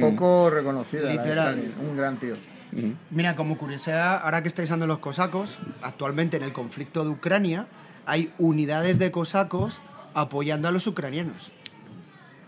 poco 0.00 0.50
reconocida. 0.50 1.08
Literal. 1.10 1.62
Un 1.88 1.96
gran 1.96 2.18
tío. 2.18 2.34
Mira, 3.10 3.36
como 3.36 3.56
curiosidad, 3.58 4.20
ahora 4.22 4.42
que 4.42 4.48
estáis 4.48 4.68
dando 4.70 4.86
los 4.86 4.98
cosacos, 4.98 5.58
actualmente 5.82 6.36
en 6.36 6.42
el 6.42 6.52
conflicto 6.52 7.04
de 7.04 7.10
Ucrania 7.10 7.66
hay 8.06 8.32
unidades 8.38 8.98
de 8.98 9.10
cosacos 9.10 9.80
apoyando 10.14 10.68
a 10.68 10.72
los 10.72 10.86
ucranianos. 10.86 11.52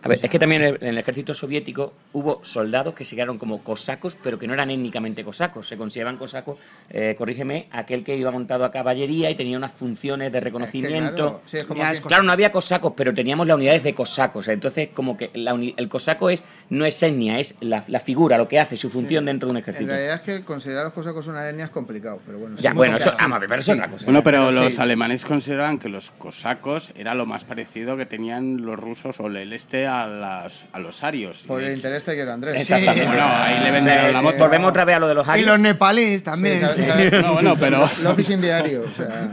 A 0.03 0.09
ver, 0.09 0.21
es 0.23 0.31
que 0.31 0.39
también 0.39 0.63
en 0.63 0.69
el- 0.75 0.79
en 0.83 0.89
el 0.89 0.99
ejército 0.99 1.35
soviético 1.35 1.93
hubo 2.13 2.41
soldados 2.43 2.95
que 2.95 3.05
se 3.05 3.15
quedaron 3.15 3.39
como 3.39 3.63
cosacos, 3.63 4.17
pero 4.23 4.39
que 4.39 4.47
no 4.47 4.55
eran 4.55 4.71
étnicamente 4.71 5.23
cosacos. 5.25 5.69
Se 5.69 5.77
consideraban 5.77 6.17
cosacos, 6.17 6.59
eh, 6.91 7.15
corrígeme, 7.19 7.69
aquel 7.71 8.03
que 8.03 8.17
iba 8.17 8.31
montado 8.31 8.65
a 8.65 8.71
caballería 8.73 9.31
y 9.31 9.35
tenía 9.35 9.57
unas 9.59 9.73
funciones 9.73 10.33
de 10.33 10.41
reconocimiento. 10.41 11.15
claro, 11.15 11.43
sí, 11.47 11.57
es 11.59 11.65
como 11.65 11.75
Mira, 11.79 11.89
que- 11.91 11.95
es 11.95 12.01
Claro, 12.01 12.23
no 12.23 12.33
había 12.33 12.51
cosacos, 12.51 12.95
pero 12.97 13.13
teníamos 13.13 13.47
las 13.47 13.57
unidades 13.57 13.83
de 13.83 13.95
cosacos. 13.95 14.49
Entonces, 14.49 14.89
como 14.95 15.17
que 15.17 15.31
la 15.35 15.53
uni- 15.55 15.75
el 15.77 15.89
cosaco 15.89 16.31
es 16.31 16.43
no 16.71 16.85
es 16.87 17.03
etnia, 17.03 17.39
es 17.39 17.57
la, 17.61 17.85
la 17.89 18.01
figura, 18.01 18.37
lo 18.39 18.49
que 18.49 18.59
hace, 18.59 18.77
su 18.77 18.91
función 18.91 19.25
dentro 19.27 19.47
de 19.47 19.51
un 19.53 19.57
En 19.59 19.63
ejército. 19.63 19.87
realidad 19.91 20.15
es 20.17 20.21
que 20.23 20.45
considerar 20.45 20.83
a 20.83 20.85
los 20.85 20.93
cosacos 20.95 21.27
una 21.27 21.49
etnia 21.49 21.67
es 21.67 21.71
complicado, 21.71 22.21
pero 22.27 22.39
bueno. 22.39 22.57
Ya, 22.57 22.71
sí, 22.71 22.77
bueno, 22.77 22.97
eso, 22.97 23.11
así- 23.11 23.19
vamos 23.21 23.37
a 23.37 23.39
ver, 23.41 23.49
pero 23.49 23.61
eso 23.61 23.73
es 23.73 23.79
otra 23.79 23.91
cosa. 23.91 24.05
Bueno, 24.07 24.23
pero 24.23 24.39
Pero 24.49 24.53
los 24.65 24.75
sí. 24.75 24.81
alemanes 24.81 25.25
consideraban 25.25 25.79
que 25.79 25.89
los 25.89 26.11
cosacos 26.13 26.93
era 26.97 27.15
lo 27.15 27.27
más 27.27 27.45
parecido 27.45 27.97
que 27.97 28.07
tenían 28.07 28.65
los 28.65 28.79
rusos 28.79 29.19
o 29.21 29.27
el 29.27 29.53
este 29.53 29.87
a, 29.87 30.07
las, 30.07 30.67
a 30.73 30.79
los 30.79 31.03
arios. 31.03 31.45
Por 31.47 31.63
el 31.63 31.79
Y- 31.79 31.81
interés 31.99 32.05
te 32.05 32.15
quiero, 32.15 32.33
Andrés. 32.33 32.57
Exactamente. 32.61 33.07
Bueno, 33.07 33.27
ahí 33.27 33.63
le 33.65 33.71
vendieron 33.71 34.13
la 34.13 34.23
moto. 34.23 34.39
Volvemos 34.39 34.71
otra 34.71 34.85
vez 34.85 34.97
a 34.97 34.99
lo 35.01 35.09
de 35.09 35.15
los 35.15 35.27
Y 35.37 35.43
los 35.45 35.59
nepalíes 35.59 36.19
Sí, 36.21 36.25
también. 36.25 36.61
sabe- 36.63 36.87
sabe- 37.11 37.23
No, 37.23 37.33
bueno, 37.35 37.57
pero- 37.59 37.89
Lo 38.03 38.17
sin 38.17 38.41
diario, 38.41 38.85
o 38.91 38.97
sea... 38.97 39.33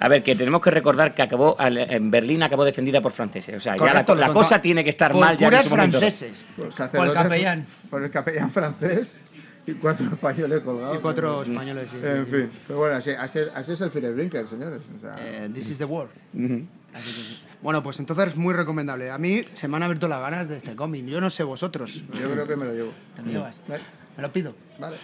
A 0.00 0.08
ver, 0.08 0.22
que 0.22 0.34
tenemos 0.34 0.60
que 0.60 0.70
recordar 0.70 1.14
que 1.14 1.22
acabó 1.22 1.56
en 1.58 2.10
Berlín 2.10 2.42
acabó 2.42 2.64
defendida 2.64 3.00
por 3.00 3.12
franceses. 3.12 3.56
O 3.56 3.60
sea, 3.60 3.76
ya 3.76 3.84
la, 3.84 3.90
Correcto, 3.92 4.14
la 4.16 4.32
cosa 4.32 4.60
tiene 4.60 4.82
que 4.84 4.90
estar 4.90 5.12
Por 5.12 5.20
mal 5.20 5.38
ya 5.38 5.46
en 5.48 5.54
ese 5.54 5.70
momento. 5.70 5.98
franceses. 5.98 6.44
Por, 6.56 6.70
Por 6.90 7.06
el 7.06 7.12
capellán. 7.14 7.66
Por 7.88 8.02
el 8.04 8.10
capellán 8.10 8.50
francés 8.50 9.20
y 9.66 9.72
cuatro 9.74 10.06
españoles 10.12 10.60
colgados. 10.60 10.98
Y 10.98 11.00
cuatro 11.00 11.42
españoles, 11.42 11.88
sí, 11.90 11.96
sí. 12.02 12.06
En 12.08 12.26
fin, 12.26 12.50
pero 12.66 12.80
bueno, 12.80 12.96
así, 12.96 13.10
así, 13.12 13.38
así 13.54 13.72
es 13.72 13.80
el 13.80 13.90
Fireblinker, 13.90 14.46
señores. 14.46 14.82
O 14.94 15.00
sea, 15.00 15.14
Eh, 15.20 15.48
this 15.54 15.70
is 15.70 15.78
the 15.78 15.84
war. 15.86 16.08
Así 16.34 17.06
que 17.06 17.20
sí. 17.22 17.42
Bueno, 17.64 17.82
pues 17.82 17.98
entonces 17.98 18.26
es 18.28 18.36
muy 18.36 18.52
recomendable. 18.54 19.10
A 19.10 19.16
mí 19.18 19.42
se 19.54 19.66
me 19.68 19.76
han 19.78 19.82
abierto 19.82 20.06
las 20.06 20.20
ganas 20.20 20.48
de 20.48 20.58
este 20.58 20.76
cómic. 20.76 21.06
Yo 21.06 21.18
no 21.20 21.30
sé 21.30 21.42
vosotros. 21.42 22.04
yo 22.12 22.30
creo 22.30 22.46
que 22.46 22.56
me 22.56 22.66
lo 22.66 22.74
llevo. 22.74 22.92
¿Te 23.16 23.22
lo 23.22 23.28
llevas? 23.28 23.58
Vale. 23.66 23.82
Me 24.18 24.22
lo 24.22 24.30
pido. 24.32 24.54
Vale. 24.78 24.96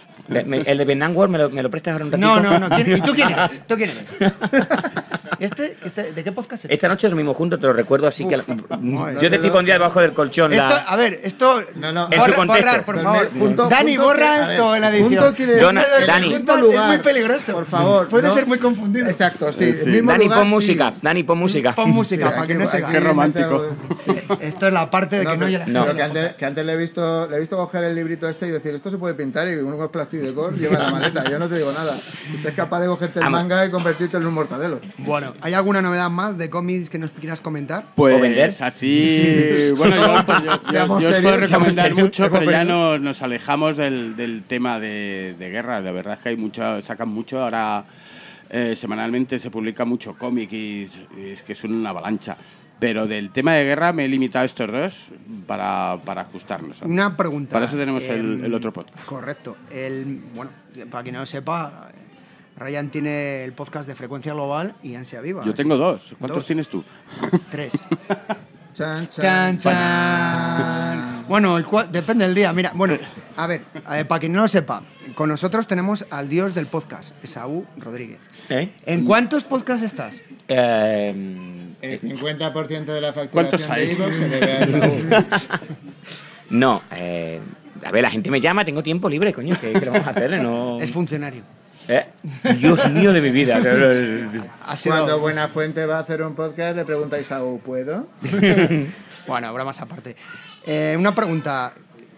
Me- 0.45 0.61
el 0.61 0.77
de 0.77 0.85
Vietnam 0.85 1.17
War 1.17 1.27
me 1.27 1.39
lo, 1.39 1.49
me 1.49 1.63
lo 1.63 1.69
prestas 1.71 1.93
ahora 1.93 2.05
un 2.05 2.11
ratito. 2.11 2.27
No, 2.27 2.39
no, 2.39 2.59
no. 2.59 2.69
¿quién- 2.75 2.97
¿Y 2.97 3.01
tú 3.01 3.13
quién 3.13 3.29
eres? 3.31 3.61
¿Tú 3.67 3.75
quién 3.75 3.89
eres? 3.89 4.15
¿Este? 5.41 5.75
este 5.83 6.13
¿De 6.13 6.23
qué 6.23 6.31
podcast 6.31 6.65
eres? 6.65 6.75
Esta 6.75 6.87
noche 6.87 7.07
dormimos 7.07 7.35
juntos, 7.35 7.59
te 7.59 7.65
lo 7.65 7.73
recuerdo, 7.73 8.07
así 8.07 8.27
que... 8.27 8.37
madre. 8.37 9.17
yo 9.21 9.29
te 9.29 9.39
tipo 9.39 9.57
un 9.57 9.65
día 9.65 9.73
debajo 9.73 9.99
del 9.99 10.13
colchón. 10.13 10.55
la- 10.55 10.67
Esto, 10.67 10.81
a 10.87 10.95
ver, 10.95 11.19
esto. 11.23 11.55
No, 11.75 11.91
no. 11.91 12.07
En 12.11 12.19
borra- 12.19 12.25
su 12.29 12.33
contexto. 12.35 12.65
borrar, 12.67 12.85
por 12.85 13.01
favor. 13.01 13.29
me- 13.33 13.39
junto- 13.39 13.67
Dani, 13.67 13.95
junto 13.95 14.07
borra 14.07 14.45
que- 14.45 14.51
esto 14.53 14.65
ver, 14.67 14.75
en 14.75 14.81
la 14.81 14.89
edición. 14.89 15.09
junto 15.23 15.35
quiere 15.35 15.51
decir- 15.53 15.65
Dona- 15.67 15.83
el 15.99 16.05
Dani. 16.07 16.31
junto 16.33 16.53
Es 16.55 16.59
lugar. 16.61 16.87
muy 16.87 16.97
peligroso. 16.99 17.53
Por 17.53 17.65
favor. 17.65 18.07
Puede 18.07 18.27
no- 18.27 18.33
ser 18.35 18.45
muy 18.45 18.59
confundido. 18.59 19.07
Exacto, 19.07 19.51
sí. 19.51 19.73
Sí. 19.73 19.89
mismo 19.89 20.11
Dani, 20.11 20.25
lugar, 20.25 20.39
pon 20.39 20.47
sí. 20.47 20.53
música. 20.53 20.93
Dani, 21.01 21.23
pon 21.23 21.37
música. 21.39 21.73
Pon 21.73 21.89
música 21.89 22.27
Sí, 22.27 22.33
para 22.35 22.47
que 22.47 22.53
no 22.55 22.67
se. 22.67 22.83
Qué 22.83 22.99
romántico. 22.99 23.65
Esto 24.39 24.67
es 24.67 24.73
la 24.73 24.89
parte 24.91 25.17
de 25.17 25.25
que 25.25 25.37
no, 25.37 25.47
la 25.47 25.65
No. 25.65 25.83
pero 25.85 25.95
que 25.95 26.03
antes, 26.03 26.33
que 26.35 26.45
le 26.63 26.73
he 26.73 26.77
visto 26.77 27.27
le 27.29 27.37
he 27.37 27.39
visto 27.39 27.57
coger 27.57 27.83
el 27.85 27.95
librito 27.95 28.29
este 28.29 28.47
y 28.47 28.51
decir 28.51 28.75
esto 28.75 28.91
se 28.91 28.97
puede 28.97 29.13
pintar 29.15 29.47
y 29.47 29.55
uno 29.55 29.77
con 29.77 29.89
plástico 29.89 30.51
lleva 30.51 30.77
la 30.77 30.89
maleta 30.91 31.23
yo 31.29 31.39
no 31.39 31.47
te 31.49 31.55
digo 31.57 31.71
nada 31.71 31.95
Usted 32.35 32.49
es 32.49 32.55
capaz 32.55 32.81
de 32.81 32.87
cogerte 32.87 33.19
el 33.19 33.29
manga 33.29 33.65
y 33.65 33.71
convertirte 33.71 34.17
en 34.17 34.25
un 34.25 34.33
mortadelo 34.33 34.79
Bueno, 34.99 35.30
¿hay 35.41 35.53
alguna 35.53 35.81
novedad 35.81 36.09
más 36.09 36.37
de 36.37 36.49
cómics 36.49 36.89
que 36.89 36.97
nos 36.99 37.11
quieras 37.11 37.39
comentar? 37.41 37.85
Pues 37.95 38.15
¿O 38.15 38.19
vender? 38.19 38.51
así, 38.61 39.71
bueno, 39.77 39.95
yo, 39.95 40.25
yo- 40.71 40.71
yo- 40.71 40.93
os 40.93 41.15
puedo 41.21 41.37
recomendar 41.37 41.93
mucho, 41.95 42.29
pero 42.31 42.49
ya 42.51 42.63
no, 42.65 42.97
nos 42.97 43.21
alejamos 43.21 43.77
del, 43.77 44.15
del 44.15 44.43
tema 44.43 44.79
de, 44.79 45.35
de 45.37 45.49
guerra. 45.49 45.79
La 45.81 45.91
verdad 45.91 46.15
es 46.15 46.19
que 46.19 46.29
hay 46.29 46.37
mucho, 46.37 46.81
sacan 46.81 47.09
mucho. 47.09 47.41
Ahora 47.43 47.85
eh, 48.49 48.75
semanalmente 48.75 49.39
se 49.39 49.49
publica 49.49 49.85
mucho 49.85 50.15
cómic 50.17 50.51
y, 50.53 50.83
es- 50.83 50.99
y 51.17 51.29
es 51.29 51.41
que 51.43 51.53
es 51.53 51.63
una 51.63 51.89
avalancha. 51.91 52.35
Pero 52.79 53.05
del 53.05 53.29
tema 53.29 53.53
de 53.53 53.63
guerra 53.63 53.93
me 53.93 54.05
he 54.05 54.07
limitado 54.07 54.41
a 54.41 54.45
estos 54.47 54.71
dos 54.71 55.09
para, 55.45 55.99
para 56.03 56.21
ajustarnos. 56.21 56.81
Una 56.81 57.15
pregunta. 57.15 57.53
Para 57.53 57.65
eso 57.65 57.77
tenemos 57.77 58.03
el, 58.05 58.39
Em, 58.39 58.45
el 58.45 58.53
otro 58.55 58.73
podcast. 58.73 59.05
Correcto. 59.05 59.55
El, 59.69 60.19
bueno, 60.33 60.49
para 60.89 61.03
quien 61.03 61.13
no 61.13 61.19
lo 61.19 61.27
sepa, 61.27 61.89
Ryan 62.61 62.89
tiene 62.89 63.43
el 63.43 63.53
podcast 63.53 63.87
de 63.87 63.95
Frecuencia 63.95 64.33
Global 64.33 64.75
y 64.83 64.93
Ansia 64.93 65.19
Viva. 65.19 65.43
Yo 65.43 65.53
tengo 65.53 65.77
dos. 65.77 66.15
¿Cuántos 66.19 66.37
Dos. 66.37 66.45
tienes 66.45 66.69
tú? 66.69 66.83
Tres. 67.49 67.73
chan, 68.73 69.07
Chan, 69.07 69.57
chan. 69.57 71.25
Bueno, 71.27 71.57
el 71.57 71.65
depende 71.91 72.25
del 72.25 72.35
día. 72.35 72.53
Mira, 72.53 72.71
bueno, 72.75 72.97
a 73.35 73.47
ver, 73.47 73.63
eh, 73.91 74.05
para 74.05 74.19
quien 74.19 74.33
no 74.33 74.41
lo 74.41 74.47
sepa, 74.47 74.83
con 75.15 75.29
nosotros 75.29 75.65
tenemos 75.65 76.05
al 76.11 76.29
dios 76.29 76.53
del 76.53 76.67
podcast, 76.67 77.13
Esaú 77.23 77.65
Rodríguez. 77.77 78.29
¿Eh? 78.49 78.69
¿En 78.85 79.05
cuántos 79.05 79.43
podcasts 79.43 79.83
estás? 79.83 80.21
Eh, 80.47 81.73
el 81.81 82.01
50% 82.01 82.85
de 82.85 83.01
la 83.01 83.13
¿Cuántos 83.31 83.65
facturación 83.65 83.71
hay? 83.71 83.87
de 83.87 83.93
iVoox 83.93 84.15
se 84.15 84.29
debe 84.29 85.15
a 85.15 85.25
no, 86.51 86.81
eh, 86.91 87.39
a 87.83 87.91
ver, 87.91 88.03
la 88.03 88.11
gente 88.11 88.29
me 88.29 88.39
llama, 88.39 88.63
tengo 88.63 88.83
tiempo 88.83 89.09
libre, 89.09 89.33
coño, 89.33 89.57
¿qué, 89.59 89.73
qué 89.73 89.85
vamos 89.89 90.05
a 90.05 90.11
hacerle? 90.11 90.43
No... 90.43 90.79
Es 90.79 90.91
funcionario. 90.91 91.43
Eh, 91.87 92.05
Dios 92.57 92.89
mío 92.91 93.13
de 93.13 93.21
mi 93.21 93.31
vida. 93.31 93.59
Cuando 94.83 95.19
Buenafuente 95.19 95.85
va 95.85 95.97
a 95.97 96.01
hacer 96.01 96.21
un 96.21 96.35
podcast 96.35 96.75
le 96.75 96.85
pregunta 96.85 97.17
a 97.17 97.39
¿puedo? 97.63 98.07
Bueno, 99.27 99.53
bromas 99.53 99.79
aparte. 99.81 100.15
Eh, 100.65 100.95
una 100.97 101.13
pregunta. 101.13 101.73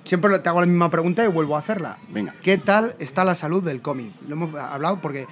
Siempre 0.06 0.38
te 0.40 0.50
hago 0.50 0.62
la 0.62 0.68
misma 0.68 0.90
pregunta 0.90 1.24
y 1.24 1.28
vuelvo 1.28 1.56
a 1.56 1.60
hacerla. 1.60 1.98
Venga. 2.10 2.34
¿Qué 2.42 2.58
tal 2.58 2.96
está 3.00 3.24
la 3.24 3.36
salud 3.36 3.64
del 3.64 3.82
cómic? 3.82 4.14
Lo 4.28 4.34
hemos 4.34 4.56
hablado 4.56 5.00
porque 5.02 5.28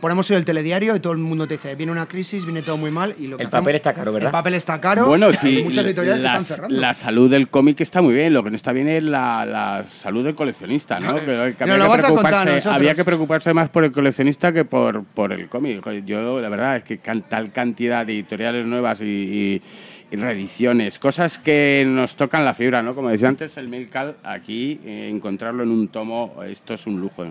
ponemos 0.00 0.30
hoy 0.30 0.36
el 0.36 0.44
telediario 0.44 0.94
y 0.96 1.00
todo 1.00 1.12
el 1.12 1.18
mundo 1.18 1.46
te 1.46 1.54
dice, 1.54 1.74
viene 1.74 1.92
una 1.92 2.06
crisis, 2.06 2.44
viene 2.44 2.62
todo 2.62 2.76
muy 2.76 2.90
mal 2.90 3.14
y 3.18 3.26
lo 3.26 3.36
que 3.36 3.42
El 3.44 3.48
papel 3.50 3.74
hacemos- 3.74 3.76
está 3.76 3.94
caro, 3.94 4.12
¿verdad? 4.12 4.28
El 4.28 4.32
papel 4.32 4.54
está 4.54 4.80
caro. 4.80 5.06
Bueno, 5.06 5.26
hay 5.26 5.34
sí, 5.34 5.60
muchas 5.64 5.84
editoriales 5.86 6.20
la, 6.22 6.30
que 6.32 6.36
están 6.38 6.56
cerrando. 6.56 6.80
la 6.80 6.94
salud 6.94 7.30
del 7.30 7.48
cómic 7.48 7.80
está 7.80 8.00
muy 8.02 8.14
bien, 8.14 8.32
lo 8.32 8.42
que 8.44 8.50
no 8.50 8.56
está 8.56 8.72
bien 8.72 8.88
es 8.88 9.02
la, 9.02 9.44
la 9.44 9.84
salud 9.84 10.24
del 10.24 10.34
coleccionista, 10.34 11.00
¿no? 11.00 11.14
Que, 11.22 11.54
que 11.56 11.64
había, 11.64 11.76
lo 11.76 11.84
que 11.84 11.88
vas 11.88 12.04
a 12.04 12.08
contar 12.08 12.48
había 12.66 12.94
que 12.94 13.04
preocuparse 13.04 13.52
más 13.54 13.68
por 13.68 13.84
el 13.84 13.92
coleccionista 13.92 14.52
que 14.52 14.64
por, 14.64 15.04
por 15.04 15.32
el 15.32 15.48
cómic. 15.48 15.82
Yo, 16.04 16.40
la 16.40 16.48
verdad, 16.48 16.76
es 16.76 16.84
que 16.84 16.98
can- 16.98 17.22
tal 17.22 17.52
cantidad 17.52 18.04
de 18.06 18.12
editoriales 18.14 18.66
nuevas 18.66 19.00
y, 19.00 19.04
y- 19.04 19.62
y 20.10 20.16
reediciones, 20.16 20.98
cosas 20.98 21.38
que 21.38 21.84
nos 21.86 22.16
tocan 22.16 22.44
la 22.44 22.52
fibra, 22.52 22.82
¿no? 22.82 22.94
Como 22.94 23.08
decía 23.08 23.28
antes, 23.28 23.56
el 23.56 23.68
Milcal, 23.68 24.16
aquí 24.22 24.78
eh, 24.84 25.08
encontrarlo 25.10 25.62
en 25.62 25.70
un 25.70 25.88
tomo, 25.88 26.34
esto 26.46 26.74
es 26.74 26.86
un 26.86 27.00
lujo. 27.00 27.24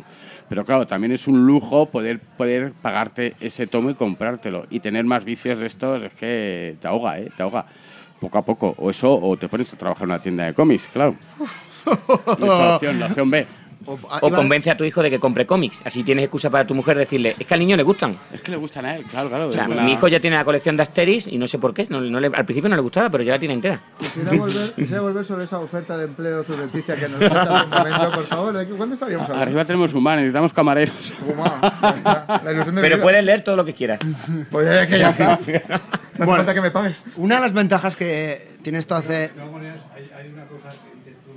Pero 0.52 0.66
claro, 0.66 0.86
también 0.86 1.14
es 1.14 1.30
un 1.30 1.46
lujo 1.48 1.86
poder, 1.86 2.20
poder 2.20 2.74
pagarte 2.74 3.36
ese 3.40 3.68
tomo 3.68 3.90
y 3.90 3.94
comprártelo. 3.94 4.68
Y 4.70 4.82
tener 4.82 5.06
más 5.06 5.24
vicios 5.24 5.58
de 5.60 5.66
estos 5.66 6.04
es 6.04 6.12
que 6.12 6.76
te 6.82 6.90
ahoga, 6.90 7.20
¿eh? 7.20 7.32
Te 7.38 7.44
ahoga. 7.44 7.68
Poco 8.20 8.38
a 8.38 8.44
poco. 8.44 8.76
O 8.78 8.90
eso, 8.90 9.18
o 9.18 9.38
te 9.38 9.48
pones 9.48 9.72
a 9.72 9.78
trabajar 9.78 10.04
en 10.04 10.10
una 10.10 10.22
tienda 10.22 10.44
de 10.44 10.54
cómics, 10.54 10.90
claro. 10.90 11.16
Esa 12.38 12.76
opción, 12.76 13.00
la 13.00 13.06
opción 13.06 13.32
B. 13.32 13.48
O, 13.86 13.98
ah, 14.12 14.20
O 14.22 14.30
convence 14.32 14.70
a 14.70 14.78
tu 14.78 14.84
hijo 14.84 15.02
de 15.02 15.10
que 15.10 15.20
compre 15.20 15.46
cómics. 15.48 15.82
Así 15.84 16.04
tienes 16.04 16.24
excusa 16.26 16.50
para 16.52 16.68
tu 16.68 16.76
mujer 16.76 16.98
decirle, 16.98 17.36
es 17.40 17.48
que 17.48 17.54
al 17.56 17.60
niño 17.60 17.76
le 17.76 17.84
gustan. 17.84 18.18
Es 18.32 18.42
que 18.42 18.52
le 18.52 18.58
gustan 18.58 18.86
a 18.86 18.96
él, 18.96 19.04
claro, 19.06 19.28
claro. 19.30 19.48
O 19.48 19.52
sea, 19.52 19.64
es 19.64 19.68
buena- 19.68 19.84
mi 19.84 19.94
hijo 19.94 20.08
ya 20.08 20.20
tiene 20.20 20.36
la 20.36 20.46
colección 20.46 20.78
de 20.78 20.84
Asterix 20.84 21.26
y 21.28 21.38
no 21.38 21.48
sé 21.48 21.58
por 21.58 21.74
qué. 21.74 21.88
no- 21.90 22.00
no 22.00 22.20
le- 22.20 22.28
al 22.28 22.46
principio 22.46 22.70
no 22.70 22.76
le 22.76 22.82
gustaba, 22.82 23.10
pero 23.10 23.24
ya 23.24 23.34
la 23.34 23.40
tiene 23.40 23.56
entera. 23.56 23.80
Quisiera 23.98 24.32
volver, 24.34 24.74
quisiera 24.74 25.02
volver 25.02 25.26
sobre 25.26 25.44
esa 25.46 25.60
oferta 25.60 25.98
de 25.98 26.06
empleo 26.06 26.44
subrepticia 26.44 26.96
que 26.96 27.10
nos 27.10 27.20
falta 27.28 27.64
un 27.64 27.70
momento, 27.70 28.12
por 28.14 28.28
favor. 28.28 28.54
¿De 28.58 28.68
qué- 28.68 28.74
¿Cuándo 28.74 28.94
estaríamos 28.94 29.26
hablando? 29.26 29.44
Arriba 29.44 29.66
tenemos 29.66 29.94
un 29.94 30.04
bar, 30.04 30.18
necesitamos 30.18 30.54
camareros. 30.54 31.14
Toma, 31.20 31.60
ya 31.82 31.90
está. 31.98 32.42
La 32.44 32.52
ilusión 32.52 32.76
de 32.76 32.82
mi 32.82 32.86
Pero 32.86 32.96
vida. 32.98 33.04
puedes 33.04 33.24
leer 33.26 33.44
todo 33.44 33.56
lo 33.56 33.66
que 33.66 33.74
quieras. 33.74 34.00
Pues 34.52 34.68
es 34.68 34.88
que 34.88 35.00
ya 35.00 35.10
está. 35.10 35.40
No 36.18 36.26
Bueno. 36.28 36.38
falta 36.44 36.54
que 36.54 36.62
me 36.62 36.70
pagues. 36.70 37.04
Una 37.16 37.36
de 37.36 37.42
las 37.42 37.54
ventajas 37.54 37.96
que 37.96 38.50
tiene 38.62 38.78
esto 38.78 38.94
hace. 38.94 39.14
De 39.14 39.28
todas 39.30 39.52
maneras, 39.52 39.78
hay, 39.96 40.04
hay 40.16 40.32
una 40.32 40.44
cosa 40.46 40.70
que 40.70 40.96
dices 41.10 41.16
tú, 41.26 41.32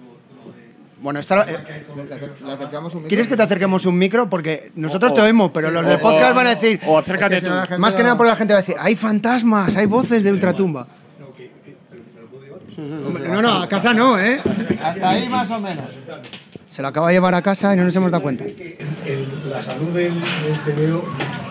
lo 0.44 0.52
de... 0.52 0.74
Bueno, 1.04 1.20
esto. 1.20 1.34
eh, 1.46 1.58
Le 2.46 2.52
acercamos 2.54 2.94
un 2.94 3.00
micro. 3.02 3.08
¿Quieres 3.08 3.28
que 3.28 3.36
te 3.36 3.42
acerquemos 3.42 3.84
un 3.84 3.98
micro? 3.98 4.30
Porque 4.30 4.72
nosotros 4.74 5.12
O- 5.12 5.14
te 5.14 5.20
oímos, 5.20 5.50
pero 5.52 5.70
los 5.70 5.84
del 5.84 5.96
o- 5.96 6.00
podcast 6.00 6.34
van 6.34 6.46
a 6.46 6.54
decir. 6.54 6.80
O 6.86 6.96
acércate 6.96 7.42
tú. 7.42 7.50
Más 7.78 7.94
que 7.94 7.98
no- 8.02 8.04
nada 8.04 8.16
porque 8.16 8.30
la 8.30 8.36
gente 8.36 8.54
va 8.54 8.60
a 8.60 8.62
decir, 8.62 8.74
hay 8.80 8.96
fantasmas, 8.96 9.76
hay 9.76 9.84
voces 9.84 10.24
de 10.24 10.32
ultratumba. 10.32 10.86
No, 11.20 11.26
que, 11.34 11.50
que- 11.62 11.76
pero 11.90 12.02
me 12.14 12.20
lo 12.22 12.26
puedo 12.28 12.42
llevar. 12.42 13.06
Hombre, 13.06 13.28
No, 13.28 13.42
no, 13.42 13.52
a 13.62 13.68
casa 13.68 13.92
no, 13.92 14.18
¿eh? 14.18 14.40
Hasta 14.82 15.10
ahí 15.10 15.28
más 15.28 15.50
o 15.50 15.60
menos. 15.60 15.92
Se 16.66 16.80
lo 16.80 16.88
acaba 16.88 17.08
de 17.08 17.12
llevar 17.14 17.34
a 17.34 17.42
casa 17.42 17.74
y 17.74 17.76
no 17.76 17.84
nos 17.84 17.94
hemos 17.94 18.10
dado 18.10 18.22
cuenta. 18.22 18.46
Que 18.46 18.78
el- 19.04 19.50
la 19.50 19.62
salud 19.62 19.90
del, 19.90 20.14
TVO, 20.64 21.04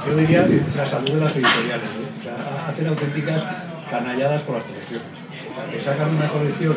yo 0.08 0.18
diría 0.18 0.48
que 0.48 0.58
es 0.58 0.76
la 0.76 0.90
salud 0.90 1.12
de 1.12 1.20
las 1.26 1.32
editoriales. 1.36 1.90
¿no? 1.94 2.20
O 2.20 2.24
sea, 2.24 2.68
hacen 2.70 2.88
auténticas 2.88 3.44
canalladas 3.92 4.42
por 4.42 4.56
las 4.56 4.64
colecciones. 4.66 5.06
O 5.52 5.56
sea, 5.62 5.72
que 5.72 5.80
sacan 5.86 6.16
una 6.16 6.28
colección 6.28 6.76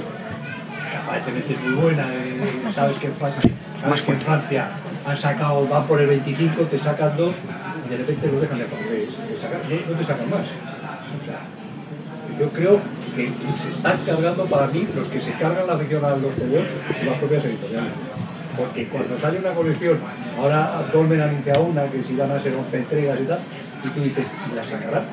aparentemente 0.96 1.54
es 1.54 1.60
muy 1.60 1.74
buena, 1.74 2.06
eh, 2.12 2.40
sabes 2.74 2.98
que 2.98 3.06
en 3.06 3.14
Francia, 3.14 3.50
sabes 3.80 4.02
que 4.02 4.12
en 4.12 4.20
Francia 4.20 4.68
han 5.06 5.18
sacado, 5.18 5.66
van 5.66 5.86
por 5.86 6.00
el 6.00 6.08
25, 6.08 6.62
te 6.62 6.78
sacan 6.78 7.16
dos 7.16 7.34
y 7.86 7.90
de 7.90 7.96
repente 7.98 8.30
lo 8.30 8.40
dejan 8.40 8.58
de 8.58 8.64
poner. 8.64 9.08
No, 9.86 9.92
no 9.92 9.98
te 9.98 10.04
sacan 10.04 10.30
más. 10.30 10.40
O 10.40 11.24
sea, 11.24 11.40
yo 12.38 12.48
creo 12.50 12.80
que 13.14 13.30
se 13.58 13.70
están 13.70 13.98
cargando 14.04 14.44
para 14.46 14.66
mí 14.66 14.86
los 14.94 15.08
que 15.08 15.20
se 15.20 15.32
cargan 15.32 15.66
la 15.66 15.74
afición 15.74 16.04
a 16.04 16.10
los 16.10 16.34
son 16.34 17.06
las 17.06 17.18
propias 17.18 17.44
editoriales. 17.44 17.92
Porque 18.56 18.88
cuando 18.88 19.18
sale 19.18 19.38
una 19.38 19.50
colección, 19.50 19.98
ahora 20.38 20.88
Dolmen 20.92 21.20
ha 21.20 21.24
anunciado 21.24 21.62
una 21.62 21.84
que 21.86 22.02
si 22.02 22.16
van 22.16 22.30
a 22.30 22.40
ser 22.40 22.54
11 22.54 22.76
entregas 22.76 23.20
y 23.20 23.24
tal, 23.24 23.38
y 23.84 23.88
tú 23.88 24.00
dices, 24.02 24.26
¿la 24.54 24.64
sacarán? 24.64 25.04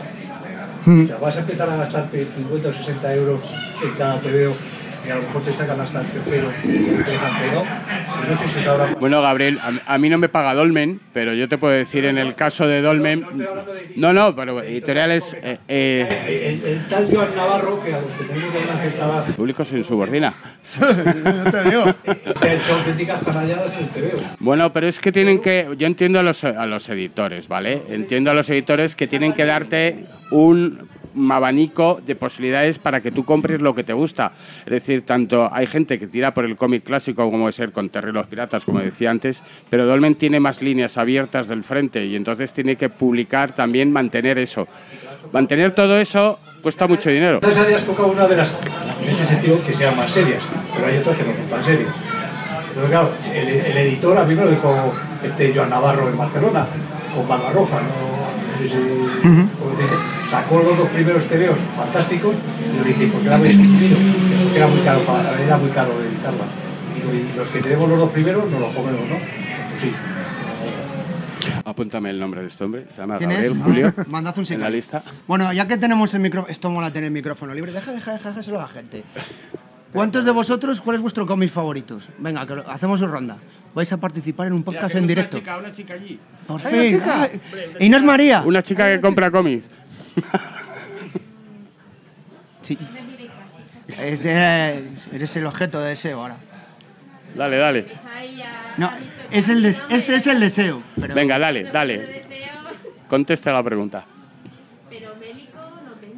O 0.86 1.07
sea, 1.07 1.17
vas 1.17 1.36
a 1.36 1.39
empezar 1.39 1.69
a 1.69 1.77
gastarte 1.77 2.27
50 2.36 2.67
o 2.67 2.73
60 2.73 3.15
euros 3.15 3.41
en 3.84 3.91
cada 3.91 4.19
TVO 4.19 4.53
y 5.06 5.10
a 5.10 5.16
lo 5.16 5.22
mejor 5.24 5.41
te 5.43 5.54
sacan 5.54 5.80
hasta 5.82 6.01
el 6.01 6.08
tercero 6.08 6.47
no 8.30 8.38
sé 8.38 8.47
si 8.47 8.60
te 8.62 8.70
habrá 8.70 8.95
Bueno, 8.99 9.22
Gabriel, 9.22 9.60
a, 9.60 9.93
a 9.93 9.97
mí 9.97 10.10
no 10.10 10.18
me 10.18 10.30
paga 10.30 10.54
Dolmen, 10.54 10.99
pero 11.14 11.34
yo 11.34 11.49
te 11.49 11.58
puedo 11.58 11.74
decir 11.74 12.06
en 12.06 12.18
el 12.18 12.36
caso 12.36 12.68
de 12.68 12.82
Dolmen. 12.82 13.26
No, 13.95 14.14
no, 14.14 14.36
pero 14.36 14.62
editoriales. 14.62 15.34
eh, 15.41 15.58
eh, 15.68 16.60
El, 16.64 16.70
el 16.72 16.88
tal 16.88 17.10
Joan 17.14 17.36
Navarro, 17.36 17.84
que 17.84 17.93
a 17.93 17.99
los 18.01 18.12
que 18.12 18.24
tenemos 18.26 18.54
de 18.54 18.60
edad, 18.97 19.26
público 19.36 19.66
sin 19.66 19.84
subordina. 19.84 20.34
No 20.80 20.88
te 21.51 21.64
digo. 21.70 21.84
te 22.39 22.49
ha 22.49 22.54
hecho 22.54 22.74
auténticas 22.76 23.24
canalladas 23.24 23.74
en 23.74 23.80
el 23.80 23.89
TVO. 23.89 24.24
Bueno, 24.39 24.72
pero 24.72 24.88
es 24.88 24.99
que 24.99 25.12
tienen 25.12 25.41
que. 25.41 25.68
Yo 25.78 25.88
entiendo 25.88 26.20
a 26.20 26.24
los, 26.24 26.43
a 26.43 26.66
los 26.66 26.88
editores, 26.89 27.47
¿vale? 27.47 27.82
Entiendo 27.89 28.32
a 28.32 28.34
los 28.34 28.49
editores 28.49 28.95
que 28.95 29.08
tienen 29.08 29.34
que 29.34 29.45
darte 29.45 30.06
un 30.32 30.88
abanico 31.32 32.01
de 32.05 32.16
posibilidades 32.16 32.80
para 32.80 33.01
que 33.01 33.11
tú 33.11 33.24
compres 33.26 33.61
lo 33.61 33.74
que 33.76 33.84
te 33.84 33.93
gusta. 33.93 34.32
Es 34.66 34.72
decir, 34.72 35.05
tanto 35.05 35.49
hay 35.53 35.68
gente 35.68 35.99
que 35.99 36.07
tira 36.07 36.34
por 36.34 36.45
el 36.45 36.55
cómic 36.55 36.84
clásico, 36.84 37.24
como 37.30 37.43
puede 37.43 37.53
ser 37.53 37.72
con 37.72 37.89
los 37.93 38.28
Piratas, 38.28 38.66
como 38.66 38.80
decía 38.80 39.11
antes, 39.11 39.43
pero 39.70 39.86
Dolmen 39.86 40.16
tiene 40.16 40.39
más 40.39 40.61
líneas 40.61 40.97
abiertas 40.97 41.47
del 41.47 41.64
frente 41.64 42.05
y 42.05 42.16
entonces 42.16 42.53
tiene 42.53 42.76
que 42.76 42.89
publicar 42.89 43.53
también, 43.53 43.91
mantener 43.91 44.38
eso. 44.38 44.68
Mantener 45.32 45.74
todo 45.76 45.97
eso 45.97 46.39
cuesta 46.61 46.88
mucho 46.88 47.09
dinero. 47.09 47.36
Entonces 47.36 47.59
habías 47.59 47.84
tocado 47.86 48.07
una 48.09 48.28
de 48.28 48.38
las, 48.38 48.49
en 49.03 49.09
ese 49.09 49.26
sentido, 49.28 49.59
que 49.66 49.74
sean 49.74 49.95
más 49.97 50.11
serias, 50.11 50.41
pero 50.74 50.88
hay 50.88 50.97
otras 50.97 51.18
que 51.18 51.24
no 51.24 51.34
son 51.34 51.45
tan 51.49 51.64
serias. 51.64 51.89
Pero 52.76 52.88
claro, 52.88 53.11
el, 53.34 53.47
el 53.47 53.78
editor 53.78 54.18
a 54.18 54.26
mí 54.26 54.34
me 54.34 54.45
lo 54.45 54.51
dijo 54.51 54.93
este 55.24 55.53
Joan 55.55 55.70
Navarro 55.70 56.09
en 56.09 56.18
Barcelona, 56.18 56.66
con 57.16 57.28
Barbarroja, 57.28 57.80
¿no? 57.82 57.88
No 58.53 58.57
sé 58.59 58.70
si- 58.70 60.12
sacó 60.34 60.63
los 60.63 60.75
dos 60.77 60.89
primeros 60.89 61.23
tebeos 61.27 61.57
fantásticos 61.77 62.34
y 62.34 62.77
yo 62.77 62.84
dije, 62.84 63.05
¿por 63.07 63.21
qué 63.21 63.29
la 63.29 63.36
habéis 63.36 63.55
suprimido? 63.55 63.97
Porque 64.43 64.57
era 64.57 64.67
muy 64.67 64.79
caro, 64.81 64.99
para- 65.05 65.39
era 65.41 65.57
muy 65.57 65.69
caro 65.69 65.91
editarla. 66.01 66.45
Y 66.95 66.99
digo, 66.99 67.13
y 67.13 67.38
los 67.38 67.47
que 67.49 67.59
tenemos 67.61 67.88
los 67.89 67.99
dos 67.99 68.09
primeros 68.11 68.49
nos 68.49 68.59
los 68.59 68.73
comemos, 68.73 69.01
¿no? 69.01 69.17
Pues 69.17 69.81
sí. 69.81 69.91
Apúntame 71.65 72.09
el 72.09 72.19
nombre 72.19 72.41
de 72.41 72.47
este 72.47 72.63
hombre. 72.63 72.86
Se 72.89 72.97
llama 73.01 73.17
¿Quién 73.19 73.29
Gabriel 73.29 73.53
es? 73.53 73.63
Julio. 73.63 73.93
Ah, 73.97 74.03
Mandad 74.09 74.34
un 74.38 74.41
en 74.41 74.45
sicario. 74.45 74.63
la 74.65 74.69
lista. 74.71 75.03
Bueno, 75.27 75.53
ya 75.53 75.67
que 75.67 75.77
tenemos 75.77 76.13
el 76.13 76.19
micrófono, 76.21 76.51
esto 76.51 76.69
mola 76.69 76.91
tener 76.91 77.07
el 77.07 77.11
micrófono 77.13 77.53
libre, 77.53 77.71
deja, 77.71 77.91
deja, 77.91 78.13
deja, 78.13 78.29
déjaselo 78.29 78.59
a 78.59 78.63
la 78.63 78.69
gente. 78.69 79.03
¿Cuántos 79.93 80.25
de 80.25 80.31
vosotros, 80.31 80.81
cuál 80.81 80.95
es 80.95 81.01
vuestro 81.01 81.27
cómic 81.27 81.51
favoritos? 81.51 82.09
Venga, 82.17 82.47
que 82.47 82.55
lo- 82.55 82.67
hacemos 82.69 82.99
una 83.01 83.11
ronda. 83.11 83.38
Vais 83.75 83.91
a 83.93 83.97
participar 83.97 84.47
en 84.47 84.53
un 84.53 84.63
podcast 84.63 84.95
en 84.95 85.05
directo. 85.05 85.38
Una 85.38 85.41
chica, 85.43 85.57
una 85.57 85.71
chica 85.71 85.93
allí. 85.93 86.19
Por 86.47 86.61
fin. 86.61 87.01
Ay, 87.05 87.41
¿Y 87.79 87.89
no 87.89 87.97
es 87.97 88.03
María? 88.03 88.41
Una 88.43 88.63
chica 88.63 88.88
que 88.88 88.99
compra 88.99 89.29
cómics. 89.29 89.67
Sí. 92.61 92.78
Es 93.99 94.24
de- 94.24 94.88
eres 95.11 95.36
el 95.36 95.45
objeto 95.45 95.82
de 95.82 95.89
deseo 95.89 96.22
ahora. 96.22 96.38
Dale, 97.36 97.57
dale. 97.57 97.88
No, 98.78 98.89
es 99.32 99.49
el 99.49 99.61
des- 99.64 99.84
este 99.89 100.16
es 100.16 100.28
el 100.28 100.39
deseo. 100.39 100.82
Pero 100.99 101.14
Venga, 101.14 101.38
dale, 101.38 101.64
dale. 101.66 102.24
Contesta 103.09 103.51
la 103.51 103.61
pregunta. 103.64 104.05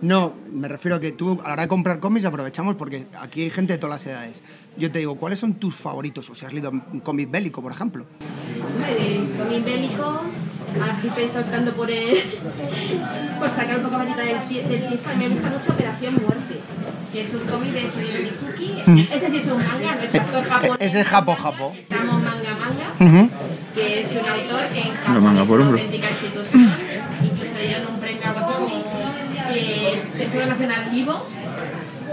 No, 0.01 0.35
me 0.51 0.67
refiero 0.67 0.97
a 0.97 0.99
que 0.99 1.13
tú 1.13 1.39
a 1.43 1.47
la 1.47 1.53
hora 1.53 1.61
de 1.63 1.67
comprar 1.67 1.99
cómics 1.99 2.25
aprovechamos 2.25 2.75
porque 2.75 3.07
aquí 3.19 3.43
hay 3.43 3.49
gente 3.49 3.73
de 3.73 3.79
todas 3.79 3.95
las 3.95 4.05
edades. 4.13 4.43
Yo 4.77 4.91
te 4.91 4.99
digo, 4.99 5.15
¿cuáles 5.15 5.39
son 5.39 5.55
tus 5.55 5.73
favoritos? 5.75 6.29
O 6.29 6.35
si 6.35 6.45
has 6.45 6.53
leído 6.53 6.69
un 6.69 6.99
cómic 6.99 7.31
bélico, 7.31 7.61
por 7.61 7.71
ejemplo. 7.71 8.05
Hombre, 8.63 9.21
cómic 9.39 9.65
bélico, 9.65 10.21
así 10.83 11.09
pensando 11.09 11.39
optando 11.39 11.71
por 11.73 11.89
el, 11.89 12.17
por 13.39 13.49
sacar 13.49 13.77
un 13.77 13.83
poco 13.83 13.97
más 13.97 14.07
del, 14.17 14.27
del 14.27 14.39
fiesta, 14.81 15.13
me 15.17 15.29
gusta 15.29 15.49
mucho 15.49 15.71
Operación 15.73 16.13
Muerte, 16.15 16.59
que 17.11 17.21
es 17.21 17.33
un 17.33 17.39
cómic 17.41 17.71
de 17.71 17.91
Suyo 17.91 18.19
Mizuki. 18.23 19.05
Ese 19.13 19.29
sí 19.29 19.37
es 19.37 19.45
un 19.47 19.57
manga, 19.57 19.95
no 19.95 20.01
es 20.01 20.15
actor 20.15 20.43
japonés. 20.43 20.77
Ese 20.79 21.01
es 21.01 21.07
japo, 21.07 21.35
japo. 21.35 21.73
Estamos 21.77 22.21
manga 22.21 22.55
manga, 22.59 23.29
que 23.75 23.99
es 24.01 24.11
un 24.11 24.17
autor 24.29 24.67
que 24.73 24.81
en 24.81 24.93
Japón 24.95 25.23
manga 25.23 25.41
es 25.41 25.47
por 25.47 25.59
una 25.59 25.69
hombro. 25.69 25.81
auténtica 25.83 26.09
institución, 26.09 26.71
incluso 27.23 27.53
le 27.57 27.67
dieron 27.67 27.87
un 27.93 27.99
premio 27.99 28.21
algo 28.25 28.39
así 28.39 28.53
como 28.53 28.83
eh, 29.51 30.01
Tesoro 30.17 30.45
Nacional 30.47 30.89
Vivo. 30.91 31.25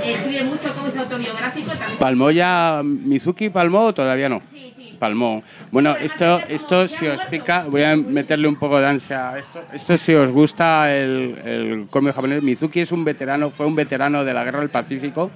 Escribe 0.05 0.43
mucho 0.45 0.75
cómics 0.75 0.97
autobiográficos, 0.99 1.79
también 1.79 1.99
¿Palmó 1.99 2.31
ya 2.33 2.81
Mizuki? 2.83 3.51
¿Palmó 3.51 3.83
o 3.85 3.95
todavía 3.95 4.29
no? 4.29 4.43
Sí, 4.53 4.72
sí. 5.03 5.13
Palmó. 5.13 5.43
Bueno, 5.71 5.97
esto, 5.97 6.41
esto 6.49 6.87
si 6.87 7.07
os 7.07 7.25
pica, 7.27 7.65
voy 7.69 7.83
a 7.83 7.97
meterle 7.97 8.47
un 8.47 8.57
poco 8.57 8.79
de 8.79 8.87
ansia 8.87 9.31
a 9.31 9.39
esto. 9.39 9.63
Esto 9.73 9.99
si 9.99 10.15
os 10.15 10.31
gusta 10.31 10.95
el, 10.95 11.39
el 11.45 11.89
japonés, 12.13 12.43
Mizuki 12.43 12.81
es 12.81 12.93
un 12.93 13.05
veterano, 13.05 13.51
fue 13.51 13.67
un 13.67 13.75
veterano 13.75 14.25
de 14.25 14.33
la 14.33 14.45
Guerra 14.45 14.61
del 14.61 14.71
Pacífico, 14.71 15.31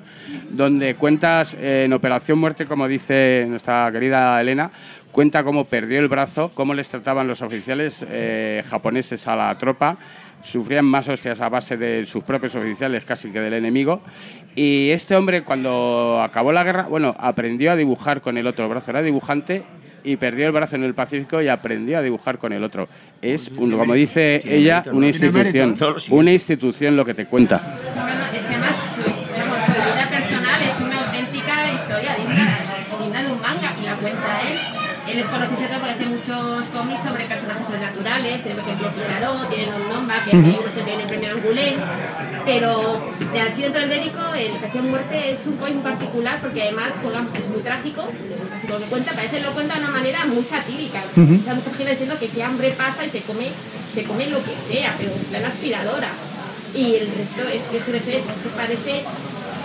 donde 0.50 0.94
cuentas 0.94 1.54
en 1.60 1.92
Operación 1.92 2.38
Muerte, 2.38 2.66
como 2.66 2.86
dice 2.86 3.44
nuestra 3.48 3.90
querida 3.90 4.40
Elena, 4.40 4.70
cuenta 5.10 5.42
cómo 5.42 5.64
perdió 5.64 5.98
el 5.98 6.08
brazo, 6.08 6.50
cómo 6.54 6.74
les 6.74 6.88
trataban 6.88 7.26
los 7.26 7.42
oficiales 7.42 8.04
eh, 8.08 8.62
japoneses 8.68 9.26
a 9.26 9.34
la 9.34 9.56
tropa, 9.56 9.96
sufrían 10.42 10.84
más 10.84 11.08
hostias 11.08 11.40
a 11.40 11.48
base 11.48 11.76
de 11.76 12.06
sus 12.06 12.22
propios 12.24 12.54
oficiales 12.54 13.04
casi 13.04 13.30
que 13.30 13.40
del 13.40 13.54
enemigo. 13.54 14.00
Y 14.54 14.90
este 14.90 15.14
hombre 15.16 15.42
cuando 15.42 16.20
acabó 16.22 16.52
la 16.52 16.64
guerra, 16.64 16.86
bueno, 16.88 17.14
aprendió 17.18 17.72
a 17.72 17.76
dibujar 17.76 18.20
con 18.20 18.38
el 18.38 18.46
otro 18.46 18.68
brazo, 18.68 18.90
era 18.90 19.02
dibujante 19.02 19.64
y 20.04 20.16
perdió 20.16 20.46
el 20.46 20.52
brazo 20.52 20.76
en 20.76 20.84
el 20.84 20.94
Pacífico 20.94 21.42
y 21.42 21.48
aprendió 21.48 21.98
a 21.98 22.02
dibujar 22.02 22.38
con 22.38 22.52
el 22.52 22.62
otro. 22.62 22.88
Es, 23.20 23.48
un- 23.48 23.76
como 23.76 23.92
dice 23.94 24.40
ella, 24.44 24.84
una 24.92 25.08
institución, 25.08 25.76
una 26.10 26.32
institución 26.32 26.96
lo 26.96 27.04
que 27.04 27.14
te 27.14 27.26
cuenta. 27.26 27.60
Es 28.32 28.40
que 28.44 28.54
además 28.54 28.76
su, 28.94 29.02
vamos, 29.02 29.64
su 29.64 29.72
vida 29.72 30.08
personal 30.08 30.62
es 30.62 30.80
una 30.80 31.06
auténtica 31.06 31.72
historia 31.72 32.14
digna, 32.16 32.58
digna 33.02 33.22
de 33.24 33.32
un 33.32 33.40
manga 33.40 33.72
y 33.82 33.84
la 33.84 33.94
cuenta 33.96 34.40
él. 34.48 34.58
Él 35.12 35.18
es 35.20 35.26
conocido 35.26 35.75
muchos 36.16 36.64
cómics 36.72 37.02
sobre 37.02 37.24
personajes 37.24 37.66
sobrenaturales, 37.66 38.40
por 38.40 38.50
ejemplo 38.52 38.90
Pierrot, 38.96 39.48
tiene 39.50 39.72
un 39.76 39.88
Nomba, 39.88 40.24
que 40.24 40.36
uh 40.36 40.40
mucho 40.40 40.80
tiene 40.84 41.02
el 41.02 41.08
premio 41.08 41.30
Angoulême, 41.36 41.76
pero 42.44 42.70
de 43.32 43.40
aquí 43.40 43.62
dentro 43.62 43.80
del 43.80 43.90
médico, 43.90 44.20
el 44.34 44.52
Estación 44.56 44.90
Muerte 44.90 45.32
es 45.32 45.40
un 45.46 45.56
cómic 45.56 45.82
particular 45.82 46.40
porque 46.40 46.62
además 46.62 46.94
juega, 47.02 47.20
es 47.36 47.46
muy 47.48 47.60
trágico, 47.60 48.02
lo 48.68 48.78
que 48.78 48.84
cuenta, 48.84 49.12
parece 49.12 49.38
que 49.38 49.44
lo 49.44 49.52
cuenta 49.52 49.74
de 49.74 49.80
una 49.80 49.90
manera 49.90 50.24
muy 50.26 50.42
satírica. 50.42 51.00
O 51.12 51.44
sea, 51.44 51.54
mucha 51.54 51.70
gente 51.76 51.92
diciendo 51.92 52.16
que 52.18 52.28
qué 52.28 52.42
hambre 52.42 52.70
pasa 52.70 53.04
y 53.04 53.10
se 53.10 53.20
come, 53.22 53.46
se 53.94 54.02
come 54.04 54.26
lo 54.28 54.40
que 54.42 54.54
sea, 54.70 54.94
pero 54.96 55.10
en 55.12 55.42
la 55.42 55.48
aspiradora. 55.48 56.08
Y 56.74 56.96
el 56.96 57.06
resto 57.06 57.42
es 57.52 57.62
que 57.70 57.76
es 57.78 57.84
que 57.84 58.48
parece, 58.56 59.04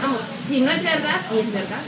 vamos, 0.02 0.22
si 0.48 0.62
no 0.62 0.72
es 0.72 0.84
verdad, 0.84 1.20
y 1.34 1.40
es 1.40 1.54
verdad. 1.54 1.84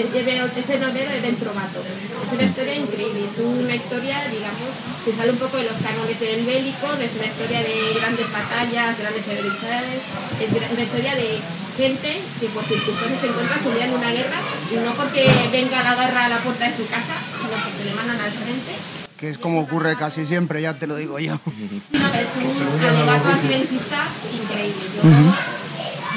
Es 0.00 0.68
el 0.68 0.84
obrero 0.84 1.10
de 1.10 1.20
Ben 1.20 1.36
Trovato. 1.36 1.80
Es 1.80 2.32
una 2.32 2.42
historia 2.42 2.74
increíble, 2.74 3.24
es 3.24 3.38
una 3.40 3.74
historia, 3.74 4.16
digamos, 4.28 4.70
que 5.04 5.12
sale 5.12 5.30
un 5.32 5.38
poco 5.38 5.56
de 5.56 5.64
los 5.64 5.78
cánones 5.80 6.20
del 6.20 6.44
bélico, 6.44 6.86
es 7.00 7.12
una 7.16 7.26
historia 7.26 7.60
de 7.64 7.96
grandes 7.96 8.28
batallas, 8.28 8.98
grandes 8.98 9.24
severidades, 9.24 10.00
es 10.36 10.50
una 10.52 10.82
historia 10.82 11.14
de 11.16 11.40
gente 11.76 12.12
que 12.40 12.46
por 12.52 12.64
circunstancias 12.64 13.20
se 13.20 13.28
encuentra 13.28 13.56
sumida 13.62 13.84
en 13.84 13.94
una 13.94 14.10
guerra 14.12 14.38
y 14.72 14.74
no 14.76 14.92
porque 14.92 15.24
venga 15.52 15.82
la 15.82 15.94
guerra 15.94 16.24
a 16.24 16.28
la 16.28 16.38
puerta 16.44 16.68
de 16.68 16.76
su 16.76 16.84
casa, 16.88 17.16
sino 17.40 17.56
porque 17.56 17.84
le 17.88 17.94
mandan 17.94 18.20
al 18.20 18.32
frente. 18.32 18.72
Que 19.16 19.30
es 19.30 19.38
como 19.38 19.60
ocurre 19.60 19.96
casi 19.96 20.26
siempre, 20.26 20.60
ya 20.60 20.74
te 20.74 20.86
lo 20.86 20.96
digo 20.96 21.18
yo. 21.18 21.40
No, 21.96 22.06
es 22.12 22.28
un 22.36 22.84
alegato 22.84 23.28
accidentista 23.28 24.08
increíble. 24.28 24.84
Yo, 25.02 25.75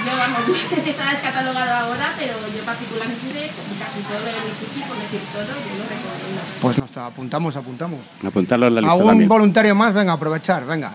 yo 0.09 0.17
vamos, 0.17 0.41
no 0.47 0.69
sé 0.69 0.81
si 0.81 0.89
está 0.89 1.11
descatalogado 1.11 1.71
ahora, 1.85 2.13
pero 2.17 2.33
yo 2.33 2.63
particularmente, 2.65 3.51
como 3.55 3.71
casi 3.79 3.99
todo 4.03 4.19
lo 4.19 4.25
de 4.25 4.39
Mizuki, 4.49 4.81
por 4.87 4.97
decir 4.97 5.21
todo, 5.31 5.43
yo 5.45 5.73
lo 5.77 5.85
recomiendo. 5.85 6.41
Pues 6.61 6.77
nos 6.77 6.97
apuntamos, 6.97 7.55
apuntamos. 7.55 7.99
Apuntarlo 8.25 8.67
en 8.67 8.75
la 8.75 8.81
lista 8.81 8.93
¿Algún 8.93 9.07
también. 9.09 9.29
voluntario 9.29 9.75
más? 9.75 9.93
Venga, 9.93 10.13
aprovechar, 10.13 10.65
venga. 10.65 10.91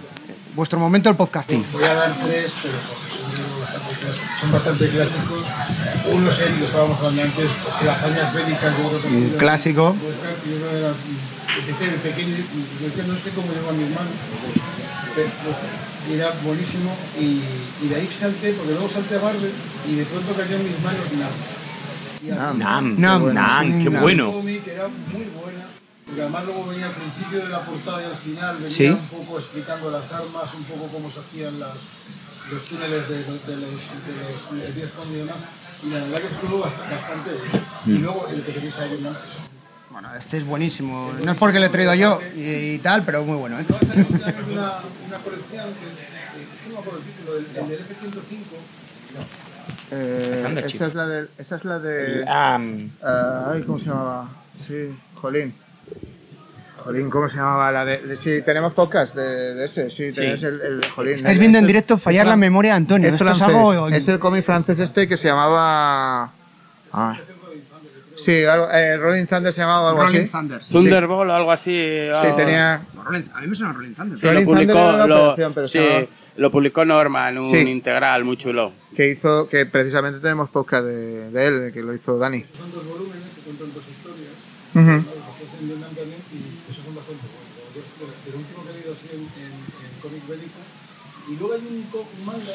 Vuestro 0.55 0.79
momento 0.79 1.09
del 1.09 1.17
podcasting. 1.17 1.65
Voy 1.73 1.85
a 1.85 1.95
dar 1.95 2.13
tres, 2.25 2.53
pero 2.63 2.79
son 4.41 4.53
bastante 4.53 4.89
clásicos. 4.89 5.43
Uno 6.13 6.31
es 6.31 6.41
el 6.41 6.59
que 6.59 6.65
estábamos 6.67 6.99
hablando 6.99 7.23
antes, 7.23 7.51
pues, 7.65 7.83
las 7.85 7.99
hazañas 7.99 8.35
bélicas. 8.35 8.79
Yo 8.79 8.89
creo 8.89 9.03
que 9.03 9.09
Un 9.09 9.35
clásico. 9.39 9.97
Pues, 10.01 10.15
yo 10.45 10.71
era, 10.71 10.93
de 11.93 11.99
pequeño, 11.99 12.37
yo 12.37 12.87
decía, 12.87 13.05
no 13.07 13.15
sé 13.15 13.31
cómo 13.35 13.49
llegó 13.53 13.71
a 13.71 13.73
manos, 13.73 14.15
pero, 15.15 15.29
pues, 15.43 15.94
y 16.11 16.15
era 16.15 16.31
buenísimo. 16.45 16.97
Y, 17.21 17.41
y 17.85 17.89
de 17.89 17.97
ahí 17.97 18.09
salté, 18.21 18.53
porque 18.53 18.73
luego 18.73 18.89
salté 18.89 19.17
a 19.17 19.21
Marvel 19.21 19.53
y 19.89 19.95
de 19.97 20.05
pronto 20.05 20.33
cayó 20.35 20.57
en 20.57 20.65
mis 20.65 20.81
manos 20.83 21.05
Nam. 22.25 22.59
Nam, 22.59 22.59
Nam, 22.99 23.27
qué, 23.27 23.33
Nam, 23.35 23.85
qué 23.85 23.91
Nam. 23.91 24.03
bueno. 24.03 24.33
cómic 24.33 24.67
era 24.67 24.89
muy 24.89 25.25
buena, 25.37 25.65
porque 26.07 26.23
además 26.23 26.45
luego 26.47 26.67
venía 26.69 26.87
al 26.87 26.93
principio 26.95 27.39
de 27.45 27.49
la 27.51 27.61
portada 27.61 28.01
y 28.03 28.07
al 28.07 28.17
final 28.17 28.55
venía 28.57 28.71
Sí. 28.71 28.87
un 28.89 29.09
poco 29.09 29.39
explicando 29.41 29.91
las 29.91 30.11
armas, 30.11 30.55
un 30.57 30.65
poco 30.65 30.89
cómo 30.89 31.11
se 31.13 31.21
hacían 31.21 31.61
las, 31.61 31.77
los 32.51 32.65
túneles 32.65 33.09
de, 33.11 33.17
los- 33.29 33.47
de 33.47 33.57
los, 33.57 33.71
de 33.77 34.13
los 34.17 34.65
de 34.65 34.73
Vietcong 34.73 35.11
y 35.13 35.17
demás. 35.17 35.37
Y 35.85 35.91
la 35.91 36.01
verdad 36.01 36.21
que 36.21 36.35
estuvo 36.35 36.65
bast- 36.65 36.91
bastante 36.91 37.31
bien. 37.31 37.65
Y 37.87 37.99
luego 38.01 38.27
el 38.33 38.43
que 38.43 38.53
tenéis 38.53 38.79
ahí 38.79 38.99
más. 39.03 39.17
Bueno, 39.95 40.13
este 40.17 40.39
es 40.39 40.45
buenísimo. 40.45 41.13
No 41.25 41.31
es 41.33 41.39
porque 41.39 41.61
lo 41.61 41.67
he 41.67 41.69
traído 41.69 41.95
yo 41.95 42.21
y, 42.37 42.73
y 42.75 42.79
tal, 42.79 43.05
pero 43.05 43.25
muy 43.25 43.37
bueno, 43.37 43.59
¿eh? 43.61 43.65
Va 43.73 43.77
a 43.77 43.81
salir 43.87 44.05
también 44.07 44.59
una, 44.59 44.73
una 45.07 45.19
colección 45.19 45.67
que 45.79 45.87
es, 45.87 45.93
eh, 46.01 46.43
es 46.43 46.49
que 46.63 46.69
no 46.69 46.75
me 46.75 46.81
acuerdo 46.81 46.99
el 46.99 47.05
título, 47.05 47.37
el, 47.39 47.47
el 47.57 47.69
del 47.69 47.79
F-105. 47.81 50.43
Thunder 50.45 50.67
esa, 50.67 50.87
es 50.87 50.95
la 50.97 51.07
de, 51.07 51.29
esa 51.39 51.55
es 51.57 51.65
la 51.65 51.79
de... 51.79 52.25
Ah, 52.27 52.59
ay, 53.53 53.63
¿cómo 53.63 53.79
se 53.79 53.85
llamaba? 53.87 54.27
Sí, 54.67 54.97
Jolín. 55.15 55.55
Jolín, 56.79 57.09
¿cómo 57.09 57.29
se 57.29 57.37
llamaba? 57.37 57.71
La 57.71 57.85
de, 57.85 57.99
de- 57.99 58.17
sí, 58.17 58.43
tenemos 58.45 58.73
podcast 58.75 59.15
de, 59.15 59.55
de 59.55 59.65
ese, 59.65 59.91
sí, 59.91 60.11
tenemos 60.13 60.43
el, 60.43 60.85
Jolín. 60.93 61.15
Estáis 61.15 61.35
El- 61.35 61.39
viendo 61.41 61.59
en 61.59 61.69
directo 61.69 61.99
fallar 61.99 62.27
la 62.27 62.37
memoria 62.37 62.73
de 62.73 62.79
Antonio. 62.79 63.09
Es 63.09 63.17
francés, 63.17 63.43
algo... 63.47 63.89
es 63.91 64.09
el 64.09 64.19
cómic 64.19 64.45
francés 64.45 64.81
este 64.81 65.07
que 65.07 65.17
se 65.17 65.29
llamaba... 65.29 66.33
Ah. 66.93 67.17
Sí, 68.17 68.45
algo, 68.45 68.71
eh, 68.71 68.97
Rolling 68.97 69.27
Thunder 69.27 69.53
se 69.53 69.61
llamaba 69.61 69.91
algo 69.91 70.03
Rolling 70.03 70.21
así. 70.23 70.31
Thunder. 70.31 70.65
Sí, 70.65 70.73
Thunderbolt 70.73 71.31
o 71.31 71.35
algo 71.35 71.53
así. 71.53 71.71
Sí, 72.21 72.27
tenía... 72.37 72.81
Rolling- 73.05 73.25
A 73.35 73.41
mí 73.41 73.47
me 73.49 73.55
suena 73.57 73.73
Rolling 73.73 73.95
Thunder. 73.95 74.19
Sí, 74.19 74.27
Rolling 74.27 74.41
lo 74.45 74.47
Thunder 74.47 74.67
publicó, 74.67 74.79
era 74.79 75.05
una 75.05 75.07
lo, 75.07 75.55
pero 75.55 75.69
se 75.69 75.79
sí, 75.79 75.85
llamaba- 75.85 76.07
lo 76.37 76.51
publicó 76.51 76.85
Norman, 76.85 77.39
un 77.39 77.45
Sí. 77.51 77.59
integral 77.59 78.25
muy 78.25 78.37
chulo. 78.37 78.73
que 78.97 79.11
hizo, 79.11 79.49
que 79.49 79.67
precisamente 79.67 80.21
tenemos 80.21 80.51
podcast 80.51 80.85
de, 80.85 81.31
de 81.31 81.47
él, 81.47 81.73
que 81.73 81.83
lo 81.83 81.93
hizo 81.95 82.17
Dani. 82.19 82.45
Son 82.57 82.71
dos 82.73 82.87
volúmenes 82.87 83.25
que 83.35 83.41
cuentan 83.43 83.75
dos 83.75 83.83
historias. 83.89 84.31
Ujú. 84.75 84.87
basadas 84.87 85.61
en 85.61 85.67
Vietnam 85.69 85.91
también 85.95 86.21
y 86.31 86.71
esos 86.73 86.85
son 86.85 86.95
bastante 86.95 87.23
buenos. 87.27 87.75
Yo, 87.75 87.81
de- 87.83 88.31
del 88.31 88.35
último 88.41 88.65
que 88.65 88.71
he 88.71 88.75
leído 88.75 88.93
así 88.95 89.09
en, 89.13 89.21
en, 89.43 89.51
en 89.51 90.01
cómic 90.01 90.29
bélico. 90.29 90.61
Y 91.29 91.37
luego 91.39 91.55
hay 91.55 91.61
un, 91.67 91.83
co- 91.91 92.07
un 92.19 92.25
manga 92.27 92.55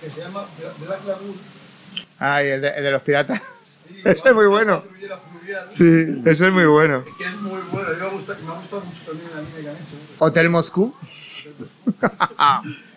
que 0.00 0.08
se 0.10 0.20
llama 0.20 0.44
Bla- 0.58 0.86
Black 0.86 1.06
Lagoon. 1.06 1.36
Ah, 2.18 2.42
y 2.42 2.46
el 2.48 2.60
de, 2.62 2.68
el 2.68 2.82
de 2.84 2.90
los 2.92 3.02
piratas. 3.02 3.42
Ese 4.12 4.28
es 4.28 4.34
muy 4.34 4.46
bueno. 4.46 4.82
Sí, 5.70 5.84
ese 6.24 6.46
es 6.48 6.52
muy 6.52 6.64
bueno. 6.66 7.04
Que 7.18 7.24
es 7.24 7.36
muy 7.40 7.60
bueno. 7.70 7.88
Me 7.98 8.06
ha 8.06 8.08
gustado, 8.08 8.38
mucho 8.44 9.00
también 9.06 9.28
el 9.32 9.38
anime 9.38 9.60
que 9.62 9.68
han 9.68 9.76
hecho. 9.76 9.96
Hotel 10.18 10.50
Moscú. 10.50 10.94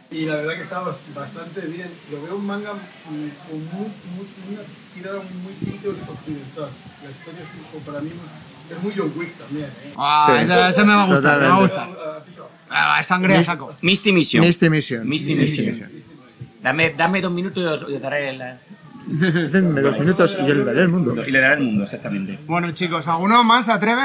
Y 0.09 0.23
la 0.25 0.37
verdad 0.37 0.53
que 0.55 0.61
está 0.61 0.81
bas- 0.81 0.95
bastante 1.13 1.61
bien. 1.67 1.89
Lo 2.11 2.21
veo 2.23 2.37
un 2.37 2.47
manga 2.47 2.69
con 2.69 2.77
muy, 3.17 3.91
muy, 4.15 4.25
una 4.53 4.61
tirada 4.95 5.19
muy 5.43 5.53
tinte 5.59 5.89
occidental. 5.89 6.69
La 7.03 7.09
historia 7.11 7.41
es, 7.41 7.71
como 7.71 7.83
para 7.85 7.99
mí 8.01 8.11
es 8.71 8.83
muy 8.83 8.93
John 8.95 9.11
Wick 9.17 9.33
también. 9.37 9.65
¿eh? 9.65 9.93
Ah, 9.97 10.25
Sí. 10.25 10.45
ese, 10.45 10.69
ese 10.69 10.85
me 10.85 10.93
va 10.93 11.03
a 11.03 11.07
gustar, 11.07 11.41
me 11.41 11.47
va 11.47 11.55
a 11.55 11.59
Totalmente. 11.59 11.99
gustar. 12.01 12.21
Ah, 12.69 13.03
sangre 13.03 13.35
a 13.35 13.43
saco. 13.43 13.75
Misty 13.81 14.13
Mission. 14.13 14.41
Misty 14.45 14.69
Mission. 14.69 15.07
Misty 15.09 15.35
Mission. 15.35 15.89
Dame, 16.63 16.93
dame 16.97 17.21
dos 17.21 17.31
minutos 17.33 17.61
y 17.61 17.65
os, 17.65 17.89
y 17.91 17.95
os 17.95 18.01
daré 18.01 18.31
la- 18.31 18.57
Denme 19.07 19.81
dos 19.81 19.99
minutos 19.99 20.37
y 20.39 20.45
yo 20.47 20.53
le 20.53 20.63
daré 20.65 20.81
el 20.81 20.89
mundo. 20.89 21.15
y 21.25 21.31
le 21.31 21.39
daré 21.39 21.55
el 21.55 21.61
mundo, 21.61 21.83
exactamente. 21.85 22.37
Bueno, 22.45 22.71
chicos, 22.73 23.07
¿alguno 23.07 23.43
más 23.43 23.65
se 23.67 23.71
atreve? 23.71 24.01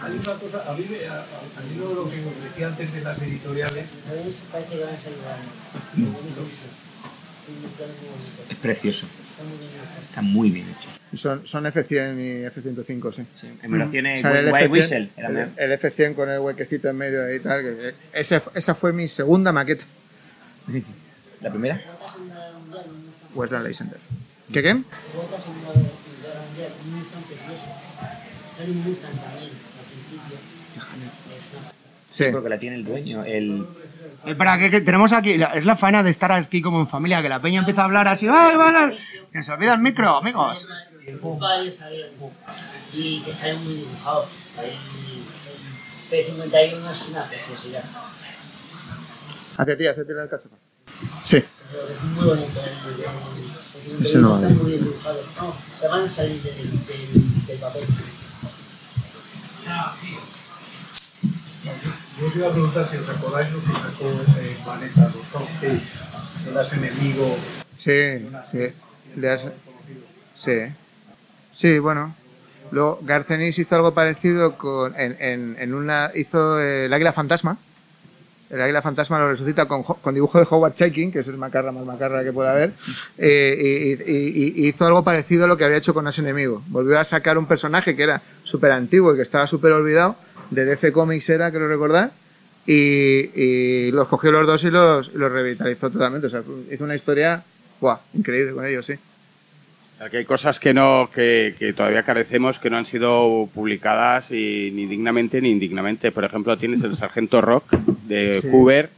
Hay 0.00 0.12
una 0.12 0.32
cosa, 0.34 0.70
a 0.70 0.74
mí, 0.74 0.84
me- 0.90 1.06
a, 1.08 1.14
a- 1.14 1.62
mí 1.70 1.78
lo, 1.78 1.94
lo 1.94 2.10
que 2.10 2.16
os 2.24 2.42
decía 2.44 2.66
antes 2.68 2.92
de 2.92 3.00
las 3.00 3.20
editoriales, 3.22 3.84
Es 8.50 8.56
precioso. 8.56 9.06
Está 10.08 10.22
muy 10.22 10.50
bien 10.50 10.66
hecho. 10.68 10.88
Son, 11.16 11.46
son 11.46 11.64
F100 11.64 12.18
y 12.20 12.44
F105, 12.60 13.12
sí. 13.14 13.22
Emulaciones 13.62 14.18
O 14.24 14.28
sea, 14.28 14.40
el 14.40 14.52
White 14.52 14.66
F100, 14.68 14.70
Whistle. 14.70 15.10
El, 15.16 15.48
el 15.56 15.80
F100 15.80 16.14
con 16.14 16.28
el 16.28 16.40
huequecito 16.40 16.88
en 16.88 16.96
medio 16.96 17.24
ahí 17.24 17.36
y 17.36 17.40
tal. 17.40 17.62
que- 17.62 17.94
ese- 18.12 18.42
esa 18.54 18.74
fue 18.74 18.92
mi 18.92 19.08
segunda 19.08 19.52
maqueta. 19.52 19.84
¿La 21.40 21.50
primera? 21.50 21.80
Westland 23.34 23.66
Lysander. 23.66 23.98
¿Qué 24.52 24.62
qué? 24.62 24.82
Sí. 32.10 32.24
Creo 32.24 32.42
que 32.42 32.48
la 32.48 32.58
tiene 32.58 32.76
el 32.76 32.84
dueño. 32.84 33.24
El... 33.24 33.66
Espera, 34.24 34.58
que, 34.58 34.70
que 34.70 34.80
tenemos 34.80 35.12
aquí, 35.12 35.36
la- 35.38 35.48
es 35.54 35.64
la 35.64 35.76
faena 35.76 36.02
de 36.02 36.10
estar 36.10 36.32
aquí 36.32 36.60
como 36.62 36.80
en 36.80 36.88
familia, 36.88 37.22
que 37.22 37.28
la 37.28 37.40
peña 37.40 37.60
empieza 37.60 37.82
a 37.82 37.84
hablar 37.84 38.08
así, 38.08 38.26
¡ay, 38.28 38.56
vale! 38.56 38.98
Que 39.32 39.42
se 39.42 39.52
olvida 39.52 39.74
el 39.74 39.80
micro, 39.80 40.08
amigos. 40.16 40.66
Y 42.92 43.20
que 43.22 43.30
están 43.30 43.62
muy 43.64 43.74
dibujados. 43.74 44.28
Ahí, 44.58 44.72
el 46.10 46.26
P51 46.26 46.90
es 46.90 47.08
una 47.10 47.22
preciosidad. 47.24 47.84
Hacia 49.58 49.76
ti, 49.76 49.86
hacia 49.86 50.04
ti 50.04 50.12
el 50.12 50.28
cacho. 50.28 50.48
Sí. 51.24 51.44
Pero 51.70 51.82
es 51.88 52.02
muy 52.02 52.24
bonito. 52.26 52.60
el- 52.60 54.00
el- 54.00 54.06
Ese 54.06 54.18
no 54.18 54.34
Están 54.36 54.42
vale. 54.42 54.54
muy 54.62 54.70
bien 54.72 54.84
dibujados. 54.84 55.24
No, 55.40 55.54
se 55.80 55.88
van 55.88 56.04
a 56.04 56.08
salir 56.08 56.42
del, 56.42 56.54
del, 56.86 57.46
del 57.46 57.58
papel. 57.58 57.84
yo 62.20 62.26
os 62.26 62.36
iba 62.36 62.48
a 62.48 62.50
preguntar 62.50 62.88
si 62.90 62.96
os 62.96 63.08
acordáis 63.08 63.50
lo 63.52 63.60
que 63.60 63.72
sacó 63.72 64.10
eh, 64.40 64.56
Planeta, 64.64 65.12
los 65.14 65.42
Hostels, 65.42 65.82
de 66.44 66.52
las 66.52 66.72
enemigos. 66.72 67.36
Sí, 67.76 68.28
sí. 68.50 68.72
Le 69.16 69.30
has- 69.30 69.46
Sí. 70.36 70.52
Sí, 71.50 71.78
bueno. 71.80 72.14
Luego 72.70 73.00
Garcenis 73.02 73.58
hizo 73.58 73.74
algo 73.74 73.92
parecido 73.94 74.56
con, 74.56 74.94
en, 74.98 75.16
en, 75.20 75.56
en 75.58 75.74
una. 75.74 76.10
hizo 76.14 76.60
eh, 76.60 76.84
el 76.86 76.92
Águila 76.92 77.12
Fantasma. 77.12 77.58
El 78.50 78.60
Águila 78.62 78.80
Fantasma 78.80 79.18
lo 79.18 79.28
resucita 79.28 79.66
con, 79.66 79.82
con 79.82 80.14
dibujo 80.14 80.38
de 80.38 80.46
Howard 80.48 80.72
Chaykin, 80.74 81.12
que 81.12 81.18
es 81.18 81.28
el 81.28 81.36
macarra 81.36 81.70
más 81.70 81.84
macarra 81.84 82.24
que 82.24 82.32
puede 82.32 82.48
haber. 82.48 82.72
eh, 83.18 83.96
y, 84.06 84.10
y- 84.10 84.54
y- 84.64 84.68
hizo 84.68 84.86
algo 84.86 85.04
parecido 85.04 85.44
a 85.44 85.46
lo 85.48 85.56
que 85.56 85.64
había 85.64 85.76
hecho 85.76 85.92
con 85.92 86.06
As 86.06 86.18
Enemigo. 86.18 86.62
Volvió 86.68 86.98
a 86.98 87.04
sacar 87.04 87.36
un 87.36 87.46
personaje 87.46 87.94
que 87.94 88.02
era 88.04 88.22
súper 88.44 88.72
antiguo 88.72 89.12
y 89.12 89.16
que 89.16 89.22
estaba 89.22 89.46
súper 89.46 89.72
olvidado. 89.72 90.16
De 90.50 90.64
DC 90.64 90.92
Comics 90.92 91.28
era, 91.28 91.50
creo 91.50 91.68
recordar. 91.68 92.10
Y, 92.66 93.30
y 93.34 93.90
los 93.92 94.08
cogió 94.08 94.30
los 94.32 94.46
dos 94.46 94.64
y 94.64 94.70
los, 94.70 95.12
los 95.14 95.30
revitalizó 95.32 95.90
totalmente. 95.90 96.26
O 96.26 96.30
sea, 96.30 96.42
hizo 96.70 96.84
una 96.84 96.94
historia 96.94 97.42
¡buah! 97.80 97.98
increíble 98.14 98.52
con 98.52 98.64
ellos, 98.66 98.86
sí. 98.86 98.94
Aquí 100.00 100.16
hay 100.18 100.24
cosas 100.24 100.60
que 100.60 100.72
no 100.72 101.10
que, 101.12 101.54
que 101.58 101.72
todavía 101.72 102.04
carecemos 102.04 102.58
que 102.60 102.70
no 102.70 102.76
han 102.78 102.84
sido 102.84 103.48
publicadas 103.52 104.30
y 104.30 104.70
ni 104.72 104.86
dignamente 104.86 105.40
ni 105.40 105.50
indignamente. 105.50 106.12
Por 106.12 106.24
ejemplo, 106.24 106.56
tienes 106.56 106.82
el 106.84 106.94
Sargento 106.94 107.40
Rock 107.40 107.64
de 108.08 108.40
Sí. 108.40 108.48
Hoover, 108.50 108.90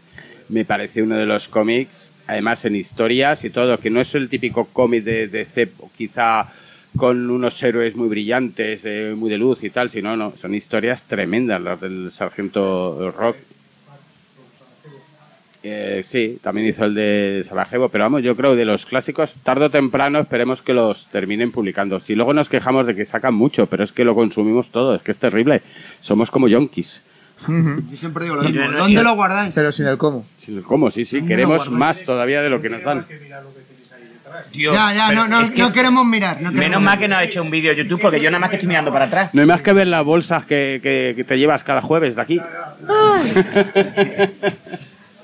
me 0.49 0.65
parece 0.65 1.03
uno 1.03 1.17
de 1.17 1.27
los 1.27 1.49
cómics, 1.49 2.11
además 2.27 2.65
en 2.65 2.77
historias 2.77 3.45
y 3.45 3.51
todo, 3.51 3.79
que 3.79 3.91
no 3.91 4.01
es 4.01 4.15
el 4.15 4.29
típico 4.29 4.67
cómic 4.67 5.05
de, 5.05 5.29
de 5.29 5.45
C, 5.45 5.69
quizá 5.97 6.49
con 6.97 7.31
unos 7.31 7.63
héroes 7.63 7.95
muy 7.95 8.09
brillantes, 8.09 8.83
eh, 8.85 9.15
muy 9.17 9.31
de 9.31 9.39
luz 9.39 9.63
y 9.63 9.71
tal, 9.71 9.91
sino 9.91 10.17
no, 10.17 10.33
son 10.37 10.55
historias 10.55 11.05
tremendas 11.05 11.61
las 11.61 11.81
del 11.81 12.11
Sargento 12.11 13.13
Rock. 13.17 13.37
Eh, 15.63 16.01
sí, 16.03 16.39
también 16.41 16.69
hizo 16.69 16.87
el 16.87 16.95
de 16.95 17.45
Sarajevo, 17.47 17.91
pero 17.91 18.05
vamos, 18.05 18.23
yo 18.23 18.35
creo 18.35 18.57
de 18.57 18.65
los 18.65 18.87
clásicos, 18.87 19.35
tarde 19.45 19.67
o 19.67 19.71
temprano 19.71 20.19
esperemos 20.19 20.63
que 20.63 20.73
los 20.73 21.07
terminen 21.09 21.53
publicando. 21.53 22.01
Si 22.01 22.15
luego 22.15 22.33
nos 22.33 22.49
quejamos 22.49 22.87
de 22.87 22.97
que 22.97 23.05
sacan 23.05 23.35
mucho, 23.35 23.67
pero 23.67 23.85
es 23.85 23.93
que 23.93 24.05
lo 24.05 24.15
consumimos 24.15 24.71
todo, 24.71 24.95
es 24.95 25.03
que 25.03 25.13
es 25.13 25.19
terrible. 25.19 25.61
Somos 26.01 26.31
como 26.31 26.49
yonkis. 26.49 27.03
Yo 27.49 27.97
siempre 27.97 28.25
digo 28.25 28.37
lo 28.37 28.43
mismo. 28.43 28.61
no- 28.67 28.71
no- 28.73 28.79
¿Dónde 28.79 29.03
lo 29.03 29.15
guardáis? 29.15 29.55
Pero 29.55 29.73
sin 29.73 29.87
el 29.87 29.97
cómo. 29.99 30.27
Sí, 30.39 30.61
¿Cómo? 30.67 30.91
Sí, 30.91 31.05
sí, 31.05 31.17
¿Dónde 31.21 31.35
lo 31.37 31.37
queremos 31.49 31.71
más 31.71 32.03
todavía 32.05 32.43
de 32.43 32.51
lo 32.51 32.61
que 32.61 32.69
nos 32.71 32.83
dan. 32.83 33.07
Dios, 34.53 34.75
ya, 34.75 34.95
ya, 34.95 35.13
no, 35.13 35.27
no, 35.29 35.41
es 35.43 35.51
que 35.51 35.61
no 35.61 35.73
queremos 35.73 36.05
mirar. 36.07 36.37
No 36.41 36.51
queremos 36.51 36.61
Menos 36.71 36.83
mal 36.83 36.99
que 36.99 37.09
no 37.09 37.17
ha 37.17 37.25
hecho 37.25 37.43
un 37.43 37.51
vídeo 37.51 37.71
de 37.75 37.77
YouTube 37.83 38.01
porque 38.01 38.21
yo 38.21 38.31
nada 38.31 38.41
más 38.41 38.51
que 38.51 38.57
estoy 38.57 38.69
mirando 38.69 38.93
para 38.93 39.05
atrás. 39.07 39.35
No 39.35 39.43
hay 39.43 39.47
más 39.49 39.61
que 39.61 39.73
ver 39.73 39.87
las 39.87 40.05
bolsas 40.05 40.45
que, 40.45 40.81
que- 40.83 41.15
que 41.17 41.25
te 41.25 41.39
llevas 41.39 41.63
cada 41.65 41.83
jueves 41.83 42.15
de 42.17 42.23
aquí. 42.23 42.41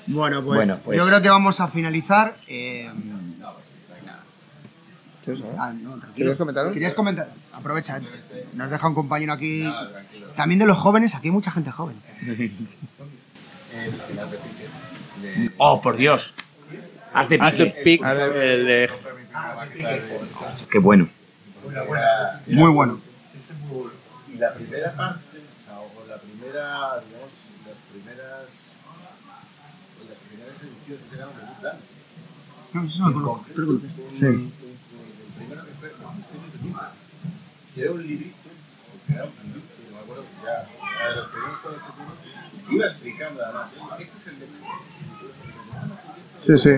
Bueno 0.09 0.41
pues, 0.45 0.57
Bueno, 0.59 0.75
pues- 0.85 0.99
yo 0.99 1.07
creo 1.07 1.21
que 1.21 1.29
vamos 1.29 1.61
a 1.61 1.67
finalizar. 1.69 2.35
eh, 2.47 2.89
ah, 5.59 5.73
no, 5.75 5.91
tranquilo. 5.97 6.13
¿Quieres 6.15 6.37
comentar? 6.37 6.73
¿Querías 6.73 6.95
comentar? 6.95 7.29
Aprovecha, 7.55 8.01
nos 8.55 8.71
deja 8.71 8.87
un 8.89 8.95
compañero 8.95 9.33
aquí. 9.33 9.69
También 10.37 10.59
de 10.59 10.67
los 10.67 10.77
jóvenes, 10.79 11.15
aquí 11.15 11.29
hay 11.29 11.33
mucha 11.33 11.51
gente 11.51 11.71
joven. 11.71 11.97
Oh, 15.59 15.81
por 15.83 15.97
Dios. 15.97 16.33
Haz 17.13 17.29
de 17.29 17.39
Hace 17.41 17.67
pique. 17.67 17.83
pic 17.85 18.05
A 18.05 18.13
ver. 18.13 18.37
el 18.37 18.67
de 18.67 18.91
Qué 20.71 20.79
bueno. 20.79 21.09
Muy 22.47 22.71
bueno. 22.71 23.01
Y 24.33 24.39
la 24.39 24.53
primera 24.55 24.93
parte, 24.95 25.39
o 25.73 26.09
la 26.09 26.17
primera, 26.19 27.01
digamos, 27.01 27.31
las 27.67 27.77
primeras, 27.93 28.47
las 30.09 30.19
primeras 30.29 30.57
ediciones 30.63 31.05
que 31.05 31.11
se 31.11 31.17
llaman 31.17 31.35
de 31.37 31.71
No, 32.73 32.85
eso 32.85 33.11
no. 33.11 33.45
Sí. 34.15 34.25
el 34.27 34.53
primero 35.39 35.65
que 35.65 35.73
fue, 35.81 35.91
que 37.75 37.81
era 37.83 37.91
un 37.93 38.03
librito, 38.07 38.51
porque 38.93 39.13
era 39.15 39.25
un 39.25 39.31
librito, 39.31 39.76
acuerdo 40.17 40.25
que 40.31 40.47
ya, 40.47 40.69
ya 40.99 41.11
de 41.11 41.17
los 41.17 41.29
primeros 41.29 41.59
con 41.61 41.75
este 41.75 42.75
iba 42.75 42.87
explicando 42.87 43.45
además, 43.45 43.71
"Eh, 43.73 44.03
este 44.03 44.19
es 44.19 44.27
el 44.27 44.41
de 44.41 44.47
Sí, 46.47 46.55
sí. 46.59 46.75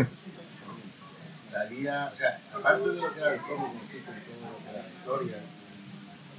salía, 1.52 2.10
o 2.12 2.16
sea, 2.16 2.40
aparte 2.54 2.88
de 2.88 3.00
lo 3.02 3.12
que 3.12 3.20
era 3.20 3.34
el 3.34 3.40
cómic 3.40 3.72
en 3.72 3.88
sí, 3.88 3.98
con 4.04 4.14
todo 4.14 4.48
lo 4.52 4.58
que 4.64 4.68
era 4.70 4.82
la 4.82 4.88
historia, 4.88 5.36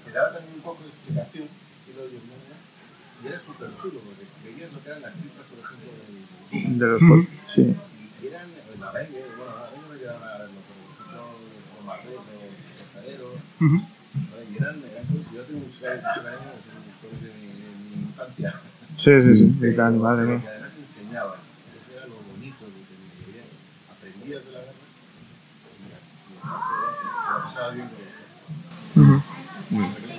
te 0.05 0.11
daba 0.11 0.29
también 0.33 0.55
un 0.55 0.61
poco 0.61 0.81
de 0.83 0.89
explicación, 0.89 1.45
estilo 1.49 2.01
de 2.09 2.19
manga, 2.29 2.57
y 3.21 3.27
era 3.27 3.39
súper 3.39 3.69
chulo, 3.81 3.99
porque 4.01 4.25
veías 4.43 4.71
lo 4.73 4.81
que 4.81 4.89
eran 4.89 5.01
las 5.01 5.13
tripas, 5.13 5.45
por 5.49 5.59
ejemplo, 5.61 5.89
del, 5.93 6.79
De 6.79 6.85
los 6.87 7.01
pol- 7.05 7.27
Sí. 7.53 7.61
y 7.69 8.27
eran 8.27 8.47
el 8.49 8.77
marengue, 8.79 9.21
bueno, 9.37 9.51
a 9.53 9.69
mí 9.69 9.77
no 9.81 9.87
me 9.93 9.97
llegaron 9.99 10.23
a 10.23 10.37
verlo, 10.41 10.59
pero 10.65 10.79
por 10.81 10.93
ejemplo, 10.97 11.21
los 11.77 11.85
marreros, 11.85 12.25
los. 13.19 13.37
¿vale? 14.33 14.45
y 14.49 14.57
eran, 14.57 14.75
eran 14.81 15.05
yo 15.29 15.41
tengo 15.45 15.59
mucho 15.61 15.79
cariño 15.81 16.09
de 16.25 16.57
los 16.57 16.58
infancia, 18.25 18.53
Sí, 18.97 19.11
sí, 19.21 19.37
sí. 19.37 19.67
Y 19.67 19.75
tal, 19.75 19.93
madre 19.93 20.25
mía. 20.25 20.41
que 20.41 20.47
además 20.49 20.71
enseñaban, 20.77 21.33
eso 21.39 21.97
era 21.97 22.05
lo 22.07 22.15
bonito 22.33 22.65
de 22.65 22.71
que 22.87 23.31
veías, 23.31 23.47
aprendías 23.95 24.45
de 24.45 24.51
la 24.51 24.59
guerra, 24.59 24.73
y 25.79 26.43
la, 26.43 27.37
la 27.37 27.43
pasabas 27.45 27.73
bien 27.75 27.87
con. 28.95 29.23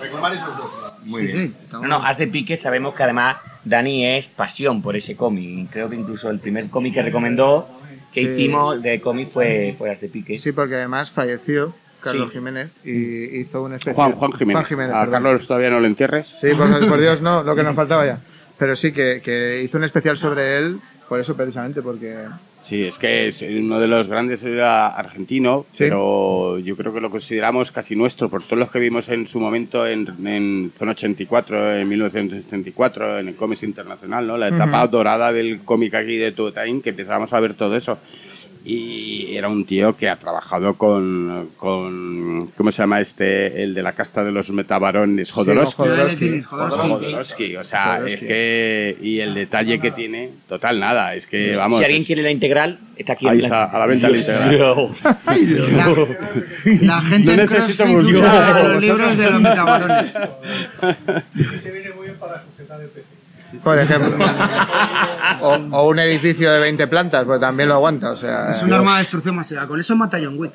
Reclamar 0.01 0.33
esos 0.35 0.57
dos. 0.57 0.71
Muy 1.05 1.27
Sí, 1.27 1.33
bien. 1.33 1.49
sí, 1.49 1.55
no, 1.73 1.79
bueno. 1.81 1.99
no, 1.99 2.07
haz 2.07 2.19
de 2.19 2.27
pique, 2.27 2.57
sabemos 2.57 2.95
que 2.95 3.03
además 3.03 3.37
Dani 3.65 4.07
es 4.07 4.29
pasión 4.29 4.81
por 4.83 4.97
ese 4.97 5.17
cómic. 5.17 5.69
Creo 5.71 5.89
que 5.91 5.97
incluso 5.97 6.31
el 6.31 6.39
primer 6.39 6.69
cómic 6.71 6.95
que 6.95 7.03
recomendó 7.03 7.69
que 8.13 8.23
Sí. 8.23 8.29
hicimos 8.29 8.83
de 8.83 9.01
cómic 9.01 9.31
fue, 9.31 9.75
fue 9.77 9.91
Haz 9.91 10.01
de 10.01 10.09
pique. 10.09 10.39
Sí, 10.39 10.53
porque 10.53 10.77
además 10.77 11.11
falleció 11.11 11.75
Carlos 12.01 12.29
Sí. 12.31 12.37
Jiménez 12.39 12.71
y 12.85 13.41
hizo 13.41 13.63
un 13.63 13.73
especial. 13.75 13.95
Juan, 13.95 14.13
Juan 14.13 14.33
Jiménez. 14.33 14.55
Juan 14.57 14.65
Jiménez, 14.67 14.95
a. 14.95 15.11
Carlos 15.11 15.47
todavía 15.47 15.71
no 15.71 15.81
lo 15.81 15.87
entierres. 15.87 16.27
Sí, 16.41 16.49
por, 16.57 16.89
por 16.89 17.01
Dios, 17.01 17.21
no, 17.21 17.43
lo 17.43 17.55
que 17.55 17.63
nos 17.63 17.75
faltaba 17.77 18.07
ya. 18.07 18.19
Pero 18.59 18.77
sí, 18.77 18.93
que, 18.93 19.21
que 19.25 19.63
hizo 19.63 19.79
un 19.79 19.85
especial 19.85 20.17
sobre 20.17 20.59
él, 20.59 20.79
por 21.09 21.19
eso 21.21 21.37
precisamente, 21.37 21.81
porque... 21.83 22.17
Sí, 22.63 22.85
es 22.85 22.99
que 22.99 23.29
es 23.29 23.41
uno 23.41 23.81
de 23.81 23.89
los 23.89 24.07
grandes 24.07 24.43
era 24.45 24.89
argentino, 24.89 25.65
Sí. 25.73 25.85
pero 25.85 26.59
yo 26.59 26.77
creo 26.77 26.93
que 26.93 27.01
lo 27.01 27.11
consideramos 27.11 27.73
casi 27.73 27.97
nuestro, 27.97 28.29
por 28.29 28.43
todos 28.43 28.59
los 28.59 28.71
que 28.71 28.79
vimos 28.79 29.09
en 29.09 29.27
su 29.27 29.41
momento 29.41 29.87
en, 29.87 30.07
en 30.27 30.71
Zona 30.77 30.93
84, 30.93 31.77
en 31.77 31.89
1974, 31.89 33.19
en 33.21 33.29
el 33.29 33.35
cómic 33.35 33.63
internacional, 33.63 34.27
¿no? 34.27 34.37
La 34.37 34.49
etapa 34.49 34.87
dorada 34.89 35.33
del 35.33 35.61
cómic 35.61 35.95
aquí 35.95 36.17
de 36.19 36.33
Tutain, 36.33 36.83
que 36.83 36.91
empezábamos 36.91 37.33
a 37.33 37.41
ver 37.41 37.55
todo 37.55 37.75
eso. 37.77 37.99
Y 38.63 39.35
era 39.37 39.49
un 39.49 39.65
tío 39.65 39.97
que 39.97 40.09
ha 40.11 40.17
trabajado 40.17 40.75
con, 40.75 41.49
con 41.57 42.49
¿cómo 42.57 42.71
se 42.71 42.83
llama 42.83 43.01
este? 43.01 43.63
El 43.63 43.73
de 43.73 43.83
la 43.83 43.93
casta 43.93 44.23
de 44.23 44.33
los 44.33 44.51
metabarones, 44.51 45.33
Jodorowsky. 45.33 45.77
Jodorowsky. 45.83 46.43
Jodorowsky. 46.43 47.07
Jodorowsky, 47.07 47.57
o 47.57 47.65
sea, 47.65 47.85
Jodorowsky. 47.97 48.15
es 48.15 48.21
que... 48.21 48.97
Y 49.01 49.21
el 49.21 49.35
detalle 49.35 49.81
que 49.81 49.91
tiene, 49.93 50.31
total 50.47 50.79
nada, 50.79 51.15
es 51.15 51.27
que, 51.27 51.57
vamos... 51.57 51.79
si 51.79 51.85
alguien 51.85 52.03
es- 52.03 52.07
quiere 52.07 52.23
la 52.23 52.31
integral, 52.31 52.79
está 52.97 53.15
aquí. 53.15 53.27
Ahí 53.29 53.39
en 53.39 53.45
está, 53.45 53.65
a 53.65 53.79
la 53.79 53.87
venta 53.87 54.09
la 54.11 54.19
integral. 54.19 54.89
La 56.83 57.01
gente 57.01 57.37
No 57.37 57.43
en 57.43 57.49
necesito 57.49 57.87
buscar. 57.87 58.65
los 58.75 58.83
libros 58.83 59.17
de 59.19 59.31
los 59.31 59.41
metabarones. 59.41 60.11
Se 60.13 61.71
viene 61.73 61.91
muy 61.97 62.07
bien 62.07 62.17
para 62.19 62.43
sujetar 62.43 62.81
el 62.83 62.89
PC. 62.89 63.10
Por 63.59 63.79
ejemplo. 63.79 64.17
o, 65.41 65.55
o 65.55 65.89
un 65.89 65.99
edificio 65.99 66.51
de 66.51 66.61
20 66.61 66.87
plantas, 66.87 67.25
pues 67.25 67.41
también 67.41 67.69
lo 67.69 67.75
aguanta, 67.75 68.13
o 68.13 68.17
sea... 68.17 68.51
Es 68.51 68.63
un 68.63 68.73
arma 68.73 68.95
de 68.95 68.99
destrucción 69.01 69.37
masiva. 69.37 69.67
Con 69.67 69.81
eso 69.81 69.97
mata 69.97 70.17
a 70.17 70.21
John 70.21 70.39
Wick. 70.39 70.53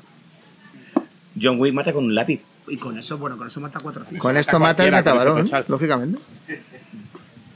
John 1.40 1.60
Wick 1.60 1.74
mata 1.74 1.94
con 1.94 2.06
un 2.06 2.16
lápiz. 2.16 2.42
Y 2.68 2.78
con 2.78 2.98
eso, 2.98 3.18
bueno, 3.18 3.38
con 3.38 3.48
eso 3.48 3.60
mata 3.62 3.80
a 3.80 3.82
4 3.82 4.02
o 4.02 4.06
5. 4.10 4.22
Con 4.22 4.38
esto 4.38 4.60
mata 4.60 4.84
el 4.84 4.94
ese 4.94 5.04
tochal. 5.04 5.66
lógicamente. 5.68 6.20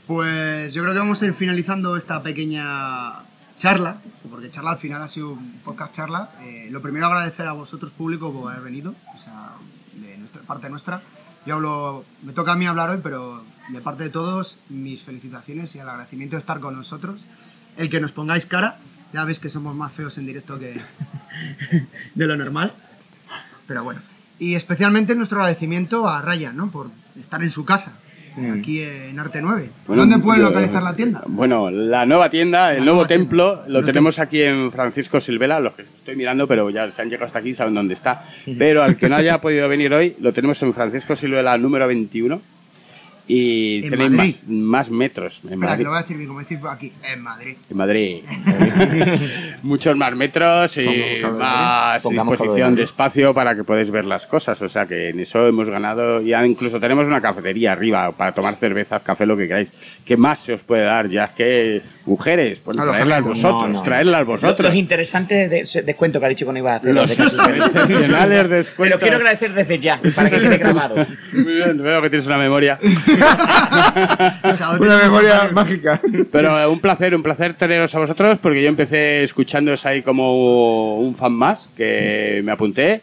Pues 0.06 0.72
yo 0.74 0.82
creo 0.82 0.92
que 0.92 0.98
vamos 0.98 1.22
a 1.22 1.26
ir 1.26 1.34
finalizando 1.34 1.96
esta 1.96 2.22
pequeña 2.22 3.14
charla, 3.58 3.96
porque 4.30 4.50
charla 4.50 4.72
al 4.72 4.78
final 4.78 5.02
ha 5.02 5.08
sido 5.08 5.30
un 5.30 5.60
podcast 5.64 5.94
charla. 5.94 6.30
Eh, 6.42 6.68
lo 6.70 6.80
primero 6.80 7.06
agradecer 7.06 7.46
a 7.46 7.52
vosotros 7.52 7.90
público 7.92 8.32
por 8.32 8.52
haber 8.52 8.64
venido, 8.64 8.94
o 9.14 9.18
sea, 9.18 9.50
de 9.94 10.16
nuestra 10.18 10.42
parte 10.42 10.70
nuestra. 10.70 11.02
Yo 11.46 11.54
hablo, 11.54 12.04
me 12.22 12.32
toca 12.32 12.52
a 12.52 12.56
mí 12.56 12.66
hablar 12.66 12.90
hoy, 12.90 13.00
pero 13.02 13.42
de 13.72 13.80
parte 13.80 14.04
de 14.04 14.10
todos, 14.10 14.56
mis 14.68 15.02
felicitaciones 15.02 15.74
y 15.74 15.78
el 15.78 15.88
agradecimiento 15.88 16.36
de 16.36 16.40
estar 16.40 16.60
con 16.60 16.74
nosotros. 16.76 17.20
El 17.76 17.88
que 17.90 18.00
nos 18.00 18.12
pongáis 18.12 18.46
cara, 18.46 18.78
ya 19.12 19.24
veis 19.24 19.38
que 19.40 19.50
somos 19.50 19.74
más 19.74 19.92
feos 19.92 20.18
en 20.18 20.26
directo 20.26 20.58
que 20.58 20.80
de 22.14 22.26
lo 22.26 22.36
normal. 22.36 22.72
Pero 23.66 23.84
bueno. 23.84 24.00
Y 24.38 24.54
especialmente 24.54 25.14
nuestro 25.14 25.38
agradecimiento 25.40 26.08
a 26.08 26.22
Ryan, 26.22 26.56
¿no? 26.56 26.70
Por 26.70 26.88
estar 27.18 27.42
en 27.42 27.50
su 27.50 27.64
casa, 27.66 27.92
aquí 28.58 28.80
en 28.80 29.18
Arte 29.20 29.42
9. 29.42 29.68
Bueno, 29.86 30.02
¿Dónde 30.02 30.18
pueden 30.18 30.40
yo- 30.42 30.48
localizar 30.48 30.82
la 30.82 30.96
tienda? 30.96 31.22
Bueno, 31.26 31.70
la 31.70 32.06
nueva 32.06 32.30
tienda, 32.30 32.72
el 32.72 32.78
La 32.78 32.84
nuevo 32.86 33.06
tienda. 33.06 33.24
templo, 33.24 33.62
lo 33.68 33.80
No 33.80 33.86
tenemos 33.86 34.18
aquí 34.18 34.40
en 34.40 34.72
Francisco 34.72 35.20
Silvela, 35.20 35.60
los 35.60 35.74
que 35.74 35.82
estoy 35.82 36.16
mirando, 36.16 36.48
pero 36.48 36.70
ya 36.70 36.90
se 36.90 37.02
han 37.02 37.10
llegado 37.10 37.26
hasta 37.26 37.40
aquí, 37.40 37.52
saben 37.52 37.74
dónde 37.74 37.92
está. 37.94 38.24
Pero 38.58 38.82
al 38.82 38.96
que 38.96 39.10
no 39.10 39.16
haya 39.16 39.40
podido 39.42 39.68
venir 39.68 39.92
hoy, 39.92 40.16
lo 40.20 40.32
tenemos 40.32 40.60
en 40.62 40.72
Francisco 40.72 41.14
Silvela 41.14 41.58
número 41.58 41.86
21 41.86 42.40
y 43.32 43.84
En 43.84 43.90
tenéis 43.90 44.42
más, 44.48 44.48
más 44.48 44.90
metros 44.90 45.40
en 45.44 45.52
Espera, 45.52 45.60
que 45.60 45.66
Madrid. 45.66 45.84
lo 45.84 45.90
voy 45.90 45.98
a 45.98 46.02
decir 46.02 46.16
bien, 46.16 46.28
como 46.28 46.40
decir 46.40 46.58
aquí, 46.68 46.92
en 47.04 47.22
Madrid. 47.22 47.56
En 47.70 47.76
Madrid. 47.76 48.22
Muchos 49.62 49.96
más 49.96 50.16
metros 50.16 50.76
y 50.78 51.22
más 51.38 52.02
disposición 52.02 52.74
de 52.74 52.82
espacio 52.82 53.32
para 53.32 53.54
que 53.54 53.62
podáis 53.62 53.88
ver 53.88 54.04
las 54.04 54.26
cosas. 54.26 54.60
O 54.62 54.68
sea 54.68 54.86
que 54.86 55.10
en 55.10 55.20
eso 55.20 55.46
hemos 55.46 55.70
ganado. 55.70 56.20
Ya 56.22 56.44
incluso 56.44 56.80
tenemos 56.80 57.06
una 57.06 57.20
cafetería 57.20 57.70
arriba 57.70 58.10
para 58.10 58.32
tomar 58.32 58.56
cervezas, 58.56 59.00
café, 59.02 59.26
lo 59.26 59.36
que 59.36 59.46
queráis. 59.46 59.70
¿Qué 60.04 60.16
más 60.16 60.40
se 60.40 60.54
os 60.54 60.62
puede 60.62 60.82
dar? 60.82 61.08
Ya 61.08 61.26
es 61.26 61.30
que, 61.30 61.82
mujeres, 62.10 62.60
pues 62.62 62.76
traerlas 62.76 63.22
vosotros, 63.22 63.62
No, 63.62 63.68
no. 63.68 63.82
traerlas 63.82 64.20
Los, 64.26 64.42
vosotros. 64.42 64.66
los 64.68 64.74
interesantes 64.74 65.48
de, 65.48 65.60
ese 65.60 65.82
descuento 65.82 66.20
que 66.20 66.26
ha 66.26 66.28
dicho 66.28 66.44
que 66.44 66.52
no 66.52 66.58
iba 66.58 66.72
a 66.74 66.76
hacer. 66.76 66.94
Los 66.94 67.16
Belli. 67.16 67.58
excepcionales 67.60 68.42
Te 68.42 68.54
descuentos. 68.54 68.96
lo 69.00 69.02
quiero 69.02 69.16
agradecer 69.16 69.54
desde 69.54 69.78
ya, 69.78 70.00
para 70.14 70.28
que 70.30 70.38
quede 70.40 70.58
grabado. 70.58 70.96
Muy 71.32 71.54
bien, 71.54 71.82
veo 71.82 72.02
que 72.02 72.10
tienes 72.10 72.26
una 72.26 72.38
memoria. 72.38 72.78
Una 74.78 74.96
memoria 75.02 75.50
mágica. 75.52 76.00
Pero 76.32 76.58
eh, 76.60 76.66
un 76.66 76.80
placer, 76.80 77.14
un 77.14 77.22
placer 77.22 77.54
teneros 77.54 77.94
a 77.94 77.98
vosotros 78.00 78.38
porque 78.42 78.62
yo 78.62 78.68
empecé 78.68 79.22
escuchándoos 79.22 79.86
ahí 79.86 80.02
como 80.02 80.98
un 80.98 81.14
fan 81.14 81.32
más, 81.32 81.68
que 81.76 82.40
me 82.44 82.52
apunté, 82.52 83.02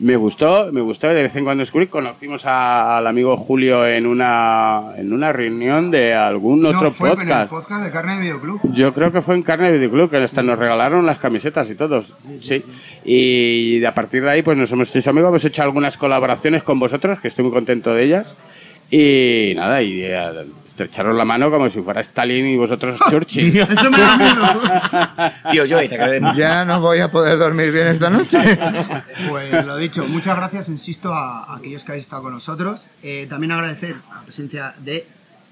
me 0.00 0.16
gustó, 0.16 0.70
me 0.72 0.80
gustó, 0.80 1.08
de 1.08 1.22
vez 1.24 1.34
en 1.36 1.44
cuando 1.44 1.62
descubrí, 1.62 1.88
conocimos 1.88 2.46
a- 2.46 2.98
al 2.98 3.06
amigo 3.06 3.36
Julio 3.36 3.86
en 3.86 4.06
una, 4.06 4.92
en 4.96 5.12
una 5.12 5.32
reunión 5.32 5.90
de 5.90 6.14
algún 6.14 6.62
No, 6.62 6.68
otro 6.70 6.92
fue 6.92 7.10
en 7.10 7.20
el 7.20 7.26
podcast. 7.26 7.50
podcast 7.50 7.84
de 7.84 7.90
Carne 7.90 8.12
de 8.14 8.20
Videoclub. 8.20 8.60
Yo 8.74 8.94
creo 8.94 9.10
que 9.10 9.22
fue 9.22 9.34
en 9.34 9.42
Carne 9.42 9.72
Video 9.72 9.90
Club, 9.90 10.10
que 10.10 10.18
hasta 10.18 10.42
nos 10.42 10.58
regalaron 10.58 11.04
las 11.04 11.18
camisetas 11.18 11.68
y 11.70 11.74
todos. 11.74 12.14
Sí. 12.40 12.62
Y 13.04 13.84
a 13.84 13.94
partir 13.94 14.22
de 14.22 14.30
ahí, 14.30 14.42
pues 14.42 14.56
nos 14.56 14.70
hemos 14.72 14.94
hecho 14.94 15.10
amigos, 15.10 15.30
hemos 15.30 15.44
hecho 15.44 15.62
algunas 15.62 15.96
colaboraciones 15.96 16.62
con 16.62 16.78
vosotros, 16.78 17.18
que 17.20 17.28
estoy 17.28 17.44
muy 17.44 17.52
contento 17.52 17.92
de 17.92 18.04
ellas. 18.04 18.36
Y 18.90 19.52
nada, 19.56 19.82
y 19.82 20.02
eh, 20.80 20.84
estrecharos 20.84 21.16
la 21.16 21.24
mano 21.24 21.50
como 21.50 21.68
si 21.68 21.80
fuera 21.80 22.00
Stalin 22.00 22.46
y 22.46 22.56
vosotros 22.56 22.98
Churchill. 23.10 23.56
Eso 23.58 23.90
me 23.90 23.98
da 23.98 24.16
miedo. 24.16 24.62
Tío, 25.50 25.64
yo, 25.64 25.78
te 25.88 25.98
de... 25.98 26.20
Ya 26.36 26.64
no 26.64 26.80
voy 26.80 26.98
a 27.00 27.10
poder 27.10 27.38
dormir 27.38 27.72
bien 27.72 27.88
esta 27.88 28.10
noche. 28.10 28.38
Pues 29.28 29.64
lo 29.66 29.76
dicho, 29.76 30.06
muchas 30.06 30.36
gracias, 30.36 30.68
insisto, 30.68 31.12
a, 31.12 31.44
a 31.44 31.56
aquellos 31.56 31.84
que 31.84 31.92
habéis 31.92 32.04
estado 32.04 32.22
con 32.22 32.32
nosotros. 32.32 32.88
Eh, 33.02 33.26
también 33.28 33.52
agradecer 33.52 33.96
la 34.12 34.22
presencia 34.22 34.74
de 34.78 35.06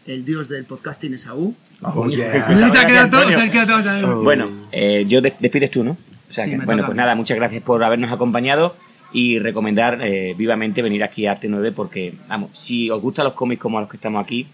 el 0.07 0.25
dios 0.25 0.49
del 0.49 0.65
podcasting 0.65 1.15
Esaú. 1.15 1.55
Oh, 1.83 2.09
yeah. 2.09 2.47
Se 2.71 2.79
ha 2.79 2.87
quedado 2.87 3.11
todo, 3.11 3.29
se 3.29 3.35
ha 3.43 3.51
quedado 3.51 3.67
todo, 3.75 3.83
¿sabes? 3.83 4.05
Bueno, 4.23 4.51
eh, 4.73 5.05
yo 5.09 5.21
de- 5.21 5.35
despides 5.41 5.71
tú, 5.71 5.83
¿no? 5.85 5.93
O 6.31 6.33
sea 6.33 6.45
Sí, 6.45 6.51
que, 6.51 6.57
bueno, 6.59 6.77
toca. 6.83 6.87
pues 6.87 6.97
nada, 6.97 7.15
muchas 7.15 7.37
gracias 7.37 7.63
por 7.63 7.83
habernos 7.85 8.11
acompañado 8.13 8.77
y 9.13 9.39
recomendar 9.39 9.99
eh, 10.03 10.35
vivamente 10.37 10.81
venir 10.83 11.03
aquí 11.05 11.27
a 11.27 11.33
Arte 11.33 11.49
9 11.49 11.73
porque, 11.73 12.15
vamos, 12.29 12.51
si 12.55 12.89
os 12.91 13.01
gustan 13.03 13.25
los 13.25 13.35
cómics 13.35 13.61
como 13.61 13.79
los 13.81 13.89
que 13.89 13.97
estamos 13.97 14.23
aquí, 14.25 14.47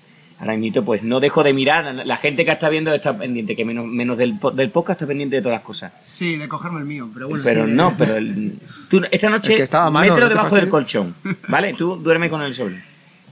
ahora 0.42 0.56
mismo, 0.56 0.84
pues 0.84 1.02
no 1.02 1.18
dejo 1.20 1.42
de 1.42 1.52
mirar. 1.54 1.94
La 2.04 2.16
gente 2.18 2.44
que 2.44 2.50
está 2.50 2.68
viendo 2.68 2.92
está 2.92 3.16
pendiente, 3.16 3.56
que 3.56 3.64
menos, 3.64 3.86
menos 3.86 4.18
del, 4.18 4.38
po- 4.38 4.50
del 4.50 4.68
podcast 4.70 4.98
está 5.00 5.06
pendiente 5.08 5.36
de 5.36 5.42
todas 5.42 5.56
las 5.56 5.64
cosas. 5.64 5.92
Sí, 6.00 6.36
de 6.36 6.48
cogerme 6.48 6.80
el 6.80 6.84
mío, 6.84 7.08
pero 7.14 7.28
bueno. 7.28 7.44
pero 7.44 7.64
sí, 7.66 7.72
no, 7.72 7.90
de- 7.90 7.96
pero 7.96 8.16
el- 8.16 8.58
tú 8.90 9.00
esta 9.10 9.30
noche 9.30 9.56
que 9.56 9.62
estaba 9.62 9.88
mano, 9.90 10.06
mételo 10.08 10.26
no 10.26 10.28
debajo 10.28 10.54
del 10.56 10.68
colchón, 10.68 11.14
¿vale? 11.48 11.72
Tú 11.74 11.96
duerme 11.96 12.28
con 12.28 12.42
el 12.42 12.52
sol. 12.54 12.76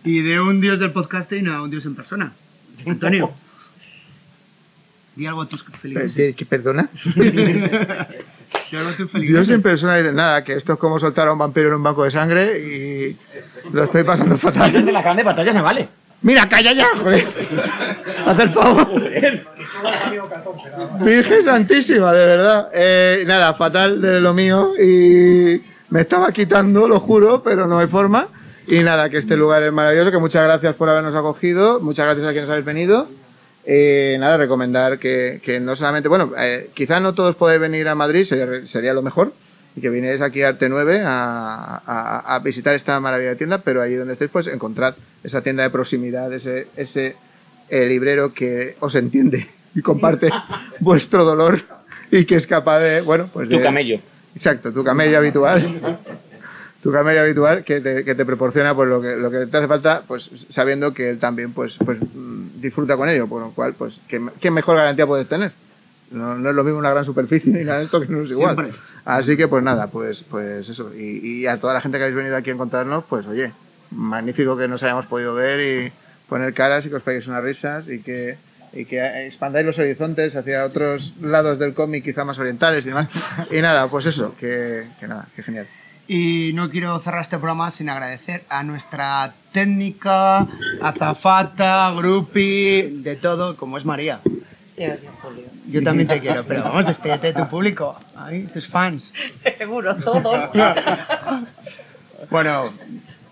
Y 0.04 0.20
de 0.22 0.40
un 0.40 0.60
dios 0.62 0.78
del 0.78 0.92
podcasting 0.92 1.48
a 1.48 1.60
un 1.62 1.68
dios 1.70 1.84
en 1.84 1.94
persona. 1.94 2.32
Antonio. 2.86 3.30
Di 5.16 5.26
algo 5.26 5.42
a 5.42 5.46
tus 5.46 5.62
feligreses. 5.64 6.34
¿qué- 6.36 6.46
¿Perdona? 6.46 6.88
Di 8.70 8.76
algo 8.76 8.90
a 8.90 8.92
tus 8.96 9.12
Dios 9.14 9.48
en 9.50 9.60
persona 9.62 9.96
dice, 9.96 10.12
nada, 10.12 10.44
que 10.44 10.52
esto 10.54 10.74
es 10.74 10.78
como 10.78 10.98
soltar 11.00 11.26
a 11.28 11.32
un 11.32 11.38
vampiro 11.38 11.68
en 11.68 11.74
un 11.74 11.82
banco 11.82 12.04
de 12.04 12.10
sangre 12.12 12.58
y 12.58 13.16
lo 13.72 13.84
estoy 13.84 14.04
pasando 14.04 14.38
fatal. 14.38 14.72
de 14.72 14.92
las 14.92 15.02
grandes 15.02 15.24
batallas 15.24 15.54
navales. 15.54 15.88
Mira, 16.22 16.48
calla 16.48 16.72
ya, 16.72 16.86
joder. 17.02 17.24
Haz 18.26 18.38
el 18.40 18.48
favor. 18.50 19.00
Virgen 21.04 21.42
Santísima, 21.42 22.12
de 22.12 22.26
verdad. 22.26 22.68
Eh, 22.74 23.24
nada, 23.26 23.54
fatal 23.54 24.00
de 24.02 24.20
lo 24.20 24.34
mío 24.34 24.72
y 24.78 25.62
me 25.90 26.00
estaba 26.02 26.30
quitando, 26.32 26.86
lo 26.86 27.00
juro, 27.00 27.42
pero 27.42 27.66
no 27.66 27.78
hay 27.78 27.86
forma. 27.86 28.28
Y 28.66 28.80
nada, 28.80 29.08
que 29.10 29.16
este 29.18 29.36
lugar 29.36 29.62
es 29.62 29.72
maravilloso, 29.72 30.10
que 30.10 30.18
muchas 30.18 30.44
gracias 30.44 30.74
por 30.76 30.88
habernos 30.88 31.14
acogido, 31.14 31.80
muchas 31.80 32.06
gracias 32.06 32.26
a 32.26 32.32
quienes 32.32 32.50
habéis 32.50 32.66
venido. 32.66 33.08
Eh, 33.64 34.16
nada, 34.20 34.36
recomendar 34.36 34.98
que, 34.98 35.40
que 35.44 35.58
no 35.58 35.74
solamente, 35.74 36.08
bueno, 36.08 36.32
eh, 36.38 36.70
quizá 36.74 37.00
no 37.00 37.14
todos 37.14 37.34
podéis 37.36 37.60
venir 37.60 37.88
a 37.88 37.94
Madrid, 37.94 38.24
sería, 38.24 38.66
sería 38.66 38.94
lo 38.94 39.02
mejor, 39.02 39.32
y 39.74 39.80
que 39.80 39.90
vinierais 39.90 40.20
aquí 40.20 40.42
a 40.42 40.48
Arte 40.48 40.68
9 40.68 41.02
a, 41.04 41.80
a- 41.84 42.34
a 42.34 42.38
visitar 42.40 42.74
esta 42.74 42.98
maravillosa 43.00 43.36
tienda, 43.38 43.58
pero 43.58 43.82
ahí 43.82 43.94
donde 43.94 44.12
estéis, 44.14 44.30
pues 44.30 44.46
encontrad 44.46 44.94
esa 45.24 45.42
tienda 45.42 45.62
de 45.62 45.70
proximidad, 45.70 46.32
ese, 46.32 46.68
ese 46.76 47.16
eh, 47.68 47.86
librero 47.86 48.32
que 48.34 48.76
os 48.80 48.94
entiende 48.94 49.46
y 49.74 49.82
comparte 49.82 50.30
vuestro 50.80 51.24
dolor 51.24 51.60
y 52.10 52.24
que 52.24 52.36
es 52.36 52.46
capaz 52.46 52.80
de, 52.80 53.00
bueno, 53.02 53.28
pues 53.32 53.48
Tu 53.48 53.56
de- 53.58 53.62
camello. 53.62 53.98
Exacto, 54.34 54.72
tu 54.72 54.82
camello 54.84 55.18
habitual. 55.18 55.98
Tu 56.82 56.90
camello 56.90 57.20
habitual 57.20 57.62
que 57.64 57.80
te, 57.80 58.04
que 58.04 58.14
te 58.14 58.24
proporciona 58.24 58.74
pues 58.74 58.88
lo 58.88 59.02
que, 59.02 59.14
lo 59.16 59.30
que 59.30 59.46
te 59.46 59.56
hace 59.58 59.68
falta, 59.68 60.02
pues 60.06 60.30
sabiendo 60.48 60.94
que 60.94 61.10
él 61.10 61.18
también 61.18 61.52
pues, 61.52 61.74
pues 61.84 61.98
mm, 62.00 62.60
disfruta 62.60 62.96
con 62.96 63.08
ello, 63.10 63.26
por 63.26 63.42
lo 63.42 63.50
cual, 63.50 63.74
pues, 63.74 64.00
¿qué, 64.08 64.20
qué 64.40 64.50
mejor 64.50 64.76
garantía 64.76 65.06
puedes 65.06 65.28
tener? 65.28 65.52
No, 66.10 66.36
no 66.38 66.48
es 66.50 66.56
lo 66.56 66.64
mismo 66.64 66.78
una 66.78 66.90
gran 66.90 67.04
superficie 67.04 67.52
ni 67.52 67.64
nada 67.64 67.78
de 67.80 67.84
esto 67.84 68.00
que 68.00 68.08
no 68.08 68.22
es 68.22 68.30
igual. 68.30 68.56
Siempre. 68.56 68.78
Así 69.04 69.36
que 69.36 69.46
pues 69.46 69.62
nada, 69.62 69.88
pues, 69.88 70.22
pues 70.22 70.68
eso. 70.68 70.90
Y, 70.96 71.40
y 71.42 71.46
a 71.46 71.58
toda 71.60 71.74
la 71.74 71.80
gente 71.82 71.98
que 71.98 72.04
habéis 72.04 72.16
venido 72.16 72.36
aquí 72.36 72.50
a 72.50 72.54
encontrarnos, 72.54 73.04
pues 73.08 73.26
oye, 73.26 73.52
magnífico 73.90 74.56
que 74.56 74.68
nos 74.68 74.82
hayamos 74.82 75.06
podido 75.06 75.34
ver 75.34 75.60
y 75.60 75.92
poner 76.28 76.54
caras 76.54 76.86
y 76.86 76.88
que 76.88 76.96
os 76.96 77.02
peguéis 77.02 77.26
unas 77.26 77.42
risas 77.42 77.88
y 77.88 78.00
que, 78.00 78.38
y 78.72 78.84
que 78.84 79.26
expandáis 79.26 79.66
los 79.66 79.78
horizontes 79.78 80.36
hacia 80.36 80.64
otros 80.64 81.14
lados 81.20 81.58
del 81.58 81.74
cómic, 81.74 82.04
quizá 82.04 82.24
más 82.24 82.38
orientales 82.38 82.84
y 82.86 82.88
demás. 82.88 83.08
Y 83.50 83.60
nada, 83.60 83.88
pues 83.88 84.06
eso, 84.06 84.34
que, 84.38 84.86
que 84.98 85.08
nada, 85.08 85.26
que 85.34 85.42
genial. 85.42 85.66
Y 86.06 86.52
no 86.54 86.70
quiero 86.70 86.98
cerrar 86.98 87.22
este 87.22 87.36
programa 87.38 87.70
sin 87.70 87.88
agradecer 87.88 88.42
a 88.48 88.64
nuestra 88.64 89.32
técnica, 89.52 90.46
azafata, 90.82 91.92
grupi, 91.96 92.82
de 93.02 93.14
todo, 93.14 93.56
como 93.56 93.76
es 93.76 93.84
María. 93.84 94.20
Gracias, 94.76 95.12
Julio. 95.22 95.44
Yo 95.68 95.82
también 95.82 96.08
te 96.08 96.18
quiero, 96.20 96.44
pero 96.44 96.64
vamos, 96.64 96.86
despídete 96.86 97.28
de 97.28 97.42
tu 97.42 97.48
público, 97.48 97.96
ahí, 98.16 98.44
tus 98.52 98.66
fans. 98.66 99.12
Seguro, 99.58 99.94
todos. 99.96 100.50
Bueno, 102.28 102.72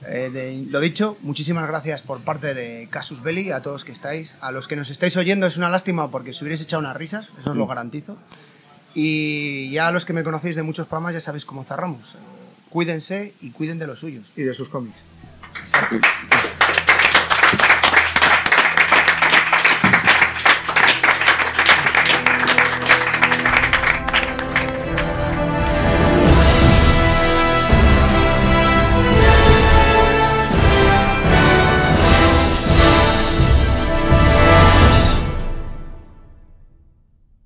eh, 0.09 0.31
de- 0.31 0.67
lo 0.71 0.81
dicho, 0.81 1.17
muchísimas 1.23 1.67
gracias 1.69 2.03
por 2.03 2.21
parte 2.21 2.55
de 2.55 2.89
Casus 2.91 3.23
Belli, 3.23 3.51
a 3.51 3.61
todos 3.63 3.85
que 3.85 3.93
estáis, 3.93 4.35
a 4.41 4.51
los 4.53 4.67
que 4.69 4.77
nos 4.77 4.91
estáis 4.91 5.17
oyendo, 5.17 5.47
es 5.47 5.57
una 5.57 5.69
lástima 5.69 6.11
porque 6.11 6.31
os 6.31 6.41
hubierais 6.43 6.61
echado 6.61 6.81
unas 6.81 6.97
risas, 6.97 7.29
eso 7.41 7.51
os 7.53 7.57
lo 7.57 7.67
garantizo. 7.67 8.17
Y 8.95 9.71
ya 9.71 9.89
a 9.89 9.93
los 9.93 10.05
que 10.05 10.13
me 10.13 10.25
conocéis 10.25 10.57
de 10.57 10.63
muchos 10.63 10.87
programas 10.87 11.15
ya 11.15 11.21
sabéis 11.21 11.45
cómo 11.45 11.63
cerramos. 11.65 12.17
Cuídense 12.71 13.33
y 13.41 13.51
cuiden 13.51 13.79
de 13.79 13.87
los 13.87 14.01
suyos. 14.01 14.27
Y 14.37 14.43
de 14.43 14.55
sus 14.55 14.69
cómics. 14.69 14.99
Exacto. 15.63 15.99